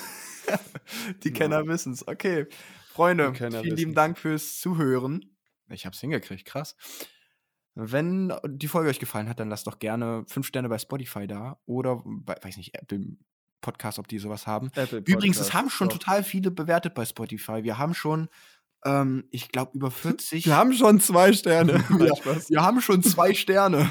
Die 1.23 1.31
Kenner 1.31 1.65
wissen's. 1.67 2.07
Okay. 2.07 2.47
Freunde, 2.89 3.33
vielen 3.33 3.51
lieben 3.51 3.75
wissen's. 3.77 3.95
Dank 3.95 4.17
fürs 4.17 4.59
Zuhören. 4.59 5.35
Ich 5.69 5.85
hab's 5.85 5.99
hingekriegt, 5.99 6.45
krass. 6.45 6.75
Wenn 7.75 8.33
die 8.47 8.69
Folge 8.69 8.89
euch 8.89 8.99
gefallen 8.99 9.27
hat, 9.27 9.39
dann 9.39 9.49
lasst 9.49 9.67
doch 9.67 9.79
gerne 9.79 10.23
fünf 10.27 10.47
Sterne 10.47 10.69
bei 10.69 10.77
Spotify 10.77 11.27
da 11.27 11.59
oder 11.65 12.01
bei, 12.05 12.35
weiß 12.41 12.55
nicht, 12.55 12.73
Apple 12.73 13.17
Podcast, 13.59 13.99
ob 13.99 14.07
die 14.07 14.19
sowas 14.19 14.47
haben. 14.47 14.71
Übrigens, 15.05 15.39
es 15.39 15.53
haben 15.53 15.69
schon 15.69 15.89
doch. 15.89 15.97
total 15.97 16.23
viele 16.23 16.51
bewertet 16.51 16.93
bei 16.93 17.03
Spotify. 17.03 17.63
Wir 17.63 17.77
haben 17.77 17.93
schon, 17.93 18.29
ähm, 18.85 19.27
ich 19.31 19.49
glaube, 19.49 19.71
über 19.75 19.91
40. 19.91 20.45
Wir 20.45 20.55
haben 20.55 20.71
schon 20.71 21.01
zwei 21.01 21.33
Sterne. 21.33 21.79
Spaß. 22.17 22.49
Wir 22.49 22.61
haben 22.61 22.79
schon 22.79 23.03
zwei 23.03 23.33
Sterne. 23.33 23.89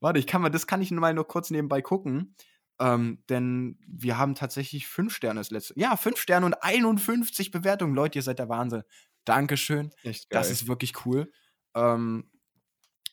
Warte, 0.00 0.18
ich 0.18 0.26
kann 0.26 0.40
mal, 0.40 0.48
das 0.48 0.66
kann 0.66 0.80
ich 0.80 0.90
mal 0.90 1.12
nur 1.12 1.26
kurz 1.26 1.50
nebenbei 1.50 1.82
gucken. 1.82 2.34
Ähm, 2.80 3.22
denn 3.28 3.78
wir 3.86 4.16
haben 4.16 4.34
tatsächlich 4.34 4.86
fünf 4.86 5.14
Sterne 5.14 5.40
das 5.40 5.50
letzte. 5.50 5.74
Ja, 5.76 5.96
fünf 5.96 6.18
Sterne 6.18 6.46
und 6.46 6.54
51 6.54 7.50
Bewertungen. 7.50 7.94
Leute, 7.94 8.18
ihr 8.18 8.22
seid 8.22 8.38
der 8.38 8.48
Wahnsinn. 8.48 8.84
Dankeschön. 9.26 9.90
Echt 10.02 10.30
geil. 10.30 10.40
Das 10.40 10.50
ist 10.50 10.66
wirklich 10.66 11.04
cool. 11.04 11.30
Ähm, 11.74 12.30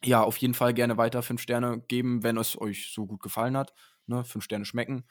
ja, 0.03 0.21
auf 0.23 0.37
jeden 0.37 0.53
Fall 0.53 0.73
gerne 0.73 0.97
weiter 0.97 1.21
fünf 1.23 1.41
Sterne 1.41 1.81
geben, 1.87 2.23
wenn 2.23 2.37
es 2.37 2.59
euch 2.59 2.91
so 2.93 3.05
gut 3.05 3.21
gefallen 3.21 3.57
hat. 3.57 3.73
Ne, 4.05 4.23
fünf 4.23 4.43
Sterne 4.43 4.65
schmecken. 4.65 5.05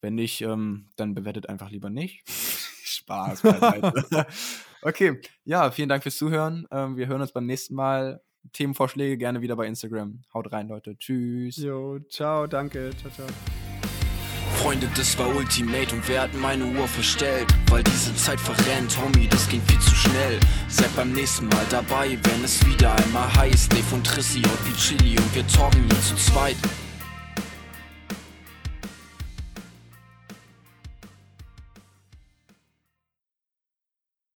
Wenn 0.00 0.14
nicht, 0.14 0.40
ähm, 0.40 0.88
dann 0.96 1.14
bewertet 1.14 1.48
einfach 1.48 1.70
lieber 1.70 1.90
nicht. 1.90 2.22
Spaß. 2.84 3.42
beiseite. 3.42 4.26
okay, 4.82 5.20
ja, 5.44 5.70
vielen 5.70 5.88
Dank 5.88 6.02
fürs 6.02 6.16
Zuhören. 6.16 6.66
Ähm, 6.70 6.96
wir 6.96 7.06
hören 7.06 7.20
uns 7.20 7.32
beim 7.32 7.46
nächsten 7.46 7.74
Mal. 7.74 8.22
Themenvorschläge 8.52 9.18
gerne 9.18 9.42
wieder 9.42 9.54
bei 9.54 9.66
Instagram. 9.66 10.22
Haut 10.32 10.50
rein, 10.50 10.68
Leute. 10.68 10.96
Tschüss. 10.96 11.56
Jo, 11.56 11.98
ciao, 12.08 12.46
danke. 12.46 12.90
Ciao, 12.96 13.12
ciao. 13.12 13.26
Freunde, 14.62 14.90
das 14.94 15.18
war 15.18 15.34
Ultimate 15.34 15.94
und 15.94 16.06
wer 16.06 16.20
hat 16.20 16.34
meine 16.34 16.66
Uhr 16.66 16.86
verstellt? 16.86 17.46
Weil 17.70 17.82
diese 17.82 18.14
Zeit 18.14 18.38
verrennt, 18.38 18.94
Homie, 19.00 19.26
das 19.26 19.48
ging 19.48 19.62
viel 19.66 19.78
zu 19.78 19.94
schnell. 19.94 20.38
Seid 20.68 20.94
beim 20.94 21.12
nächsten 21.12 21.48
Mal 21.48 21.64
dabei, 21.70 22.18
wenn 22.22 22.44
es 22.44 22.64
wieder 22.66 22.94
einmal 22.94 23.34
heißt. 23.36 23.72
Dave 23.72 23.94
und 23.94 24.06
Trissi 24.06 24.42
und 24.42 24.68
wie 24.68 24.76
Chili 24.76 25.16
und 25.18 25.34
wir 25.34 25.46
talken 25.46 25.82
hier 25.88 26.00
zu 26.02 26.14
zweit. 26.16 26.56